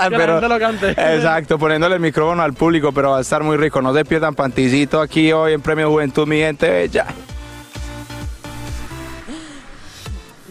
gente 0.00 0.48
lo 0.48 0.58
cante. 0.60 0.90
Exacto, 0.90 1.58
poniéndole 1.58 1.96
el 1.96 2.00
micrófono 2.00 2.40
al 2.40 2.54
público, 2.54 2.92
pero 2.92 3.10
va 3.10 3.18
a 3.18 3.22
estar 3.22 3.42
muy 3.42 3.56
rico. 3.56 3.82
No 3.82 3.92
se 3.92 4.04
pierdan 4.04 4.36
panticito 4.36 5.00
aquí 5.00 5.32
hoy 5.32 5.54
en 5.54 5.60
Premio 5.60 5.90
Juventud, 5.90 6.24
mi 6.28 6.36
gente 6.38 6.70
bella. 6.70 7.06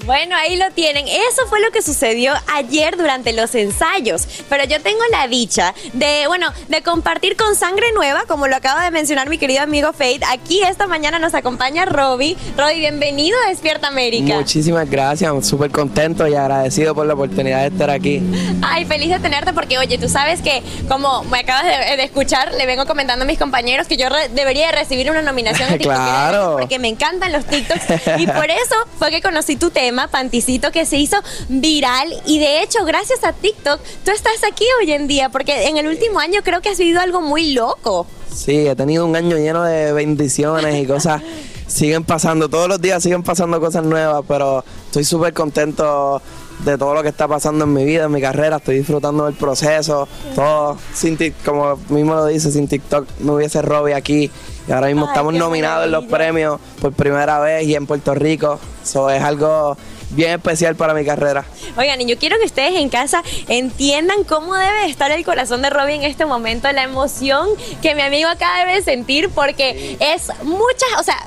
Bueno, 0.05 0.35
ahí 0.35 0.57
lo 0.57 0.69
tienen. 0.71 1.07
Eso 1.07 1.47
fue 1.47 1.61
lo 1.61 1.71
que 1.71 1.81
sucedió 1.81 2.33
ayer 2.53 2.97
durante 2.97 3.31
los 3.31 3.55
ensayos. 3.55 4.27
Pero 4.49 4.65
yo 4.65 4.81
tengo 4.81 4.99
la 5.11 5.27
dicha 5.29 5.73
de, 5.93 6.25
bueno, 6.27 6.51
de 6.67 6.81
compartir 6.81 7.37
con 7.37 7.55
sangre 7.55 7.87
nueva, 7.93 8.23
como 8.27 8.47
lo 8.47 8.55
acaba 8.57 8.83
de 8.83 8.91
mencionar 8.91 9.29
mi 9.29 9.37
querido 9.37 9.61
amigo 9.63 9.93
Faith. 9.93 10.23
Aquí 10.29 10.61
esta 10.61 10.87
mañana 10.87 11.19
nos 11.19 11.33
acompaña 11.33 11.85
Robbie. 11.85 12.35
Robbie, 12.57 12.79
bienvenido 12.79 13.37
a 13.45 13.49
Despierta 13.49 13.87
América. 13.87 14.35
Muchísimas 14.35 14.89
gracias, 14.89 15.31
súper 15.47 15.71
contento 15.71 16.27
y 16.27 16.35
agradecido 16.35 16.93
por 16.93 17.05
la 17.05 17.13
oportunidad 17.13 17.61
de 17.61 17.67
estar 17.67 17.89
aquí. 17.89 18.21
Ay, 18.61 18.83
feliz 18.85 19.09
de 19.09 19.19
tenerte 19.19 19.53
porque, 19.53 19.77
oye, 19.77 19.97
tú 19.97 20.09
sabes 20.09 20.41
que, 20.41 20.61
como 20.89 21.23
me 21.25 21.39
acabas 21.39 21.63
de, 21.63 21.95
de 21.95 22.03
escuchar, 22.03 22.53
le 22.53 22.65
vengo 22.65 22.85
comentando 22.85 23.23
a 23.23 23.25
mis 23.27 23.39
compañeros 23.39 23.87
que 23.87 23.95
yo 23.95 24.09
re- 24.09 24.27
debería 24.29 24.65
de 24.67 24.73
recibir 24.73 25.09
una 25.09 25.21
nominación 25.21 25.69
en 25.71 25.77
TikTok 25.77 25.93
Claro. 26.03 26.57
porque 26.59 26.77
me 26.79 26.89
encantan 26.89 27.31
los 27.31 27.45
TikToks 27.45 27.83
y 28.19 28.27
por 28.27 28.49
eso 28.49 28.75
fue 28.99 29.11
que 29.11 29.21
conocí 29.21 29.55
tu 29.55 29.69
tema, 29.71 29.92
Panticito, 30.11 30.71
que 30.71 30.85
se 30.85 30.97
hizo 30.97 31.17
viral 31.49 32.13
y 32.25 32.39
de 32.39 32.61
hecho, 32.61 32.85
gracias 32.85 33.23
a 33.23 33.33
TikTok, 33.33 33.79
tú 34.03 34.11
estás 34.11 34.43
aquí 34.49 34.65
hoy 34.79 34.91
en 34.91 35.07
día 35.07 35.29
porque 35.29 35.67
en 35.67 35.77
el 35.77 35.87
último 35.87 36.19
año 36.19 36.41
creo 36.43 36.61
que 36.61 36.69
has 36.69 36.77
vivido 36.77 36.99
algo 36.99 37.21
muy 37.21 37.53
loco. 37.53 38.07
Sí, 38.33 38.67
he 38.67 38.75
tenido 38.75 39.05
un 39.05 39.15
año 39.15 39.37
lleno 39.37 39.63
de 39.63 39.93
bendiciones 39.93 40.81
y 40.81 40.87
cosas. 40.87 41.21
siguen 41.67 42.03
pasando, 42.03 42.49
todos 42.49 42.67
los 42.67 42.81
días 42.81 43.01
siguen 43.01 43.23
pasando 43.23 43.59
cosas 43.59 43.83
nuevas, 43.83 44.23
pero 44.27 44.63
estoy 44.85 45.03
súper 45.03 45.33
contento 45.33 46.21
de 46.63 46.77
todo 46.77 46.93
lo 46.93 47.01
que 47.01 47.09
está 47.09 47.27
pasando 47.27 47.65
en 47.65 47.73
mi 47.73 47.83
vida, 47.83 48.05
en 48.05 48.11
mi 48.11 48.21
carrera. 48.21 48.57
Estoy 48.57 48.77
disfrutando 48.77 49.25
del 49.25 49.33
proceso, 49.33 50.07
todo. 50.35 50.77
Sin 50.93 51.17
como 51.43 51.77
mismo 51.89 52.15
lo 52.15 52.25
dice, 52.27 52.51
sin 52.51 52.67
TikTok 52.67 53.07
no 53.19 53.35
hubiese 53.35 53.61
Robbie 53.61 53.93
aquí. 53.93 54.31
Y 54.67 54.71
ahora 54.71 54.87
mismo 54.87 55.05
Ay, 55.05 55.09
estamos 55.09 55.33
nominados 55.33 55.85
en 55.85 55.91
los 55.91 56.05
premios 56.05 56.59
por 56.81 56.93
primera 56.93 57.39
vez 57.39 57.65
y 57.67 57.75
en 57.75 57.85
Puerto 57.85 58.13
Rico. 58.13 58.59
Eso 58.83 59.09
es 59.09 59.21
algo 59.21 59.77
bien 60.15 60.31
especial 60.31 60.75
para 60.75 60.93
mi 60.93 61.05
carrera. 61.05 61.45
Oigan, 61.77 61.99
y 62.01 62.05
yo 62.05 62.17
quiero 62.17 62.37
que 62.39 62.45
ustedes 62.45 62.75
en 62.79 62.89
casa 62.89 63.21
entiendan 63.47 64.23
cómo 64.23 64.55
debe 64.55 64.85
estar 64.89 65.11
el 65.11 65.23
corazón 65.25 65.61
de 65.61 65.69
Robbie 65.69 65.95
en 65.95 66.03
este 66.03 66.25
momento, 66.25 66.71
la 66.71 66.83
emoción 66.83 67.47
que 67.81 67.95
mi 67.95 68.01
amigo 68.01 68.29
acá 68.29 68.65
debe 68.65 68.81
sentir, 68.81 69.29
porque 69.29 69.97
es 69.99 70.29
muchas, 70.43 70.89
o 70.99 71.03
sea, 71.03 71.17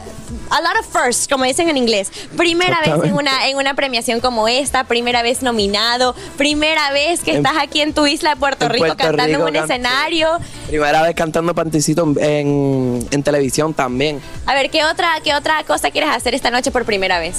a 0.51 0.61
lot 0.61 0.73
of 0.81 0.87
firsts, 0.87 1.27
como 1.29 1.45
dicen 1.45 1.69
en 1.69 1.77
inglés. 1.77 2.11
Primera 2.37 2.79
vez 2.81 2.93
en 3.05 3.15
una, 3.15 3.49
en 3.49 3.57
una 3.57 3.75
premiación 3.75 4.21
como 4.21 4.47
esta, 4.49 4.85
primera 4.85 5.23
vez 5.23 5.43
nominado, 5.43 6.15
primera 6.37 6.91
vez 6.93 7.21
que 7.21 7.33
En- 7.33 7.37
estás 7.39 7.55
aquí 7.61 7.81
en 7.81 7.93
tu 7.95 8.07
isla 8.07 8.31
de 8.31 8.37
Puerto 8.37 8.69
Rico 8.69 8.87
Puerto 8.87 8.97
cantando 8.97 9.25
Rico, 9.39 9.49
en 9.49 9.57
un 9.57 9.63
escenario. 9.65 10.39
Primera 10.69 11.03
vez 11.03 11.15
cantando 11.17 11.55
Panticito 11.55 12.05
en, 12.05 12.19
en, 12.23 13.09
en 13.11 13.23
televisión 13.25 13.75
también. 13.75 14.21
A 14.47 14.55
ver, 14.55 14.71
¿qué 14.71 14.85
otra, 14.85 15.15
¿qué 15.25 15.35
otra 15.35 15.63
cosa 15.65 15.91
quieres 15.91 16.11
hacer 16.11 16.35
esta 16.35 16.51
noche 16.51 16.71
por 16.71 16.85
primera 16.85 17.19
vez? 17.19 17.39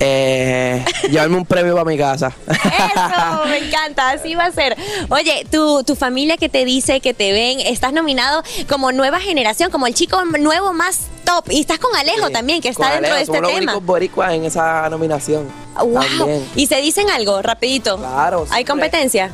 Eh, 0.00 0.84
llevarme 1.10 1.36
un 1.36 1.46
premio 1.46 1.74
para 1.74 1.84
mi 1.84 1.96
casa. 1.96 2.32
Eso, 2.48 3.44
me 3.48 3.58
encanta, 3.58 4.10
así 4.10 4.34
va 4.34 4.46
a 4.46 4.52
ser. 4.52 4.76
Oye, 5.08 5.46
tu, 5.50 5.82
tu 5.84 5.94
familia 5.94 6.36
que 6.36 6.48
te 6.48 6.64
dice, 6.64 7.00
que 7.00 7.14
te 7.14 7.32
ven, 7.32 7.60
estás 7.60 7.92
nominado 7.92 8.42
como 8.68 8.92
nueva 8.92 9.20
generación, 9.20 9.70
como 9.70 9.86
el 9.86 9.94
chico 9.94 10.22
nuevo 10.24 10.72
más 10.72 11.02
top. 11.24 11.44
Y 11.50 11.60
estás 11.60 11.78
con 11.78 11.94
Alejo 11.96 12.30
también, 12.30 12.60
que 12.60 12.68
está 12.68 12.90
dentro 12.90 13.12
Alejo, 13.12 13.14
de 13.14 13.20
este 13.22 13.36
somos 13.36 13.42
los 13.42 13.58
tema. 13.60 13.72
únicos 13.72 13.86
boricuas 13.86 14.32
en 14.32 14.44
esa 14.44 14.88
nominación. 14.90 15.48
Wow. 15.76 16.02
También. 16.02 16.48
Y 16.56 16.66
se 16.66 16.80
dicen 16.80 17.08
algo, 17.10 17.40
rapidito. 17.42 17.96
Claro. 17.98 18.46
¿Hay 18.50 18.64
competencia? 18.64 19.32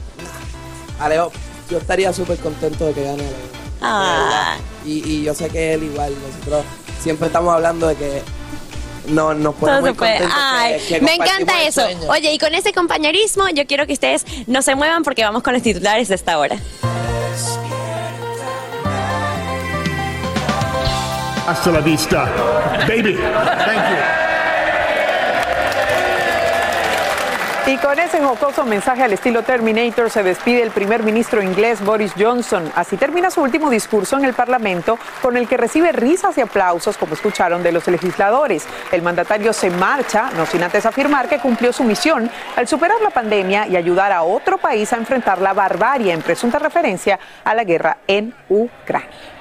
Alejo, 0.99 1.33
yo 1.71 1.79
estaría 1.79 2.13
súper 2.13 2.39
contento 2.39 2.87
de 2.87 2.93
que 2.93 3.03
gane 3.03 3.23
Alejo. 3.23 3.37
Ah. 3.83 4.57
Y, 4.85 5.03
y 5.11 5.23
yo 5.23 5.35
sé 5.35 5.49
que 5.49 5.73
él 5.75 5.85
igual, 5.85 6.15
nosotros 6.29 6.65
siempre 7.03 7.29
estamos 7.29 7.55
hablando 7.55 7.87
de 7.89 7.97
que 7.97 8.23
no, 9.11 9.35
Todo 9.35 9.53
ponemos 9.53 9.85
se 9.91 9.95
puede. 9.95 10.19
que- 10.19 10.29
Ay, 10.33 10.81
que 10.89 11.01
me 11.01 11.15
encanta 11.15 11.63
eso. 11.63 11.87
Oye, 12.09 12.33
y 12.33 12.39
con 12.39 12.55
ese 12.55 12.73
compañerismo, 12.73 13.49
yo 13.51 13.67
quiero 13.67 13.87
que 13.87 13.93
ustedes 13.93 14.25
no 14.47 14.63
se 14.63 14.75
muevan 14.75 15.03
porque 15.03 15.25
vamos 15.25 15.43
con 15.43 15.53
los 15.55 15.63
titulares 15.63 16.09
de 16.09 16.15
esta 16.15 16.39
hora. 16.39 16.57
Hasta 21.47 21.71
la 21.73 21.81
vista, 21.81 22.25
baby. 22.87 23.15
Thank 23.17 23.91
you. 23.91 24.40
Y 27.71 27.77
con 27.77 27.97
ese 28.01 28.21
jocoso 28.21 28.65
mensaje 28.65 29.05
al 29.05 29.13
estilo 29.13 29.45
Terminator 29.45 30.11
se 30.11 30.25
despide 30.25 30.61
el 30.61 30.73
primer 30.73 31.05
ministro 31.05 31.41
inglés 31.41 31.81
Boris 31.85 32.13
Johnson. 32.19 32.69
Así 32.75 32.97
termina 32.97 33.31
su 33.31 33.43
último 33.43 33.71
discurso 33.71 34.19
en 34.19 34.25
el 34.25 34.35
Parlamento 34.35 34.99
con 35.23 35.37
el 35.37 35.47
que 35.47 35.57
recibe 35.57 35.93
risas 35.93 36.37
y 36.37 36.41
aplausos 36.41 36.97
como 36.97 37.15
escucharon 37.15 37.63
de 37.63 37.71
los 37.71 37.87
legisladores. 37.87 38.67
El 38.91 39.03
mandatario 39.03 39.53
se 39.53 39.71
marcha, 39.71 40.33
no 40.37 40.47
sin 40.47 40.65
antes 40.65 40.85
afirmar 40.85 41.29
que 41.29 41.39
cumplió 41.39 41.73
su 41.73 41.85
misión 41.85 42.29
al 42.57 42.67
superar 42.67 43.01
la 43.03 43.11
pandemia 43.11 43.69
y 43.69 43.77
ayudar 43.77 44.11
a 44.11 44.25
otro 44.25 44.59
país 44.59 44.93
a 44.93 44.97
enfrentar 44.97 45.41
la 45.41 45.53
barbarie 45.53 46.13
en 46.13 46.23
presunta 46.23 46.59
referencia 46.59 47.21
a 47.45 47.55
la 47.55 47.63
guerra 47.63 47.99
en 48.09 48.35
Ucrania. 48.49 49.40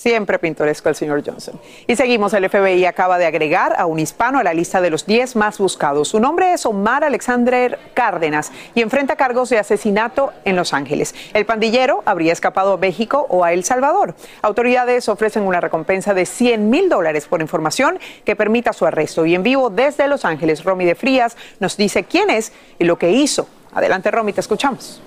Siempre 0.00 0.38
pintoresco 0.38 0.88
el 0.88 0.94
señor 0.94 1.22
Johnson. 1.22 1.60
Y 1.86 1.94
seguimos, 1.94 2.32
el 2.32 2.48
FBI 2.48 2.86
acaba 2.86 3.18
de 3.18 3.26
agregar 3.26 3.74
a 3.76 3.84
un 3.84 3.98
hispano 3.98 4.38
a 4.38 4.42
la 4.42 4.54
lista 4.54 4.80
de 4.80 4.88
los 4.88 5.04
10 5.04 5.36
más 5.36 5.58
buscados. 5.58 6.08
Su 6.08 6.20
nombre 6.20 6.54
es 6.54 6.64
Omar 6.64 7.04
Alexander 7.04 7.78
Cárdenas 7.92 8.50
y 8.74 8.80
enfrenta 8.80 9.16
cargos 9.16 9.50
de 9.50 9.58
asesinato 9.58 10.32
en 10.46 10.56
Los 10.56 10.72
Ángeles. 10.72 11.14
El 11.34 11.44
pandillero 11.44 12.02
habría 12.06 12.32
escapado 12.32 12.72
a 12.72 12.76
México 12.78 13.26
o 13.28 13.44
a 13.44 13.52
El 13.52 13.62
Salvador. 13.62 14.14
Autoridades 14.40 15.06
ofrecen 15.10 15.42
una 15.42 15.60
recompensa 15.60 16.14
de 16.14 16.24
100 16.24 16.70
mil 16.70 16.88
dólares 16.88 17.26
por 17.26 17.42
información 17.42 17.98
que 18.24 18.36
permita 18.36 18.72
su 18.72 18.86
arresto. 18.86 19.26
Y 19.26 19.34
en 19.34 19.42
vivo 19.42 19.68
desde 19.68 20.08
Los 20.08 20.24
Ángeles, 20.24 20.64
Romy 20.64 20.86
de 20.86 20.94
Frías 20.94 21.36
nos 21.58 21.76
dice 21.76 22.04
quién 22.04 22.30
es 22.30 22.54
y 22.78 22.84
lo 22.84 22.96
que 22.96 23.10
hizo. 23.10 23.48
Adelante, 23.74 24.10
Romy, 24.10 24.32
te 24.32 24.40
escuchamos. 24.40 25.02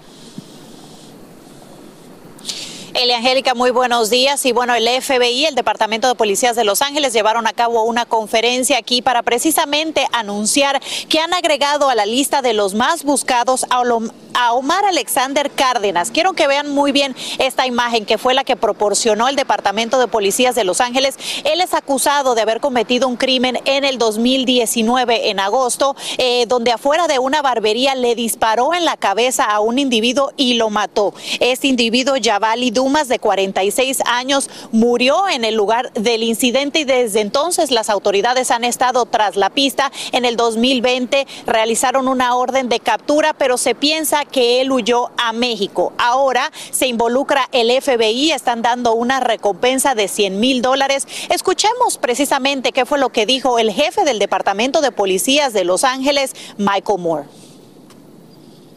Elia 2.95 3.17
Angélica, 3.17 3.55
muy 3.55 3.71
buenos 3.71 4.09
días. 4.11 4.45
Y 4.45 4.51
bueno, 4.51 4.75
el 4.75 4.87
FBI, 4.87 5.45
el 5.45 5.55
Departamento 5.55 6.07
de 6.07 6.15
Policías 6.15 6.55
de 6.55 6.63
Los 6.63 6.81
Ángeles, 6.83 7.11
llevaron 7.13 7.47
a 7.47 7.53
cabo 7.53 7.83
una 7.83 8.05
conferencia 8.05 8.77
aquí 8.77 9.01
para 9.01 9.23
precisamente 9.23 10.05
anunciar 10.11 10.79
que 11.09 11.19
han 11.19 11.33
agregado 11.33 11.89
a 11.89 11.95
la 11.95 12.05
lista 12.05 12.41
de 12.43 12.53
los 12.53 12.75
más 12.75 13.03
buscados 13.03 13.65
a, 13.71 13.79
Olo- 13.81 14.11
a 14.33 14.53
Omar 14.53 14.85
Alexander 14.85 15.49
Cárdenas. 15.51 16.11
Quiero 16.11 16.33
que 16.33 16.47
vean 16.47 16.69
muy 16.69 16.91
bien 16.91 17.15
esta 17.39 17.67
imagen 17.67 18.05
que 18.05 18.17
fue 18.17 18.33
la 18.33 18.43
que 18.43 18.55
proporcionó 18.55 19.27
el 19.27 19.35
Departamento 19.35 19.99
de 19.99 20.07
Policías 20.07 20.55
de 20.55 20.63
Los 20.63 20.81
Ángeles. 20.81 21.17
Él 21.43 21.61
es 21.61 21.73
acusado 21.73 22.35
de 22.35 22.41
haber 22.41 22.59
cometido 22.59 23.07
un 23.07 23.15
crimen 23.15 23.59
en 23.65 23.83
el 23.83 23.97
2019, 23.97 25.29
en 25.29 25.39
agosto, 25.39 25.95
eh, 26.17 26.45
donde 26.47 26.71
afuera 26.71 27.07
de 27.07 27.19
una 27.19 27.41
barbería 27.41 27.95
le 27.95 28.15
disparó 28.15 28.73
en 28.73 28.85
la 28.85 28.97
cabeza 28.97 29.45
a 29.45 29.59
un 29.59 29.79
individuo 29.79 30.31
y 30.37 30.55
lo 30.55 30.69
mató. 30.69 31.13
Este 31.39 31.67
individuo, 31.67 32.17
Yavali 32.17 32.71
Dumas, 32.71 33.07
de 33.07 33.19
46 33.19 34.01
años, 34.05 34.49
murió 34.71 35.29
en 35.29 35.45
el 35.45 35.55
lugar 35.55 35.91
del 35.93 36.23
incidente 36.23 36.79
y 36.79 36.83
desde 36.83 37.21
entonces 37.21 37.71
las 37.71 37.89
autoridades 37.89 38.51
han 38.51 38.63
estado 38.63 39.05
tras 39.05 39.35
la 39.35 39.49
pista. 39.49 39.91
En 40.11 40.25
el 40.25 40.35
2020 40.35 41.27
realizaron 41.45 42.07
una 42.07 42.35
orden 42.35 42.69
de 42.69 42.79
captura, 42.79 43.33
pero 43.33 43.57
se 43.57 43.75
piensa 43.75 44.22
que 44.25 44.61
él 44.61 44.71
huyó 44.71 45.11
a 45.17 45.33
México. 45.33 45.93
Ahora 45.97 46.51
se 46.71 46.87
involucra 46.87 47.47
el 47.51 47.69
FBI, 47.69 48.31
están 48.31 48.61
dando 48.61 48.93
una 48.93 49.19
recompensa 49.19 49.95
de 49.95 50.07
100 50.07 50.39
mil 50.39 50.61
dólares. 50.61 51.07
Escuchemos 51.29 51.97
precisamente 51.97 52.71
qué 52.71 52.85
fue 52.85 52.99
lo 52.99 53.09
que 53.09 53.25
dijo 53.25 53.59
el 53.59 53.71
jefe 53.71 54.03
del 54.03 54.19
Departamento 54.19 54.81
de 54.81 54.91
Policías 54.91 55.53
de 55.53 55.63
Los 55.63 55.83
Ángeles, 55.83 56.33
Michael 56.57 56.99
Moore. 56.99 57.25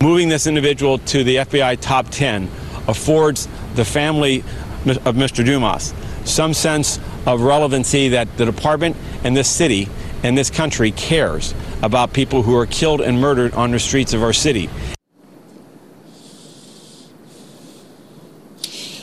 Moving 0.01 0.29
this 0.29 0.47
individual 0.47 0.99
to 0.99 1.25
the 1.25 1.37
FBI 1.37 1.79
top 1.81 2.11
10 2.11 2.49
affords 2.87 3.49
the 3.75 3.85
family 3.85 4.45
of 5.05 5.17
Mr. 5.17 5.45
Dumas 5.45 5.95
some 6.27 6.53
sense 6.53 6.99
of 7.25 7.41
relevancy 7.41 8.09
that 8.09 8.37
the 8.37 8.45
department 8.45 8.97
and 9.25 9.37
this 9.37 9.49
city 9.49 9.89
and 10.23 10.37
this 10.37 10.51
country 10.51 10.91
cares 10.93 11.55
about 11.83 12.13
people 12.13 12.43
who 12.43 12.57
are 12.57 12.67
killed 12.67 13.01
and 13.01 13.21
murdered 13.21 13.53
on 13.55 13.71
the 13.71 13.79
streets 13.79 14.13
of 14.13 14.23
our 14.23 14.33
city. 14.33 14.69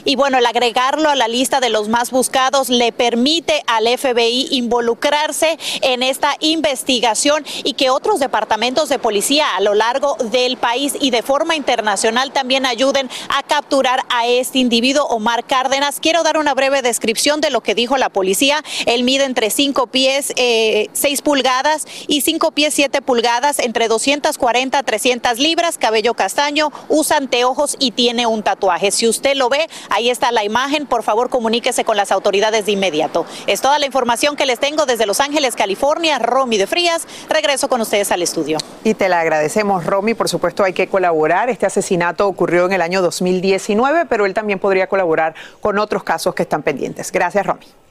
Y 0.06 0.16
bueno, 0.16 0.38
el 0.38 0.46
agregarlo 0.46 1.10
a 1.10 1.16
la 1.16 1.28
lista 1.28 1.60
de 1.60 1.70
los 1.70 1.88
más 1.88 2.12
buscados 2.12 2.70
le 2.70 2.92
permite 2.92 3.64
al 3.68 3.88
FBI 3.88 4.50
involucrarse 4.52 5.58
en 5.82 6.04
esta 6.04 6.36
investigación 6.40 7.46
y 7.64 7.74
que 7.74 7.90
otros 7.90 8.20
departamentos 8.20 8.90
de 8.90 9.00
policía 9.00 9.56
a 9.56 9.62
lo 9.62 9.74
largo 9.74 10.18
del 10.32 10.58
país 10.58 10.94
y 11.00 11.12
de 11.12 11.22
forma 11.22 11.56
internacional 11.56 12.34
también 12.34 12.66
ayuden 12.66 13.10
a 13.30 13.44
capturar 13.44 14.04
a 14.10 14.28
este 14.28 14.60
individuo, 14.60 15.06
Omar 15.06 15.46
Cárdenas. 15.46 16.00
Quiero 16.02 16.24
dar 16.24 16.38
una 16.38 16.54
breve 16.54 16.82
descripción 16.82 17.40
de 17.42 17.50
lo 17.50 17.62
que 17.62 17.76
dijo 17.76 17.98
la 17.98 18.10
policía. 18.10 18.64
Él 18.86 19.04
mide 19.04 19.24
entre 19.24 19.50
5 19.50 19.88
pies 19.88 20.34
eh, 20.36 20.90
6 20.94 21.22
pulgadas 21.22 21.86
y 22.08 22.22
5 22.22 22.52
pies 22.52 22.74
7 22.74 23.02
pulgadas, 23.02 23.60
entre 23.60 23.88
240 23.88 24.78
a 24.78 24.84
300 24.84 25.40
libras, 25.40 25.78
cabello 25.78 26.14
castaño, 26.14 26.72
usa 26.90 27.18
anteojos 27.18 27.76
y 27.80 27.92
tiene 27.92 28.28
un 28.28 28.44
tatuaje. 28.44 28.92
Si 28.92 29.08
usted 29.08 29.36
lo 29.36 29.50
ve, 29.50 29.68
Ahí 29.94 30.10
está 30.10 30.32
la 30.32 30.44
imagen. 30.44 30.88
Por 30.88 31.04
favor, 31.04 31.30
comuníquese 31.30 31.86
con 31.86 31.96
las 31.98 32.12
autoridades 32.12 32.66
de 32.66 32.72
inmediato. 32.72 33.28
Es 33.46 33.62
toda 33.62 33.78
la 33.78 33.86
información 33.86 34.36
que 34.36 34.48
les 34.48 34.58
tengo 34.58 34.88
desde 34.88 35.06
Los 35.06 35.20
Ángeles, 35.20 35.56
California. 35.56 36.18
Romy 36.18 36.58
de 36.58 36.66
Frías. 36.66 37.08
Regreso 37.30 37.70
con 37.70 37.80
ustedes 37.80 38.12
al 38.12 38.24
estudio. 38.24 38.58
Y 38.84 38.96
te 38.96 39.08
la 39.08 39.20
agradecemos, 39.20 39.86
Romy. 39.86 40.16
Por 40.16 40.30
supuesto, 40.30 40.64
hay 40.64 40.74
que 40.74 40.88
colaborar. 40.88 41.52
Este 41.52 41.68
asesinato 41.68 42.28
ocurrió 42.28 42.66
en 42.66 42.74
el 42.74 42.82
año 42.82 43.04
2019, 43.04 44.08
pero 44.08 44.26
él 44.26 44.34
también 44.34 44.58
podría 44.58 44.88
colaborar 44.88 45.36
con 45.62 45.78
otros 45.78 46.04
casos 46.04 46.34
que 46.34 46.42
están 46.42 46.64
pendientes. 46.64 47.12
Gracias, 47.12 47.46
Romy. 47.46 47.83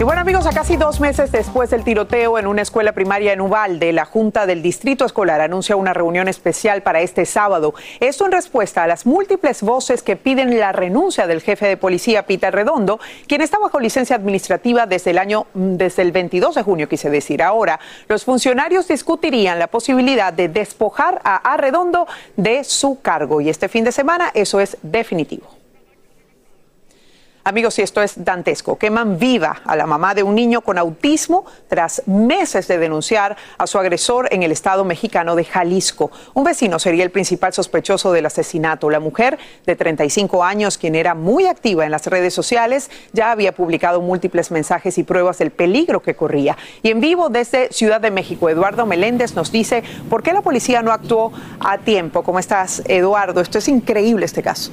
Y 0.00 0.02
bueno 0.02 0.22
amigos, 0.22 0.46
a 0.46 0.52
casi 0.52 0.78
dos 0.78 0.98
meses 0.98 1.30
después 1.30 1.68
del 1.68 1.84
tiroteo 1.84 2.38
en 2.38 2.46
una 2.46 2.62
escuela 2.62 2.92
primaria 2.92 3.34
en 3.34 3.42
Uvalde, 3.42 3.92
la 3.92 4.06
Junta 4.06 4.46
del 4.46 4.62
Distrito 4.62 5.04
Escolar 5.04 5.42
anuncia 5.42 5.76
una 5.76 5.92
reunión 5.92 6.26
especial 6.26 6.82
para 6.82 7.02
este 7.02 7.26
sábado. 7.26 7.74
Esto 8.00 8.24
en 8.24 8.32
respuesta 8.32 8.82
a 8.82 8.86
las 8.86 9.04
múltiples 9.04 9.60
voces 9.60 10.00
que 10.00 10.16
piden 10.16 10.58
la 10.58 10.72
renuncia 10.72 11.26
del 11.26 11.42
jefe 11.42 11.66
de 11.66 11.76
policía 11.76 12.24
Peter 12.24 12.50
Redondo, 12.50 12.98
quien 13.26 13.42
está 13.42 13.58
bajo 13.58 13.78
licencia 13.78 14.16
administrativa 14.16 14.86
desde 14.86 15.10
el 15.10 15.18
año, 15.18 15.48
desde 15.52 16.00
el 16.00 16.12
22 16.12 16.54
de 16.54 16.62
junio, 16.62 16.88
quise 16.88 17.10
decir. 17.10 17.42
Ahora, 17.42 17.78
los 18.08 18.24
funcionarios 18.24 18.88
discutirían 18.88 19.58
la 19.58 19.66
posibilidad 19.66 20.32
de 20.32 20.48
despojar 20.48 21.20
a 21.24 21.52
Arredondo 21.52 22.08
de 22.38 22.64
su 22.64 23.02
cargo 23.02 23.42
y 23.42 23.50
este 23.50 23.68
fin 23.68 23.84
de 23.84 23.92
semana 23.92 24.30
eso 24.32 24.60
es 24.60 24.78
definitivo. 24.80 25.59
Amigos, 27.42 27.78
y 27.78 27.82
esto 27.82 28.02
es 28.02 28.22
dantesco. 28.22 28.76
Queman 28.76 29.18
viva 29.18 29.62
a 29.64 29.74
la 29.74 29.86
mamá 29.86 30.14
de 30.14 30.22
un 30.22 30.34
niño 30.34 30.60
con 30.60 30.76
autismo 30.76 31.46
tras 31.68 32.02
meses 32.06 32.68
de 32.68 32.76
denunciar 32.76 33.34
a 33.56 33.66
su 33.66 33.78
agresor 33.78 34.28
en 34.30 34.42
el 34.42 34.52
estado 34.52 34.84
mexicano 34.84 35.34
de 35.34 35.44
Jalisco. 35.44 36.10
Un 36.34 36.44
vecino 36.44 36.78
sería 36.78 37.02
el 37.02 37.10
principal 37.10 37.54
sospechoso 37.54 38.12
del 38.12 38.26
asesinato. 38.26 38.90
La 38.90 39.00
mujer 39.00 39.38
de 39.64 39.74
35 39.74 40.44
años, 40.44 40.76
quien 40.76 40.94
era 40.94 41.14
muy 41.14 41.46
activa 41.46 41.86
en 41.86 41.92
las 41.92 42.06
redes 42.08 42.34
sociales, 42.34 42.90
ya 43.14 43.30
había 43.30 43.52
publicado 43.52 44.02
múltiples 44.02 44.50
mensajes 44.50 44.98
y 44.98 45.02
pruebas 45.02 45.38
del 45.38 45.50
peligro 45.50 46.02
que 46.02 46.14
corría. 46.14 46.58
Y 46.82 46.90
en 46.90 47.00
vivo 47.00 47.30
desde 47.30 47.72
Ciudad 47.72 48.02
de 48.02 48.10
México, 48.10 48.50
Eduardo 48.50 48.84
Meléndez 48.84 49.34
nos 49.34 49.50
dice 49.50 49.82
por 50.10 50.22
qué 50.22 50.34
la 50.34 50.42
policía 50.42 50.82
no 50.82 50.92
actuó 50.92 51.32
a 51.58 51.78
tiempo. 51.78 52.22
¿Cómo 52.22 52.38
estás, 52.38 52.82
Eduardo? 52.86 53.40
Esto 53.40 53.56
es 53.56 53.68
increíble 53.68 54.26
este 54.26 54.42
caso. 54.42 54.72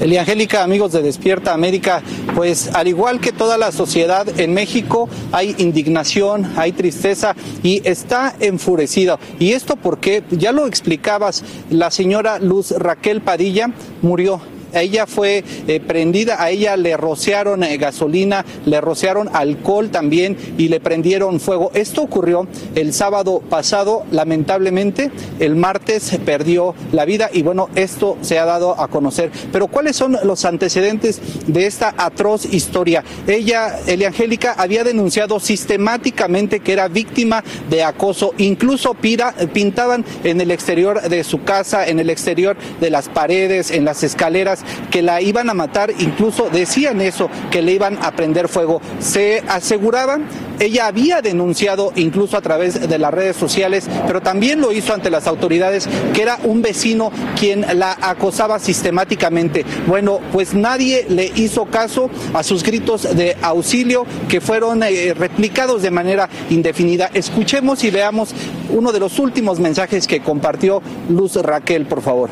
Elia 0.00 0.22
Angélica, 0.22 0.62
amigos 0.62 0.92
de 0.92 1.02
Despierta 1.02 1.52
América, 1.52 2.02
pues 2.34 2.70
al 2.72 2.88
igual 2.88 3.20
que 3.20 3.32
toda 3.32 3.58
la 3.58 3.70
sociedad 3.70 4.26
en 4.40 4.54
México 4.54 5.10
hay 5.30 5.54
indignación, 5.58 6.50
hay 6.56 6.72
tristeza 6.72 7.36
y 7.62 7.82
está 7.84 8.34
enfurecido. 8.40 9.18
Y 9.38 9.52
esto 9.52 9.76
porque, 9.76 10.24
ya 10.30 10.52
lo 10.52 10.66
explicabas, 10.66 11.44
la 11.68 11.90
señora 11.90 12.38
Luz 12.38 12.70
Raquel 12.70 13.20
Padilla 13.20 13.72
murió 14.00 14.40
ella 14.72 15.06
fue 15.06 15.44
eh, 15.66 15.80
prendida, 15.80 16.42
a 16.42 16.50
ella 16.50 16.76
le 16.76 16.96
rociaron 16.96 17.64
eh, 17.64 17.76
gasolina, 17.76 18.44
le 18.66 18.80
rociaron 18.80 19.28
alcohol 19.32 19.90
también 19.90 20.36
y 20.58 20.68
le 20.68 20.80
prendieron 20.80 21.40
fuego. 21.40 21.70
Esto 21.74 22.02
ocurrió 22.02 22.46
el 22.74 22.92
sábado 22.92 23.40
pasado, 23.40 24.04
lamentablemente, 24.10 25.10
el 25.38 25.56
martes 25.56 26.18
perdió 26.24 26.74
la 26.92 27.04
vida 27.04 27.30
y 27.32 27.42
bueno, 27.42 27.68
esto 27.74 28.16
se 28.20 28.38
ha 28.38 28.44
dado 28.44 28.80
a 28.80 28.88
conocer. 28.88 29.30
Pero 29.52 29.68
¿cuáles 29.68 29.96
son 29.96 30.16
los 30.24 30.44
antecedentes 30.44 31.20
de 31.46 31.66
esta 31.66 31.94
atroz 31.96 32.44
historia? 32.46 33.04
Ella, 33.26 33.78
Elia 33.86 34.08
Angélica, 34.08 34.54
había 34.56 34.84
denunciado 34.84 35.40
sistemáticamente 35.40 36.60
que 36.60 36.72
era 36.72 36.88
víctima 36.88 37.44
de 37.68 37.82
acoso, 37.82 38.34
incluso 38.38 38.94
pintaban 38.94 40.04
en 40.24 40.40
el 40.40 40.50
exterior 40.50 41.02
de 41.02 41.24
su 41.24 41.42
casa, 41.42 41.86
en 41.86 42.00
el 42.00 42.10
exterior 42.10 42.56
de 42.80 42.90
las 42.90 43.08
paredes, 43.08 43.70
en 43.70 43.84
las 43.84 44.02
escaleras, 44.02 44.59
que 44.90 45.02
la 45.02 45.20
iban 45.20 45.50
a 45.50 45.54
matar, 45.54 45.92
incluso 45.98 46.50
decían 46.50 47.00
eso, 47.00 47.28
que 47.50 47.62
le 47.62 47.72
iban 47.72 47.98
a 48.02 48.12
prender 48.12 48.48
fuego. 48.48 48.80
Se 48.98 49.42
aseguraban, 49.48 50.26
ella 50.58 50.86
había 50.86 51.22
denunciado 51.22 51.92
incluso 51.96 52.36
a 52.36 52.40
través 52.40 52.88
de 52.88 52.98
las 52.98 53.12
redes 53.12 53.36
sociales, 53.36 53.88
pero 54.06 54.20
también 54.20 54.60
lo 54.60 54.72
hizo 54.72 54.92
ante 54.92 55.10
las 55.10 55.26
autoridades, 55.26 55.88
que 56.14 56.22
era 56.22 56.38
un 56.44 56.62
vecino 56.62 57.10
quien 57.38 57.64
la 57.78 57.96
acosaba 58.00 58.58
sistemáticamente. 58.58 59.64
Bueno, 59.86 60.20
pues 60.32 60.54
nadie 60.54 61.06
le 61.08 61.32
hizo 61.34 61.66
caso 61.66 62.10
a 62.34 62.42
sus 62.42 62.62
gritos 62.62 63.16
de 63.16 63.36
auxilio 63.42 64.04
que 64.28 64.40
fueron 64.40 64.82
eh, 64.82 65.14
replicados 65.14 65.82
de 65.82 65.90
manera 65.90 66.28
indefinida. 66.50 67.10
Escuchemos 67.14 67.82
y 67.84 67.90
veamos 67.90 68.34
uno 68.70 68.92
de 68.92 69.00
los 69.00 69.18
últimos 69.18 69.58
mensajes 69.60 70.06
que 70.06 70.20
compartió 70.20 70.82
Luz 71.08 71.36
Raquel, 71.36 71.86
por 71.86 72.02
favor. 72.02 72.30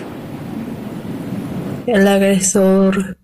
El 1.89 2.07
agresor 2.07 3.17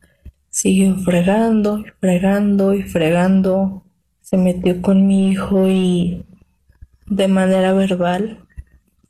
siguió 0.48 0.96
fregando 0.96 1.80
y 1.80 1.84
fregando 2.00 2.72
y 2.72 2.82
fregando. 2.82 3.84
Se 4.22 4.38
metió 4.38 4.80
con 4.80 5.06
mi 5.06 5.28
hijo 5.28 5.68
y 5.68 6.24
de 7.06 7.28
manera 7.28 7.74
verbal 7.74 8.38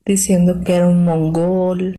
diciendo 0.05 0.61
que 0.65 0.75
era 0.75 0.89
un 0.89 1.05
mongol. 1.05 1.95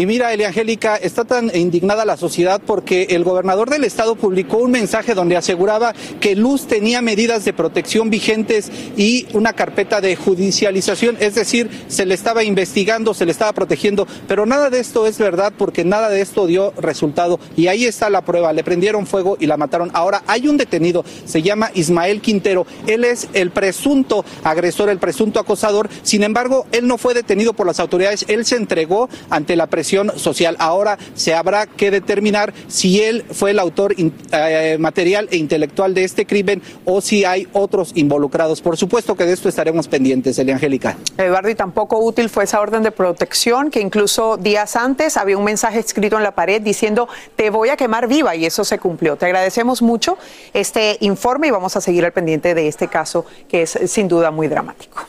Y 0.00 0.06
mira, 0.06 0.32
Elia 0.32 0.48
Angélica, 0.48 0.96
está 0.96 1.26
tan 1.26 1.54
indignada 1.54 2.06
la 2.06 2.16
sociedad 2.16 2.62
porque 2.64 3.08
el 3.10 3.22
gobernador 3.22 3.68
del 3.68 3.84
estado 3.84 4.16
publicó 4.16 4.56
un 4.56 4.70
mensaje 4.70 5.14
donde 5.14 5.36
aseguraba 5.36 5.94
que 6.20 6.34
Luz 6.34 6.66
tenía 6.66 7.02
medidas 7.02 7.44
de 7.44 7.52
protección 7.52 8.08
vigentes 8.08 8.72
y 8.96 9.26
una 9.34 9.52
carpeta 9.52 10.00
de 10.00 10.16
judicialización, 10.16 11.18
es 11.20 11.34
decir, 11.34 11.68
se 11.88 12.06
le 12.06 12.14
estaba 12.14 12.44
investigando, 12.44 13.12
se 13.12 13.26
le 13.26 13.32
estaba 13.32 13.52
protegiendo, 13.52 14.06
pero 14.26 14.46
nada 14.46 14.70
de 14.70 14.80
esto 14.80 15.06
es 15.06 15.18
verdad 15.18 15.52
porque 15.54 15.84
nada 15.84 16.08
de 16.08 16.22
esto 16.22 16.46
dio 16.46 16.72
resultado. 16.78 17.38
Y 17.54 17.66
ahí 17.66 17.84
está 17.84 18.08
la 18.08 18.24
prueba, 18.24 18.54
le 18.54 18.64
prendieron 18.64 19.06
fuego 19.06 19.36
y 19.38 19.44
la 19.44 19.58
mataron. 19.58 19.90
Ahora 19.92 20.22
hay 20.26 20.48
un 20.48 20.56
detenido, 20.56 21.04
se 21.26 21.42
llama 21.42 21.72
Ismael 21.74 22.22
Quintero, 22.22 22.66
él 22.86 23.04
es 23.04 23.28
el 23.34 23.50
presunto 23.50 24.24
agresor, 24.44 24.88
el 24.88 24.98
presunto 24.98 25.40
acosador, 25.40 25.90
sin 26.02 26.22
embargo, 26.22 26.64
él 26.72 26.86
no 26.86 26.96
fue 26.96 27.12
detenido 27.12 27.52
por 27.52 27.66
las 27.66 27.80
autoridades, 27.80 28.24
él 28.28 28.46
se 28.46 28.56
entregó 28.56 29.10
ante 29.28 29.56
la 29.56 29.66
presión 29.66 29.89
social. 30.16 30.56
Ahora 30.58 30.98
se 31.14 31.34
habrá 31.34 31.66
que 31.66 31.90
determinar 31.90 32.52
si 32.68 33.02
él 33.02 33.24
fue 33.30 33.50
el 33.50 33.58
autor 33.58 33.94
eh, 33.96 34.76
material 34.78 35.28
e 35.30 35.36
intelectual 35.36 35.94
de 35.94 36.04
este 36.04 36.26
crimen 36.26 36.62
o 36.84 37.00
si 37.00 37.24
hay 37.24 37.48
otros 37.52 37.92
involucrados. 37.94 38.60
Por 38.60 38.76
supuesto 38.76 39.16
que 39.16 39.24
de 39.24 39.32
esto 39.32 39.48
estaremos 39.48 39.88
pendientes, 39.88 40.38
Elia 40.38 40.54
Angélica. 40.54 40.96
Eduardo, 41.16 41.48
y 41.48 41.54
tampoco 41.54 41.98
útil 41.98 42.28
fue 42.28 42.44
esa 42.44 42.60
orden 42.60 42.82
de 42.82 42.90
protección 42.90 43.70
que 43.70 43.80
incluso 43.80 44.36
días 44.36 44.76
antes 44.76 45.16
había 45.16 45.36
un 45.36 45.44
mensaje 45.44 45.78
escrito 45.78 46.16
en 46.16 46.22
la 46.22 46.34
pared 46.34 46.62
diciendo 46.62 47.08
te 47.36 47.50
voy 47.50 47.68
a 47.70 47.76
quemar 47.76 48.08
viva 48.08 48.36
y 48.36 48.46
eso 48.46 48.64
se 48.64 48.78
cumplió. 48.78 49.16
Te 49.16 49.26
agradecemos 49.26 49.82
mucho 49.82 50.16
este 50.52 50.96
informe 51.00 51.48
y 51.48 51.50
vamos 51.50 51.76
a 51.76 51.80
seguir 51.80 52.04
al 52.04 52.12
pendiente 52.12 52.54
de 52.54 52.68
este 52.68 52.88
caso 52.88 53.24
que 53.48 53.62
es 53.62 53.78
sin 53.86 54.08
duda 54.08 54.30
muy 54.30 54.48
dramático. 54.48 55.06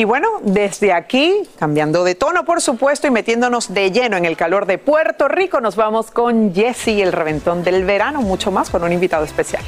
Y 0.00 0.04
bueno, 0.04 0.28
desde 0.42 0.92
aquí, 0.92 1.42
cambiando 1.58 2.04
de 2.04 2.14
tono 2.14 2.44
por 2.44 2.60
supuesto 2.60 3.08
y 3.08 3.10
metiéndonos 3.10 3.74
de 3.74 3.90
lleno 3.90 4.16
en 4.16 4.26
el 4.26 4.36
calor 4.36 4.64
de 4.64 4.78
Puerto 4.78 5.26
Rico, 5.26 5.60
nos 5.60 5.74
vamos 5.74 6.12
con 6.12 6.54
Jesse, 6.54 7.00
el 7.02 7.10
reventón 7.10 7.64
del 7.64 7.84
verano, 7.84 8.22
mucho 8.22 8.52
más 8.52 8.70
con 8.70 8.84
un 8.84 8.92
invitado 8.92 9.24
especial. 9.24 9.64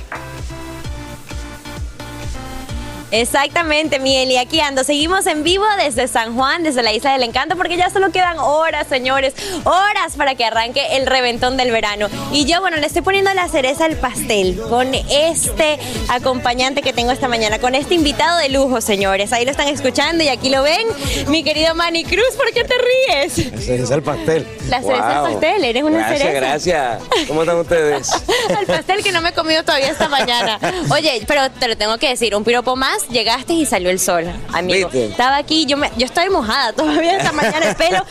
Exactamente, 3.10 3.98
Miel, 3.98 4.30
y 4.30 4.36
aquí 4.36 4.60
ando. 4.60 4.84
Seguimos 4.84 5.26
en 5.26 5.42
vivo 5.42 5.64
desde 5.78 6.08
San 6.08 6.34
Juan, 6.34 6.62
desde 6.62 6.82
la 6.82 6.92
Isla 6.92 7.12
del 7.12 7.22
Encanto, 7.22 7.56
porque 7.56 7.76
ya 7.76 7.90
solo 7.90 8.10
quedan 8.12 8.38
horas, 8.38 8.86
señores, 8.88 9.34
horas 9.64 10.14
para 10.16 10.34
que 10.34 10.44
arranque 10.44 10.96
el 10.96 11.06
reventón 11.06 11.56
del 11.56 11.70
verano. 11.70 12.08
Y 12.32 12.44
yo, 12.44 12.60
bueno, 12.60 12.76
le 12.76 12.86
estoy 12.86 13.02
poniendo 13.02 13.32
la 13.34 13.48
cereza 13.48 13.84
al 13.84 13.96
pastel 13.96 14.60
con 14.68 14.94
este 14.94 15.78
acompañante 16.08 16.82
que 16.82 16.92
tengo 16.92 17.10
esta 17.10 17.28
mañana, 17.28 17.58
con 17.58 17.74
este 17.74 17.94
invitado 17.94 18.38
de 18.38 18.48
lujo, 18.48 18.80
señores. 18.80 19.32
Ahí 19.32 19.44
lo 19.44 19.50
están 19.50 19.68
escuchando 19.68 20.22
y 20.22 20.28
aquí 20.28 20.48
lo 20.48 20.62
ven, 20.62 20.86
mi 21.28 21.42
querido 21.42 21.74
Manny 21.74 22.04
Cruz, 22.04 22.36
¿por 22.36 22.52
qué 22.52 22.64
te 22.64 22.74
ríes? 22.74 23.38
Ese 23.38 23.82
es 23.82 23.90
el 23.90 24.02
pastel. 24.02 24.46
La 24.68 24.82
cereza 24.82 25.22
del 25.22 25.32
pastel, 25.32 25.64
eres 25.64 25.82
una 25.82 25.98
gracias, 25.98 26.18
cereza. 26.18 26.40
Gracias, 26.40 27.02
¿Cómo 27.26 27.42
están 27.42 27.56
ustedes? 27.58 28.10
al 28.56 28.66
pastel 28.66 29.02
que 29.02 29.12
no 29.12 29.20
me 29.20 29.30
he 29.30 29.32
comido 29.32 29.62
todavía 29.64 29.90
esta 29.90 30.08
mañana. 30.08 30.58
Oye, 30.90 31.22
pero 31.26 31.50
te 31.50 31.68
lo 31.68 31.76
tengo 31.76 31.98
que 31.98 32.08
decir, 32.08 32.34
un 32.34 32.44
piropo 32.44 32.76
más, 32.76 32.99
llegaste 33.08 33.52
y 33.52 33.66
salió 33.66 33.90
el 33.90 33.98
sol, 33.98 34.24
amigo. 34.52 34.88
¿Viste? 34.88 35.06
Estaba 35.06 35.36
aquí, 35.36 35.66
yo 35.66 35.76
me, 35.76 35.90
yo 35.96 36.06
estoy 36.06 36.28
mojada 36.30 36.72
todavía 36.74 37.16
esta 37.16 37.32
mañana 37.32 37.70
el 37.70 37.76
pelo. 37.76 38.04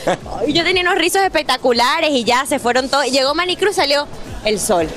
Yo 0.47 0.63
tenía 0.63 0.83
unos 0.83 0.95
rizos 0.95 1.21
espectaculares 1.21 2.11
y 2.11 2.23
ya 2.23 2.45
se 2.45 2.59
fueron 2.59 2.89
todos. 2.89 3.05
Llegó 3.05 3.35
Manicruz, 3.35 3.75
salió 3.75 4.07
el 4.45 4.59
sol. 4.59 4.87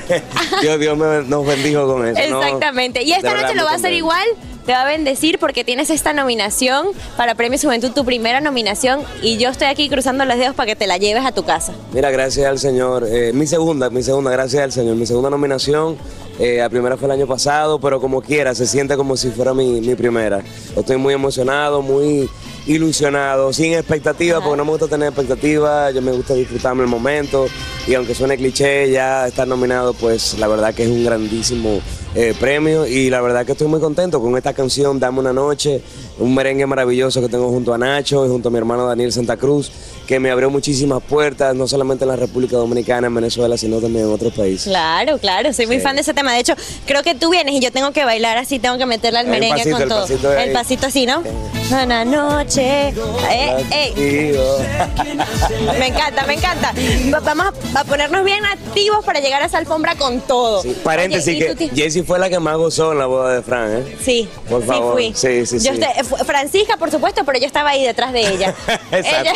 Dios, 0.62 0.80
Dios 0.80 0.96
me, 0.96 1.22
nos 1.22 1.46
bendijo 1.46 1.86
con 1.86 2.06
eso. 2.06 2.30
¿no? 2.30 2.42
Exactamente. 2.42 3.02
Y 3.02 3.12
esta 3.12 3.34
noche 3.34 3.54
lo 3.54 3.64
va 3.64 3.72
a 3.72 3.76
hacer 3.76 3.92
igual. 3.92 4.26
Te 4.66 4.72
va 4.72 4.82
a 4.82 4.86
bendecir 4.86 5.38
porque 5.38 5.62
tienes 5.62 5.90
esta 5.90 6.14
nominación 6.14 6.86
para 7.18 7.34
Premio 7.34 7.58
Juventud, 7.58 7.90
tu 7.90 8.02
primera 8.06 8.40
nominación. 8.40 9.02
Y 9.20 9.36
yo 9.36 9.50
estoy 9.50 9.66
aquí 9.66 9.90
cruzando 9.90 10.24
los 10.24 10.38
dedos 10.38 10.54
para 10.54 10.68
que 10.68 10.76
te 10.76 10.86
la 10.86 10.96
lleves 10.96 11.26
a 11.26 11.32
tu 11.32 11.44
casa. 11.44 11.74
Mira, 11.92 12.10
gracias 12.10 12.46
al 12.46 12.58
Señor. 12.58 13.06
Eh, 13.06 13.32
mi 13.34 13.46
segunda, 13.46 13.90
mi 13.90 14.02
segunda, 14.02 14.30
gracias 14.30 14.62
al 14.62 14.72
Señor. 14.72 14.96
Mi 14.96 15.04
segunda 15.04 15.28
nominación, 15.28 15.98
eh, 16.38 16.56
la 16.60 16.70
primera 16.70 16.96
fue 16.96 17.08
el 17.08 17.12
año 17.12 17.26
pasado, 17.26 17.78
pero 17.78 18.00
como 18.00 18.22
quiera, 18.22 18.54
se 18.54 18.66
siente 18.66 18.96
como 18.96 19.18
si 19.18 19.30
fuera 19.32 19.52
mi, 19.52 19.94
primera. 19.96 20.42
Estoy 20.74 20.96
muy 20.96 21.12
emocionado, 21.12 21.82
muy 21.82 22.30
ilusionado, 22.66 23.52
sin 23.52 23.74
expectativa, 23.74 24.40
porque 24.40 24.56
no 24.56 24.64
me 24.64 24.70
gusta 24.70 24.88
tener 24.88 25.08
expectativa, 25.08 25.90
yo 25.90 26.00
me 26.00 26.12
gusta 26.12 26.32
disfrutarme 26.32 26.84
el 26.84 26.88
momento. 26.88 27.48
Y 27.86 27.92
aunque 27.92 28.14
suene 28.14 28.38
cliché, 28.38 28.90
ya 28.90 29.26
estar 29.26 29.46
nominado, 29.46 29.92
pues 29.92 30.38
la 30.38 30.48
verdad 30.48 30.74
que 30.74 30.84
es 30.84 30.88
un 30.88 31.04
grandísimo 31.04 31.82
eh, 32.14 32.34
premio. 32.38 32.86
Y 32.86 33.10
la 33.10 33.20
verdad 33.20 33.44
que 33.44 33.52
estoy 33.52 33.68
muy 33.68 33.80
contento 33.80 34.20
con 34.20 34.36
esta 34.36 34.52
canción, 34.52 34.98
Dame 34.98 35.20
una 35.20 35.32
noche, 35.32 35.82
un 36.18 36.34
merengue 36.34 36.66
maravilloso 36.66 37.20
que 37.20 37.28
tengo 37.28 37.48
junto 37.48 37.74
a 37.74 37.78
Nacho 37.78 38.24
y 38.26 38.28
junto 38.28 38.48
a 38.48 38.52
mi 38.52 38.58
hermano 38.58 38.86
Daniel 38.86 39.12
Santa 39.12 39.36
Cruz, 39.36 39.70
que 40.06 40.20
me 40.20 40.30
abrió 40.30 40.50
muchísimas 40.50 41.02
puertas, 41.02 41.54
no 41.54 41.66
solamente 41.66 42.04
en 42.04 42.08
la 42.10 42.16
República 42.16 42.56
Dominicana, 42.56 43.06
en 43.06 43.14
Venezuela, 43.14 43.56
sino 43.56 43.80
también 43.80 44.04
en 44.06 44.12
otros 44.12 44.32
países. 44.34 44.64
Claro, 44.68 45.18
claro, 45.18 45.52
soy 45.52 45.66
muy 45.66 45.76
Sí. 45.76 45.82
fan 45.82 45.96
de 45.96 46.02
ese 46.02 46.14
tema. 46.14 46.32
De 46.32 46.40
hecho, 46.40 46.54
creo 46.86 47.02
que 47.02 47.14
tú 47.14 47.30
vienes 47.30 47.54
y 47.54 47.60
yo 47.60 47.72
tengo 47.72 47.92
que 47.92 48.04
bailar 48.04 48.36
así, 48.38 48.58
tengo 48.58 48.76
que 48.78 48.86
meterle 48.86 49.20
al 49.20 49.26
merengue 49.26 49.58
pasito, 49.58 49.72
con 49.76 49.82
el 49.82 49.88
todo. 49.88 50.00
pasito 50.02 50.32
el 50.34 50.52
pasito 50.52 50.86
así, 50.86 51.06
¿no? 51.06 51.22
Una 51.70 52.04
noche. 52.04 52.88
Eh, 53.30 53.64
eh, 53.70 54.38
me 55.78 55.86
encanta, 55.88 56.26
me 56.26 56.34
encanta. 56.34 56.72
Va- 57.12 57.20
Vamos 57.20 57.46
a, 57.74 57.84
ponernos 57.84 58.24
bien 58.24 58.44
activos 58.44 59.04
para 59.04 59.20
llegar 59.20 59.42
a 59.42 59.46
esa 59.46 59.58
alfombra 59.58 59.94
con 59.96 60.20
todo. 60.20 60.62
Paréntesis, 60.82 61.28
Oye, 61.42 61.56
¿y 61.58 61.68
que 61.70 61.74
Jessy 61.74 62.02
fue 62.02 62.18
la 62.18 62.28
que 62.28 62.38
más 62.38 62.56
gozó 62.56 62.92
en 62.92 62.98
la 62.98 63.06
boda 63.06 63.34
de 63.34 63.42
Fran, 63.42 63.78
¿eh? 63.78 63.96
Sí, 64.04 64.28
Por 64.48 64.60
sí 64.62 64.68
favor. 64.68 64.94
fui. 64.94 65.12
Sí, 65.14 65.46
sí, 65.46 65.58
Yo 65.60 65.72
sí. 65.74 65.80
fu- 66.04 66.16
Francisca, 66.24 66.76
por 66.76 66.90
supuesto, 66.90 67.22
pero 67.24 67.38
yo 67.38 67.46
estaba 67.46 67.70
ahí 67.70 67.82
detrás 67.84 68.12
de 68.12 68.20
ella. 68.20 68.54
Exacto, 68.92 69.30
ella, 69.30 69.32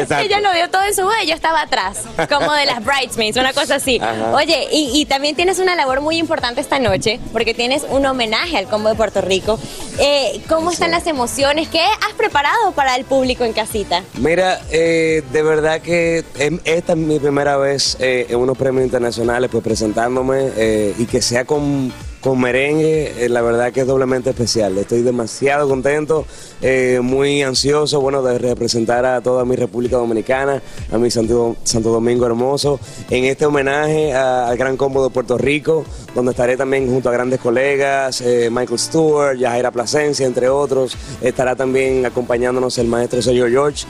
exacto. 0.00 0.11
Ella 0.20 0.40
lo 0.40 0.52
dio 0.52 0.68
todo 0.70 0.82
en 0.84 0.94
su 0.94 1.02
boda 1.02 1.22
y 1.22 1.26
yo 1.28 1.34
estaba 1.34 1.62
atrás, 1.62 2.02
como 2.28 2.52
de 2.52 2.66
las 2.66 2.84
bridesmaids, 2.84 3.36
una 3.36 3.52
cosa 3.52 3.76
así. 3.76 3.98
Ajá. 4.02 4.32
Oye, 4.34 4.68
y, 4.70 4.90
y 5.00 5.06
también 5.06 5.34
tienes 5.36 5.58
una 5.58 5.74
labor 5.74 6.00
muy 6.00 6.18
importante 6.18 6.60
esta 6.60 6.78
noche, 6.78 7.20
porque 7.32 7.54
tienes 7.54 7.84
un 7.88 8.04
homenaje 8.06 8.56
al 8.58 8.66
combo 8.66 8.88
de 8.88 8.94
Puerto 8.94 9.20
Rico. 9.20 9.58
Eh, 9.98 10.40
¿Cómo 10.48 10.70
están 10.70 10.90
las 10.90 11.06
emociones? 11.06 11.68
¿Qué 11.68 11.80
has 11.80 12.12
preparado 12.16 12.72
para 12.72 12.96
el 12.96 13.04
público 13.04 13.44
en 13.44 13.52
casita? 13.52 14.02
Mira, 14.14 14.60
eh, 14.70 15.22
de 15.32 15.42
verdad 15.42 15.80
que 15.80 16.24
em- 16.38 16.60
esta 16.64 16.92
es 16.92 16.98
mi 16.98 17.18
primera 17.18 17.56
vez 17.56 17.96
eh, 18.00 18.26
en 18.28 18.36
unos 18.38 18.56
premios 18.58 18.84
internacionales, 18.84 19.50
pues 19.50 19.62
presentándome 19.62 20.92
y 20.98 21.06
que 21.06 21.22
sea 21.22 21.44
con, 21.44 21.92
con 22.22 22.40
merengue, 22.40 23.24
eh, 23.24 23.28
la 23.28 23.42
verdad 23.42 23.72
que 23.72 23.80
es 23.80 23.86
doblemente 23.86 24.30
especial. 24.30 24.78
Estoy 24.78 25.02
demasiado 25.02 25.68
contento, 25.68 26.24
eh, 26.62 27.00
muy 27.02 27.42
ansioso, 27.42 28.00
bueno, 28.00 28.22
de 28.22 28.38
representar 28.38 29.04
a 29.04 29.20
toda 29.20 29.44
mi 29.44 29.56
República 29.56 29.96
Dominicana, 29.96 30.62
a 30.92 30.98
mi 30.98 31.10
Santo, 31.10 31.56
Santo 31.64 31.90
Domingo 31.90 32.24
hermoso, 32.24 32.78
en 33.10 33.24
este 33.24 33.44
homenaje 33.44 34.14
al 34.14 34.56
Gran 34.56 34.76
Combo 34.76 35.02
de 35.02 35.10
Puerto 35.10 35.36
Rico, 35.36 35.84
donde 36.14 36.30
estaré 36.30 36.56
también 36.56 36.88
junto 36.88 37.08
a 37.08 37.12
grandes 37.12 37.40
colegas, 37.40 38.20
eh, 38.20 38.48
Michael 38.52 38.78
Stewart, 38.78 39.36
Yajaira 39.36 39.72
Plasencia, 39.72 40.24
entre 40.24 40.48
otros. 40.48 40.96
Estará 41.20 41.56
también 41.56 42.06
acompañándonos 42.06 42.78
el 42.78 42.86
maestro 42.86 43.20
Sergio 43.20 43.48
George. 43.48 43.84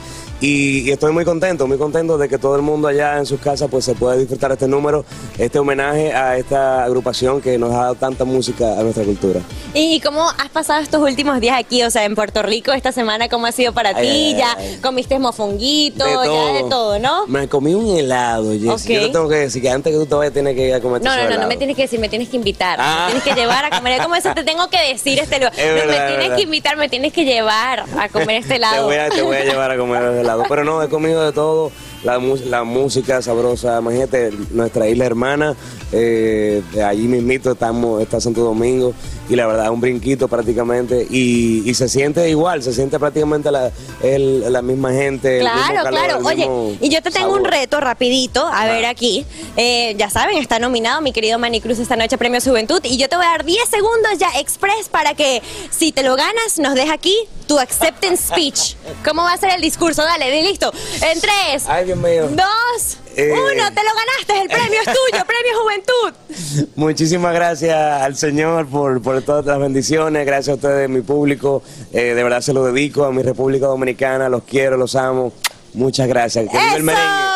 Y, 0.45 0.81
y 0.81 0.91
estoy 0.91 1.13
muy 1.13 1.23
contento, 1.23 1.67
muy 1.67 1.77
contento 1.77 2.17
de 2.17 2.27
que 2.27 2.37
todo 2.37 2.57
el 2.57 2.61
mundo 2.61 2.89
allá 2.89 3.17
en 3.17 3.25
sus 3.25 3.39
casas 3.39 3.69
pues 3.71 3.85
se 3.85 3.93
pueda 3.95 4.17
disfrutar 4.17 4.51
este 4.51 4.67
número, 4.67 5.05
este 5.37 5.57
homenaje 5.57 6.11
a 6.13 6.35
esta 6.37 6.83
agrupación 6.83 7.39
que 7.39 7.57
nos 7.57 7.71
ha 7.73 7.77
dado 7.83 7.95
tanta 7.95 8.25
música 8.25 8.77
a 8.77 8.83
nuestra 8.83 9.05
cultura. 9.05 9.39
¿Y 9.73 10.01
cómo 10.01 10.27
has 10.29 10.49
pasado 10.49 10.81
estos 10.81 11.01
últimos 11.01 11.39
días 11.39 11.57
aquí, 11.57 11.81
o 11.83 11.89
sea, 11.89 12.03
en 12.03 12.13
Puerto 12.13 12.41
Rico 12.43 12.73
esta 12.73 12.91
semana? 12.91 13.29
¿Cómo 13.29 13.45
ha 13.45 13.53
sido 13.53 13.71
para 13.71 13.91
Ay, 13.95 14.05
ti? 14.05 14.09
ay, 14.09 14.35
ya 14.37 14.55
ay. 14.57 14.79
comiste 14.81 15.17
mofonguito, 15.17 16.03
De 16.03 16.11
ya 16.11 16.53
de 16.61 16.69
todo. 16.69 16.99
¿no? 16.99 17.25
Me 17.27 17.47
comí 17.47 17.73
un 17.73 17.95
helado, 17.97 18.51
Jessy. 18.51 18.67
Ok. 18.67 18.81
Yo 19.01 19.07
te 19.07 19.09
tengo 19.13 19.29
que 19.29 19.35
decir 19.37 19.61
que 19.61 19.69
antes 19.69 19.93
que 19.93 19.97
tú 19.99 20.05
te 20.07 20.15
vayas 20.15 20.33
tienes 20.33 20.55
que 20.55 20.67
ir 20.67 20.73
a 20.73 20.81
comerte 20.81 21.07
No, 21.07 21.15
no, 21.15 21.21
no, 21.21 21.29
no 21.29 21.35
helado. 21.35 21.47
me 21.47 21.55
tienes 21.55 21.77
que 21.77 21.83
decir, 21.83 22.01
me 22.01 22.09
tienes 22.09 22.27
que 22.27 22.35
invitar. 22.35 22.79
Ah. 22.81 23.05
Me 23.07 23.13
tienes 23.21 23.33
que 23.33 23.39
llevar 23.41 23.63
a 23.63 23.69
comer. 23.69 24.01
¿Cómo 24.03 24.15
eso 24.15 24.33
te 24.35 24.43
tengo 24.43 24.67
que 24.69 24.79
decir 24.91 25.19
este? 25.19 25.37
Es 25.37 25.41
No, 25.41 25.47
verdad, 25.49 25.87
me 25.87 25.93
es 25.93 26.07
tienes 26.07 26.17
verdad. 26.17 26.35
que 26.35 26.41
invitar, 26.43 26.75
me 26.75 26.89
tienes 26.89 27.13
que 27.13 27.23
llevar 27.23 27.85
a 27.97 28.09
comer 28.09 28.41
este 28.41 28.49
Te 28.49 28.55
helado. 28.57 28.85
voy, 28.87 28.95
a, 28.97 29.09
te 29.09 29.21
voy 29.21 29.37
a 29.37 29.45
llevar 29.45 29.71
a 29.71 29.77
comer 29.77 30.03
el 30.03 30.17
helado. 30.19 30.32
Pero 30.47 30.63
no, 30.63 30.81
he 30.81 30.89
comido 30.89 31.23
de 31.23 31.31
todo. 31.31 31.71
La, 32.03 32.19
la 32.49 32.63
música 32.63 33.21
sabrosa. 33.21 33.79
Imagínate, 33.79 34.31
nuestra 34.51 34.87
isla 34.89 35.05
hermana. 35.05 35.55
eh, 35.95 36.61
allí 36.85 37.03
mismito 37.07 37.51
estamos, 37.51 38.01
está 38.01 38.19
Santo 38.19 38.41
Domingo. 38.41 38.93
Y 39.29 39.35
la 39.37 39.47
verdad, 39.47 39.69
un 39.71 39.79
brinquito 39.79 40.27
prácticamente. 40.27 41.07
Y, 41.09 41.63
y 41.69 41.73
se 41.75 41.87
siente 41.87 42.29
igual, 42.29 42.61
se 42.61 42.73
siente 42.73 42.99
prácticamente 42.99 43.51
la, 43.51 43.71
el- 44.01 44.51
la 44.51 44.61
misma 44.61 44.91
gente. 44.91 45.37
el 45.39 45.43
mismo 45.45 45.59
Claro, 45.61 45.83
calor, 45.83 45.99
claro. 45.99 46.19
el 46.19 46.25
Oye, 46.25 46.77
y 46.81 46.89
yo 46.89 47.01
te 47.01 47.09
tengo 47.11 47.33
un 47.33 47.45
reto 47.45 47.79
rapidito, 47.79 48.45
a 48.45 48.65
ver 48.65 48.85
aquí. 48.85 49.25
Eh, 49.55 49.95
ya 49.97 50.09
saben, 50.09 50.37
está 50.39 50.59
nominado 50.59 50.99
mi 51.01 51.13
querido 51.13 51.39
Manny 51.39 51.61
Cruz 51.61 51.79
esta 51.79 51.95
noche 51.95 52.15
a 52.15 52.17
Premio 52.17 52.41
Juventud 52.41 52.81
y 52.83 52.97
yo 52.97 53.07
te 53.07 53.15
voy 53.15 53.25
a 53.25 53.29
dar 53.29 53.45
10 53.45 53.69
segundos 53.69 54.17
ya 54.19 54.29
express 54.39 54.89
para 54.89 55.13
que 55.13 55.41
si 55.69 55.91
te 55.93 56.03
lo 56.03 56.15
ganas 56.15 56.57
nos 56.59 56.73
deja 56.75 56.93
aquí 56.93 57.15
tu 57.47 57.59
acceptance 57.59 58.27
speech. 58.27 58.75
¿Cómo 59.07 59.21
va 59.23 59.33
a 59.33 59.37
ser 59.37 59.51
el 59.55 59.61
discurso? 59.61 60.01
Dale, 60.03 60.41
listo. 60.43 60.71
En 61.01 61.19
3, 61.21 61.63
Ay, 61.67 61.92
Dios 61.93 62.03
mío. 62.03 62.27
2, 62.29 62.97
Eh. 63.15 63.31
1, 63.31 63.43
te 63.53 63.59
lo 63.83 63.91
ganaste, 63.93 64.41
el 64.41 64.47
premio 64.47 64.79
es 64.81 64.85
tuyo, 64.85 65.23
Premio 65.27 65.61
Juventud. 65.61 66.67
Muchísimas 66.75 67.33
gracias 67.33 67.75
al 68.01 68.15
Señor 68.15 68.67
por, 68.67 69.01
por 69.01 69.21
todas 69.21 69.45
las 69.45 69.59
bendiciones. 69.59 70.25
Gracias 70.25 70.49
a 70.49 70.55
ustedes, 70.55 70.89
mi 70.89 71.01
público. 71.01 71.61
Eh, 71.91 72.13
de 72.15 72.23
verdad 72.23 72.41
se 72.41 72.53
lo 72.53 72.63
dedico 72.65 73.05
a 73.05 73.11
mi 73.11 73.21
República 73.21 73.67
Dominicana. 73.67 74.29
Los 74.29 74.43
quiero, 74.43 74.77
los 74.77 74.95
amo. 74.95 75.31
Muchas 75.75 76.07
gracias. 76.07 76.45
Que 76.49 76.57
viva 76.57 76.75
el 76.75 76.83
merengue. 76.83 77.32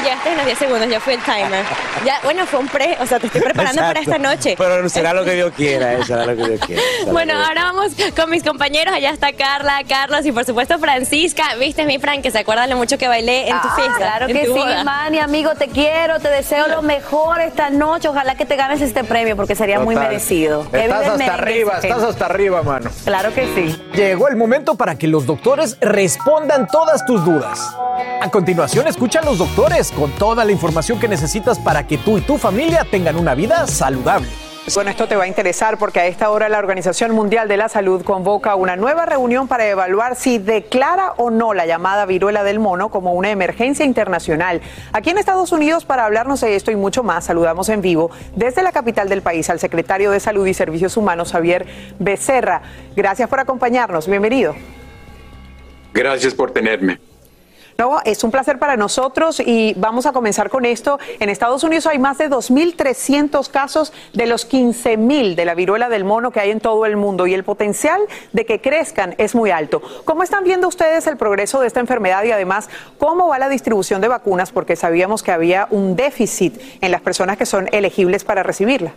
Y 0.00 0.04
ya 0.06 0.14
estás 0.14 0.26
en 0.28 0.36
los 0.36 0.46
10 0.46 0.58
segundos, 0.58 0.88
ya 0.88 1.00
fue 1.00 1.14
el 1.14 1.20
timer. 1.22 1.64
Ya, 2.04 2.20
bueno, 2.24 2.46
fue 2.46 2.60
un 2.60 2.68
pre, 2.68 2.96
o 3.00 3.06
sea, 3.06 3.18
te 3.18 3.26
estoy 3.26 3.40
preparando 3.42 3.82
para 3.82 4.00
esta 4.00 4.18
noche. 4.18 4.54
Pero 4.56 4.88
será 4.88 5.12
lo 5.12 5.24
que 5.24 5.32
Dios 5.34 5.52
quiera, 5.56 5.94
eh, 5.94 6.04
será 6.04 6.24
lo 6.26 6.36
que 6.36 6.48
Dios 6.48 6.60
quiera. 6.66 6.82
Bueno, 7.10 7.34
Dios 7.34 7.46
ahora 7.48 7.64
vamos 7.64 7.92
con 8.16 8.30
mis 8.30 8.42
compañeros. 8.42 8.94
Allá 8.94 9.10
está 9.10 9.32
Carla, 9.32 9.80
Carlos 9.88 10.24
y 10.24 10.32
por 10.32 10.44
supuesto 10.44 10.78
Francisca. 10.78 11.54
Viste, 11.58 11.84
mi 11.84 11.98
Fran, 11.98 12.22
que 12.22 12.30
se 12.30 12.38
acuerdan 12.38 12.70
lo 12.70 12.76
mucho 12.76 12.96
que 12.98 13.08
bailé 13.08 13.48
en 13.48 13.60
tu 13.60 13.68
Ah, 13.68 13.72
fiesta. 13.76 13.96
Claro 13.96 14.26
que 14.28 14.44
sí, 14.44 14.50
boda. 14.50 14.84
Manny, 14.84 15.18
amigo, 15.18 15.54
te 15.54 15.68
quiero, 15.68 16.18
te 16.20 16.28
deseo 16.28 16.68
lo 16.68 16.82
mejor 16.82 17.40
esta 17.40 17.70
noche. 17.70 18.08
Ojalá 18.08 18.34
que 18.36 18.46
te 18.46 18.56
ganes 18.56 18.80
este 18.80 19.04
premio 19.04 19.36
porque 19.36 19.54
sería 19.54 19.80
muy 19.80 19.96
merecido. 19.96 20.66
Estás 20.72 21.06
hasta 21.08 21.34
arriba, 21.34 21.78
estás 21.82 22.02
hasta 22.02 22.26
arriba, 22.26 22.62
mano. 22.62 22.90
Claro 23.04 23.34
que 23.34 23.44
sí. 23.54 23.82
Llegó 23.94 24.28
el 24.28 24.36
momento 24.36 24.76
para 24.76 24.96
que 24.96 25.06
los 25.08 25.26
doctores 25.26 25.76
respondan 25.80 26.66
todas 26.66 27.04
tus 27.04 27.24
dudas. 27.24 27.74
A 28.22 28.30
continuación, 28.30 28.86
escucha 28.86 29.20
a 29.20 29.22
los 29.24 29.38
doctores 29.38 29.89
con 29.90 30.10
toda 30.12 30.44
la 30.44 30.52
información 30.52 30.98
que 30.98 31.08
necesitas 31.08 31.58
para 31.58 31.86
que 31.86 31.98
tú 31.98 32.18
y 32.18 32.20
tu 32.20 32.38
familia 32.38 32.86
tengan 32.90 33.16
una 33.16 33.34
vida 33.34 33.66
saludable. 33.66 34.28
Bueno, 34.74 34.90
esto 34.90 35.08
te 35.08 35.16
va 35.16 35.24
a 35.24 35.26
interesar 35.26 35.78
porque 35.78 35.98
a 36.00 36.06
esta 36.06 36.30
hora 36.30 36.48
la 36.48 36.58
Organización 36.58 37.12
Mundial 37.12 37.48
de 37.48 37.56
la 37.56 37.68
Salud 37.68 38.04
convoca 38.04 38.54
una 38.54 38.76
nueva 38.76 39.04
reunión 39.04 39.48
para 39.48 39.66
evaluar 39.66 40.14
si 40.14 40.38
declara 40.38 41.12
o 41.16 41.30
no 41.30 41.54
la 41.54 41.66
llamada 41.66 42.06
viruela 42.06 42.44
del 42.44 42.60
mono 42.60 42.88
como 42.90 43.14
una 43.14 43.30
emergencia 43.30 43.84
internacional. 43.84 44.60
Aquí 44.92 45.10
en 45.10 45.18
Estados 45.18 45.50
Unidos, 45.50 45.84
para 45.84 46.04
hablarnos 46.04 46.42
de 46.42 46.54
esto 46.54 46.70
y 46.70 46.76
mucho 46.76 47.02
más, 47.02 47.24
saludamos 47.24 47.68
en 47.68 47.80
vivo 47.80 48.10
desde 48.36 48.62
la 48.62 48.70
capital 48.70 49.08
del 49.08 49.22
país 49.22 49.50
al 49.50 49.58
secretario 49.58 50.12
de 50.12 50.20
Salud 50.20 50.46
y 50.46 50.54
Servicios 50.54 50.96
Humanos, 50.96 51.32
Javier 51.32 51.66
Becerra. 51.98 52.62
Gracias 52.94 53.28
por 53.28 53.40
acompañarnos. 53.40 54.06
Bienvenido. 54.06 54.54
Gracias 55.92 56.32
por 56.34 56.52
tenerme. 56.52 57.09
No, 57.80 57.98
es 58.04 58.22
un 58.24 58.30
placer 58.30 58.58
para 58.58 58.76
nosotros 58.76 59.40
y 59.40 59.72
vamos 59.78 60.04
a 60.04 60.12
comenzar 60.12 60.50
con 60.50 60.66
esto. 60.66 60.98
En 61.18 61.30
Estados 61.30 61.64
Unidos 61.64 61.86
hay 61.86 61.98
más 61.98 62.18
de 62.18 62.28
2.300 62.28 63.48
casos 63.48 63.94
de 64.12 64.26
los 64.26 64.46
15.000 64.46 65.34
de 65.34 65.44
la 65.46 65.54
viruela 65.54 65.88
del 65.88 66.04
mono 66.04 66.30
que 66.30 66.40
hay 66.40 66.50
en 66.50 66.60
todo 66.60 66.84
el 66.84 66.98
mundo 66.98 67.26
y 67.26 67.32
el 67.32 67.42
potencial 67.42 68.02
de 68.34 68.44
que 68.44 68.60
crezcan 68.60 69.14
es 69.16 69.34
muy 69.34 69.50
alto. 69.50 69.80
¿Cómo 70.04 70.22
están 70.22 70.44
viendo 70.44 70.68
ustedes 70.68 71.06
el 71.06 71.16
progreso 71.16 71.58
de 71.62 71.68
esta 71.68 71.80
enfermedad 71.80 72.22
y 72.24 72.32
además 72.32 72.68
cómo 72.98 73.28
va 73.28 73.38
la 73.38 73.48
distribución 73.48 74.02
de 74.02 74.08
vacunas? 74.08 74.52
Porque 74.52 74.76
sabíamos 74.76 75.22
que 75.22 75.32
había 75.32 75.66
un 75.70 75.96
déficit 75.96 76.60
en 76.82 76.92
las 76.92 77.00
personas 77.00 77.38
que 77.38 77.46
son 77.46 77.66
elegibles 77.72 78.24
para 78.24 78.42
recibirla. 78.42 78.92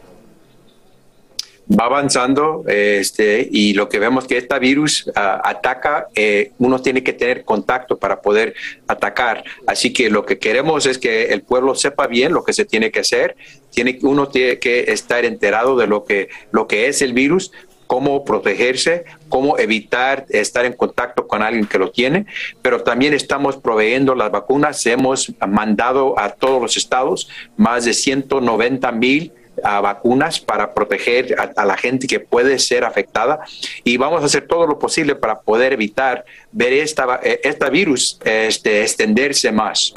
Va 1.72 1.86
avanzando 1.86 2.66
este, 2.68 3.48
y 3.50 3.74
lo 3.74 3.88
que 3.88 3.98
vemos 3.98 4.28
que 4.28 4.38
este 4.38 4.60
virus 4.60 5.10
ah, 5.16 5.42
ataca, 5.46 6.08
eh, 6.14 6.52
uno 6.58 6.82
tiene 6.82 7.04
que 7.04 7.14
tener 7.14 7.46
contacto 7.46 7.98
para 7.98 8.22
poder 8.22 8.54
atacar. 8.88 9.44
Así 9.66 9.94
que 9.94 10.10
lo 10.10 10.26
que 10.26 10.40
queremos 10.40 10.86
es 10.86 10.98
que 10.98 11.28
el 11.28 11.42
pueblo 11.42 11.74
sepa 11.74 12.08
bien 12.08 12.34
lo 12.34 12.44
que 12.44 12.52
se 12.52 12.66
tiene 12.66 12.92
que 12.92 13.00
hacer. 13.00 13.38
Tiene, 13.70 13.98
uno 14.02 14.28
tiene 14.28 14.60
que 14.60 14.92
estar 14.92 15.24
enterado 15.24 15.78
de 15.78 15.88
lo 15.88 16.04
que, 16.04 16.28
lo 16.52 16.68
que 16.68 16.88
es 16.88 17.02
el 17.02 17.14
virus, 17.14 17.52
cómo 17.88 18.26
protegerse, 18.26 19.06
cómo 19.30 19.58
evitar 19.58 20.26
estar 20.30 20.66
en 20.66 20.74
contacto 20.74 21.28
con 21.28 21.42
alguien 21.42 21.68
que 21.68 21.78
lo 21.78 21.92
tiene, 21.92 22.26
pero 22.62 22.82
también 22.84 23.14
estamos 23.14 23.58
proveyendo 23.58 24.16
las 24.16 24.32
vacunas. 24.32 24.86
Hemos 24.86 25.32
mandado 25.48 26.20
a 26.20 26.30
todos 26.32 26.62
los 26.62 26.76
estados 26.76 27.30
más 27.56 27.86
de 27.86 27.94
190 27.94 28.92
mil 28.92 29.32
a 29.64 29.82
vacunas 29.82 30.40
para 30.40 30.74
proteger 30.74 31.36
a, 31.56 31.66
la 31.66 31.78
gente 31.78 32.08
que 32.08 32.20
puede 32.20 32.60
ser 32.60 32.84
afectada 32.84 33.42
y 33.84 33.98
vamos 33.98 34.22
a 34.22 34.26
hacer 34.26 34.48
todo 34.48 34.68
lo 34.68 34.80
posible 34.80 35.16
para 35.16 35.40
poder 35.40 35.74
evitar 35.74 36.26
ver 36.52 36.74
esta, 36.74 37.20
eh, 37.24 37.42
esta 37.44 37.70
virus 37.70 38.20
este, 38.24 38.82
extenderse 38.82 39.52
más. 39.52 39.94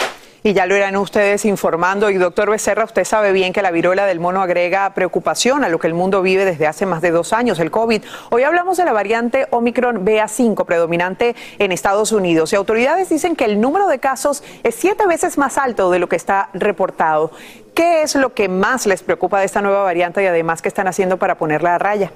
Y 0.46 0.52
ya 0.52 0.64
lo 0.66 0.76
irán 0.76 0.94
ustedes 0.94 1.44
informando. 1.44 2.08
Y 2.08 2.18
doctor 2.18 2.48
Becerra, 2.48 2.84
usted 2.84 3.02
sabe 3.02 3.32
bien 3.32 3.52
que 3.52 3.62
la 3.62 3.72
viruela 3.72 4.06
del 4.06 4.20
mono 4.20 4.40
agrega 4.40 4.94
preocupación 4.94 5.64
a 5.64 5.68
lo 5.68 5.80
que 5.80 5.88
el 5.88 5.94
mundo 5.94 6.22
vive 6.22 6.44
desde 6.44 6.68
hace 6.68 6.86
más 6.86 7.02
de 7.02 7.10
dos 7.10 7.32
años, 7.32 7.58
el 7.58 7.72
COVID. 7.72 8.04
Hoy 8.30 8.44
hablamos 8.44 8.76
de 8.76 8.84
la 8.84 8.92
variante 8.92 9.48
Omicron 9.50 10.06
BA5 10.06 10.64
predominante 10.64 11.34
en 11.58 11.72
Estados 11.72 12.12
Unidos. 12.12 12.52
Y 12.52 12.56
autoridades 12.56 13.08
dicen 13.08 13.34
que 13.34 13.44
el 13.44 13.60
número 13.60 13.88
de 13.88 13.98
casos 13.98 14.44
es 14.62 14.76
siete 14.76 15.04
veces 15.08 15.36
más 15.36 15.58
alto 15.58 15.90
de 15.90 15.98
lo 15.98 16.08
que 16.08 16.14
está 16.14 16.48
reportado. 16.54 17.32
¿Qué 17.74 18.02
es 18.02 18.14
lo 18.14 18.32
que 18.32 18.48
más 18.48 18.86
les 18.86 19.02
preocupa 19.02 19.40
de 19.40 19.46
esta 19.46 19.62
nueva 19.62 19.82
variante 19.82 20.22
y 20.22 20.26
además 20.26 20.62
qué 20.62 20.68
están 20.68 20.86
haciendo 20.86 21.16
para 21.16 21.38
ponerla 21.38 21.74
a 21.74 21.78
raya? 21.78 22.12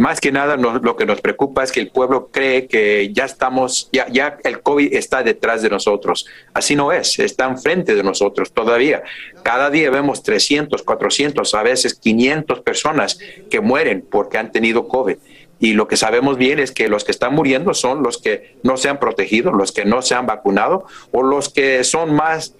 Más 0.00 0.18
que 0.18 0.32
nada 0.32 0.56
lo 0.56 0.96
que 0.96 1.04
nos 1.04 1.20
preocupa 1.20 1.62
es 1.62 1.70
que 1.70 1.80
el 1.80 1.90
pueblo 1.90 2.30
cree 2.32 2.66
que 2.66 3.12
ya 3.12 3.26
estamos, 3.26 3.90
ya, 3.92 4.08
ya 4.08 4.38
el 4.44 4.62
COVID 4.62 4.94
está 4.94 5.22
detrás 5.22 5.60
de 5.60 5.68
nosotros. 5.68 6.24
Así 6.54 6.74
no 6.74 6.90
es, 6.90 7.18
está 7.18 7.44
enfrente 7.44 7.94
de 7.94 8.02
nosotros 8.02 8.50
todavía. 8.50 9.02
Cada 9.42 9.68
día 9.68 9.90
vemos 9.90 10.22
300, 10.22 10.84
400, 10.84 11.52
a 11.52 11.62
veces 11.62 11.96
500 11.96 12.60
personas 12.60 13.18
que 13.50 13.60
mueren 13.60 14.02
porque 14.10 14.38
han 14.38 14.52
tenido 14.52 14.88
COVID. 14.88 15.18
Y 15.58 15.74
lo 15.74 15.86
que 15.86 15.98
sabemos 15.98 16.38
bien 16.38 16.60
es 16.60 16.72
que 16.72 16.88
los 16.88 17.04
que 17.04 17.12
están 17.12 17.34
muriendo 17.34 17.74
son 17.74 18.02
los 18.02 18.16
que 18.16 18.56
no 18.62 18.78
se 18.78 18.88
han 18.88 19.00
protegido, 19.00 19.52
los 19.52 19.70
que 19.70 19.84
no 19.84 20.00
se 20.00 20.14
han 20.14 20.24
vacunado 20.24 20.86
o 21.12 21.22
los 21.22 21.50
que 21.50 21.84
son 21.84 22.14
más 22.14 22.54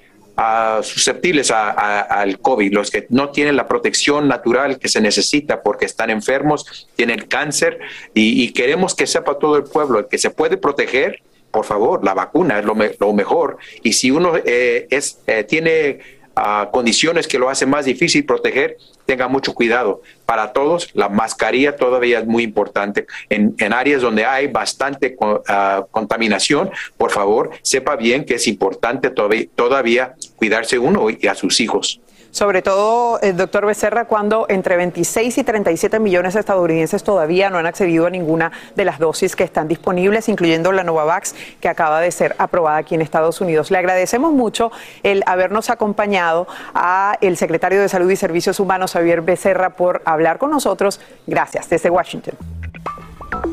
susceptibles 0.83 1.51
a- 1.51 1.71
a- 1.71 2.01
al 2.01 2.39
COVID, 2.39 2.73
los 2.73 2.91
que 2.91 3.07
no 3.11 3.31
tienen 3.31 3.57
la 3.57 3.67
protección 3.69 4.29
natural 4.29 4.79
que 4.79 4.89
se 4.89 5.01
necesita 5.01 5.63
porque 5.63 5.85
están 5.87 6.11
enfermos, 6.11 6.89
tienen 6.97 7.27
cáncer 7.27 7.79
y, 8.15 8.53
queremos 8.53 8.95
que 8.95 9.07
sepa 9.07 9.39
todo 9.39 9.57
el 9.57 9.65
pueblo 9.65 10.07
que 10.09 10.19
se 10.19 10.31
puede 10.31 10.57
proteger. 10.57 11.21
Por 11.51 11.65
favor, 11.65 12.05
la 12.05 12.15
vacuna 12.15 12.59
es 12.59 12.65
lo, 12.65 12.75
me- 12.75 12.93
lo 12.99 13.13
mejor. 13.13 13.59
Y 13.83 13.93
si 13.95 14.11
uno 14.11 14.33
eh, 14.45 14.87
es, 14.91 15.19
eh, 15.27 15.45
tiene 15.45 15.99
ah, 16.37 16.71
condiciones 16.73 17.27
que 17.27 17.39
lo 17.39 17.51
hacen 17.51 17.69
más 17.69 17.85
difícil 17.85 18.25
proteger, 18.25 18.77
tenga 19.11 19.27
mucho 19.27 19.55
cuidado. 19.55 20.03
Para 20.25 20.53
todos, 20.53 20.91
la 20.95 21.09
mascarilla 21.09 21.75
todavía 21.75 22.21
es 22.21 22.27
muy 22.29 22.45
importante. 22.45 23.09
En, 23.29 23.73
áreas 23.73 24.03
donde 24.03 24.25
hay 24.25 24.47
bastante 24.47 25.17
ah, 25.49 25.85
contaminación, 25.91 26.71
por 26.97 27.11
favor, 27.11 27.51
sepa 27.63 27.97
bien 27.97 28.25
que 28.25 28.37
es 28.37 28.47
importante 28.47 29.11
todavía, 29.11 29.47
todavía 29.57 30.15
cuidarse 30.37 30.79
uno 30.79 31.09
y 31.11 31.27
a 31.27 31.35
sus 31.35 31.61
hijos. 31.61 32.01
Sobre 32.31 32.63
todo, 32.63 33.19
el 33.23 33.37
doctor 33.37 33.67
Becerra, 33.67 34.05
cuando 34.05 34.47
entre 34.49 34.77
26 34.77 35.39
y 35.39 35.45
37 35.45 35.99
millones 35.99 36.35
de 36.35 36.41
estadounidenses 36.41 37.03
todavía 37.03 37.51
no 37.51 37.59
han 37.59 37.67
accedido 37.67 38.07
a 38.07 38.11
ninguna 38.11 38.53
de 38.77 38.85
las 38.85 39.01
dosis 39.01 39.35
que 39.35 39.43
están 39.43 39.67
disponibles, 39.67 40.29
incluyendo 40.29 40.71
la 40.71 40.85
Novavax, 40.85 41.35
que 41.61 41.69
acaba 41.69 42.01
de 42.01 42.13
ser 42.13 42.37
aprobada 42.39 42.77
aquí 42.77 42.95
en 42.95 43.03
Estados 43.03 43.41
Unidos. 43.41 43.73
Le 43.73 43.79
agradecemos 43.79 44.33
mucho 44.33 44.71
el 45.03 45.25
habernos 45.27 45.71
acompañado 45.71 46.47
a 46.73 47.19
el 47.21 47.37
secretario 47.37 47.81
de 47.81 47.89
Salud 47.89 48.11
y 48.11 48.17
Servicios 48.17 48.61
Humanos, 48.61 48.93
Javier 48.93 49.23
Becerra, 49.23 49.71
por 49.71 50.01
hablar 50.05 50.39
con 50.39 50.53
nosotros. 50.53 51.01
Gracias, 51.27 51.69
desde 51.69 51.91
Washington. 51.91 52.60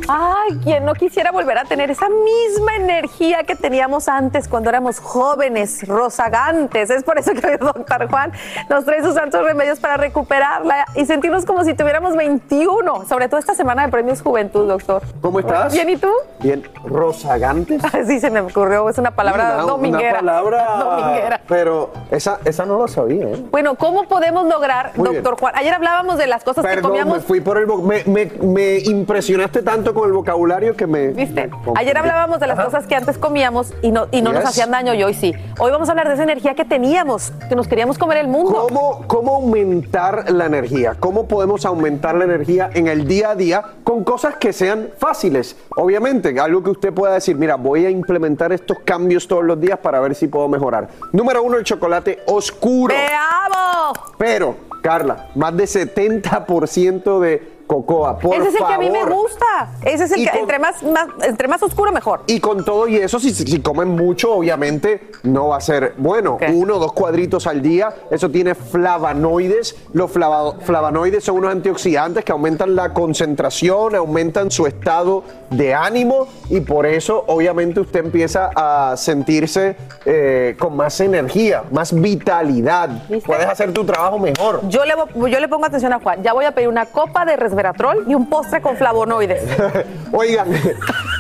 Ay, 0.08 0.58
quien 0.64 0.86
no 0.86 0.94
quisiera 0.94 1.32
volver 1.32 1.58
a 1.58 1.66
tener 1.66 1.92
esa 1.92 2.08
misma 2.10 2.76
energía 2.78 3.44
que 3.44 3.56
teníamos 3.56 4.08
antes 4.08 4.48
cuando 4.48 4.70
éramos 4.70 5.00
jóvenes, 5.00 5.86
rozagantes. 5.88 6.90
Es 6.90 7.04
por 7.04 7.18
eso 7.20 7.34
que 7.34 7.54
el 7.54 7.58
doctor 7.60 8.10
Juan 8.10 8.32
nos 8.70 8.86
trae 8.86 9.04
sus 9.04 9.16
santos 9.16 9.44
remedios 9.44 9.80
para 9.80 9.98
recuperarla 9.98 10.86
y 10.96 11.06
sentirnos 11.06 11.46
como 11.46 11.64
si 11.64 11.74
tuviéramos 11.74 12.16
21, 12.16 13.06
sobre 13.08 13.28
todo 13.28 13.40
esta 13.40 13.54
semana 13.54 13.86
de 13.86 13.92
Premios 13.92 14.22
Juventud, 14.22 14.68
doctor. 14.68 15.02
¿Cómo 15.22 15.40
estás? 15.40 15.74
Bien, 15.74 15.90
¿y 15.90 15.98
tú? 15.98 16.10
Bien, 16.40 16.64
rozagantes. 16.84 17.82
Sí, 18.08 18.20
se 18.20 18.30
me 18.30 18.40
ocurrió, 18.42 18.88
es 18.90 18.98
una 18.98 19.12
palabra 19.12 19.56
Una- 19.56 19.64
dominguera. 19.64 20.20
Una 20.22 20.32
palabra, 20.34 20.68
Dominguera. 20.80 21.42
pero 21.48 21.92
esa, 22.12 22.40
esa 22.46 22.66
no 22.66 22.80
la 22.80 22.88
sabía. 22.88 23.26
¿eh? 23.28 23.46
Bueno, 23.52 23.76
¿cómo 23.76 24.04
podemos 24.08 24.46
lograr, 24.46 24.92
Muy 24.96 25.10
bien. 25.10 25.24
doctor 25.24 25.40
Juan? 25.40 25.54
Ayer 25.58 25.74
hablábamos 25.74 26.18
de 26.18 26.28
las 26.28 26.44
cosas 26.44 26.66
que 26.66 26.82
comíamos 26.82 27.18
me 27.18 27.24
fui 27.24 27.42
por 27.42 27.58
el... 27.58 27.68
me, 27.68 28.04
me 28.42 28.78
impresionaste 28.80 29.62
tanto 29.64 29.94
con 29.98 30.08
el 30.08 30.14
vocabulario 30.14 30.76
que 30.76 30.86
me... 30.86 31.08
¿Viste? 31.08 31.48
me 31.48 31.74
Ayer 31.76 31.98
hablábamos 31.98 32.40
de 32.40 32.46
las 32.46 32.60
Ajá. 32.60 32.66
cosas 32.66 32.86
que 32.86 32.94
antes 32.94 33.18
comíamos 33.18 33.74
y 33.82 33.90
no, 33.90 34.08
y 34.12 34.22
no 34.22 34.32
nos 34.32 34.46
hacían 34.46 34.70
daño 34.70 34.94
y 34.94 35.02
hoy 35.02 35.16
sí. 35.16 35.34
Hoy 35.58 35.72
vamos 35.72 35.90
a 35.90 35.94
hablar 35.94 36.08
de 36.08 36.14
esa 36.14 36.22
energía 36.22 36.54
que 36.54 36.66
teníamos, 36.66 37.34
que 37.50 37.56
nos 37.56 37.68
queríamos 37.68 37.98
comer 37.98 38.20
el 38.20 38.28
mundo. 38.28 38.68
¿Cómo, 38.70 39.08
¿Cómo 39.08 39.36
aumentar 39.38 40.30
la 40.30 40.46
energía? 40.46 40.94
¿Cómo 41.00 41.28
podemos 41.28 41.66
aumentar 41.66 42.14
la 42.14 42.26
energía 42.26 42.70
en 42.76 42.88
el 42.88 43.08
día 43.08 43.32
a 43.32 43.36
día 43.36 43.64
con 43.84 44.04
cosas 44.04 44.36
que 44.36 44.54
sean 44.54 44.90
fáciles? 45.00 45.58
Obviamente, 45.76 46.40
algo 46.40 46.62
que 46.62 46.70
usted 46.70 46.94
pueda 46.94 47.16
decir, 47.16 47.36
mira, 47.36 47.56
voy 47.56 47.88
a 47.88 47.90
implementar 47.90 48.54
estos 48.54 48.78
cambios 48.86 49.28
todos 49.28 49.46
los 49.46 49.60
días 49.60 49.80
para 49.80 50.00
ver 50.00 50.14
si 50.14 50.28
puedo 50.28 50.48
mejorar. 50.48 50.90
Número 51.12 51.42
uno, 51.42 51.58
el 51.58 51.64
chocolate 51.64 52.20
oscuro. 52.28 52.94
¡Veamos! 52.94 53.98
Pero, 54.20 54.58
Carla, 54.84 55.30
más 55.34 55.58
de 55.58 55.64
70% 55.64 57.20
de 57.20 57.57
cocoa, 57.68 58.18
por 58.18 58.34
Ese 58.36 58.48
es 58.50 58.56
el 58.56 58.66
que 58.66 58.74
a 58.74 58.78
mí 58.78 58.90
me 58.90 59.02
favor. 59.02 59.14
gusta. 59.24 59.46
Ese 59.84 60.06
es 60.06 60.12
el 60.14 60.22
Y 60.22 60.24
que 60.26 60.32
con- 60.32 60.40
entre 60.40 60.60
más, 60.60 60.82
más- 60.84 61.08
entre 61.24 61.48
más 61.48 61.62
oscuro 61.62 61.92
mejor. 61.92 62.22
Y 62.28 62.40
con 62.40 62.64
todo 62.66 62.88
y 62.88 62.96
eso, 62.98 63.20
si, 63.20 63.32
si 63.34 63.60
comen 63.62 63.90
mucho, 63.90 64.34
obviamente 64.34 65.12
no 65.24 65.50
va 65.50 65.58
a 65.58 65.62
ser 65.62 65.94
bueno. 65.98 66.38
Uno 66.54 66.78
o 66.78 66.80
dos 66.80 66.94
cuadritos 66.94 67.46
al 67.46 67.62
día, 67.62 67.94
eso 68.10 68.30
tiene 68.30 68.56
flavonoides. 68.56 69.76
Los 69.94 70.12
flava- 70.12 70.56
flavonoides 70.62 71.24
son 71.24 71.38
unos 71.38 71.52
antioxidantes 71.52 72.24
que 72.24 72.32
aumentan 72.32 72.76
la 72.76 72.94
concentración, 72.94 73.96
aumentan 73.96 74.50
su 74.52 74.66
estado 74.66 75.24
de 75.50 75.74
ánimo 75.74 76.28
y 76.50 76.62
por 76.62 76.86
eso, 76.86 77.24
obviamente, 77.28 77.80
usted 77.80 78.06
empieza 78.06 78.50
a 78.56 78.96
sentirse 78.98 79.76
eh, 80.06 80.56
con 80.60 80.76
más 80.76 81.00
energía, 81.00 81.64
más 81.72 81.94
vitalidad. 81.94 82.90
Puedes 83.26 83.46
hacer 83.46 83.74
tu 83.74 83.84
trabajo 83.86 84.20
mejor. 84.20 84.62
Yo 84.70 84.84
le, 84.86 84.94
yo 85.30 85.40
le 85.40 85.48
pongo 85.48 85.66
atención 85.66 85.94
a 85.94 86.00
Juan. 86.00 86.24
Ya 86.24 86.34
voy 86.34 86.46
a 86.46 86.52
pedir 86.54 86.68
una 86.70 86.86
copa 86.86 87.26
de 87.26 87.36
resveratrol 87.62 88.06
y 88.08 88.14
un 88.16 88.28
postre 88.30 88.62
con 88.62 88.78
flavonoides. 88.78 89.42
Oigan, 90.12 90.48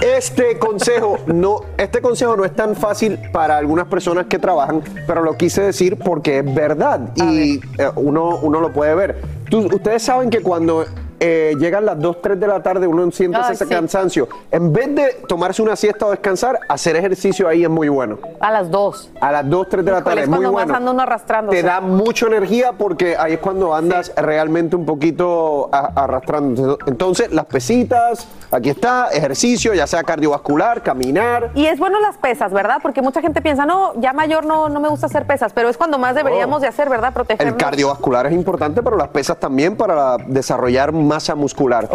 este 0.01 0.57
consejo 0.59 1.17
no, 1.25 1.61
este 1.77 2.01
consejo 2.01 2.37
no 2.37 2.45
es 2.45 2.55
tan 2.55 2.75
fácil 2.75 3.19
para 3.31 3.57
algunas 3.57 3.87
personas 3.87 4.27
que 4.27 4.37
trabajan, 4.37 4.81
pero 5.07 5.23
lo 5.23 5.35
quise 5.35 5.63
decir 5.63 5.97
porque 5.97 6.39
es 6.39 6.53
verdad 6.55 7.09
y 7.15 7.55
eh, 7.77 7.89
uno, 7.95 8.37
uno 8.41 8.61
lo 8.61 8.71
puede 8.71 8.93
ver. 8.95 9.21
Tú- 9.49 9.67
ustedes 9.73 10.03
saben 10.03 10.29
que 10.29 10.41
cuando 10.41 10.85
eh, 11.19 11.55
llegan 11.59 11.85
las 11.85 11.99
2, 11.99 12.21
3 12.21 12.39
de 12.39 12.47
la 12.47 12.61
tarde 12.61 12.85
uno 12.85 13.09
siente 13.11 13.39
ese 13.51 13.65
sí. 13.65 13.69
cansancio. 13.69 14.27
En 14.51 14.71
vez 14.71 14.93
de 14.93 15.05
tomarse 15.27 15.61
una 15.61 15.75
siesta 15.75 16.05
o 16.05 16.11
descansar, 16.11 16.59
hacer 16.69 16.95
ejercicio 16.95 17.47
ahí 17.47 17.63
es 17.63 17.69
muy 17.69 17.89
bueno. 17.89 18.19
A 18.39 18.51
las 18.51 18.69
2. 18.69 19.11
A 19.21 19.31
las 19.31 19.49
2, 19.49 19.67
3 19.69 19.85
de 19.85 19.91
la 19.91 20.03
tarde 20.03 20.21
es 20.23 20.29
muy 20.29 20.45
bueno. 20.45 20.75
anda 20.75 20.91
uno 20.91 21.01
arrastrándose. 21.01 21.61
Te 21.61 21.65
da 21.65 21.81
mucha 21.81 22.27
energía 22.27 22.73
porque 22.73 23.15
ahí 23.17 23.33
es 23.33 23.39
cuando 23.39 23.73
andas 23.73 24.11
realmente 24.15 24.75
un 24.75 24.85
poquito 24.85 25.69
arrastrando. 25.71 26.77
Entonces, 26.85 27.31
las 27.31 27.45
pesitas, 27.45 28.27
aquí 28.51 28.69
está, 28.69 29.09
ejercicio, 29.09 29.73
ya 29.73 29.87
sea 29.87 30.03
cardiovascular, 30.03 30.83
caminar. 30.83 31.51
Y 31.55 31.65
es 31.65 31.79
bueno 31.79 31.99
las 31.99 32.17
pesas, 32.17 32.51
¿verdad? 32.51 32.77
Porque 32.81 33.01
mucha 33.01 33.21
gente 33.21 33.41
piensa, 33.41 33.65
no, 33.65 33.99
ya 33.99 34.13
mayor 34.13 34.45
no, 34.45 34.69
no 34.69 34.79
me 34.79 34.89
gusta 34.89 35.07
hacer 35.07 35.25
pesas, 35.25 35.53
pero 35.53 35.69
es 35.69 35.77
cuando 35.77 35.97
más 35.97 36.15
deberíamos 36.15 36.61
de 36.61 36.67
hacer, 36.67 36.89
¿verdad? 36.89 37.13
Protegernos. 37.13 37.53
El 37.53 37.57
cardiovascular 37.57 38.27
es 38.27 38.33
importante, 38.33 38.81
pero 38.81 38.97
las 38.97 39.09
pesas 39.09 39.39
también 39.39 39.75
para 39.75 40.17
desarrollar 40.17 40.91
masa 41.07 41.35
muscular. 41.35 41.87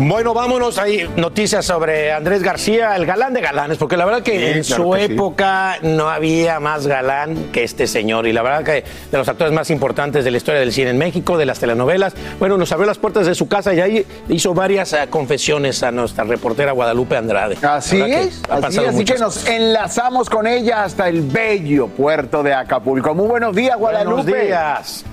Bueno, 0.00 0.32
vámonos. 0.32 0.78
Hay 0.78 1.10
noticias 1.16 1.64
sobre 1.66 2.12
Andrés 2.12 2.40
García, 2.44 2.94
el 2.94 3.04
galán 3.04 3.34
de 3.34 3.40
galanes, 3.40 3.78
porque 3.78 3.96
la 3.96 4.04
verdad 4.04 4.22
que 4.22 4.30
Sí, 4.38 4.44
en 4.58 4.62
claro 4.62 4.84
su 4.84 4.90
que 4.92 5.06
sí. 5.08 5.12
época 5.12 5.78
no 5.82 6.08
había 6.08 6.60
más 6.60 6.86
galán 6.86 7.50
que 7.50 7.64
este 7.64 7.88
señor. 7.88 8.28
Y 8.28 8.32
la 8.32 8.42
verdad 8.42 8.62
que 8.62 8.84
de 9.10 9.18
los 9.18 9.28
actores 9.28 9.52
más 9.52 9.70
importantes 9.70 10.24
de 10.24 10.30
la 10.30 10.36
historia 10.36 10.60
del 10.60 10.72
cine 10.72 10.90
en 10.90 10.98
México, 10.98 11.36
de 11.36 11.46
las 11.46 11.58
telenovelas, 11.58 12.14
bueno, 12.38 12.56
nos 12.56 12.70
abrió 12.70 12.86
las 12.86 12.98
puertas 12.98 13.26
de 13.26 13.34
su 13.34 13.48
casa 13.48 13.74
y 13.74 13.80
ahí 13.80 14.06
hizo 14.28 14.54
varias 14.54 14.92
eh, 14.92 15.08
confesiones 15.10 15.82
a 15.82 15.90
nuestra 15.90 16.22
reportera 16.22 16.70
Guadalupe 16.70 17.16
Andrade. 17.16 17.58
Así 17.60 17.96
que 18.00 18.22
es, 18.22 18.42
así, 18.48 19.04
que 19.04 19.18
nos 19.18 19.34
cosas. 19.38 19.48
enlazamos 19.48 20.30
con 20.30 20.46
ella 20.46 20.84
hasta 20.84 21.08
el 21.08 21.22
bello 21.22 21.88
puerto 21.88 22.44
de 22.44 22.54
Acapulco. 22.54 23.16
Muy 23.16 23.26
buenos 23.26 23.52
días, 23.56 23.76
Guadalupe. 23.76 24.22
Buenos 24.30 24.46
días. 24.46 25.04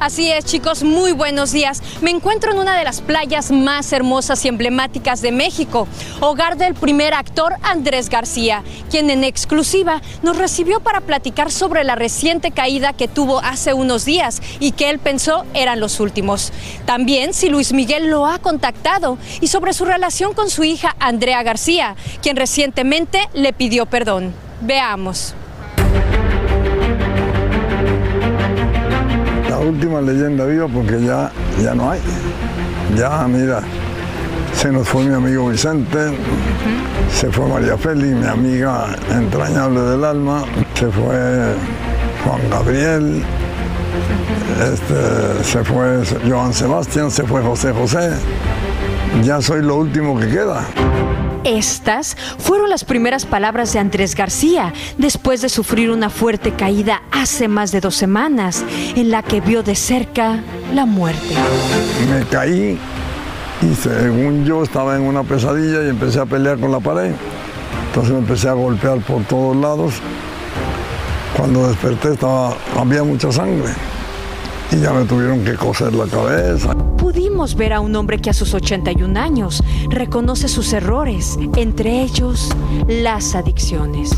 Así 0.00 0.30
es, 0.30 0.44
chicos, 0.44 0.84
muy 0.84 1.10
buenos 1.10 1.50
días. 1.50 1.82
Me 2.02 2.12
encuentro 2.12 2.52
en 2.52 2.58
una 2.58 2.78
de 2.78 2.84
las 2.84 3.00
playas 3.00 3.50
más 3.50 3.92
hermosas 3.92 4.44
y 4.44 4.48
emblemáticas 4.48 5.22
de 5.22 5.32
México, 5.32 5.88
hogar 6.20 6.56
del 6.56 6.74
primer 6.74 7.14
actor 7.14 7.54
Andrés 7.62 8.08
García, 8.08 8.62
quien 8.90 9.10
en 9.10 9.24
exclusiva 9.24 10.00
nos 10.22 10.38
recibió 10.38 10.78
para 10.78 11.00
platicar 11.00 11.50
sobre 11.50 11.82
la 11.82 11.96
reciente 11.96 12.52
caída 12.52 12.92
que 12.92 13.08
tuvo 13.08 13.40
hace 13.40 13.74
unos 13.74 14.04
días 14.04 14.40
y 14.60 14.70
que 14.70 14.88
él 14.88 15.00
pensó 15.00 15.44
eran 15.52 15.80
los 15.80 15.98
últimos. 15.98 16.52
También 16.86 17.34
si 17.34 17.48
Luis 17.48 17.72
Miguel 17.72 18.08
lo 18.08 18.28
ha 18.28 18.38
contactado 18.38 19.18
y 19.40 19.48
sobre 19.48 19.72
su 19.72 19.84
relación 19.84 20.32
con 20.32 20.48
su 20.48 20.62
hija 20.62 20.94
Andrea 21.00 21.42
García, 21.42 21.96
quien 22.22 22.36
recientemente 22.36 23.28
le 23.34 23.52
pidió 23.52 23.84
perdón. 23.86 24.32
Veamos. 24.60 25.34
Última 29.60 30.00
leyenda 30.00 30.44
viva 30.44 30.68
porque 30.68 31.00
ya, 31.02 31.30
ya 31.62 31.74
no 31.74 31.90
hay. 31.90 32.00
Ya, 32.96 33.26
mira, 33.28 33.60
se 34.54 34.72
nos 34.72 34.88
fue 34.88 35.04
mi 35.04 35.14
amigo 35.14 35.48
Vicente, 35.48 36.12
se 37.12 37.30
fue 37.30 37.46
María 37.46 37.76
Félix, 37.76 38.16
mi 38.16 38.26
amiga 38.26 38.96
entrañable 39.10 39.80
del 39.80 40.04
alma, 40.04 40.44
se 40.74 40.88
fue 40.90 41.54
Juan 42.24 42.50
Gabriel, 42.50 43.22
este, 44.72 45.44
se 45.44 45.64
fue 45.64 46.02
Joan 46.28 46.52
Sebastián, 46.52 47.10
se 47.10 47.24
fue 47.24 47.42
José 47.42 47.72
José. 47.72 48.10
Ya 49.22 49.40
soy 49.40 49.62
lo 49.62 49.76
último 49.76 50.18
que 50.18 50.28
queda. 50.28 50.64
Estas 51.48 52.14
fueron 52.38 52.68
las 52.68 52.84
primeras 52.84 53.24
palabras 53.24 53.72
de 53.72 53.78
Andrés 53.78 54.14
García 54.14 54.74
después 54.98 55.40
de 55.40 55.48
sufrir 55.48 55.90
una 55.90 56.10
fuerte 56.10 56.52
caída 56.52 57.02
hace 57.10 57.48
más 57.48 57.72
de 57.72 57.80
dos 57.80 57.94
semanas, 57.94 58.62
en 58.94 59.10
la 59.10 59.22
que 59.22 59.40
vio 59.40 59.62
de 59.62 59.74
cerca 59.74 60.40
la 60.74 60.84
muerte. 60.84 61.34
Me 62.10 62.22
caí 62.26 62.78
y 63.62 63.74
según 63.74 64.44
yo 64.44 64.62
estaba 64.62 64.94
en 64.96 65.02
una 65.02 65.22
pesadilla 65.22 65.84
y 65.84 65.88
empecé 65.88 66.20
a 66.20 66.26
pelear 66.26 66.58
con 66.58 66.70
la 66.70 66.80
pared. 66.80 67.12
Entonces 67.86 68.12
me 68.12 68.18
empecé 68.18 68.50
a 68.50 68.52
golpear 68.52 68.98
por 68.98 69.24
todos 69.24 69.56
lados. 69.56 69.94
Cuando 71.34 71.66
desperté 71.66 72.12
estaba, 72.12 72.58
había 72.76 73.02
mucha 73.04 73.32
sangre 73.32 73.72
y 74.70 74.80
ya 74.80 74.92
me 74.92 75.04
tuvieron 75.04 75.44
que 75.44 75.54
coser 75.54 75.94
la 75.94 76.06
cabeza. 76.06 76.74
Pudimos 76.96 77.54
ver 77.54 77.72
a 77.72 77.80
un 77.80 77.94
hombre 77.96 78.18
que 78.18 78.30
a 78.30 78.32
sus 78.32 78.54
81 78.54 79.18
años 79.18 79.62
reconoce 79.88 80.48
sus 80.48 80.72
errores, 80.72 81.38
entre 81.56 82.02
ellos 82.02 82.50
las 82.86 83.34
adicciones. 83.34 84.10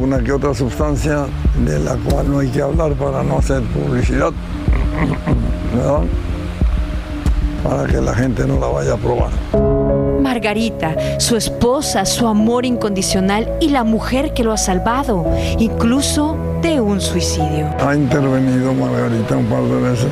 Una 0.00 0.20
que 0.20 0.32
otra 0.32 0.54
sustancia 0.54 1.26
de 1.64 1.78
la 1.80 1.96
cual 1.96 2.30
no 2.30 2.38
hay 2.38 2.48
que 2.48 2.62
hablar 2.62 2.92
para 2.94 3.22
no 3.22 3.38
hacer 3.38 3.62
publicidad, 3.64 4.32
¿verdad? 5.74 6.02
Para 7.64 7.86
que 7.86 8.00
la 8.00 8.14
gente 8.14 8.46
no 8.46 8.58
la 8.58 8.68
vaya 8.68 8.94
a 8.94 8.96
probar. 8.96 9.30
Margarita, 10.22 11.18
su 11.18 11.36
esposa, 11.36 12.04
su 12.04 12.26
amor 12.26 12.64
incondicional 12.64 13.50
y 13.60 13.70
la 13.70 13.82
mujer 13.82 14.34
que 14.34 14.44
lo 14.44 14.52
ha 14.52 14.56
salvado, 14.56 15.26
incluso 15.58 16.36
de 16.62 16.80
un 16.80 17.00
suicidio. 17.00 17.66
Ha 17.84 17.94
intervenido 17.94 18.72
Margarita 18.74 19.36
un 19.36 19.46
par 19.46 19.62
de 19.62 19.80
veces 19.90 20.10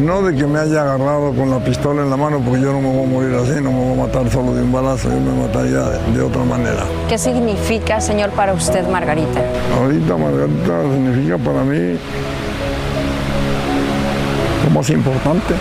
No 0.00 0.22
de 0.22 0.34
que 0.34 0.46
me 0.46 0.58
haya 0.58 0.82
agarrado 0.82 1.32
con 1.34 1.50
la 1.50 1.58
pistola 1.58 2.02
en 2.02 2.10
la 2.10 2.16
mano, 2.16 2.40
porque 2.44 2.62
yo 2.62 2.72
no 2.72 2.80
me 2.80 2.88
voy 2.88 3.04
a 3.04 3.08
morir 3.08 3.34
así, 3.36 3.60
no 3.62 3.70
me 3.70 3.84
voy 3.84 3.92
a 3.92 4.06
matar 4.06 4.30
solo 4.30 4.54
de 4.54 4.62
un 4.62 4.72
balazo, 4.72 5.08
yo 5.10 5.20
me 5.20 5.46
mataría 5.46 5.80
de, 5.80 6.18
de 6.18 6.22
otra 6.22 6.44
manera. 6.44 6.84
¿Qué 7.08 7.18
significa, 7.18 8.00
señor, 8.00 8.30
para 8.30 8.54
usted 8.54 8.88
Margarita? 8.88 9.40
Ahorita 9.78 10.16
Margarita 10.16 10.82
significa 10.94 11.38
para 11.38 11.62
mí 11.62 11.98
lo 14.64 14.70
más 14.70 14.90
importante. 14.90 15.54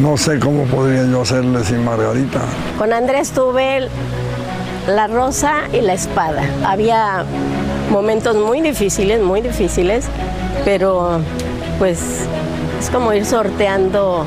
No 0.00 0.16
sé 0.16 0.38
cómo 0.38 0.64
podría 0.64 1.04
yo 1.04 1.22
hacerle 1.22 1.64
sin 1.64 1.84
Margarita. 1.84 2.40
Con 2.78 2.92
Andrés 2.92 3.32
tuve 3.32 3.88
la 4.86 5.06
rosa 5.06 5.62
y 5.72 5.80
la 5.80 5.94
espada. 5.94 6.42
Había 6.64 7.24
momentos 7.90 8.36
muy 8.36 8.60
difíciles, 8.60 9.20
muy 9.20 9.40
difíciles, 9.40 10.06
pero 10.64 11.20
pues 11.78 12.00
es 12.80 12.90
como 12.90 13.12
ir 13.12 13.24
sorteando 13.24 14.24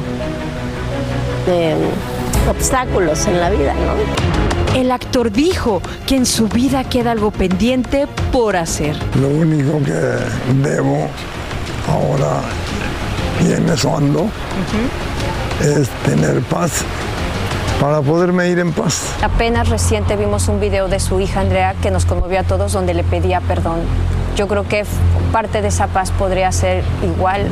eh, 1.47 1.75
obstáculos 2.49 3.25
en 3.27 3.39
la 3.39 3.49
vida, 3.49 3.73
¿no? 3.73 4.77
El 4.79 4.91
actor 4.91 5.31
dijo 5.31 5.81
que 6.05 6.15
en 6.15 6.25
su 6.25 6.47
vida 6.47 6.83
queda 6.83 7.11
algo 7.11 7.31
pendiente 7.31 8.05
por 8.31 8.55
hacer. 8.55 8.95
Lo 9.19 9.29
único 9.29 9.81
que 9.83 10.61
debo 10.61 11.07
ahora 11.87 12.41
y 13.43 13.53
en 13.53 13.69
eso 13.69 13.95
ando 13.95 14.29
es 15.61 15.89
tener 16.05 16.41
paz 16.41 16.83
para 17.79 18.01
poderme 18.01 18.49
ir 18.49 18.59
en 18.59 18.71
paz. 18.71 19.15
Apenas 19.21 19.69
reciente 19.69 20.15
vimos 20.15 20.47
un 20.47 20.59
video 20.59 20.87
de 20.87 20.99
su 20.99 21.19
hija 21.19 21.41
Andrea 21.41 21.75
que 21.81 21.91
nos 21.91 22.05
conmovió 22.05 22.39
a 22.39 22.43
todos 22.43 22.73
donde 22.73 22.93
le 22.93 23.03
pedía 23.03 23.41
perdón. 23.41 23.79
Yo 24.35 24.47
creo 24.47 24.67
que 24.67 24.83
parte 25.31 25.61
de 25.61 25.67
esa 25.67 25.87
paz 25.87 26.11
podría 26.11 26.51
ser 26.51 26.83
igual 27.03 27.47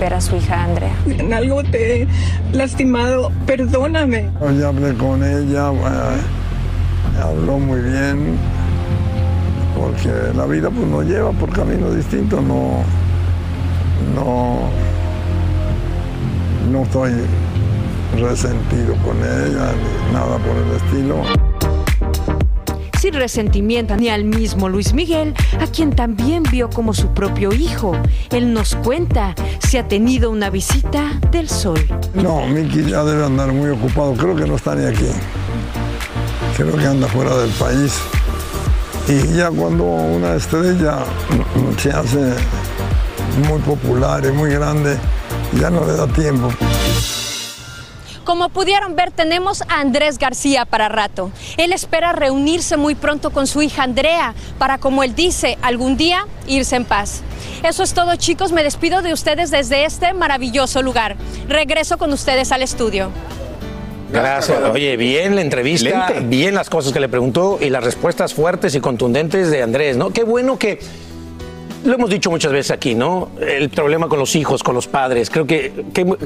ver 0.00 0.14
a 0.14 0.20
su 0.20 0.36
hija 0.36 0.64
Andrea. 0.64 0.94
En 1.06 1.32
algo 1.32 1.62
te 1.62 2.02
he 2.02 2.08
lastimado, 2.52 3.30
perdóname. 3.46 4.30
Ya 4.58 4.68
hablé 4.68 4.94
con 4.94 5.22
ella, 5.22 5.70
eh, 5.72 7.20
habló 7.22 7.58
muy 7.58 7.80
bien, 7.80 8.36
porque 9.78 10.10
la 10.34 10.46
vida 10.46 10.70
pues 10.70 10.86
nos 10.86 11.04
lleva 11.04 11.30
por 11.32 11.52
caminos 11.52 11.94
distintos, 11.94 12.42
no, 12.42 12.82
no, 14.14 14.68
no 16.70 16.82
estoy 16.82 17.12
resentido 18.14 18.94
con 19.04 19.16
ella 19.18 19.72
ni 19.72 20.12
nada 20.12 20.38
por 20.38 20.56
el 20.56 20.76
estilo. 20.76 21.22
Sin 23.00 23.14
resentimiento 23.14 23.96
ni 23.96 24.08
al 24.08 24.24
mismo 24.24 24.68
Luis 24.68 24.94
Miguel, 24.94 25.34
a 25.60 25.66
quien 25.66 25.94
también 25.94 26.42
vio 26.44 26.70
como 26.70 26.94
su 26.94 27.08
propio 27.08 27.52
hijo. 27.52 27.92
Él 28.30 28.52
nos 28.52 28.74
cuenta 28.76 29.34
si 29.60 29.76
ha 29.76 29.86
tenido 29.86 30.30
una 30.30 30.50
visita 30.50 31.12
del 31.30 31.48
sol. 31.48 31.78
No, 32.14 32.46
Miki 32.46 32.84
ya 32.84 33.04
debe 33.04 33.24
andar 33.24 33.52
muy 33.52 33.70
ocupado, 33.70 34.14
creo 34.14 34.34
que 34.34 34.46
no 34.46 34.56
está 34.56 34.74
ni 34.74 34.86
aquí. 34.86 35.10
Creo 36.56 36.74
que 36.76 36.86
anda 36.86 37.06
fuera 37.06 37.36
del 37.36 37.50
país. 37.50 38.00
Y 39.08 39.36
ya 39.36 39.50
cuando 39.50 39.84
una 39.84 40.34
estrella 40.34 40.98
se 41.78 41.90
hace 41.90 42.34
muy 43.46 43.60
popular 43.60 44.24
y 44.24 44.32
muy 44.32 44.50
grande, 44.50 44.96
ya 45.60 45.70
no 45.70 45.84
le 45.84 45.92
da 45.92 46.06
tiempo. 46.08 46.48
Como 48.26 48.48
pudieron 48.48 48.96
ver, 48.96 49.12
tenemos 49.12 49.62
a 49.62 49.78
Andrés 49.78 50.18
García 50.18 50.64
para 50.64 50.88
rato. 50.88 51.30
Él 51.58 51.72
espera 51.72 52.10
reunirse 52.10 52.76
muy 52.76 52.96
pronto 52.96 53.30
con 53.30 53.46
su 53.46 53.62
hija 53.62 53.84
Andrea 53.84 54.34
para, 54.58 54.78
como 54.78 55.04
él 55.04 55.14
dice, 55.14 55.56
algún 55.62 55.96
día 55.96 56.26
irse 56.48 56.74
en 56.74 56.84
paz. 56.84 57.22
Eso 57.62 57.84
es 57.84 57.94
todo, 57.94 58.16
chicos. 58.16 58.50
Me 58.50 58.64
despido 58.64 59.00
de 59.00 59.12
ustedes 59.12 59.52
desde 59.52 59.84
este 59.84 60.12
maravilloso 60.12 60.82
lugar. 60.82 61.14
Regreso 61.48 61.98
con 61.98 62.12
ustedes 62.12 62.50
al 62.50 62.62
estudio. 62.62 63.10
Gracias. 64.12 64.58
Oye, 64.72 64.96
bien 64.96 65.36
la 65.36 65.42
entrevista, 65.42 65.88
Excelente. 65.88 66.28
bien 66.28 66.56
las 66.56 66.68
cosas 66.68 66.92
que 66.92 66.98
le 66.98 67.08
preguntó 67.08 67.58
y 67.60 67.70
las 67.70 67.84
respuestas 67.84 68.34
fuertes 68.34 68.74
y 68.74 68.80
contundentes 68.80 69.52
de 69.52 69.62
Andrés, 69.62 69.96
¿no? 69.96 70.10
Qué 70.10 70.24
bueno 70.24 70.58
que 70.58 70.80
lo 71.86 71.94
hemos 71.94 72.10
dicho 72.10 72.30
muchas 72.30 72.52
veces 72.52 72.70
aquí, 72.72 72.94
¿no? 72.94 73.28
El 73.40 73.68
problema 73.70 74.08
con 74.08 74.18
los 74.18 74.34
hijos, 74.36 74.62
con 74.62 74.74
los 74.74 74.86
padres. 74.88 75.30
Creo 75.30 75.46
que 75.46 75.72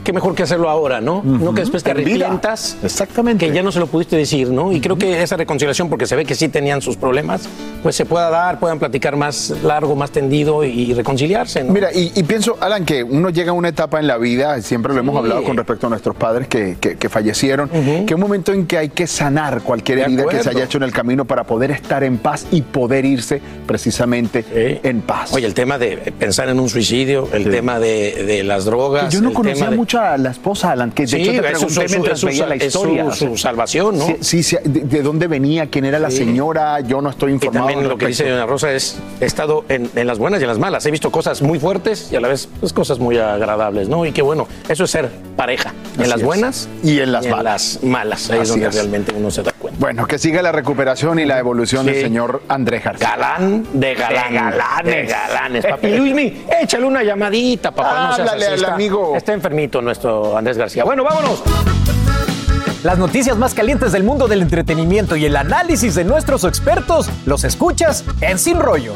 qué 0.05 0.13
mejor 0.13 0.35
que 0.35 0.43
hacerlo 0.43 0.69
ahora, 0.69 1.01
¿no? 1.01 1.23
No 1.25 1.55
que 1.55 1.61
después 1.61 1.83
te 1.83 1.91
arrepientas. 1.93 2.77
Exactamente. 2.83 3.47
Que 3.47 3.53
ya 3.55 3.63
no 3.63 3.71
se 3.73 3.79
lo 3.81 3.87
pudiste 3.87 4.17
decir, 4.17 4.49
¿no? 4.51 4.73
Y 4.73 4.81
creo 4.81 4.97
que 4.97 5.23
esa 5.23 5.37
reconciliación, 5.37 5.89
porque 5.89 6.07
se 6.07 6.17
ve 6.17 6.25
que 6.25 6.35
sí 6.35 6.49
tenían 6.49 6.83
sus 6.83 6.97
problemas, 6.97 7.49
pues 7.83 7.97
se 7.97 8.05
pueda 8.07 8.31
dar, 8.31 8.59
puedan 8.59 8.79
platicar 8.79 9.17
más 9.17 9.51
largo, 9.63 9.95
más 9.97 10.11
tendido 10.11 10.65
y 10.65 10.93
reconciliarse, 10.95 11.63
¿no? 11.65 11.73
Mira, 11.73 11.93
y, 11.93 12.13
y 12.15 12.23
pienso, 12.25 12.57
Alan, 12.61 12.85
que 12.85 13.03
uno 13.03 13.31
llega 13.31 13.51
a 13.51 13.55
una 13.55 13.69
etapa 13.69 14.01
en 14.01 14.07
la 14.07 14.19
vida, 14.19 14.61
siempre 14.63 14.93
lo 14.95 15.01
hemos 15.01 15.17
hablado 15.17 15.43
con 15.45 15.57
respecto 15.57 15.87
a 15.87 15.91
nuestros 15.91 16.17
padres 16.17 16.49
que, 16.49 16.77
que- 16.81 16.97
que 16.97 17.09
fallecieron, 17.09 17.69
que 17.69 18.05
es 18.07 18.13
un 18.13 18.21
momento 18.21 18.53
en 18.53 18.67
que 18.67 18.79
hay 18.79 18.89
que 18.89 19.07
sanar 19.07 19.63
cualquier 19.63 19.99
herida 20.01 20.25
que 20.27 20.43
se 20.43 20.51
haya 20.51 20.65
hecho 20.65 20.79
en 20.79 20.85
el 20.85 20.93
camino 20.93 21.25
para 21.25 21.45
poder 21.45 21.71
estar 21.71 22.03
en 22.05 22.19
paz 22.19 22.47
y 22.51 22.63
poder 22.63 23.05
irse 23.05 23.41
precisamente 23.67 24.45
en 24.83 25.01
paz. 25.03 25.33
Oye, 25.33 25.47
el 25.51 25.55
tema 25.55 25.79
de 25.79 25.97
pensar 26.17 26.49
en 26.49 26.61
un 26.61 26.69
suicidio, 26.69 27.29
el 27.33 27.51
tema 27.51 27.81
de, 27.81 28.23
de 28.25 28.45
las 28.45 28.65
drogas. 28.67 29.13
Yo 29.13 29.21
no 29.21 29.33
conocía 29.33 29.69
de- 29.69 29.77
mucho 29.77 29.99
a 30.01 30.17
la 30.17 30.31
esposa, 30.31 30.71
Alan, 30.71 30.93
que 30.93 31.03
de 31.03 31.09
Sí, 31.09 31.17
hecho 31.17 31.33
te 31.33 31.43
pregunté 31.43 31.75
su- 31.75 31.81
mientras 31.91 32.21
su- 32.21 32.27
veía 32.27 32.47
la 32.47 32.55
es 32.55 32.61
su- 32.73 32.79
historia. 32.79 33.11
su 33.13 33.37
salvación, 33.37 33.99
¿no? 33.99 34.07
Sí, 34.21 34.45
sí, 34.45 34.57
de, 34.63 34.81
de 34.83 35.03
dónde 35.03 35.27
venía, 35.27 35.67
quién 35.69 35.85
era 35.87 35.99
la 35.99 36.13
señora, 36.13 36.79
yo 36.83 37.01
no 37.03 37.11
estoy 37.11 37.33
Y 37.33 37.35
informado. 37.35 37.67
también 37.67 37.89
lo 37.89 37.99
que 37.99 38.07
dice. 38.07 38.29
Doña 38.31 38.47
Rosa 38.47 38.73
es, 38.73 38.97
he 39.21 39.25
estado 39.25 39.65
en, 39.69 39.91
en 39.97 40.07
las 40.07 40.19
buenas 40.21 40.39
y 40.41 40.45
en 40.45 40.49
las 40.49 40.59
malas. 40.61 40.87
He 40.87 40.93
visto 40.93 41.11
cosas 41.11 41.43
muy 41.43 41.59
fuertes 41.59 42.11
y 42.13 42.17
a 42.17 42.21
la 42.21 42.29
vez 42.29 42.49
pues, 42.61 42.73
cosas 42.73 43.01
muy 43.01 43.19
agradables, 43.19 43.89
¿no? 43.89 44.07
Y 44.07 44.13
qué 44.13 44.23
bueno, 44.23 44.47
eso 44.69 44.85
es 44.85 44.91
ser 44.93 45.09
pareja. 45.37 45.75
En 45.97 46.03
Así 46.03 46.11
las 46.11 46.21
es. 46.21 46.25
buenas 46.27 46.69
y 46.85 47.01
en 47.01 47.11
las 47.11 47.27
y 47.27 47.29
malas. 47.29 47.75
las 47.75 47.83
malas. 47.83 48.31
Ahí 48.31 48.41
es 48.43 48.49
donde 48.51 48.69
es. 48.69 48.75
realmente 48.77 49.13
uno 49.17 49.33
se 49.33 49.43
da. 49.43 49.53
Bueno, 49.81 50.07
que 50.07 50.19
siga 50.19 50.43
la 50.43 50.53
recuperación 50.53 51.19
y 51.21 51.25
la 51.25 51.39
evolución 51.39 51.87
del 51.87 52.03
señor 52.03 52.43
Andrés 52.49 52.85
García. 52.85 53.09
Galán 53.17 53.65
de 53.73 53.95
galán. 53.95 54.29
De 54.29 54.35
galanes. 54.39 54.85
De 54.95 55.07
galanes, 55.07 55.65
papi. 55.67 55.87
Y 55.87 55.97
Luismi, 55.97 56.45
échale 56.61 56.85
una 56.85 57.03
llamadita, 57.03 57.71
papá. 57.71 58.09
no 58.09 58.17
seas 58.17 58.29
Háblale 58.29 58.45
así, 58.45 58.53
al 58.53 58.61
está- 58.61 58.75
amigo. 58.75 59.17
Está 59.17 59.33
enfermito 59.33 59.81
nuestro 59.81 60.37
Andrés 60.37 60.59
García. 60.59 60.85
Bueno, 60.85 61.03
vámonos. 61.03 61.43
Las 62.83 62.99
noticias 62.99 63.39
más 63.39 63.55
calientes 63.55 63.93
del 63.93 64.05
mundo 64.05 64.29
del 64.29 64.43
entretenimiento 64.43 65.17
y 65.17 65.25
el 65.25 65.35
análisis 65.35 65.95
de 65.95 66.05
nuestros 66.05 66.45
expertos 66.45 67.09
los 67.25 67.45
escuchas 67.45 68.05
en 68.21 68.39
Sin 68.39 68.61
Rollo. 68.61 68.93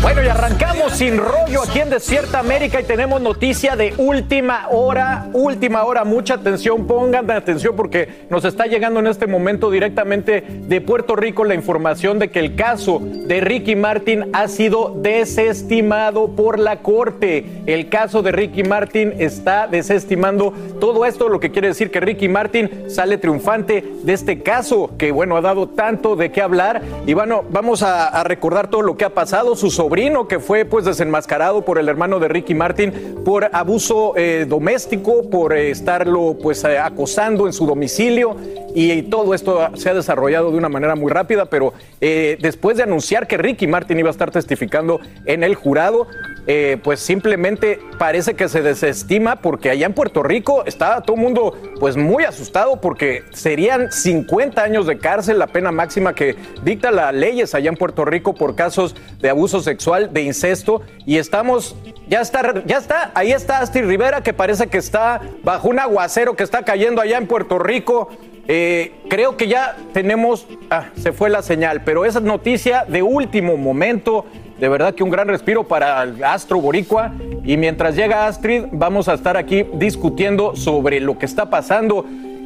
Bueno, 0.00 0.22
y 0.22 0.28
arrancamos 0.28 0.92
sin 0.92 1.18
rollo 1.18 1.62
aquí 1.68 1.80
en 1.80 1.90
Despierta 1.90 2.38
América 2.38 2.80
y 2.80 2.84
tenemos 2.84 3.20
noticia 3.20 3.74
de 3.74 3.94
última 3.98 4.68
hora, 4.70 5.28
última 5.32 5.82
hora, 5.82 6.04
mucha 6.04 6.34
atención, 6.34 6.86
pongan 6.86 7.28
atención 7.30 7.74
porque 7.74 8.26
nos 8.30 8.44
está 8.44 8.66
llegando 8.66 9.00
en 9.00 9.08
este 9.08 9.26
momento 9.26 9.70
directamente 9.72 10.40
de 10.40 10.80
Puerto 10.80 11.16
Rico 11.16 11.44
la 11.44 11.54
información 11.54 12.20
de 12.20 12.30
que 12.30 12.38
el 12.38 12.54
caso 12.54 13.00
de 13.02 13.40
Ricky 13.40 13.74
Martin 13.74 14.30
ha 14.32 14.46
sido 14.46 14.94
desestimado 14.96 16.28
por 16.28 16.60
la 16.60 16.76
corte. 16.76 17.44
El 17.66 17.88
caso 17.88 18.22
de 18.22 18.30
Ricky 18.30 18.62
Martin 18.62 19.14
está 19.18 19.66
desestimando 19.66 20.54
todo 20.80 21.06
esto, 21.06 21.28
lo 21.28 21.40
que 21.40 21.50
quiere 21.50 21.68
decir 21.68 21.90
que 21.90 22.00
Ricky 22.00 22.28
Martin 22.28 22.84
sale 22.88 23.18
triunfante 23.18 23.84
de 24.02 24.12
este 24.12 24.42
caso 24.42 24.90
que, 24.96 25.10
bueno, 25.10 25.36
ha 25.36 25.40
dado 25.40 25.68
tanto 25.68 26.14
de 26.14 26.30
qué 26.30 26.40
hablar. 26.40 26.82
Y 27.06 27.14
bueno, 27.14 27.44
vamos 27.50 27.82
a, 27.82 28.22
recordar 28.22 28.68
todo 28.68 28.82
lo 28.82 28.96
que 28.96 29.04
ha 29.04 29.10
pasado. 29.10 29.56
Su 29.56 29.70
sobrino, 29.88 30.28
que 30.28 30.38
fue 30.38 30.66
pues 30.66 30.84
desenmascarado 30.84 31.64
por 31.64 31.78
el 31.78 31.88
hermano 31.88 32.20
de 32.20 32.28
Ricky 32.28 32.54
Martin 32.54 32.92
por 33.24 33.48
abuso 33.54 34.12
eh, 34.16 34.44
doméstico, 34.46 35.30
por 35.30 35.54
eh, 35.54 35.70
estarlo 35.70 36.36
pues 36.42 36.62
eh, 36.64 36.76
acosando 36.76 37.46
en 37.46 37.54
su 37.54 37.64
domicilio. 37.64 38.36
Y, 38.74 39.00
todo 39.08 39.32
esto 39.32 39.70
se 39.76 39.88
ha 39.88 39.94
desarrollado 39.94 40.50
de 40.50 40.58
una 40.58 40.68
manera 40.68 40.94
muy 40.94 41.10
rápida, 41.10 41.46
pero 41.46 41.72
después 42.00 42.76
de 42.76 42.82
anunciar 42.82 43.26
que 43.26 43.38
Ricky 43.38 43.66
Martin 43.66 43.98
iba 43.98 44.08
a 44.08 44.10
estar 44.10 44.30
testificando 44.30 45.00
en 45.24 45.42
el 45.42 45.54
jurado, 45.54 46.06
eh, 46.50 46.78
pues 46.82 47.00
simplemente 47.00 47.78
parece 47.98 48.32
que 48.32 48.48
se 48.48 48.62
desestima 48.62 49.36
porque 49.36 49.68
allá 49.68 49.84
en 49.84 49.92
Puerto 49.92 50.22
Rico 50.22 50.64
está 50.64 51.02
todo 51.02 51.16
el 51.16 51.22
mundo 51.22 51.54
pues 51.78 51.98
muy 51.98 52.24
asustado 52.24 52.80
porque 52.80 53.22
serían 53.34 53.92
50 53.92 54.62
años 54.62 54.86
de 54.86 54.96
cárcel 54.96 55.38
la 55.38 55.48
pena 55.48 55.72
máxima 55.72 56.14
que 56.14 56.36
dicta 56.62 56.90
las 56.90 57.12
leyes 57.12 57.54
allá 57.54 57.68
en 57.68 57.76
Puerto 57.76 58.06
Rico 58.06 58.34
por 58.34 58.54
casos 58.54 58.96
de 59.20 59.28
abuso 59.28 59.60
sexual, 59.60 60.10
de 60.14 60.22
incesto 60.22 60.80
y 61.04 61.18
estamos 61.18 61.76
ya 62.08 62.22
está 62.22 62.64
ya 62.64 62.78
está 62.78 63.10
ahí 63.14 63.32
está 63.32 63.58
Astrid 63.58 63.84
Rivera 63.84 64.22
que 64.22 64.32
parece 64.32 64.68
que 64.68 64.78
está 64.78 65.20
bajo 65.44 65.68
un 65.68 65.78
aguacero 65.78 66.34
que 66.34 66.44
está 66.44 66.62
cayendo 66.62 67.02
allá 67.02 67.18
en 67.18 67.26
Puerto 67.26 67.58
Rico. 67.58 68.08
Eh, 68.50 68.94
creo 69.10 69.36
que 69.36 69.46
ya 69.46 69.76
tenemos, 69.92 70.46
ah, 70.70 70.86
se 70.96 71.12
fue 71.12 71.28
la 71.28 71.42
señal, 71.42 71.82
pero 71.84 72.06
esa 72.06 72.20
noticia 72.20 72.86
de 72.88 73.02
último 73.02 73.58
momento, 73.58 74.24
de 74.58 74.68
verdad 74.68 74.94
que 74.94 75.04
un 75.04 75.10
gran 75.10 75.28
respiro 75.28 75.64
para 75.64 76.02
el 76.02 76.22
Astro 76.22 76.60
Boricua. 76.60 77.12
Y 77.44 77.56
mientras 77.56 77.94
llega 77.96 78.26
Astrid, 78.26 78.64
vamos 78.72 79.08
a 79.08 79.14
estar 79.14 79.36
aquí 79.36 79.64
discutiendo 79.74 80.56
sobre 80.56 81.00
lo 81.00 81.18
que 81.18 81.26
está 81.26 81.48
pasando. 81.48 82.04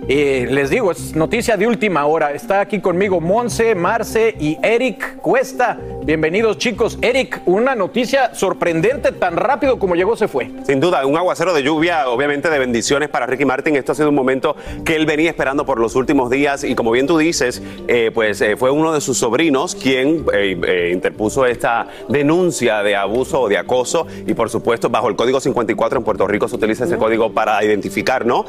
Eh, 0.09 0.49
les 0.51 0.71
digo, 0.71 0.91
es 0.91 1.15
noticia 1.15 1.57
de 1.57 1.67
última 1.67 2.05
hora. 2.07 2.33
Está 2.33 2.61
aquí 2.61 2.81
conmigo 2.81 3.21
Monse, 3.21 3.75
Marce 3.75 4.35
y 4.39 4.59
Eric 4.63 5.17
Cuesta. 5.19 5.79
Bienvenidos 6.05 6.59
chicos. 6.59 6.99
Eric, 7.01 7.43
una 7.47 7.77
noticia 7.77 8.35
sorprendente, 8.35 9.13
tan 9.13 9.37
rápido 9.37 9.79
como 9.79 9.95
llegó 9.95 10.17
se 10.17 10.27
fue. 10.27 10.51
Sin 10.67 10.81
duda, 10.81 11.07
un 11.07 11.17
aguacero 11.17 11.55
de 11.55 11.63
lluvia, 11.63 12.09
obviamente 12.09 12.51
de 12.51 12.59
bendiciones 12.59 13.09
para 13.09 13.25
Ricky 13.27 13.45
Martin. 13.45 13.77
Esto 13.77 13.93
ha 13.93 13.95
sido 13.95 14.09
un 14.09 14.17
momento 14.17 14.57
que 14.85 14.97
él 14.97 15.07
venía 15.07 15.31
esperando 15.31 15.65
por 15.65 15.79
los 15.79 15.95
últimos 15.95 16.29
días 16.29 16.65
y 16.65 16.75
como 16.75 16.91
bien 16.91 17.07
tú 17.07 17.19
dices, 17.19 17.63
eh, 17.87 18.11
pues 18.13 18.41
eh, 18.41 18.57
fue 18.57 18.73
uno 18.73 18.93
de 18.93 19.01
sus 19.01 19.17
sobrinos 19.17 19.77
quien 19.77 20.27
eh, 20.33 20.91
interpuso 20.93 21.47
esta 21.47 21.87
denuncia 22.09 22.83
de 22.83 22.97
abuso 22.97 23.43
o 23.43 23.49
de 23.49 23.57
acoso 23.57 24.09
y 24.27 24.35
por 24.35 24.51
supuesto 24.51 24.91
bajo 24.91 25.09
el 25.09 25.15
código 25.15 25.39
54 25.39 25.99
en 25.99 26.05
Puerto 26.05 26.27
Rico 26.27 26.49
se 26.49 26.57
utiliza 26.57 26.85
ese 26.85 26.97
código 26.97 27.33
para 27.33 27.65
identificar, 27.65 28.27
¿no? 28.27 28.45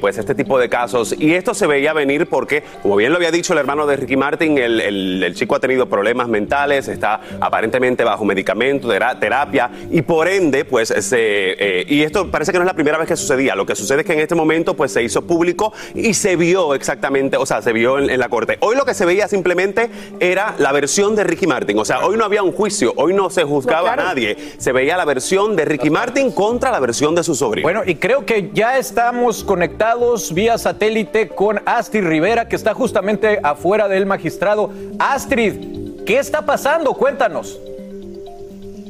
Pues 0.00 0.18
este 0.18 0.34
tipo 0.34 0.58
de 0.58 0.68
casos 0.68 1.14
y 1.16 1.34
esto 1.34 1.54
se 1.54 1.68
veía 1.68 1.92
venir 1.92 2.26
porque, 2.26 2.64
como 2.82 2.96
bien 2.96 3.12
lo 3.12 3.18
había 3.18 3.30
dicho 3.30 3.52
el 3.52 3.60
hermano 3.60 3.86
de 3.86 3.94
Ricky 3.98 4.16
Martin, 4.16 4.58
el 4.58 5.32
chico 5.36 5.54
ha 5.54 5.60
tenido 5.60 5.86
problemas 5.86 6.26
mentales, 6.26 6.71
está 6.78 7.20
aparentemente 7.40 8.04
bajo 8.04 8.24
medicamento, 8.24 8.88
tera- 8.88 9.18
terapia 9.18 9.70
y 9.90 10.02
por 10.02 10.28
ende, 10.28 10.64
pues 10.64 10.88
se, 10.88 11.16
eh, 11.20 11.84
y 11.88 12.02
esto 12.02 12.30
parece 12.30 12.52
que 12.52 12.58
no 12.58 12.64
es 12.64 12.68
la 12.68 12.74
primera 12.74 12.98
vez 12.98 13.08
que 13.08 13.16
sucedía. 13.16 13.54
Lo 13.54 13.66
que 13.66 13.74
sucede 13.74 14.00
es 14.00 14.06
que 14.06 14.12
en 14.14 14.20
este 14.20 14.34
momento, 14.34 14.74
pues 14.74 14.92
se 14.92 15.02
hizo 15.02 15.22
público 15.22 15.72
y 15.94 16.14
se 16.14 16.36
vio 16.36 16.74
exactamente, 16.74 17.36
o 17.36 17.46
sea, 17.46 17.62
se 17.62 17.72
vio 17.72 17.98
en, 17.98 18.10
en 18.10 18.18
la 18.20 18.28
corte. 18.28 18.56
Hoy 18.60 18.76
lo 18.76 18.84
que 18.84 18.94
se 18.94 19.04
veía 19.06 19.28
simplemente 19.28 19.90
era 20.20 20.54
la 20.58 20.72
versión 20.72 21.14
de 21.16 21.24
Ricky 21.24 21.46
Martin. 21.46 21.78
O 21.78 21.84
sea, 21.84 22.04
hoy 22.04 22.16
no 22.16 22.24
había 22.24 22.42
un 22.42 22.52
juicio, 22.52 22.92
hoy 22.96 23.12
no 23.14 23.30
se 23.30 23.44
juzgaba 23.44 23.90
No, 23.90 23.94
claro. 23.94 24.02
a 24.02 24.04
nadie. 24.06 24.36
Se 24.58 24.72
veía 24.72 24.96
la 24.96 25.04
versión 25.04 25.56
de 25.56 25.64
Ricky 25.64 25.90
Martin 25.90 26.32
contra 26.32 26.70
la 26.70 26.80
versión 26.80 27.14
de 27.14 27.22
su 27.22 27.34
sobrino. 27.34 27.64
Bueno, 27.66 27.82
y 27.84 27.96
creo 27.96 28.24
que 28.26 28.50
ya 28.52 28.78
estamos 28.78 29.44
conectados 29.44 30.32
vía 30.34 30.58
satélite 30.58 31.28
con 31.28 31.60
Astrid 31.66 32.04
Rivera, 32.04 32.48
que 32.48 32.56
está 32.56 32.74
justamente 32.74 33.38
afuera 33.42 33.88
del 33.88 34.06
magistrado. 34.06 34.70
Astrid, 34.98 35.91
¿qué 36.04 36.18
está 36.18 36.42
pasando? 36.42 36.94
Cuéntanos. 36.94 37.58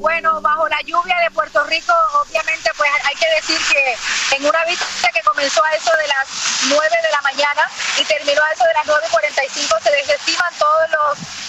Bueno, 0.03 0.40
bajo 0.40 0.68
la 0.68 0.80
lluvia 0.80 1.16
de 1.22 1.30
Puerto 1.30 1.62
Rico, 1.62 1.92
obviamente, 2.14 2.68
pues 2.76 2.90
hay 3.05 3.14
que 3.14 3.26
decir 3.36 3.59
que 3.70 4.36
en 4.36 4.44
una 4.44 4.64
vista 4.64 4.84
que 5.14 5.22
comenzó 5.22 5.62
a 5.62 5.70
eso 5.76 5.92
de 5.96 6.09
las 6.09 6.26
9 6.70 6.88
de 7.05 7.11
la 7.12 7.20
mañana 7.20 7.70
y 7.96 8.05
terminó 8.05 8.42
a 8.42 8.50
eso 8.50 8.64
de 8.64 8.74
las 8.74 9.00
9.45, 9.00 9.80
se 9.80 9.90
desestiman 9.92 10.53
todos 10.59 10.90
los 10.90 11.42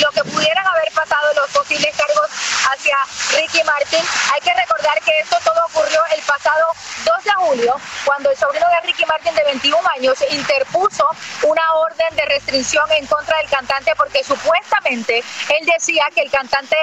lo 0.00 0.10
que 0.10 0.24
pudieran 0.24 0.66
haber 0.66 0.92
pasado, 0.92 1.32
los 1.34 1.50
posibles 1.50 1.94
cargos 1.96 2.28
hacia 2.70 2.96
Ricky 3.36 3.62
Martin. 3.64 4.04
Hay 4.34 4.40
que 4.40 4.52
recordar 4.52 5.00
que 5.02 5.18
esto 5.20 5.36
todo 5.44 5.64
ocurrió 5.66 6.00
el 6.14 6.22
pasado 6.22 6.66
2 7.04 7.24
de 7.24 7.30
julio, 7.30 7.80
cuando 8.04 8.30
el 8.30 8.36
sobrino 8.36 8.66
de 8.68 8.86
Ricky 8.86 9.04
Martin 9.06 9.34
de 9.34 9.44
21 9.44 9.78
años 9.96 10.18
interpuso 10.30 11.08
una 11.42 11.74
orden 11.74 12.16
de 12.16 12.26
restricción 12.26 12.90
en 12.92 13.06
contra 13.06 13.38
del 13.38 13.48
cantante 13.48 13.94
porque 13.96 14.24
supuestamente 14.24 15.22
él 15.48 15.66
decía 15.66 16.06
que 16.14 16.22
el 16.22 16.30
cantante 16.30 16.76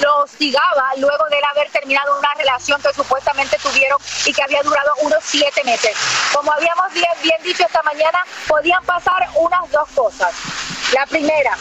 lo 0.00 0.22
hostigaba 0.22 0.61
luego 0.96 1.24
de 1.30 1.38
él 1.38 1.44
haber 1.50 1.70
terminado 1.70 2.18
una 2.18 2.32
relación 2.34 2.80
que 2.82 2.92
supuestamente 2.92 3.56
tuvieron 3.62 3.98
y 4.26 4.32
que 4.32 4.42
había 4.42 4.62
durado 4.62 4.92
unos 5.02 5.22
siete 5.24 5.62
meses. 5.64 5.96
Como 6.32 6.52
habíamos 6.52 6.92
bien, 6.92 7.42
dicho 7.42 7.64
esta 7.64 7.82
mañana, 7.82 8.18
podían 8.46 8.84
pasar 8.84 9.28
unas 9.34 9.70
dos 9.70 9.88
cosas. 9.94 10.34
La 10.92 11.06
primera, 11.06 11.56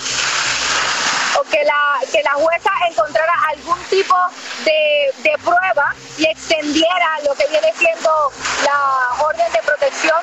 que 1.50 1.64
la, 1.64 2.00
que 2.12 2.22
la 2.24 2.32
jueza 2.32 2.72
encontrara 2.90 3.34
algún 3.50 3.80
tipo 3.86 4.16
de, 4.64 5.14
de 5.24 5.38
prueba 5.44 5.96
y 6.18 6.26
extendiera 6.26 7.20
lo 7.26 7.34
que 7.36 7.48
viene 7.48 7.74
siendo 7.78 8.32
la 8.64 9.24
orden 9.24 9.52
de 9.54 9.60
protección 9.64 10.20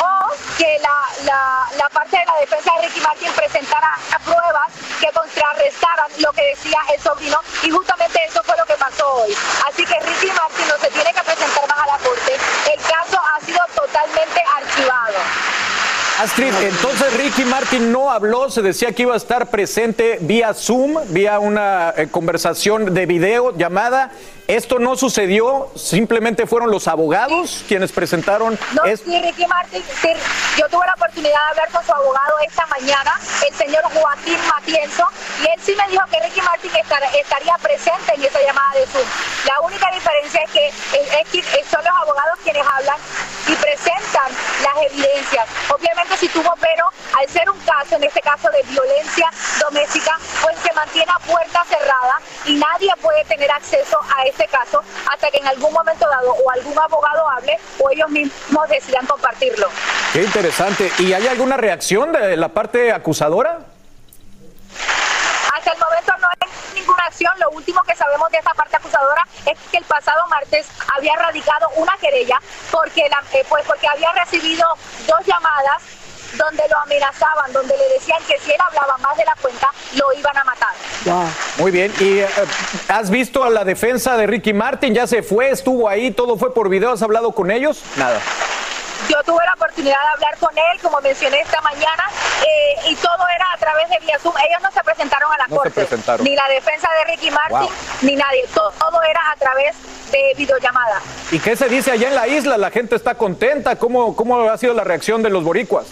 o 0.00 0.34
que 0.56 0.78
la, 0.80 1.24
la, 1.24 1.66
la 1.76 1.88
parte 1.90 2.16
de 2.16 2.24
la 2.24 2.36
defensa 2.40 2.72
de 2.74 2.88
Ricky 2.88 3.00
Martin 3.00 3.32
presentara 3.32 3.98
pruebas 4.24 4.72
que 5.00 5.10
contrarrestaran 5.12 6.10
lo 6.18 6.32
que 6.32 6.42
decía 6.42 6.78
el 6.94 7.00
sobrino 7.02 7.40
y 7.62 7.70
justamente 7.70 8.20
eso 8.26 8.42
fue 8.42 8.56
lo 8.56 8.64
que 8.64 8.74
pasó 8.74 9.06
hoy. 9.14 9.36
Así 9.68 9.84
que 9.84 10.00
Ricky 10.00 10.30
Martin 10.32 10.68
no 10.68 10.78
se 10.78 10.90
tiene 10.90 11.12
que 11.12 11.22
presentar 11.22 11.68
más 11.68 11.78
a 11.78 11.86
la 11.86 11.98
corte. 11.98 12.36
El 12.72 12.80
caso 12.82 13.20
ha 13.20 13.40
sido 13.44 13.60
totalmente 13.74 14.42
archivado. 14.56 15.18
Astrid, 16.20 16.54
entonces 16.62 17.12
Ricky 17.16 17.44
Martin 17.44 17.90
no 17.90 18.08
habló, 18.08 18.48
se 18.48 18.62
decía 18.62 18.92
que 18.92 19.02
iba 19.02 19.14
a 19.14 19.16
estar 19.16 19.50
presente 19.50 20.18
vía 20.20 20.54
Zoom, 20.54 20.94
vía 21.08 21.40
una 21.40 21.92
eh, 21.96 22.06
conversación 22.08 22.94
de 22.94 23.04
video 23.04 23.56
llamada. 23.56 24.12
Esto 24.46 24.78
no 24.78 24.94
sucedió, 24.94 25.70
simplemente 25.74 26.46
fueron 26.46 26.70
los 26.70 26.86
abogados 26.86 27.64
quienes 27.66 27.92
presentaron 27.92 28.58
No, 28.74 28.82
sí, 28.84 29.22
Ricky 29.22 29.46
Martin, 29.46 29.82
sí, 30.02 30.10
yo 30.58 30.68
tuve 30.68 30.84
la 30.86 30.92
oportunidad 30.92 31.32
de 31.32 31.48
hablar 31.50 31.68
con 31.72 31.82
su 31.86 31.92
abogado 31.92 32.34
esta 32.46 32.66
mañana, 32.66 33.18
el 33.48 33.54
señor 33.54 33.82
Joaquín 33.94 34.36
Matienzo, 34.54 35.06
y 35.42 35.46
él 35.46 35.60
sí 35.64 35.74
me 35.74 35.88
dijo 35.90 36.04
que 36.10 36.20
Ricky 36.20 36.42
Martin 36.42 36.70
estar- 36.76 37.02
estaría 37.18 37.54
presente 37.56 38.14
en 38.14 38.22
esa 38.24 38.38
llamada 38.42 38.72
de 38.80 38.86
Zoom. 38.88 39.06
La 39.46 39.60
única 39.60 39.90
diferencia 39.90 40.42
es 40.42 40.50
que, 40.50 40.68
es- 40.68 40.74
es 40.92 41.28
que 41.32 41.64
son 41.70 41.82
los 41.82 41.94
abogados 42.02 42.38
quienes 42.44 42.66
hablan 42.66 42.96
y 43.48 43.54
presentan 43.56 44.28
las 44.62 44.92
evidencias. 44.92 45.46
Obviamente 45.70 46.18
si 46.18 46.28
tuvo 46.28 46.54
pero, 46.60 46.84
al 47.18 47.28
ser 47.30 47.48
un 47.48 47.58
caso, 47.60 47.96
en 47.96 48.04
este 48.04 48.20
caso 48.20 48.50
de 48.50 48.62
violencia 48.64 49.30
doméstica, 49.60 50.18
pues 50.42 50.54
se 50.62 50.72
mantiene 50.74 51.10
a 51.12 51.18
puerta 51.20 51.64
cerrada 51.68 52.20
y 52.44 52.56
nadie 52.56 52.90
puede 53.00 53.24
tener 53.24 53.50
acceso 53.50 53.98
a 54.16 54.26
este 54.34 54.48
caso 54.48 54.82
hasta 55.10 55.30
que 55.30 55.38
en 55.38 55.46
algún 55.46 55.72
momento 55.72 56.06
dado 56.08 56.32
o 56.32 56.50
algún 56.50 56.76
abogado 56.78 57.28
hable 57.30 57.56
o 57.78 57.90
ellos 57.90 58.10
mismos 58.10 58.68
decidan 58.68 59.06
compartirlo. 59.06 59.68
Qué 60.12 60.22
interesante. 60.22 60.90
¿Y 60.98 61.12
hay 61.12 61.26
alguna 61.28 61.56
reacción 61.56 62.12
de 62.12 62.36
la 62.36 62.48
parte 62.48 62.92
acusadora? 62.92 63.60
Hasta 65.54 65.70
el 65.70 65.78
momento 65.78 66.12
no 66.20 66.28
hay 66.28 66.74
ninguna 66.74 67.04
acción. 67.04 67.32
Lo 67.38 67.50
último 67.50 67.80
que 67.84 67.94
sabemos 67.94 68.28
de 68.30 68.38
esta 68.38 68.52
parte 68.54 68.76
acusadora 68.76 69.24
es 69.46 69.56
que 69.70 69.78
el 69.78 69.84
pasado 69.84 70.26
martes 70.28 70.66
había 70.96 71.14
radicado 71.16 71.68
una 71.76 71.96
querella 71.98 72.40
porque, 72.72 73.08
la, 73.08 73.22
eh, 73.38 73.44
pues 73.48 73.64
porque 73.66 73.86
había 73.86 74.12
recibido 74.12 74.66
dos 75.06 75.26
llamadas 75.26 75.82
donde 76.36 76.62
lo 76.70 76.78
amenazaban, 76.78 77.52
donde 77.52 77.76
le 77.76 77.88
decían 77.94 78.18
que 78.26 78.38
si 78.40 78.50
él 78.52 78.58
hablaba 78.66 78.96
más 78.98 79.16
de 79.16 79.24
la 79.24 79.34
cuenta, 79.40 79.68
lo 79.94 80.12
iban 80.12 80.36
a 80.36 80.44
matar. 80.44 80.74
Muy 81.58 81.70
bien. 81.70 81.92
¿Y 82.00 82.20
eh, 82.20 82.28
has 82.88 83.10
visto 83.10 83.44
a 83.44 83.50
la 83.50 83.64
defensa 83.64 84.16
de 84.16 84.26
Ricky 84.26 84.52
Martin? 84.52 84.94
¿Ya 84.94 85.06
se 85.06 85.22
fue? 85.22 85.50
¿Estuvo 85.50 85.88
ahí? 85.88 86.10
¿Todo 86.10 86.36
fue 86.36 86.52
por 86.54 86.68
video? 86.68 86.92
¿Has 86.92 87.02
hablado 87.02 87.32
con 87.32 87.50
ellos? 87.50 87.82
Nada. 87.96 88.20
Yo 89.08 89.22
tuve 89.24 89.44
la 89.44 89.52
oportunidad 89.54 89.98
de 90.00 90.08
hablar 90.14 90.38
con 90.38 90.56
él, 90.56 90.80
como 90.80 90.98
mencioné 91.02 91.40
esta 91.40 91.60
mañana, 91.60 92.04
eh, 92.40 92.88
y 92.90 92.96
todo 92.96 93.18
era 93.34 93.46
a 93.54 93.58
través 93.58 93.90
de 93.90 93.98
vía 94.00 94.18
Zoom. 94.18 94.34
Ellos 94.38 94.62
no 94.62 94.70
se 94.72 94.82
presentaron 94.82 95.30
a 95.30 95.36
la 95.36 95.44
No 95.44 95.50
se 95.50 95.56
corte, 95.56 95.70
presentaron. 95.72 96.24
ni 96.24 96.34
la 96.34 96.48
defensa 96.48 96.88
de 96.98 97.12
Ricky 97.12 97.30
Martin, 97.30 97.58
Wow. 97.58 97.70
ni 98.02 98.16
nadie. 98.16 98.44
Todo, 98.54 98.70
todo 98.78 99.02
era 99.02 99.20
a 99.30 99.36
través 99.36 99.74
de 100.10 100.32
videollamada. 100.38 101.02
¿Y 101.30 101.38
qué 101.38 101.54
se 101.54 101.68
dice 101.68 101.90
allá 101.92 102.08
en 102.08 102.14
la 102.14 102.28
isla? 102.28 102.56
¿La 102.56 102.70
gente 102.70 102.96
está 102.96 103.14
contenta? 103.16 103.76
¿Cómo, 103.76 104.16
cómo 104.16 104.48
ha 104.48 104.56
sido 104.56 104.72
la 104.72 104.84
reacción 104.84 105.22
de 105.22 105.28
los 105.28 105.44
boricuas? 105.44 105.86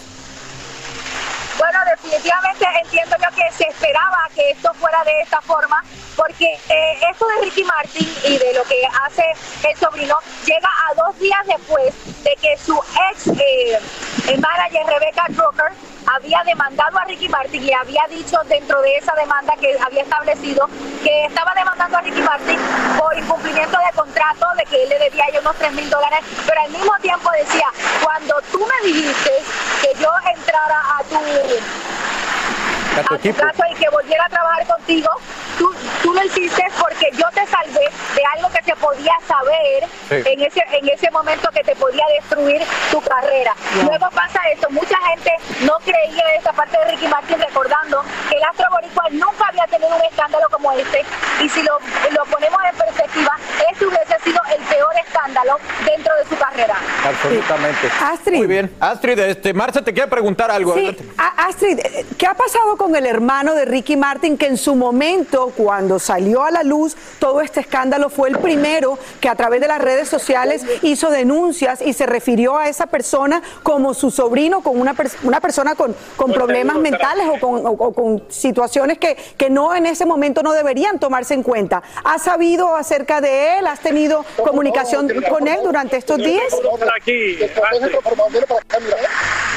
Bueno, 1.63 1.79
definitivamente 1.95 2.65
entiendo 2.83 3.15
yo 3.21 3.35
que 3.37 3.49
se 3.53 3.63
esperaba 3.69 4.27
que 4.35 4.49
esto 4.49 4.73
fuera 4.73 5.01
de 5.05 5.21
esta 5.21 5.39
forma, 5.39 5.81
porque 6.15 6.45
eh, 6.69 6.99
esto 7.09 7.25
de 7.27 7.45
Ricky 7.45 7.63
Martin 7.63 8.15
y 8.25 8.37
de 8.37 8.53
lo 8.53 8.63
que 8.63 8.81
hace 9.05 9.23
el 9.67 9.77
sobrino 9.77 10.17
llega 10.45 10.69
a 10.89 10.93
dos 10.95 11.17
días 11.19 11.39
después 11.47 11.93
de 12.23 12.35
que 12.41 12.57
su 12.57 12.79
ex 13.11 13.27
eh, 13.27 13.79
eh, 14.27 14.37
manager 14.37 14.85
Rebecca 14.87 15.25
Drucker 15.29 15.71
había 16.05 16.43
demandado 16.43 16.97
a 16.97 17.05
Ricky 17.05 17.29
Martin 17.29 17.63
y 17.63 17.71
había 17.73 18.03
dicho 18.09 18.37
dentro 18.47 18.81
de 18.81 18.97
esa 18.97 19.13
demanda 19.15 19.55
que 19.59 19.77
había 19.79 20.03
establecido 20.03 20.67
que 21.03 21.25
estaba 21.25 21.53
demandando 21.55 21.97
a 21.97 22.01
Ricky 22.01 22.21
Martin 22.21 22.59
por 22.97 23.17
incumplimiento 23.17 23.77
de 23.77 23.97
contrato, 23.97 24.45
de 24.57 24.65
que 24.65 24.83
él 24.83 24.89
le 24.89 24.99
debía 24.99 25.25
ella 25.29 25.39
unos 25.39 25.55
3 25.57 25.73
mil 25.73 25.89
dólares, 25.89 26.19
pero 26.45 26.61
al 26.61 26.71
mismo 26.71 26.93
tiempo 27.01 27.29
decía, 27.31 27.67
cuando 28.01 28.35
tú 28.51 28.65
me 28.65 28.87
dijiste 28.87 29.31
que 29.81 29.99
yo 30.01 30.09
entrara 30.35 30.81
a 30.97 31.03
tu 31.03 31.19
A 32.99 33.03
tu 33.03 33.15
a 33.15 33.17
tu 33.17 33.33
caso 33.33 33.63
y 33.71 33.75
que 33.75 33.89
volviera 33.89 34.25
a 34.25 34.29
trabajar 34.29 34.67
contigo, 34.67 35.09
tú, 35.57 35.73
tú 36.01 36.13
lo 36.13 36.23
hiciste 36.23 36.63
porque 36.79 37.09
yo 37.13 37.25
te 37.33 37.45
salvé 37.47 37.85
de 38.15 38.21
algo 38.37 38.49
que 38.51 38.63
se 38.63 38.75
podía 38.75 39.13
saber 39.27 39.87
Sí. 40.09 40.15
en, 40.25 40.41
ese, 40.41 40.61
en 40.73 40.89
ese 40.89 41.09
momento 41.11 41.49
que 41.51 41.63
te 41.63 41.75
podía 41.75 42.03
destruir 42.19 42.61
tu 42.91 43.01
carrera. 43.01 43.55
Luego 43.75 44.09
pasa 44.11 44.39
esto, 44.53 44.67
mucha 44.69 44.97
gente 45.09 45.31
no 45.61 45.73
creía 45.83 46.23
en 46.31 46.37
esta 46.37 46.51
parte 46.53 46.77
de 46.77 46.91
Ricky 46.91 47.07
Martin 47.07 47.39
recordando 47.39 48.03
que 48.29 48.35
el 48.35 48.43
Astro 48.43 48.65
Boricua 48.71 49.05
nunca 49.11 49.47
había 49.47 49.65
tenido 49.67 49.95
un 49.95 50.01
escándalo 50.03 50.45
como 50.51 50.71
este 50.73 51.03
y 51.41 51.49
si 51.49 51.63
lo, 51.63 51.79
lo 52.11 52.25
ponemos 52.25 52.59
en 52.69 52.77
perspectiva, 52.77 53.31
este 53.71 53.85
hubiese 53.85 54.19
sido 54.23 54.41
el 54.55 54.61
peor 54.63 54.93
escándalo 55.07 55.57
dentro 55.85 56.13
de 56.15 56.25
su 56.29 56.37
carrera. 56.37 56.75
absolutamente. 57.05 57.87
Astrid. 58.01 58.37
Muy 58.37 58.47
bien. 58.47 58.75
Astrid, 58.79 59.19
este, 59.19 59.53
Marcia 59.53 59.81
te 59.81 59.93
quiere 59.93 60.09
preguntar 60.09 60.51
algo. 60.51 60.73
Sí, 60.75 60.95
Astrid, 61.37 61.79
¿qué 62.17 62.27
ha 62.27 62.33
pasado 62.33 62.75
con 62.77 62.82
el 62.93 63.05
hermano 63.05 63.55
de 63.55 63.65
Ricky 63.65 63.95
Martin 63.97 64.37
que 64.37 64.45
en 64.47 64.57
su 64.57 64.75
momento, 64.75 65.51
cuando 65.55 65.97
salió 65.99 66.43
a 66.43 66.51
la 66.51 66.63
luz 66.63 66.95
todo 67.19 67.41
este 67.41 67.61
escándalo, 67.61 68.09
fue 68.09 68.29
el 68.29 68.37
primero 68.39 68.99
que 69.21 69.29
a 69.29 69.35
través 69.35 69.61
de 69.61 69.67
las 69.67 69.79
redes 69.81 70.07
sociales 70.09 70.63
hizo 70.81 71.09
denuncias 71.09 71.81
y 71.81 71.93
se 71.93 72.05
refirió 72.05 72.57
a 72.57 72.67
esa 72.69 72.85
persona 72.87 73.41
como 73.63 73.93
su 73.93 74.11
sobrino, 74.11 74.61
con 74.61 74.79
una, 74.79 74.93
pers- 74.95 75.15
una 75.23 75.39
persona 75.39 75.75
con, 75.75 75.95
con 76.17 76.31
problemas 76.33 76.77
mentales 76.77 77.27
o 77.27 77.39
con, 77.39 77.65
o- 77.65 77.69
o 77.71 77.93
con 77.93 78.23
situaciones 78.29 78.97
que, 78.99 79.15
que 79.37 79.49
no 79.49 79.73
en 79.73 79.85
ese 79.85 80.05
momento 80.05 80.43
no 80.43 80.51
deberían 80.53 80.99
tomarse 80.99 81.33
en 81.33 81.43
cuenta? 81.43 81.81
¿Has 82.03 82.23
sabido 82.23 82.75
acerca 82.75 83.21
de 83.21 83.57
él? 83.59 83.67
¿Has 83.67 83.79
tenido 83.79 84.25
comunicación 84.43 85.07
con 85.29 85.47
él 85.47 85.59
durante 85.63 85.97
estos 85.97 86.17
días? 86.17 86.43
Aquí, 86.95 87.37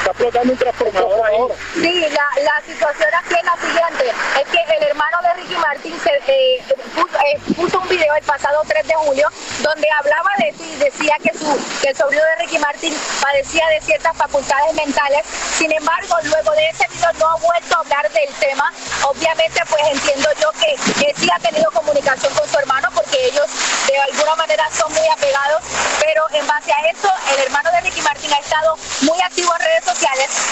está 0.07 0.11
explotando 0.11 0.53
un 0.53 0.59
transformador. 0.59 1.55
Sí, 1.73 2.05
la, 2.11 2.43
la 2.43 2.61
situación 2.65 3.09
aquí 3.13 3.35
es 3.35 3.43
la 3.43 3.55
siguiente, 3.57 4.13
es 4.41 4.47
que 4.47 4.75
el 4.75 4.83
hermano 4.83 5.17
de 5.21 5.41
Ricky 5.41 5.55
Martin 5.55 5.99
se, 6.01 6.11
eh, 6.27 6.63
puso, 6.95 7.17
eh, 7.19 7.39
puso 7.55 7.79
un 7.79 7.89
video 7.89 8.15
el 8.15 8.23
pasado 8.23 8.61
3 8.67 8.87
de 8.87 8.93
julio 8.93 9.27
donde 9.61 9.87
hablaba 9.99 10.29
de 10.39 10.49
eso 10.49 10.63
y 10.63 10.75
decía 10.75 11.15
que, 11.21 11.37
su, 11.37 11.47
que 11.81 11.89
el 11.89 11.97
sobrino 11.97 12.23
de 12.23 12.45
Ricky 12.45 12.57
Martin 12.59 12.93
padecía 13.21 13.67
de 13.67 13.81
ciertas 13.81 14.15
facultades 14.15 14.73
mentales. 14.75 15.25
Sin 15.57 15.71
embargo, 15.71 16.15
luego 16.23 16.51
de 16.51 16.69
ese 16.69 16.85
video 16.93 17.11
no 17.19 17.27
ha 17.27 17.35
vuelto 17.35 17.75
a 17.75 17.79
hablar 17.79 18.09
del 18.11 18.33
tema. 18.39 18.71
Obviamente, 19.03 19.61
pues 19.69 19.81
entiendo 19.91 20.29
yo 20.39 20.51
que, 20.51 20.75
que 20.99 21.13
sí 21.19 21.27
ha 21.33 21.39
tenido 21.39 21.69
comunicación 21.71 22.33
con 22.33 22.47
su 22.47 22.57
hermano 22.59 22.87
porque 22.93 23.25
ellos 23.25 23.47
de 23.87 23.97
alguna 23.97 24.35
manera 24.35 24.63
son 24.71 24.91
muy 24.93 25.07
apegados, 25.07 25.63
pero 25.99 26.23
en 26.33 26.45
base 26.47 26.71
a 26.71 26.89
eso, 26.91 27.09
el 27.33 27.43
hermano 27.43 27.71
de 27.71 27.81
Ricky 27.81 28.01
Martin 28.01 28.33
ha 28.33 28.39
estado 28.39 28.77
muy 29.01 29.19
activo 29.21 29.53
en 29.55 29.65
redes 29.65 29.83
sociales, 29.83 29.96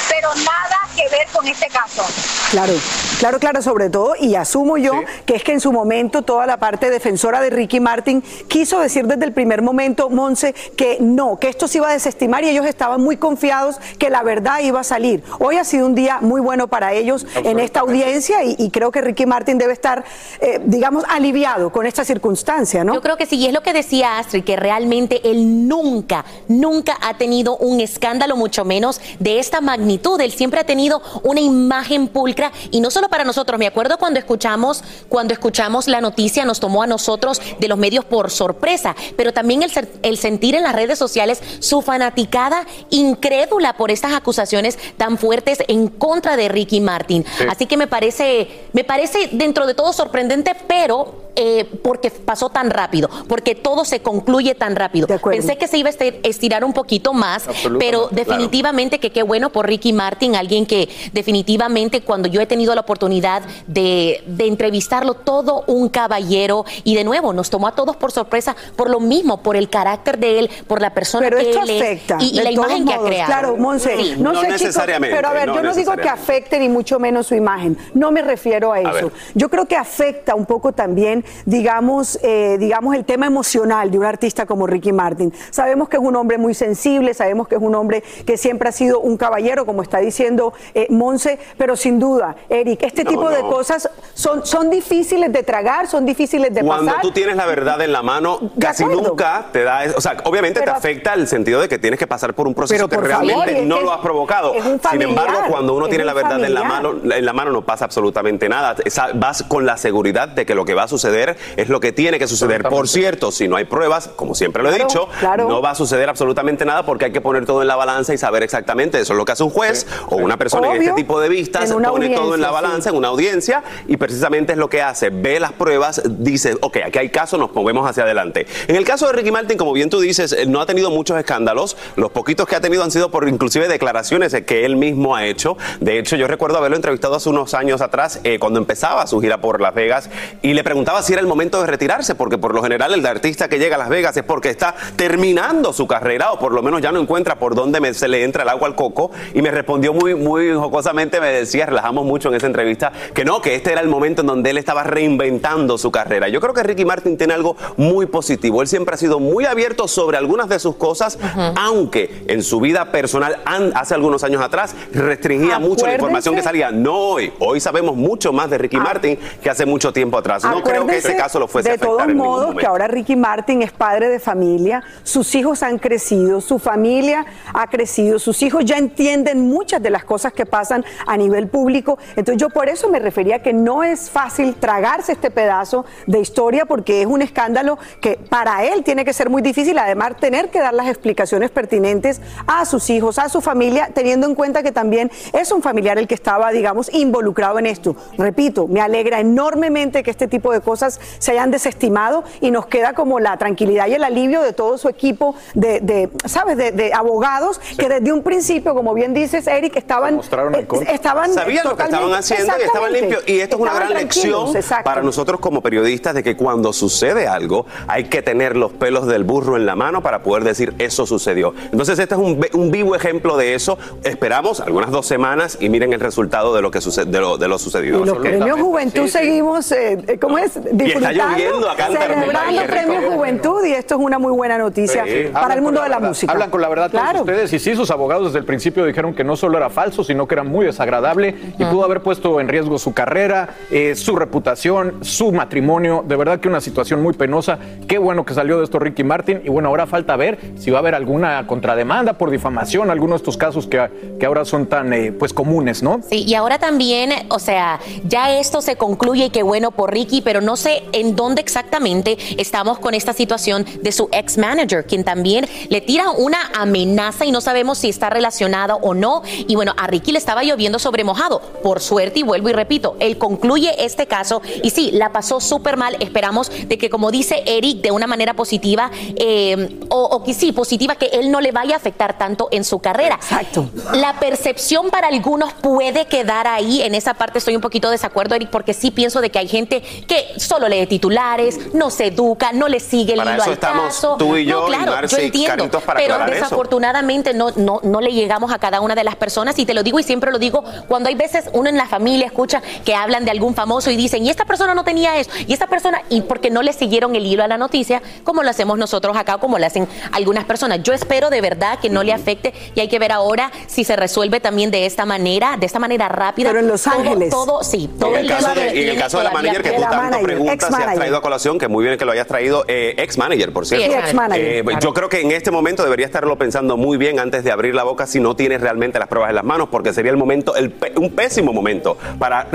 pero 0.10 0.30
nada 0.36 0.78
que 0.96 1.04
ver 1.10 1.28
con 1.34 1.48
este 1.48 1.68
caso. 1.68 2.04
Claro, 2.52 2.74
claro, 3.20 3.40
claro, 3.40 3.62
sobre 3.62 3.90
todo, 3.90 4.14
y 4.20 4.36
asumo 4.36 4.78
yo 4.78 4.94
que 5.26 5.36
es 5.36 5.44
que 5.44 5.52
en 5.52 5.60
su 5.60 5.72
momento 5.72 6.22
toda 6.22 6.46
la 6.46 6.58
parte 6.58 6.90
defensora 6.90 7.42
de 7.42 7.50
Ricky 7.50 7.80
Martin 7.80 8.22
quiso 8.48 8.80
decir 8.80 9.08
desde 9.08 9.26
el 9.26 9.34
primer 9.34 9.62
momento, 9.62 10.10
Monse, 10.10 10.54
que 10.78 10.98
no, 11.02 11.38
que 11.38 11.50
esto 11.50 11.68
se 11.68 11.80
iba 11.80 11.90
a 11.90 11.94
desestimar 11.94 12.44
y 12.44 12.50
ellos 12.50 12.66
estaban 12.66 13.02
muy 13.02 13.18
confiados 13.18 13.78
que 14.00 14.10
la 14.10 14.24
verdad 14.24 14.60
iba 14.60 14.80
a 14.80 14.84
salir. 14.84 15.24
Hoy 15.40 15.58
ha 15.58 15.64
sido 15.64 15.86
un 15.86 15.96
día 15.96 16.20
muy 16.22 16.40
bueno 16.40 16.68
para 16.68 16.94
ellos 16.94 17.26
en 17.36 17.60
esta 17.60 17.82
audiencia 17.82 18.44
y, 18.44 18.56
y 18.58 18.70
creo 18.70 18.92
que 18.92 19.02
Ricky 19.02 19.26
Martin 19.26 19.58
debe 19.58 19.74
estar, 19.74 20.06
eh, 20.40 20.62
digamos, 20.64 21.04
aliviado 21.10 21.72
con 21.72 21.86
esta 21.86 22.06
circunstancia, 22.06 22.84
¿no? 22.84 22.94
Yo 22.94 23.02
creo 23.02 23.18
que 23.18 23.26
sí, 23.26 23.38
y 23.38 23.48
es 23.48 23.54
lo 23.54 23.64
que 23.64 23.74
decía 23.74 24.18
Astrid, 24.20 24.44
que 24.44 24.56
realmente 24.56 25.30
él 25.30 25.68
nunca, 25.68 26.26
nunca 26.48 26.98
ha 27.02 27.18
tenido 27.18 27.58
un 27.58 27.82
escándalo, 27.82 28.36
mucho 28.36 28.66
menos 28.66 29.02
de 29.20 29.35
esta 29.40 29.62
magnitud. 29.62 30.20
Él 30.22 30.32
siempre 30.32 30.60
ha 30.60 30.66
tenido 30.66 31.02
una 31.24 31.42
imagen 31.42 32.08
pulcra, 32.08 32.52
y 32.72 32.80
no 32.80 32.92
solo 32.92 33.10
para 33.10 33.24
nosotros. 33.24 33.60
Me 33.60 33.68
acuerdo 33.68 33.98
cuando 33.98 34.20
escuchamos, 34.20 34.84
cuando 35.10 35.34
escuchamos 35.34 35.88
la 35.88 36.02
noticia, 36.02 36.46
nos 36.46 36.60
tomó 36.60 36.84
a 36.84 36.88
nosotros 36.88 37.42
de 37.60 37.68
los 37.68 37.78
medios 37.78 38.06
por 38.06 38.32
sorpresa, 38.32 38.96
pero 39.16 39.34
también 39.34 39.64
el, 39.64 40.18
sentir 40.18 40.56
en 40.56 40.64
las 40.64 40.76
redes 40.76 40.98
sociales 41.00 41.42
su 41.60 41.82
fanaticada 41.82 42.66
incrédula 42.90 43.78
por 43.78 43.92
estas 43.92 44.14
acusaciones 44.14 44.78
tan 44.98 45.18
fuertes 45.18 45.60
en 45.68 45.88
contra 45.88 46.38
de 46.38 46.48
Ricky 46.48 46.82
Martin. 46.82 47.26
Sí. 47.38 47.46
Así 47.50 47.66
que 47.66 47.78
me 47.78 47.88
parece, 47.88 48.68
me 48.74 48.84
parece 48.84 49.30
dentro 49.32 49.66
de 49.66 49.74
todo 49.74 49.94
sorprendente, 49.94 50.56
pero 50.68 51.25
eh, 51.36 51.66
porque 51.84 52.10
pasó 52.12 52.50
tan 52.50 52.70
rápido, 52.70 53.10
porque 53.28 53.56
todo 53.56 53.86
se 53.86 54.02
concluye 54.02 54.56
tan 54.56 54.76
rápido. 54.76 55.08
Pensé 55.08 55.58
que 55.58 55.68
se 55.68 55.78
iba 55.78 55.90
a 55.90 55.94
esti- 55.94 56.20
estirar 56.24 56.64
un 56.64 56.74
poquito 56.74 57.14
más, 57.14 57.44
pero 57.80 58.08
claro. 58.08 58.10
definitivamente 58.12 59.00
que 59.00 59.12
qué 59.12 59.24
bueno 59.24 59.50
por 59.52 59.68
Ricky 59.68 59.94
Martin, 59.94 60.36
alguien 60.36 60.66
que 60.66 60.90
definitivamente 61.14 62.02
cuando 62.02 62.28
yo 62.28 62.40
he 62.40 62.46
tenido 62.46 62.74
la 62.76 62.82
oportunidad 62.82 63.42
de, 63.68 64.24
de 64.28 64.48
entrevistarlo, 64.48 65.16
todo 65.16 65.64
un 65.68 65.90
caballero 65.90 66.66
y 66.84 66.96
de 66.96 67.04
nuevo 67.04 67.34
nos 67.34 67.50
tomó 67.50 67.68
a 67.68 67.76
todos 67.76 67.96
por 67.98 68.12
sorpresa 68.12 68.56
por 68.76 68.90
lo 68.90 69.00
mismo, 69.00 69.42
por 69.42 69.56
el 69.56 69.70
carácter 69.70 70.18
de 70.20 70.40
él, 70.40 70.50
por 70.68 70.82
la 70.82 70.94
persona 70.94 71.26
Pero 71.28 71.38
que 71.40 71.50
esto 71.50 71.64
él 71.64 71.70
es 71.72 71.82
afecta. 71.82 72.18
y, 72.22 72.30
y 72.34 72.38
de 72.38 72.44
la 72.44 72.52
imagen 72.52 72.86
que 72.86 72.94
ha 72.94 73.00
creado. 73.00 73.26
Claro, 73.26 73.58
Monse, 73.58 73.96
Sí. 73.98 74.16
no, 74.18 74.32
No 74.34 74.40
sé, 74.42 74.46
chicos, 74.48 74.62
necesariamente, 74.62 75.16
pero 75.16 75.28
a 75.28 75.34
ver, 75.34 75.48
no 75.48 75.56
yo 75.56 75.64
no 75.64 75.74
digo 75.74 75.96
que 75.98 76.08
afecte 76.10 76.60
ni 76.60 76.70
mucho 76.70 77.00
menos 77.00 77.28
su 77.28 77.36
imagen. 77.36 77.78
No 77.94 78.12
me 78.12 78.22
refiero 78.22 78.72
a 78.72 78.80
eso. 78.80 79.12
Yo 79.34 79.50
creo 79.50 79.66
que 79.66 79.76
afecta 79.76 80.36
un 80.36 80.46
poco 80.46 80.72
también, 80.72 81.25
digamos, 81.46 82.20
eh, 82.24 82.58
digamos, 82.60 82.96
el 82.96 83.06
tema 83.06 83.26
emocional 83.28 83.92
de 83.92 83.98
un 83.98 84.06
artista 84.06 84.46
como 84.46 84.68
Ricky 84.68 84.92
Martin. 84.92 85.34
Sabemos 85.52 85.90
que 85.90 85.98
es 85.98 86.04
un 86.04 86.16
hombre 86.16 86.38
muy 86.38 86.54
sensible, 86.54 87.14
sabemos 87.14 87.48
que 87.48 87.56
es 87.56 87.62
un 87.62 87.76
hombre 87.76 88.04
que 88.26 88.38
siempre 88.38 88.70
ha 88.70 88.72
sido 88.72 89.00
un 89.00 89.18
caballero, 89.18 89.66
como 89.66 89.82
está 89.82 90.00
diciendo 90.00 90.54
eh, 90.74 90.88
Monse, 90.90 91.40
pero 91.58 91.76
sin 91.76 92.00
duda, 92.00 92.36
Eric, 92.50 92.84
este 92.84 93.04
No, 93.04 93.10
tipo 93.12 93.30
de 93.30 93.42
cosas 93.42 93.90
son, 94.14 94.46
son 94.46 94.70
difíciles 94.70 95.32
de 95.32 95.44
tragar, 95.44 95.88
son 95.88 96.06
difíciles 96.06 96.54
de 96.54 96.62
Cuando 96.62 96.86
pasar. 96.88 97.02
tú 97.02 97.12
tienes 97.12 97.36
la 97.36 97.46
verdad 97.46 97.82
en 97.82 97.92
la 97.92 98.02
mano, 98.02 98.40
casi 98.60 98.86
nunca 98.86 99.48
te 99.52 99.64
da, 99.64 99.84
o 99.96 100.02
sea, 100.02 100.18
obviamente 100.26 100.60
Pero- 100.60 100.72
te 100.74 100.78
afecta 100.78 101.14
el 101.14 101.28
sentido 101.28 101.62
de 101.62 101.70
que 101.70 101.78
tienes 101.80 102.00
que 102.00 102.08
pasar 102.08 102.34
por 102.34 102.48
un 102.48 102.54
proceso 102.54 102.88
que 102.88 102.98
realmente 102.98 103.54
favor, 103.54 103.68
no 103.68 103.78
que 103.80 103.84
lo 103.86 103.92
has 103.94 104.00
provocado. 104.02 104.54
es 104.54 104.64
un 104.66 104.72
Sin 104.72 104.80
familiar, 104.80 105.10
embargo, 105.10 105.40
cuando 105.50 105.74
uno 105.76 105.88
tiene 105.88 106.06
la 106.06 106.14
verdad 106.14 106.44
en 106.44 106.54
la 106.54 106.62
familiar. 106.62 106.84
mano, 106.94 107.14
en 107.16 107.26
la 107.26 107.34
mano 107.34 107.52
no 107.52 107.62
pasa 107.64 107.86
absolutamente 107.86 108.50
nada. 108.50 108.76
Esa- 108.86 109.10
vas 109.14 109.44
con 109.44 109.66
la 109.66 109.78
seguridad 109.78 110.28
de 110.30 110.46
que 110.46 110.56
lo 110.56 110.66
que 110.66 110.74
va 110.74 110.84
a 110.84 110.88
suceder 110.88 111.15
es 111.56 111.70
lo 111.70 111.80
que 111.80 111.92
tiene 111.92 112.20
que 112.20 112.28
suceder. 112.28 112.64
Por 112.64 112.88
cierto, 112.88 113.32
si 113.32 113.48
no 113.48 113.56
hay 113.56 113.66
pruebas, 113.66 114.10
como 114.16 114.36
siempre 114.36 114.62
lo 114.64 114.70
he 114.70 114.76
Claro, 114.76 114.88
dicho, 114.90 115.08
claro. 115.20 115.48
no 115.48 115.62
va 115.62 115.72
a 115.72 115.76
suceder 115.76 116.10
absolutamente 116.10 116.66
nada 116.66 116.86
porque 116.86 117.06
hay 117.06 117.12
que 117.12 117.22
poner 117.22 117.46
todo 117.46 117.62
en 117.62 117.68
la 117.68 117.76
balanza 117.76 118.14
y 118.14 118.18
saber 118.18 118.44
exactamente 118.44 119.00
eso 119.00 119.14
es 119.14 119.18
lo 119.18 119.26
que 119.26 119.32
hace 119.32 119.44
un 119.44 119.50
juez 119.50 119.88
o 120.10 120.18
una 120.18 120.38
persona 120.38 120.68
en 120.68 120.78
Obvio, 120.78 120.90
este 120.90 121.02
tipo 121.02 121.20
de 121.20 121.30
vistas 121.30 121.72
en 121.72 121.82
pone 121.84 122.10
todo 122.10 122.36
en 122.36 122.42
la 122.42 122.52
balanza 122.52 122.84
sí. 122.84 122.90
en 122.90 122.96
una 122.98 123.10
audiencia 123.10 123.64
y 123.88 123.98
precisamente 123.98 124.54
es 124.54 124.58
lo 124.58 124.70
que 124.70 124.82
hace, 124.82 125.10
ve 125.10 125.40
las 125.40 125.54
pruebas, 125.54 126.02
dice, 126.06 126.58
ok, 126.62 126.78
aquí 126.86 127.00
hay 127.00 127.10
caso, 127.10 127.38
nos 127.38 127.54
movemos 127.54 127.90
hacia 127.90 128.04
adelante. 128.04 128.46
En 128.68 128.76
el 128.76 128.84
caso 128.86 129.08
de 129.08 129.14
Ricky 129.14 129.32
Martin, 129.32 129.58
como 129.58 129.74
bien 129.74 129.90
tú 129.90 130.00
dices, 130.00 130.34
eh, 130.34 130.46
no 130.46 130.62
ha 130.62 130.66
tenido 130.66 130.92
muchos 130.92 131.18
escándalos, 131.18 131.78
los 131.96 132.12
poquitos 132.12 132.48
que 132.48 132.56
ha 132.56 132.62
tenido 132.62 132.84
han 132.84 132.92
sido 132.92 133.10
por 133.12 133.28
inclusive 133.28 133.68
declaraciones 133.68 134.36
que 134.46 134.66
él 134.66 134.76
mismo 134.76 135.16
ha 135.16 135.26
hecho. 135.26 135.58
De 135.80 136.00
hecho, 136.00 136.16
yo 136.16 136.28
recuerdo 136.28 136.58
haberlo 136.58 136.76
entrevistado 136.76 137.16
hace 137.16 137.30
unos 137.30 137.54
años 137.54 137.82
atrás, 137.82 138.20
eh, 138.24 138.40
cuando 138.40 138.60
empezaba 138.60 139.08
su 139.08 139.20
gira 139.22 139.40
por 139.40 139.62
Las 139.62 139.74
Vegas, 139.74 140.10
y 140.42 140.54
le 140.54 140.64
preguntaba 140.64 141.02
si 141.06 141.14
era 141.14 141.22
el 141.22 141.28
momento 141.28 141.62
de 141.62 141.68
retirarse, 141.68 142.16
porque 142.16 142.38
por 142.38 142.54
lo 142.56 142.64
general 142.64 142.94
el 142.94 143.06
artista 143.06 143.48
que 143.48 143.60
llega 143.60 143.76
a 143.76 143.80
Las 143.80 143.90
Vegas 143.90 144.18
es 144.18 144.24
porque 144.24 144.50
está 144.50 144.76
terminando 144.96 145.72
su 145.74 145.86
carrera, 145.88 146.32
o 146.32 146.40
por 146.40 146.52
lo 146.52 146.62
menos 146.64 146.82
ya 146.82 146.92
no 146.92 147.00
encuentra 147.00 147.36
por 147.38 147.54
dónde 147.56 147.80
me- 147.80 147.94
se 147.94 148.08
le 148.08 148.24
entra 148.24 148.44
el 148.44 148.50
agua 148.50 148.68
al 148.68 148.76
coco, 148.76 149.12
y 149.34 149.42
me 149.42 149.52
respondió 149.52 149.94
muy, 149.94 150.16
muy 150.16 150.52
jocosamente, 150.54 151.22
me 151.22 151.28
decía, 151.32 151.66
relajamos 151.68 152.06
mucho 152.06 152.30
en 152.30 152.36
esa 152.36 152.48
entrevista, 152.48 152.92
que 153.14 153.24
no, 153.24 153.42
que 153.42 153.56
este 153.56 153.72
era 153.72 153.82
el 153.82 153.88
momento 153.88 154.22
en 154.22 154.28
donde 154.28 154.50
él 154.50 154.58
estaba 154.58 154.84
reinventando 154.84 155.78
su 155.78 155.92
carrera. 155.92 156.28
Yo 156.28 156.42
creo 156.42 156.54
que 156.54 156.64
Ricky 156.64 156.86
Martin 156.86 157.18
tiene 157.18 157.34
algo 157.34 157.56
muy 157.78 158.06
positivo. 158.08 158.62
Él 158.62 158.68
siempre 158.68 158.96
ha 158.96 158.98
sido 158.98 159.20
muy 159.20 159.46
abierto 159.46 159.88
sobre 159.88 160.18
algunas 160.18 160.50
de 160.50 160.60
sus 160.60 160.76
cosas, 160.76 161.20
aunque 161.56 162.24
en 162.28 162.42
su 162.44 162.60
vida 162.60 162.92
personal, 162.92 163.38
hace 163.76 163.94
algunos 163.94 164.24
años 164.24 164.42
atrás, 164.42 164.76
restringía 164.94 165.60
mucho 165.60 165.86
la 165.86 165.94
información 165.94 166.36
que 166.36 166.42
salía. 166.42 166.72
No 166.72 166.96
hoy. 166.96 167.32
Hoy 167.40 167.60
sabemos 167.60 167.96
mucho 167.96 168.34
más 168.34 168.50
de 168.50 168.58
Ricky 168.58 168.78
Martin 168.78 169.20
que 169.42 169.50
hace 169.50 169.66
mucho 169.66 169.94
tiempo 169.94 170.18
atrás. 170.18 170.44
No 170.44 170.64
creo 170.64 170.86
que 170.88 170.95
caso 171.16 171.40
lo 171.40 171.48
fuese 171.48 171.72
De 171.72 171.78
todos 171.78 172.14
modos, 172.14 172.56
que 172.56 172.66
ahora 172.66 172.88
Ricky 172.88 173.16
Martin 173.16 173.62
es 173.62 173.72
padre 173.72 174.10
de 174.10 174.20
familia, 174.20 174.84
sus 175.04 175.34
hijos 175.36 175.64
han 175.64 175.78
crecido, 175.78 176.42
su 176.42 176.60
familia 176.60 177.26
ha 177.54 177.68
crecido, 177.68 178.20
sus 178.20 178.42
hijos 178.42 178.66
ya 178.66 178.78
entienden 178.78 179.48
muchas 179.48 179.82
de 179.82 179.90
las 179.90 180.04
cosas 180.06 180.34
que 180.34 180.46
pasan 180.46 180.86
a 181.08 181.18
nivel 181.18 181.48
público. 181.48 181.98
Entonces 182.16 182.38
yo 182.42 182.50
por 182.50 182.70
eso 182.70 182.90
me 182.90 183.00
refería 183.00 183.42
que 183.42 183.54
no 183.54 183.84
es 183.84 184.10
fácil 184.10 184.56
tragarse 184.56 185.14
este 185.14 185.32
pedazo 185.32 185.86
de 186.08 186.20
historia 186.20 186.66
porque 186.66 187.02
es 187.02 187.08
un 187.08 187.22
escándalo 187.22 187.78
que 188.02 188.20
para 188.30 188.64
él 188.64 188.84
tiene 188.84 189.06
que 189.06 189.14
ser 189.14 189.30
muy 189.30 189.42
difícil, 189.42 189.78
además 189.78 190.18
tener 190.20 190.50
que 190.50 190.60
dar 190.60 190.74
las 190.74 190.88
explicaciones 190.88 191.52
pertinentes 191.52 192.22
a 192.48 192.66
sus 192.66 192.90
hijos, 192.90 193.20
a 193.20 193.30
su 193.30 193.42
familia, 193.42 193.90
teniendo 193.94 194.28
en 194.28 194.36
cuenta 194.36 194.64
que 194.64 194.72
también 194.72 195.12
es 195.34 195.52
un 195.52 195.62
familiar 195.62 195.98
el 195.98 196.08
que 196.08 196.16
estaba, 196.16 196.52
digamos, 196.52 196.94
involucrado 196.94 197.60
en 197.60 197.66
esto. 197.66 197.96
Repito, 198.18 198.68
me 198.68 198.82
alegra 198.82 199.20
enormemente 199.20 200.04
que 200.04 200.12
este 200.12 200.28
tipo 200.28 200.52
de 200.52 200.62
cosas 200.62 200.75
se 200.80 201.32
hayan 201.32 201.52
desestimado 201.52 202.24
y 202.42 202.52
nos 202.52 202.66
queda 202.68 202.94
como 202.94 203.20
la 203.20 203.38
tranquilidad 203.38 203.88
y 203.88 203.94
el 203.94 204.04
alivio 204.04 204.42
de 204.42 204.54
todo 204.54 204.78
su 204.78 204.90
equipo 204.90 205.36
de, 205.54 205.80
de, 205.80 206.10
¿sabes?, 206.26 206.58
de, 206.58 206.72
de 206.72 206.94
abogados 206.94 207.60
que 207.78 207.88
desde 207.90 208.12
un 208.12 208.24
principio, 208.24 208.74
como 208.74 208.94
bien 208.94 209.14
dices, 209.14 209.48
Eric, 209.48 209.76
estaban, 209.76 210.20
eh, 210.20 210.68
estaban 210.92 211.34
Sabían 211.34 211.66
lo 211.68 211.76
que 211.76 211.84
estaban 211.84 212.14
haciendo 212.14 212.54
y 212.60 212.64
estaban 212.64 212.94
limpios. 212.94 213.24
Y 213.28 213.40
esto 213.40 213.56
es 213.56 213.62
una 213.62 213.74
gran 213.74 213.94
lección 213.94 214.56
exacto. 214.56 214.84
para 214.84 215.02
nosotros 215.02 215.40
como 215.40 215.62
periodistas 215.62 216.14
de 216.14 216.24
que 216.24 216.36
cuando 216.36 216.74
sucede 216.74 217.28
algo 217.28 217.66
hay 217.88 218.06
que 218.06 218.22
tener 218.22 218.56
los 218.56 218.72
pelos 218.74 219.08
del 219.08 219.24
burro 219.24 219.56
en 219.58 219.66
la 219.66 219.76
mano 219.76 220.02
para 220.02 220.24
poder 220.24 220.44
decir 220.44 220.74
eso 220.80 221.06
sucedió. 221.06 221.54
Entonces 221.72 222.00
este 222.00 222.16
es 222.16 222.22
un, 222.22 222.46
un 222.54 222.72
vivo 222.72 222.96
ejemplo 222.96 223.38
de 223.38 223.56
eso. 223.56 223.78
Esperamos 224.04 224.60
algunas 224.60 224.92
dos 224.92 225.06
semanas 225.06 225.58
y 225.60 225.70
miren 225.70 225.94
el 225.94 226.00
resultado 226.00 226.56
de 226.56 226.62
lo 226.62 226.72
que 226.72 226.80
suce- 226.82 227.06
de 227.06 227.20
lo, 227.20 227.38
de 227.38 227.48
lo 227.48 227.58
sucedido. 227.58 228.02
Y 228.02 228.06
los 228.06 228.18
premios 228.18 228.60
Juventud 228.60 229.08
seguimos, 229.08 229.72
eh, 229.72 229.98
eh, 230.08 230.20
¿cómo 230.20 230.38
es? 230.38 230.54
Disfrutando, 230.72 231.24
lloviendo 231.30 231.70
acá 231.70 231.88
celebrando. 231.88 232.66
Premio 232.68 233.12
Juventud 233.12 233.66
y 233.66 233.72
esto 233.74 233.96
es 233.96 234.02
una 234.02 234.20
muy 234.20 234.32
buena 234.32 234.58
noticia 234.58 235.04
Sí, 235.06 235.30
para 235.32 235.46
hablan 235.46 235.58
el 235.60 235.64
mundo 235.64 235.80
la 235.80 235.84
de 235.86 235.90
la 235.90 235.96
verdad, 235.98 236.10
música. 236.10 236.32
Hablan 236.34 236.50
con 236.50 236.62
la 236.62 236.70
verdad 236.70 236.92
todos 236.92 237.04
Claro. 237.04 237.20
ustedes 237.22 237.54
y 237.54 237.60
sí, 237.60 237.76
sus 237.76 237.92
abogados 237.92 238.26
desde 238.28 238.40
el 238.40 238.46
principio 238.46 238.86
dijeron 238.86 239.14
que 239.14 239.24
no 239.24 239.36
solo 239.36 239.58
era 239.58 239.70
falso, 239.70 240.04
sino 240.04 240.28
que 240.28 240.36
era 240.36 240.44
muy 240.44 240.66
desagradable 240.66 241.36
y 241.58 241.66
pudo 241.66 241.84
haber 241.84 242.02
puesto 242.02 242.40
en 242.40 242.48
riesgo 242.48 242.78
su 242.80 242.94
carrera, 242.94 243.50
eh, 243.72 243.96
su 243.96 244.16
reputación, 244.16 245.04
su 245.04 245.32
matrimonio. 245.32 246.04
De 246.08 246.16
verdad 246.16 246.40
que 246.40 246.48
una 246.48 246.62
situación 246.62 247.02
muy 247.02 247.14
penosa. 247.14 247.58
Qué 247.88 247.98
bueno 247.98 248.26
que 248.26 248.34
salió 248.34 248.58
de 248.58 248.64
esto 248.66 248.80
Ricky 248.80 249.04
Martin 249.04 249.42
y 249.44 249.50
bueno, 249.50 249.70
ahora 249.70 249.86
falta 249.86 250.16
ver 250.16 250.38
si 250.58 250.72
va 250.72 250.78
a 250.78 250.82
haber 250.82 250.96
alguna 250.96 251.46
contrademanda 251.48 252.14
por 252.14 252.30
difamación, 252.32 252.90
algunos 252.90 253.22
de 253.22 253.24
estos 253.24 253.38
casos 253.38 253.68
que, 253.68 254.16
que 254.20 254.26
ahora 254.26 254.46
son 254.46 254.66
tan 254.68 254.92
eh, 254.94 255.12
pues 255.12 255.34
comunes, 255.34 255.84
¿no? 255.84 256.02
Sí, 256.10 256.24
y 256.28 256.34
ahora 256.36 256.58
también, 256.60 257.12
o 257.30 257.40
sea, 257.40 257.80
ya 258.06 258.38
esto 258.40 258.62
se 258.62 258.76
concluye 258.76 259.26
y 259.26 259.30
qué 259.30 259.44
bueno 259.44 259.72
por 259.72 259.92
Ricky, 259.94 260.22
pero 260.22 260.42
no 260.42 260.55
sé 260.56 260.84
en 260.92 261.16
dónde 261.16 261.42
exactamente 261.42 262.18
estamos 262.38 262.80
con 262.80 262.94
esta 262.94 263.14
situación 263.14 263.66
de 263.82 263.92
su 263.92 264.10
ex 264.12 264.38
manager, 264.38 264.86
quien 264.86 265.04
también 265.04 265.48
le 265.70 265.82
tira 265.82 266.12
una 266.12 266.52
amenaza 266.56 267.26
y 267.26 267.32
no 267.32 267.42
sabemos 267.42 267.78
si 267.78 267.90
está 267.90 268.10
relacionado 268.10 268.78
o 268.82 268.94
no. 268.94 269.24
Y 269.48 269.56
bueno, 269.56 269.74
a 269.78 269.88
Ricky 269.88 270.12
le 270.12 270.18
estaba 270.18 270.44
lloviendo 270.44 270.80
sobre 270.80 271.04
mojado. 271.04 271.42
Por 271.64 271.82
suerte, 271.82 272.20
y 272.20 272.24
vuelvo 272.24 272.50
y 272.50 272.54
repito, 272.54 272.96
él 273.00 273.18
concluye 273.18 273.84
este 273.84 274.08
caso 274.08 274.42
y 274.64 274.70
sí, 274.70 274.92
la 274.92 275.12
pasó 275.12 275.40
súper 275.40 275.78
mal. 275.78 275.98
Esperamos 276.00 276.52
de 276.68 276.78
que, 276.78 276.90
como 276.90 277.12
dice 277.12 277.44
Eric, 277.46 277.82
de 277.82 277.92
una 277.92 278.08
manera 278.08 278.34
positiva, 278.34 278.92
eh, 279.16 279.80
o, 279.90 280.04
o 280.04 280.24
que 280.24 280.34
sí, 280.34 280.52
positiva, 280.52 280.96
que 280.96 281.08
él 281.08 281.32
no 281.32 281.42
le 281.42 281.52
vaya 281.52 281.76
a 281.76 281.78
afectar 281.78 282.18
tanto 282.18 282.48
en 282.52 282.64
su 282.64 282.80
carrera. 282.80 283.16
Exacto. 283.16 283.70
La 283.94 284.20
percepción 284.20 284.90
para 284.90 285.08
algunos 285.08 285.54
puede 285.54 286.06
quedar 286.06 286.48
ahí. 286.48 286.82
En 286.82 286.96
esa 286.96 287.14
parte 287.14 287.40
estoy 287.40 287.56
un 287.56 287.62
poquito 287.62 287.88
de 287.90 287.94
desacuerdo, 287.94 288.36
Eric, 288.36 288.50
porque 288.50 288.74
sí 288.74 288.92
pienso 288.92 289.22
de 289.22 289.30
que 289.30 289.40
hay 289.40 289.48
gente 289.48 289.82
que 289.82 290.26
solo 290.46 290.68
lee 290.68 290.86
titulares, 290.88 291.74
no 291.74 291.90
se 291.90 292.08
educa, 292.08 292.52
no 292.54 292.68
le 292.68 292.80
sigue 292.80 293.14
el 293.14 293.20
Para 293.20 293.32
hilo 293.34 293.42
eso 293.42 293.50
al 293.50 293.54
estamos 293.54 293.86
caso. 293.86 294.16
tú 294.18 294.36
y 294.38 294.46
yo, 294.46 294.62
no, 294.62 294.68
y 294.68 294.70
claro, 294.76 294.92
Marce 294.94 295.16
yo 295.18 295.22
entiendo, 295.24 295.80
para 295.82 296.00
pero 296.00 296.16
eso. 296.16 296.26
desafortunadamente 296.34 297.34
no, 297.34 297.52
no, 297.56 297.80
no 297.84 298.02
le 298.02 298.12
llegamos 298.12 298.52
a 298.52 298.60
cada 298.60 298.82
una 298.82 298.96
de 298.96 299.04
las 299.04 299.16
personas 299.16 299.58
y 299.60 299.66
te 299.66 299.74
lo 299.74 299.84
digo 299.84 300.00
y 300.00 300.04
siempre 300.04 300.32
lo 300.32 300.40
digo, 300.40 300.64
cuando 300.88 301.10
hay 301.10 301.16
veces 301.16 301.46
uno 301.54 301.70
en 301.70 301.78
la 301.78 301.86
familia 301.88 302.26
escucha 302.28 302.62
que 302.84 302.96
hablan 302.96 303.26
de 303.26 303.32
algún 303.32 303.56
famoso 303.56 303.92
y 303.92 303.96
dicen, 303.96 304.26
y 304.26 304.30
esta 304.30 304.46
persona 304.46 304.74
no 304.74 304.84
tenía 304.84 305.18
eso, 305.18 305.30
y 305.48 305.54
esta 305.54 305.68
persona, 305.68 306.02
y 306.10 306.22
porque 306.22 306.50
no 306.50 306.62
le 306.62 306.74
siguieron 306.74 307.16
el 307.16 307.26
hilo 307.26 307.44
a 307.44 307.48
la 307.48 307.58
noticia, 307.58 308.02
como 308.24 308.44
lo 308.44 308.50
hacemos 308.50 308.78
nosotros 308.78 309.16
acá, 309.18 309.38
como 309.38 309.58
lo 309.60 309.66
hacen 309.66 309.88
algunas 310.12 310.46
personas. 310.46 310.82
Yo 310.84 310.94
espero 310.94 311.30
de 311.30 311.42
verdad 311.42 311.80
que 311.80 311.90
no 311.90 312.04
le 312.04 312.14
afecte 312.14 312.54
y 312.76 312.80
hay 312.80 312.88
que 312.88 313.00
ver 313.00 313.12
ahora 313.12 313.52
si 313.68 313.84
se 313.84 313.96
resuelve 313.96 314.40
también 314.40 314.72
de 314.72 314.86
esta 314.86 315.06
manera, 315.06 315.58
de 315.60 315.66
esta 315.66 315.80
manera 315.80 316.08
rápida. 316.10 316.50
Pero 316.50 316.60
en 316.60 316.68
Los 316.68 316.84
Todo- 316.84 316.94
Ángeles. 317.00 317.30
Todo, 317.30 317.64
sí, 317.64 317.90
todo 318.00 318.12
En 318.16 318.26
el, 318.26 318.28
caso 318.28 318.54
de, 318.54 318.76
y 318.76 318.84
en 318.84 318.90
el 318.90 318.98
caso 318.98 319.18
de 319.18 319.24
la 319.26 319.32
manager 319.32 319.62
que 319.64 319.72
tú 319.72 319.82
tanto 319.82 320.18
manager, 320.36 320.58
preguntas 320.60 320.80
y 320.80 320.84
has 320.84 320.96
traído 320.96 321.18
a 321.18 321.22
colación, 321.22 321.60
que 321.60 321.68
muy 321.68 321.84
bien 321.84 321.98
que 321.98 322.06
lo 322.06 322.12
hayas 322.12 322.28
traído, 322.28 322.66
eh, 322.68 322.96
ex 322.98 323.18
manager, 323.18 323.52
por 323.52 323.66
cierto. 323.66 323.86
Sí, 323.86 323.94
ex-manager. 323.94 324.46
Eh, 324.46 324.64
Claro. 324.66 324.80
Yo 324.80 324.94
creo 324.94 325.10
que 325.10 325.22
en 325.22 325.32
este 325.32 325.52
momento 325.52 325.84
debería 325.84 326.06
estarlo 326.06 326.38
pensando 326.38 326.76
muy 326.76 326.98
bien 326.98 327.20
antes 327.20 327.44
de 327.44 327.52
abrir 327.52 327.76
la 327.76 327.84
boca 327.84 328.08
si 328.08 328.20
no 328.20 328.36
tienes 328.36 328.62
realmente 328.62 329.00
las 329.00 329.08
pruebas 329.08 329.30
en 329.30 329.36
las 329.36 329.44
manos, 329.44 329.70
porque 329.70 329.94
sería 329.94 330.12
el 330.12 330.18
momento, 330.18 330.56
el 330.56 330.74
un 330.96 331.12
pésimo 331.12 331.54
momento 331.54 331.98
para 332.20 332.48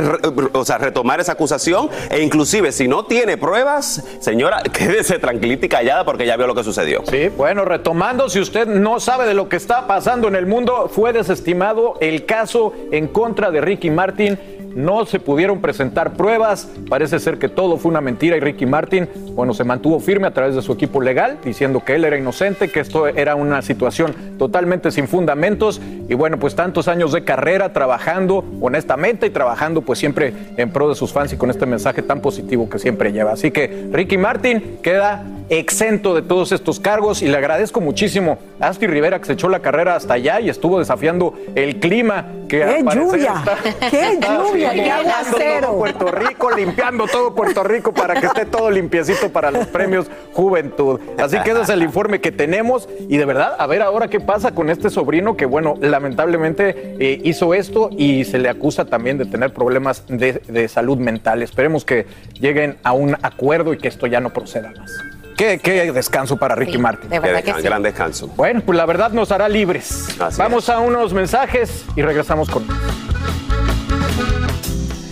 o 0.53 0.65
sea, 0.65 0.79
retomar 0.79 1.21
esa 1.21 1.33
acusación 1.33 1.89
e 2.11 2.21
inclusive 2.21 2.73
si 2.73 2.89
no 2.89 3.05
tiene 3.05 3.37
pruebas, 3.37 4.03
señora, 4.21 4.63
quédese 4.73 5.19
tranquilita 5.19 5.67
y 5.67 5.69
callada 5.69 6.05
porque 6.05 6.27
ya 6.27 6.37
vio 6.37 6.47
lo 6.47 6.55
que 6.55 6.65
sucedió. 6.65 7.03
Sí, 7.09 7.29
bueno, 7.29 7.65
retomando, 7.65 8.29
si 8.29 8.41
usted 8.41 8.67
no 8.67 9.01
sabe 9.01 9.27
de 9.27 9.35
lo 9.35 9.49
que 9.49 9.57
está 9.57 9.87
pasando 9.87 10.29
en 10.29 10.37
el 10.37 10.47
mundo, 10.47 10.91
fue 10.93 11.13
desestimado 11.13 11.95
el 12.01 12.27
caso 12.27 12.73
en 12.91 13.09
contra 13.09 13.51
de 13.51 13.61
Ricky 13.61 13.91
Martin. 13.91 14.39
No 14.75 15.05
se 15.07 15.19
pudieron 15.19 15.61
presentar 15.61 16.13
pruebas, 16.13 16.69
parece 16.89 17.19
ser 17.19 17.39
que 17.39 17.49
todo 17.49 17.77
fue 17.77 17.91
una 17.91 18.01
mentira 18.01 18.37
y 18.37 18.41
Ricky 18.41 18.67
Martin, 18.67 19.09
bueno, 19.35 19.53
se 19.55 19.65
mantuvo 19.65 19.99
firme 20.01 20.27
a 20.27 20.31
través 20.33 20.55
de 20.55 20.63
su 20.63 20.73
equipo 20.73 21.01
legal, 21.01 21.39
diciendo 21.45 21.83
que 21.85 21.95
él 21.97 22.05
era 22.05 22.17
inocente, 22.17 22.69
que 22.69 22.81
esto 22.81 23.07
era 23.09 23.35
una 23.35 23.63
situación 23.63 24.15
totalmente 24.39 24.91
sin 24.91 25.09
fundamentos 25.09 25.81
y 26.09 26.15
bueno, 26.15 26.39
pues 26.39 26.55
tantos 26.55 26.89
años 26.89 27.13
de 27.13 27.25
carrera 27.25 27.73
trabajando 27.73 28.45
honestamente 28.61 29.27
y 29.27 29.31
trabajando 29.31 29.83
pues 29.83 29.99
siempre 29.99 30.33
en 30.57 30.71
pro 30.71 30.89
de 30.89 30.95
sus 30.95 31.13
fans 31.13 31.33
y 31.33 31.37
con 31.37 31.51
este 31.51 31.67
mensaje 31.67 32.03
tan 32.03 32.21
positivo 32.21 32.69
que 32.69 32.79
siempre 32.79 33.13
lleva. 33.13 33.33
Así 33.33 33.51
que 33.51 33.89
Ricky 33.93 34.19
Martin 34.19 34.79
queda 34.83 35.25
exento 35.49 36.15
de 36.15 36.23
todos 36.23 36.53
estos 36.53 36.79
cargos 36.79 37.23
y 37.23 37.27
le 37.29 37.37
agradezco 37.37 37.81
muchísimo 37.81 38.39
a 38.61 38.69
Asti 38.69 38.87
Rivera 38.87 39.19
que 39.19 39.27
se 39.27 39.33
echó 39.33 39.49
la 39.49 39.59
carrera 39.59 39.97
hasta 39.97 40.15
allá 40.15 40.41
y 40.41 40.49
estuvo 40.49 40.79
desafiando 40.79 41.35
el 41.57 41.81
clima 41.81 42.27
que 42.49 42.61
¡Qué 42.61 42.85
lluvia! 42.97 43.35
está- 43.39 43.89
¡Qué 43.91 44.11
está 44.13 44.39
lluvia! 44.39 44.60
¡Qué 44.69 44.77
inundando 44.77 45.11
aguacero! 45.11 45.67
todo 45.69 45.79
Puerto 45.79 46.11
Rico, 46.13 46.51
limpiando 46.51 47.07
todo 47.07 47.35
Puerto 47.35 47.63
Rico 47.65 47.93
para 47.93 48.21
que 48.21 48.27
esté 48.27 48.45
todo 48.47 48.71
limpiecito 48.71 49.31
para 49.31 49.51
los 49.51 49.67
premios 49.67 50.07
Juventud. 50.33 51.01
Así 51.19 51.39
que 51.45 51.51
ese 51.53 51.63
es 51.63 51.69
el 51.69 51.83
informe 51.83 52.21
que 52.21 52.33
tenemos 52.33 52.89
y 53.09 53.17
de 53.17 53.25
verdad, 53.25 53.55
a 53.59 53.67
ver 53.67 53.83
ahora 53.83 54.09
qué 54.09 54.21
pasa 54.21 54.53
con 54.55 54.71
este 54.71 54.91
sobrino 54.91 55.37
que, 55.37 55.47
bueno, 55.47 55.75
lamentablemente 55.81 56.97
eh, 56.99 57.21
hizo 57.25 57.55
esto 57.55 57.91
y 57.93 58.25
se 58.25 58.39
le 58.39 58.49
acusa 58.49 58.85
también 58.85 59.19
de 59.19 59.27
tener 59.27 59.53
problemas 59.53 60.05
de, 60.09 60.35
de 60.47 60.69
salud 60.69 60.99
mental. 60.99 61.43
Esperemos 61.43 61.85
que 61.85 62.07
lleguen 62.41 62.79
a 62.83 62.93
un 62.93 63.17
acuerdo 63.23 63.73
y 63.73 63.79
que 63.79 63.89
esto 63.89 64.07
ya 64.07 64.21
no 64.21 64.31
proceda 64.31 64.73
más. 64.79 64.91
Qué, 65.37 65.59
qué 65.59 65.91
descanso 65.91 66.37
para 66.37 66.55
Ricky 66.55 66.77
Martin. 66.77 67.09
de 67.09 67.19
verdad 67.19 67.39
que 67.41 67.47
Gran- 67.51 67.57
sí. 67.61 67.63
Gran 67.67 67.83
descanso. 67.83 68.27
Bueno, 68.37 68.61
pues 68.65 68.77
la 68.77 68.85
verdad 68.85 69.11
nos 69.13 69.33
hará 69.33 69.49
libres. 69.49 70.09
Vamos 70.37 70.69
a 70.69 70.81
unos 70.81 71.15
mensajes 71.15 71.87
y 71.97 72.03
regresamos 72.03 72.51
con. 72.51 72.65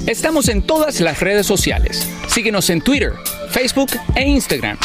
Estamos 0.09 0.49
en 0.49 0.63
todas 0.63 1.03
las 1.03 1.21
redes 1.21 1.47
sociales. 1.47 2.09
Síguenos 2.29 2.71
en 2.71 2.81
Twitter, 2.81 3.13
Facebook 3.51 3.91
e 4.17 4.27
Instagram. 4.27 4.79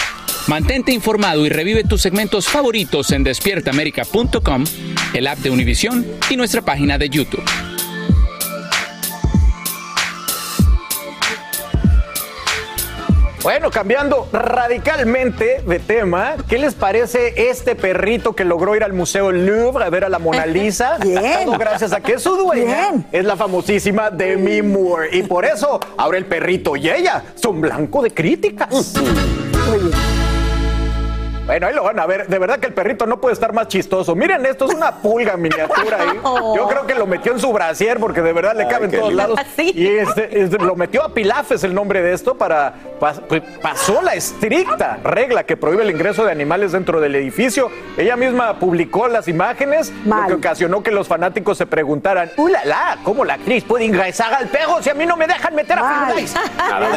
Mantente 0.48 0.91
informado 0.91 1.45
y 1.45 1.50
revive 1.50 1.86
tus 1.86 2.02
segmentos 2.02 2.50
favoritos 2.50 3.10
en 3.14 3.24
despiertaamerica.com, 3.24 4.66
el 5.14 5.28
app 5.28 5.40
de 5.40 5.50
Univision 5.50 6.06
y 6.30 6.36
nuestra 6.36 6.62
página 6.62 6.98
de 6.98 7.08
YouTube. 7.08 7.73
Bueno, 13.44 13.70
cambiando 13.72 14.30
radicalmente 14.32 15.61
de 15.68 15.80
tema, 15.80 16.36
¿qué 16.48 16.57
les 16.57 16.76
parece 16.76 17.49
este 17.49 17.76
perrito 17.76 18.34
que 18.34 18.45
logró 18.45 18.74
ir 18.74 18.86
al 18.86 18.94
Museo 18.94 19.34
Louvre 19.34 19.84
a 19.84 19.90
ver 19.90 20.06
a 20.06 20.10
la 20.10 20.18
Mona 20.18 20.45
Lisa? 20.45 20.98
Bien. 21.02 21.44
Todo 21.44 21.57
gracias 21.57 21.91
a 21.91 21.99
que 21.99 22.20
su 22.20 22.38
dueña 22.38 22.91
Bien. 22.91 23.06
es 23.11 23.26
la 23.26 23.36
famosísima 23.36 24.10
Demi 24.10 24.61
Moore. 24.61 25.10
Y 25.11 25.24
por 25.24 25.44
eso 25.44 25.82
ahora 25.98 26.18
el 26.18 26.26
perrito 26.26 26.78
y 26.78 26.90
ella 26.90 27.22
son 27.36 27.60
blanco 27.60 28.02
de 28.02 28.14
críticas. 28.14 28.94
Bueno, 31.45 31.68
ahí 31.68 31.74
lo 31.74 31.84
van 31.84 31.99
a 31.99 32.06
ver. 32.06 32.28
De 32.28 32.40
verdad 32.40 32.57
que 32.60 32.68
el 32.68 32.74
perrito 32.74 33.06
no 33.06 33.20
puede 33.20 33.34
estar 33.34 33.52
más 33.52 33.68
chistoso. 33.68 34.15
Miren 34.15 34.45
esto, 34.45 34.64
es 34.65 34.74
una 34.74 34.94
pulga 34.95 35.36
miniatura 35.36 35.98
ahí. 35.99 36.20
Yo 36.56 36.68
creo 36.70 36.88
que 36.88 36.95
lo 36.95 37.06
metió 37.06 37.34
en 37.34 37.40
su 37.40 37.52
brasier 37.52 37.99
porque 37.99 38.22
de 38.22 38.32
verdad 38.32 38.56
le 38.56 38.65
cabe 38.68 38.86
en 38.86 38.91
todos 38.91 39.10
lindo. 39.10 39.24
lados. 39.24 39.40
Y 39.57 39.88
este, 39.88 40.41
este, 40.41 40.57
lo 40.57 40.76
metió 40.76 41.03
a 41.03 41.14
Pilafes 41.14 41.64
el 41.64 41.74
nombre 41.74 42.02
de 42.02 42.14
esto 42.14 42.36
para... 42.36 42.74
pas- 42.99 43.20
pues, 43.28 43.41
pasó 43.61 44.02
la 44.02 44.14
estricta 44.14 44.99
regla 45.03 45.44
que 45.45 45.57
prohíbe 45.57 45.84
el 45.84 45.90
ingreso 45.91 46.24
de 46.26 46.32
animales 46.32 46.72
dentro 46.72 47.02
del 47.02 47.15
edificio. 47.15 47.70
Ella 47.98 48.15
misma 48.15 48.60
publicó 48.60 49.07
las 49.07 49.28
imágenes, 49.28 49.91
lo 50.06 50.28
que 50.28 50.34
ocasionó 50.36 50.82
que 50.84 50.91
los 50.91 51.07
fanáticos 51.07 51.57
se 51.57 51.65
preguntaran, 51.65 52.32
¡Uh, 52.38 52.48
la, 52.48 52.64
la! 52.65 52.98
¿Cómo 53.03 53.26
la 53.26 53.34
actriz 53.36 53.64
puede 53.64 53.84
ingresar 53.86 54.34
al 54.34 54.48
perro 54.48 54.82
si 54.82 54.90
a 54.90 54.94
mí 54.94 55.06
no 55.06 55.18
me 55.18 55.28
dejan 55.28 55.53
meter 55.56 55.78
a 55.80 56.06
Firulais? 56.06 56.34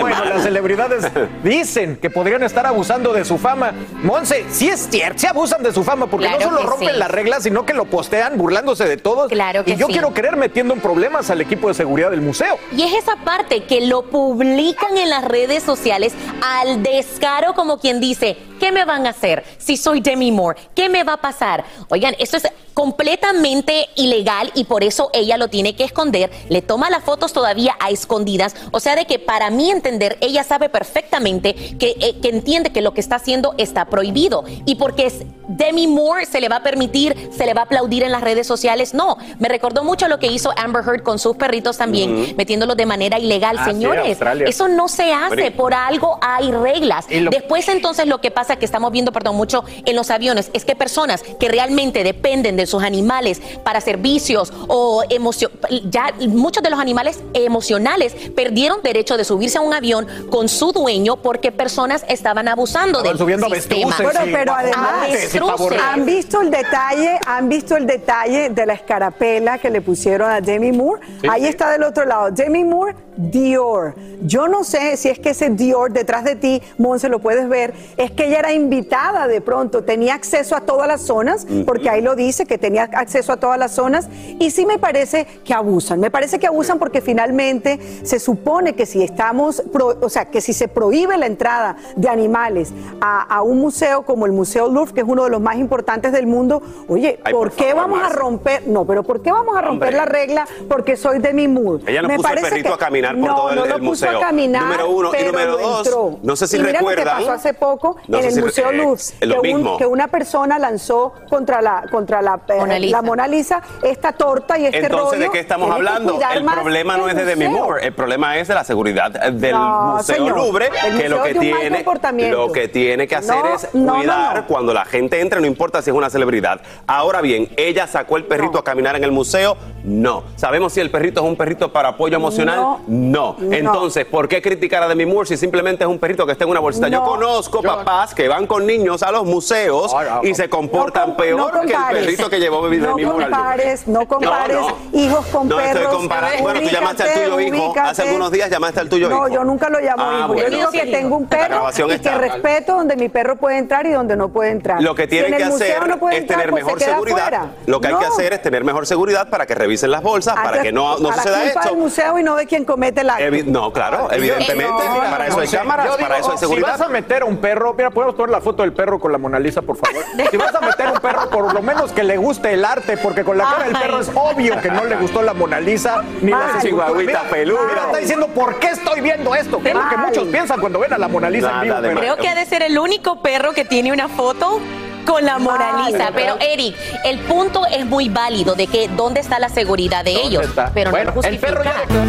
Bueno, 0.01 0.17
mal. 0.19 0.29
las 0.29 0.43
celebridades 0.43 1.11
dicen 1.43 1.97
que 1.97 2.11
podrían 2.11 2.43
estar 2.43 2.65
abusando 2.67 3.13
de 3.13 3.25
su 3.25 3.39
fama. 3.39 3.73
Monse, 4.03 4.36
sí 4.51 4.69
es 4.69 4.89
cierto, 4.91 5.19
sí 5.19 5.27
abusan 5.27 5.63
de 5.63 5.73
su 5.73 5.85
fama, 5.85 6.07
porque 6.07 6.27
Claro 6.27 6.51
no 6.51 6.57
solo 6.59 6.71
rompen 6.71 6.91
sí. 6.91 6.99
las 6.99 7.11
reglas, 7.11 7.43
sino 7.43 7.65
que 7.65 7.75
lo 7.75 7.85
postean 7.87 8.37
burlándose 8.37 8.85
de 8.85 8.97
todos. 8.97 9.29
Claro 9.29 9.65
que 9.65 9.73
y 9.73 9.77
yo 9.77 9.87
sí. 9.87 9.93
quiero 9.93 10.13
creer 10.13 10.37
metiendo 10.37 10.75
en 10.75 10.81
problemas 10.81 11.31
al 11.31 11.41
equipo 11.41 11.69
de 11.69 11.75
seguridad 11.75 12.11
del 12.11 12.21
museo. 12.21 12.59
Y 12.77 12.83
es 12.83 12.95
esa 12.95 13.17
parte 13.17 13.65
que 13.65 13.81
lo 13.83 14.03
publican 14.03 14.97
en 14.97 15.11
las 15.11 15.25
redes 15.25 15.63
sociales 15.63 16.13
al 16.43 16.83
descaro 16.83 17.55
como 17.55 17.79
quien 17.79 18.01
dice, 18.01 18.37
¿qué 18.61 18.73
me 18.73 18.85
van 18.85 19.07
a 19.07 19.11
hacer 19.11 19.45
si 19.59 19.77
soy 19.77 20.01
Demi 20.01 20.33
Moore? 20.33 20.59
¿Qué 20.75 20.89
me 20.89 21.05
va 21.05 21.15
a 21.15 21.21
pasar? 21.21 21.65
Oigan, 21.89 22.15
esto 22.19 22.37
es 22.37 22.49
completamente 22.75 23.89
ilegal 23.97 24.51
y 24.55 24.65
por 24.65 24.85
eso 24.85 25.09
ella 25.15 25.39
lo 25.39 25.49
tiene 25.49 25.75
que 25.75 25.85
esconder. 25.85 26.31
Le 26.51 26.61
toma 26.61 26.91
las 26.91 27.05
fotos 27.05 27.33
todavía 27.33 27.75
a 27.81 27.89
escondidas. 27.91 28.55
O 28.71 28.81
sea, 28.81 28.97
de 28.97 29.07
que 29.07 29.19
para 29.19 29.49
mí 29.49 29.71
entender, 29.71 30.19
ella 30.21 30.45
sabe 30.45 30.69
perfectamente 30.69 31.55
que, 31.79 31.97
eh, 32.01 32.17
que 32.21 32.29
entiende 32.29 32.73
que 32.73 32.83
lo 32.83 32.93
que 32.93 33.01
está 33.01 33.17
haciendo 33.17 33.55
está 33.57 33.87
prohibido. 33.87 34.26
Y 34.65 34.75
porque 34.77 35.13
Demi 35.49 35.87
Moore, 35.87 36.27
se 36.27 36.41
le 36.41 36.49
va 36.49 36.57
a 36.57 36.63
permitir, 36.63 37.31
se 37.37 37.47
le 37.47 37.55
va 37.55 37.63
a 37.63 37.65
aplaudir 37.65 38.03
en 38.03 38.11
las 38.13 38.21
redes 38.23 38.47
sociales. 38.47 38.95
No, 38.95 39.17
me 39.39 39.49
recordó 39.49 39.85
mucho 39.85 40.09
lo 40.09 40.19
que 40.19 40.27
hizo 40.27 40.53
Amber 40.57 40.83
Heard 40.87 41.03
con 41.03 41.19
sus 41.19 41.37
perritos 41.37 41.77
también, 41.79 42.23
Ujú. 42.23 42.35
metiéndolos 42.37 42.77
de 42.77 42.87
manera 42.87 43.19
ilegal. 43.19 43.57
Ah, 43.61 43.65
Señores, 43.67 44.19
eso 44.47 44.69
no 44.69 44.89
se 44.89 45.13
hace. 45.13 45.51
Por 45.53 45.73
algo 45.75 46.19
hay 46.21 46.51
reglas. 46.51 47.07
Lo- 47.11 47.31
Después 47.31 47.69
entonces 47.69 48.07
lo 48.07 48.21
que 48.21 48.31
pasa 48.31 48.57
que 48.57 48.65
estamos 48.65 48.91
viendo, 48.93 49.13
perdón, 49.13 49.37
mucho 49.37 49.65
en 49.85 49.95
los 49.95 50.11
aviones, 50.11 50.51
es 50.53 50.65
que 50.65 50.75
personas 50.75 51.23
que 51.39 51.49
realmente 51.49 52.03
dependen 52.03 52.57
de 52.57 52.67
sus 52.67 52.83
animales 52.83 53.41
para 53.63 53.81
servicios 53.81 54.53
o 54.69 55.05
emoción, 55.11 55.51
ya 55.91 56.13
muchos 56.29 56.63
de 56.63 56.71
los 56.71 56.81
animales 56.81 57.21
emocionales 57.35 58.15
perdieron 58.35 58.81
derecho 58.83 59.17
de 59.17 59.25
subirse 59.25 59.59
a 59.59 59.61
un 59.61 59.73
avión 59.75 60.07
con 60.31 60.49
su 60.49 60.73
dueño 60.73 61.17
porque 61.17 61.53
personas 61.53 62.05
estaban 62.09 62.49
abusando 62.49 63.03
del 63.03 63.17
subiendo 63.19 63.49
sistema. 63.51 63.97
Sí, 64.25 64.31
pero 64.33 64.53
además 64.55 65.09
pavos 65.39 65.73
han 65.83 66.05
visto 66.05 66.41
el 66.41 66.51
detalle, 66.51 67.19
han 67.27 67.49
visto 67.49 67.77
el 67.77 67.87
detalle 67.87 68.51
de 68.51 68.67
la 68.67 68.75
escarapela 68.75 69.59
que 69.59 69.71
le 69.71 69.81
pusieron 69.81 70.31
a 70.31 70.41
Demi 70.41 70.73
Moore. 70.73 71.01
Sí, 71.21 71.29
Ahí 71.31 71.43
sí. 71.43 71.49
está 71.49 71.71
del 71.71 71.83
otro 71.83 72.05
lado. 72.05 72.31
Demi 72.31 72.65
Moore, 72.65 72.95
Dior. 73.17 73.95
Yo 74.23 74.49
no 74.49 74.65
sé 74.65 74.97
si 74.97 75.09
es 75.09 75.19
que 75.19 75.31
ese 75.31 75.51
Dior 75.51 75.93
detrás 75.93 76.25
de 76.25 76.37
ti, 76.37 76.63
Monse, 76.79 77.09
lo 77.09 77.19
puedes 77.19 77.49
ver, 77.49 77.75
es 77.97 78.11
que 78.11 78.27
ella 78.27 78.39
era 78.41 78.53
invitada 78.53 79.27
de 79.27 79.41
pronto, 79.41 79.85
tenía 79.85 80.15
acceso 80.15 80.57
a 80.57 80.61
todas 80.63 80.87
las 80.89 81.03
zonas, 81.03 81.47
porque 81.67 81.89
ahí 81.91 82.01
lo 82.03 82.15
dice 82.15 82.47
que 82.47 82.59
tenía 82.59 82.85
acceso 82.93 83.33
a 83.33 83.37
todas 83.39 83.59
las 83.59 83.73
zonas, 83.73 84.09
y 84.39 84.51
sí 84.51 84.67
me 84.67 84.79
parece 84.79 85.27
que 85.45 85.55
abusan. 85.55 86.01
Me 86.01 86.11
parece 86.11 86.39
que 86.39 86.47
abusan 86.47 86.79
porque 86.79 87.01
finalmente 87.01 87.79
se 88.05 88.19
supone 88.19 88.75
que 88.75 88.87
si 88.87 89.03
estamos, 89.03 89.63
pro- 89.73 89.99
o 90.01 90.09
sea, 90.09 90.27
que 90.27 90.41
si 90.41 90.53
se 90.53 90.69
prohíbe 90.69 91.17
la 91.17 91.27
entrada 91.27 91.77
de 91.97 92.09
animales 92.09 92.73
a, 93.01 93.23
a 93.23 93.43
un 93.43 93.59
museo 93.61 94.03
como 94.07 94.25
el 94.27 94.33
Museo 94.33 94.69
Louvre, 94.69 94.95
que 94.95 95.01
es 95.01 95.07
uno 95.07 95.25
de 95.25 95.31
los 95.31 95.41
más 95.41 95.57
importantes 95.57 96.13
del 96.13 96.27
mundo, 96.27 96.63
oye, 96.89 97.21
Ay, 97.25 97.33
¿por, 97.35 97.49
por 97.49 97.57
qué 97.57 97.73
favor, 97.75 97.91
vamos 97.91 98.03
a 98.03 98.09
romper? 98.15 98.67
No, 98.67 98.85
pero 98.87 99.03
¿por 99.03 99.21
qué 99.21 99.33
vamos 99.33 99.57
a 99.57 99.61
romper 99.61 99.89
Hombre. 99.89 99.97
la 99.99 100.05
regla? 100.07 100.47
Porque 100.69 100.97
soy 100.97 101.19
de 101.19 101.33
mi 101.35 101.49
mood. 101.49 101.83
Ella 101.87 102.03
no 102.03 102.09
Me 102.09 102.17
puso 102.17 102.29
el 102.29 102.35
parece 102.35 102.49
perrito 102.51 102.69
que- 102.71 102.75
a 102.75 102.79
caminar 102.79 103.15
por 103.19 103.29
no, 103.29 103.35
todo 103.37 103.51
el, 103.51 103.57
no 103.57 103.65
el 103.65 103.71
lo 103.71 103.77
puso 103.79 103.89
museo. 104.07 104.19
a 104.19 104.21
caminar, 104.21 104.63
número 104.63 104.91
uno. 104.91 105.09
Y 105.09 105.13
pero 105.13 105.33
número 105.33 105.51
lo 105.53 105.59
dos, 105.59 105.87
entró. 105.87 106.19
no 106.23 106.37
sé 106.37 106.47
si 106.47 106.57
y 106.57 106.61
mira 106.61 106.81
lo 106.81 106.89
que 106.89 107.03
pasó 107.03 107.33
hace 107.33 107.53
poco 107.55 107.97
No 108.09 108.19
en 108.19 108.25
el 108.27 108.33
si- 108.33 108.41
Museo 108.41 108.71
eh, 108.71 108.77
Louvre, 108.77 109.03
es 109.21 109.29
lo 109.29 109.43
que, 109.43 109.51
un- 109.51 109.57
mismo. 109.57 109.77
que 109.77 109.87
una 109.87 110.09
persona 110.09 110.59
lanzó 110.59 111.13
contra 111.29 111.61
la 111.61 111.85
contra 111.91 112.23
la 112.23 112.41
eh, 112.49 112.55
Mona 112.59 112.79
Lisa. 112.79 112.97
la 112.97 113.03
Mona 113.03 113.27
Lisa 113.29 113.61
esta 113.83 114.13
torta 114.13 114.59
y 114.59 114.67
este 114.67 114.79
Entonces, 114.79 115.19
rollo. 115.19 115.23
¿de 115.25 115.31
qué 115.31 115.41
estamos 115.41 115.71
hablando? 115.71 116.19
El 116.33 116.45
problema 116.45 116.97
no 116.97 117.05
el 117.09 117.11
es 117.11 117.17
de 117.17 117.25
Demi. 117.25 117.49
Moore, 117.49 117.87
el 117.87 117.93
problema 117.95 118.37
es 118.39 118.49
de 118.49 118.55
la 118.55 118.65
seguridad 118.65 119.11
del 119.11 119.55
Museo. 119.57 120.29
Louvre, 120.31 120.71
El 120.87 120.99
que 120.99 121.09
lo 121.09 121.23
que 121.23 121.35
tiene 121.35 121.85
lo 122.31 122.53
que 122.53 122.69
tiene 122.69 123.07
que 123.09 123.17
hacer 123.17 123.45
es 123.55 123.69
no, 123.75 123.96
no, 124.05 124.35
no. 124.35 124.47
cuando 124.47 124.75
la 124.75 124.85
gente 124.85 125.21
entra, 125.21 125.41
no 125.41 125.47
importa 125.47 125.83
si 125.83 125.91
es 125.91 125.97
una 125.97 126.11
celebridad. 126.11 126.61
Ahora 126.87 127.21
bien, 127.21 127.49
ella 127.57 127.87
sacó 127.87 128.17
el 128.17 128.25
perrito 128.25 128.59
a 128.59 128.65
caminar 128.65 128.97
en 128.97 129.05
el 129.05 129.13
museo, 129.13 129.57
no. 129.85 130.25
Sabemos 130.37 130.73
si 130.73 130.81
el 130.81 130.91
perrito 130.91 131.21
es 131.21 131.27
un 131.27 131.37
perrito 131.37 131.73
para 131.73 131.91
apoyo 131.91 132.17
emocional, 132.17 132.57
No. 132.57 132.81
no. 132.87 133.37
No. 133.39 133.53
Entonces, 133.53 134.05
¿por 134.05 134.29
qué 134.29 134.43
criticar 134.43 134.83
a 134.83 134.89
Demi 134.89 135.07
Moore 135.07 135.29
si 135.29 135.37
simplemente 135.37 135.85
es 135.85 135.89
un 135.91 135.99
perrito 135.99 136.27
que 136.27 136.33
está 136.33 136.45
en 136.45 136.51
una 136.51 136.61
bolsita? 136.61 136.89
Yo 136.89 137.01
No. 137.01 137.07
conozco 137.07 137.63
Yo- 137.63 137.69
papás 137.77 138.15
que 138.15 138.29
van 138.29 138.47
con 138.47 138.67
niños 138.67 139.03
a 139.03 139.11
los 139.13 139.25
museos 139.25 139.95
y 140.23 140.35
se 140.35 140.49
comportan 140.49 141.11
No 141.11 141.15
com- 141.15 141.17
peor 141.17 141.39
no 141.55 141.61
que 141.61 141.67
el 141.69 141.73
compares. 141.73 142.05
perrito 142.05 142.31
que 142.31 142.39
llevó 142.41 142.69
Demi 142.69 142.79
No 142.83 142.97
Moore 142.99 143.25
compares, 143.25 143.87
no 143.89 144.07
compares 144.07 144.57
No, 144.57 144.69
no. 144.71 144.77
hijos 144.99 145.27
con 145.27 145.49
No 145.49 145.57
perros. 145.57 145.83
estoy 145.83 145.97
comparando. 145.97 146.43
Bueno, 146.43 146.61
tú 146.61 146.69
llamaste 146.69 147.03
al 147.03 147.09
Ubícate, 147.09 147.31
tuyo 147.31 147.41
hijo. 147.41 147.67
ubícate. 147.69 147.89
Hace 147.91 148.03
algunos 148.03 148.31
días 148.33 148.51
llamaste 148.51 148.81
al 148.81 148.89
tuyo 148.89 149.09
No, 149.09 149.17
hijo. 149.17 149.29
yo 149.29 149.45
nunca 149.45 149.69
lo 149.71 149.79
llamo 149.81 150.03
Ah, 150.05 150.17
hijo. 150.19 150.29
bueno. 150.29 150.43
Yo 150.51 150.57
digo 150.57 150.71
que 150.71 150.87
tengo 150.87 151.17
un 151.17 151.27
perro 151.27 151.69
y 151.71 151.99
que 151.99 152.11
respeto 152.19 152.75
donde 152.77 152.97
mi 152.97 153.09
perro 153.09 153.37
puede 153.37 153.59
entrar 153.59 153.86
y 153.89 153.93
donde 153.93 154.17
no 154.17 154.29
puede 154.29 154.51
entrar. 154.51 154.83
Lo 154.83 154.95
que 154.95 155.03
Si 155.05 155.09
tienen 155.09 155.33
en 155.33 155.39
que 155.39 155.45
el 155.45 155.53
hacer 155.53 155.87
no 155.89 156.11
es 156.11 156.19
entrar, 156.19 156.39
tener 156.41 156.51
pues 156.51 156.65
mejor 156.65 156.81
seguridad. 156.81 157.19
afuera. 157.21 157.47
Lo 157.67 157.81
que 157.81 157.89
hay 157.89 157.95
que 157.97 158.05
hacer 158.05 158.33
es 158.33 158.43
tener 158.43 158.65
mejor 158.65 158.87
seguridad 158.87 159.29
para 159.29 159.47
que 159.47 159.55
revisen 159.55 159.91
las 159.91 160.03
bolsas, 160.03 160.35
para 160.35 160.63
que 160.63 160.73
no, 160.73 160.99
no 160.99 161.09
la 161.11 161.17
suceda 161.17 161.45
esto. 161.45 161.61
del 161.69 161.77
museo 161.79 162.19
y 162.19 162.23
no 162.23 162.37
de 162.37 162.47
quien 162.47 162.65
comete 162.65 163.01
el 163.03 163.11
acto. 163.11 163.25
Evi- 163.25 163.45
no, 163.45 163.73
claro, 163.73 164.09
evidentemente, 164.13 164.67
No, 164.89 165.11
para 165.11 165.27
eso 165.29 165.41
hay 165.41 165.49
cámaras, 165.49 165.87
digo, 165.87 165.99
para 165.99 166.19
eso 166.19 166.31
hay 166.33 166.37
Si 166.39 166.41
seguridad. 166.41 166.69
vas 166.69 166.81
a 166.81 166.89
meter 166.89 167.23
a 167.23 167.25
un 167.25 167.37
perro, 167.39 167.75
mira, 167.77 167.91
podemos 167.91 168.15
poner 168.15 168.31
la 168.31 168.41
foto 168.41 168.63
del 168.63 168.73
perro 168.73 168.99
con 168.99 169.13
la 169.13 169.19
Mona 169.19 169.39
Lisa, 169.39 169.63
por 169.63 169.77
favor. 169.77 170.05
Si 170.31 170.37
vas 170.37 170.55
a 170.55 170.61
meter 170.61 170.87
a 170.87 170.93
un 170.93 170.99
perro, 171.01 171.31
por 171.31 171.55
lo 171.55 171.63
menos 171.63 171.93
que 171.93 172.03
le 172.03 172.17
guste 172.17 172.53
el 172.53 172.65
arte, 172.65 172.97
porque 172.97 173.23
con 173.25 173.39
la 173.39 173.45
cara 173.45 173.65
del 173.65 173.73
perro 173.77 174.01
es 174.01 174.11
obvio 174.15 174.61
que 174.61 174.71
no 174.71 174.85
le 174.85 174.97
gustó 174.97 175.23
la 175.23 175.33
Mona 175.35 175.61
Lisa 175.61 176.03
ni 176.21 176.31
esculturas. 176.33 176.63
chihuahuita 176.63 176.97
Mira, 177.23 177.31
peludo. 177.31 177.59
Mira, 177.69 177.83
está 177.87 177.99
diciendo, 177.99 178.27
¿por 178.29 178.59
qué 178.59 178.69
estoy 178.69 179.01
viendo 179.01 179.35
esto? 179.35 179.61
Que 179.63 179.69
es 179.71 179.75
lo 179.75 179.89
que 179.89 179.97
muchos 179.97 180.25
piensan 180.29 180.61
cuando 180.61 180.79
ven 180.81 180.93
a 180.93 180.99
la 180.99 181.09
Mona 181.09 181.31
Lisa 181.31 181.51
Nada 181.63 181.79
en 181.79 181.83
vivo. 181.91 182.01
Creo 182.01 182.17
que 182.17 182.29
ha 182.29 182.35
de 182.35 182.45
ser 182.47 182.63
el 182.63 182.79
único 182.79 183.21
perro 183.23 183.53
que 183.53 183.65
tiene 183.65 183.76
una 183.93 184.09
foto 184.09 184.59
con 185.07 185.25
la 185.25 185.39
Mona 185.39 185.85
Ay, 185.85 185.93
Lisa. 185.93 186.11
¿verdad? 186.11 186.15
Pero 186.15 186.39
Eric, 186.41 186.75
el 187.05 187.19
punto 187.21 187.65
es 187.67 187.85
muy 187.87 188.09
válido 188.09 188.55
de 188.55 188.67
que 188.67 188.89
dónde 188.89 189.21
está 189.21 189.39
la 189.39 189.49
seguridad 189.51 190.05
de 190.05 190.15
¿Dónde 190.15 190.29
ellos, 190.29 190.45
está? 190.47 190.71
pero 190.75 190.91
Bueno, 190.91 191.13
no 191.15 191.21
el 191.23 191.39
perro 191.39 191.63
justifica. 191.63 191.85
ya 191.95 192.05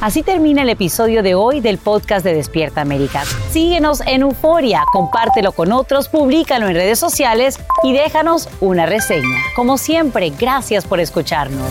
Así 0.00 0.22
termina 0.22 0.62
el 0.62 0.68
episodio 0.68 1.22
de 1.22 1.34
hoy 1.34 1.60
del 1.60 1.78
podcast 1.78 2.24
de 2.24 2.32
Despierta 2.34 2.80
América. 2.82 3.24
Síguenos 3.50 4.02
en 4.02 4.22
Euforia, 4.22 4.84
compártelo 4.92 5.50
con 5.52 5.72
otros, 5.72 6.08
públicalo 6.08 6.68
en 6.68 6.74
redes 6.74 6.98
sociales 7.00 7.58
y 7.82 7.92
déjanos 7.92 8.48
una 8.60 8.86
reseña. 8.86 9.38
Como 9.56 9.78
siempre, 9.78 10.30
gracias 10.38 10.84
por 10.84 11.00
escucharnos. 11.00 11.70